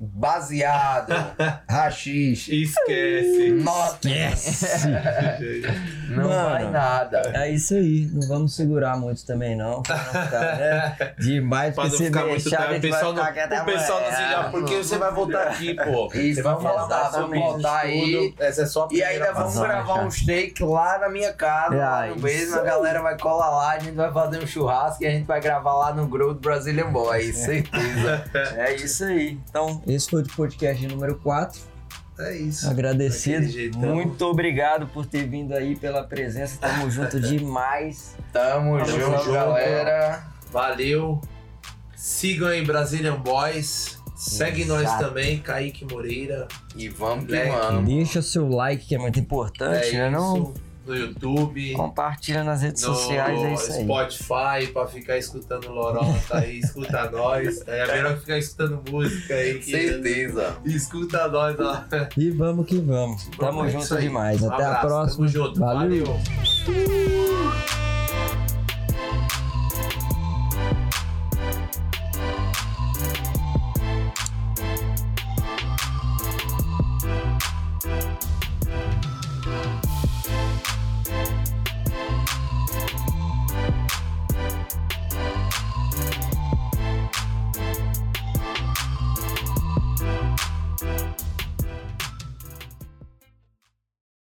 baseado, 0.00 1.12
rachixe, 1.68 2.62
Esquece. 2.62 3.50
nota, 3.52 4.08
não 6.08 6.28
Mano. 6.28 6.50
vai 6.50 6.70
nada. 6.70 7.22
É 7.34 7.50
isso 7.50 7.74
aí, 7.74 8.08
não 8.12 8.26
vamos 8.28 8.54
segurar 8.54 8.96
muito 8.96 9.24
também 9.26 9.56
não, 9.56 9.82
pra 9.82 9.96
não 9.96 10.04
ficar, 10.24 10.56
né? 10.56 10.96
Demais, 11.18 11.74
Pra 11.74 11.84
não 11.84 11.90
se 11.90 12.04
ficar 12.06 12.26
muito 12.26 12.42
deixar, 12.42 12.62
a 12.62 12.66
tempo, 12.68 12.78
o 12.78 12.90
pessoal 12.90 13.12
não, 13.12 13.22
o 13.22 13.64
pessoal 13.64 14.00
se 14.04 14.22
liga, 14.22 14.48
porque 14.50 14.76
você 14.76 14.98
vai 14.98 15.12
voltar 15.12 15.48
aqui, 15.48 15.74
pô. 15.74 16.06
Isso, 16.14 16.36
você 16.36 16.42
vai 16.42 16.54
vamos 16.54 16.62
falar 16.62 16.80
voltar, 16.80 17.00
mais 17.02 17.14
sobre 17.14 17.38
voltar 17.38 17.78
aí. 17.80 18.34
Essa 18.38 18.62
é 18.62 18.66
só 18.66 18.84
a 18.84 18.88
E 18.90 19.02
ainda 19.02 19.32
vamos 19.32 19.58
gravar 19.58 20.04
um 20.04 20.10
steak 20.10 20.62
lá 20.62 20.98
na 20.98 21.08
minha 21.08 21.32
casa, 21.32 21.74
lá 21.76 22.06
no 22.06 22.14
isso 22.14 22.22
mesmo. 22.22 22.60
A 22.60 22.62
galera 22.62 23.02
vai 23.02 23.18
colar 23.18 23.50
lá, 23.50 23.70
a 23.72 23.78
gente 23.78 23.94
vai 23.94 24.12
fazer 24.12 24.42
um 24.42 24.46
churrasco 24.46 25.02
e 25.02 25.06
a 25.06 25.10
gente 25.10 25.26
vai 25.26 25.40
gravar 25.40 25.74
lá 25.74 25.92
no 25.92 26.06
Grow 26.06 26.34
do 26.34 26.40
Brazilian 26.40 26.90
Boy, 26.90 27.32
certeza. 27.32 28.24
É 28.56 28.74
isso 28.74 29.04
aí. 29.04 29.38
Então, 29.48 29.73
esse 29.86 30.10
foi 30.10 30.22
o 30.22 30.26
podcast 30.36 30.86
número 30.86 31.16
4. 31.16 31.60
É 32.18 32.36
isso. 32.36 32.68
Agradecido. 32.70 33.46
Jeitão. 33.48 33.80
Muito 33.94 34.24
obrigado 34.26 34.86
por 34.86 35.04
ter 35.04 35.28
vindo 35.28 35.52
aí 35.52 35.74
pela 35.74 36.04
presença. 36.04 36.58
Tamo 36.60 36.88
junto 36.90 37.18
demais. 37.20 38.14
Tamo, 38.32 38.78
Tamo 38.78 38.84
junto, 39.00 39.18
junto. 39.24 39.32
galera. 39.32 40.24
Valeu. 40.52 41.20
Sigam 41.96 42.48
aí 42.48 42.64
Brazilian 42.64 43.16
Boys. 43.16 43.98
Segue 44.14 44.64
nós 44.64 44.82
Exato. 44.82 45.04
também, 45.06 45.38
Kaique 45.40 45.84
Moreira. 45.84 46.46
E 46.76 46.88
vamos 46.88 47.24
que 47.26 47.32
Black. 47.32 47.50
vamos. 47.50 47.84
Deixa 47.86 48.22
seu 48.22 48.48
like 48.48 48.86
que 48.86 48.94
é 48.94 48.98
muito 48.98 49.18
importante, 49.18 49.88
É 49.88 49.98
né? 49.98 50.10
Não 50.10 50.36
isso. 50.36 50.54
No 50.86 50.94
YouTube. 50.94 51.72
compartilha 51.72 52.44
nas 52.44 52.62
redes 52.62 52.82
No 52.82 52.94
sociais, 52.94 53.40
é 53.42 53.54
isso 53.54 53.72
aí. 53.72 53.84
Spotify 53.84 54.72
pra 54.72 54.86
ficar 54.86 55.16
escutando 55.18 55.70
Lorota 55.70 56.38
aí, 56.38 56.58
escuta 56.58 57.08
nós. 57.12 57.62
É 57.66 57.86
melhor 57.86 58.18
ficar 58.18 58.38
escutando 58.38 58.82
música 58.90 59.34
aí. 59.34 59.58
Que... 59.58 59.70
Certeza. 59.70 60.56
Escuta 60.64 61.28
nós 61.28 61.56
lá. 61.58 61.86
E 62.16 62.30
vamos 62.30 62.66
que 62.66 62.78
vamos. 62.78 63.26
Tamo 63.38 63.64
É 63.64 63.70
junto 63.70 63.84
isso 63.84 63.94
aí. 63.94 64.02
demais. 64.02 64.42
Um 64.42 64.52
Até 64.52 64.64
a 64.64 64.68
abraço, 64.68 64.86
próxima. 64.86 65.26
Tamo 65.26 65.28
junto. 65.28 65.60
Valeu. 65.60 66.04
Valeu. 66.04 67.93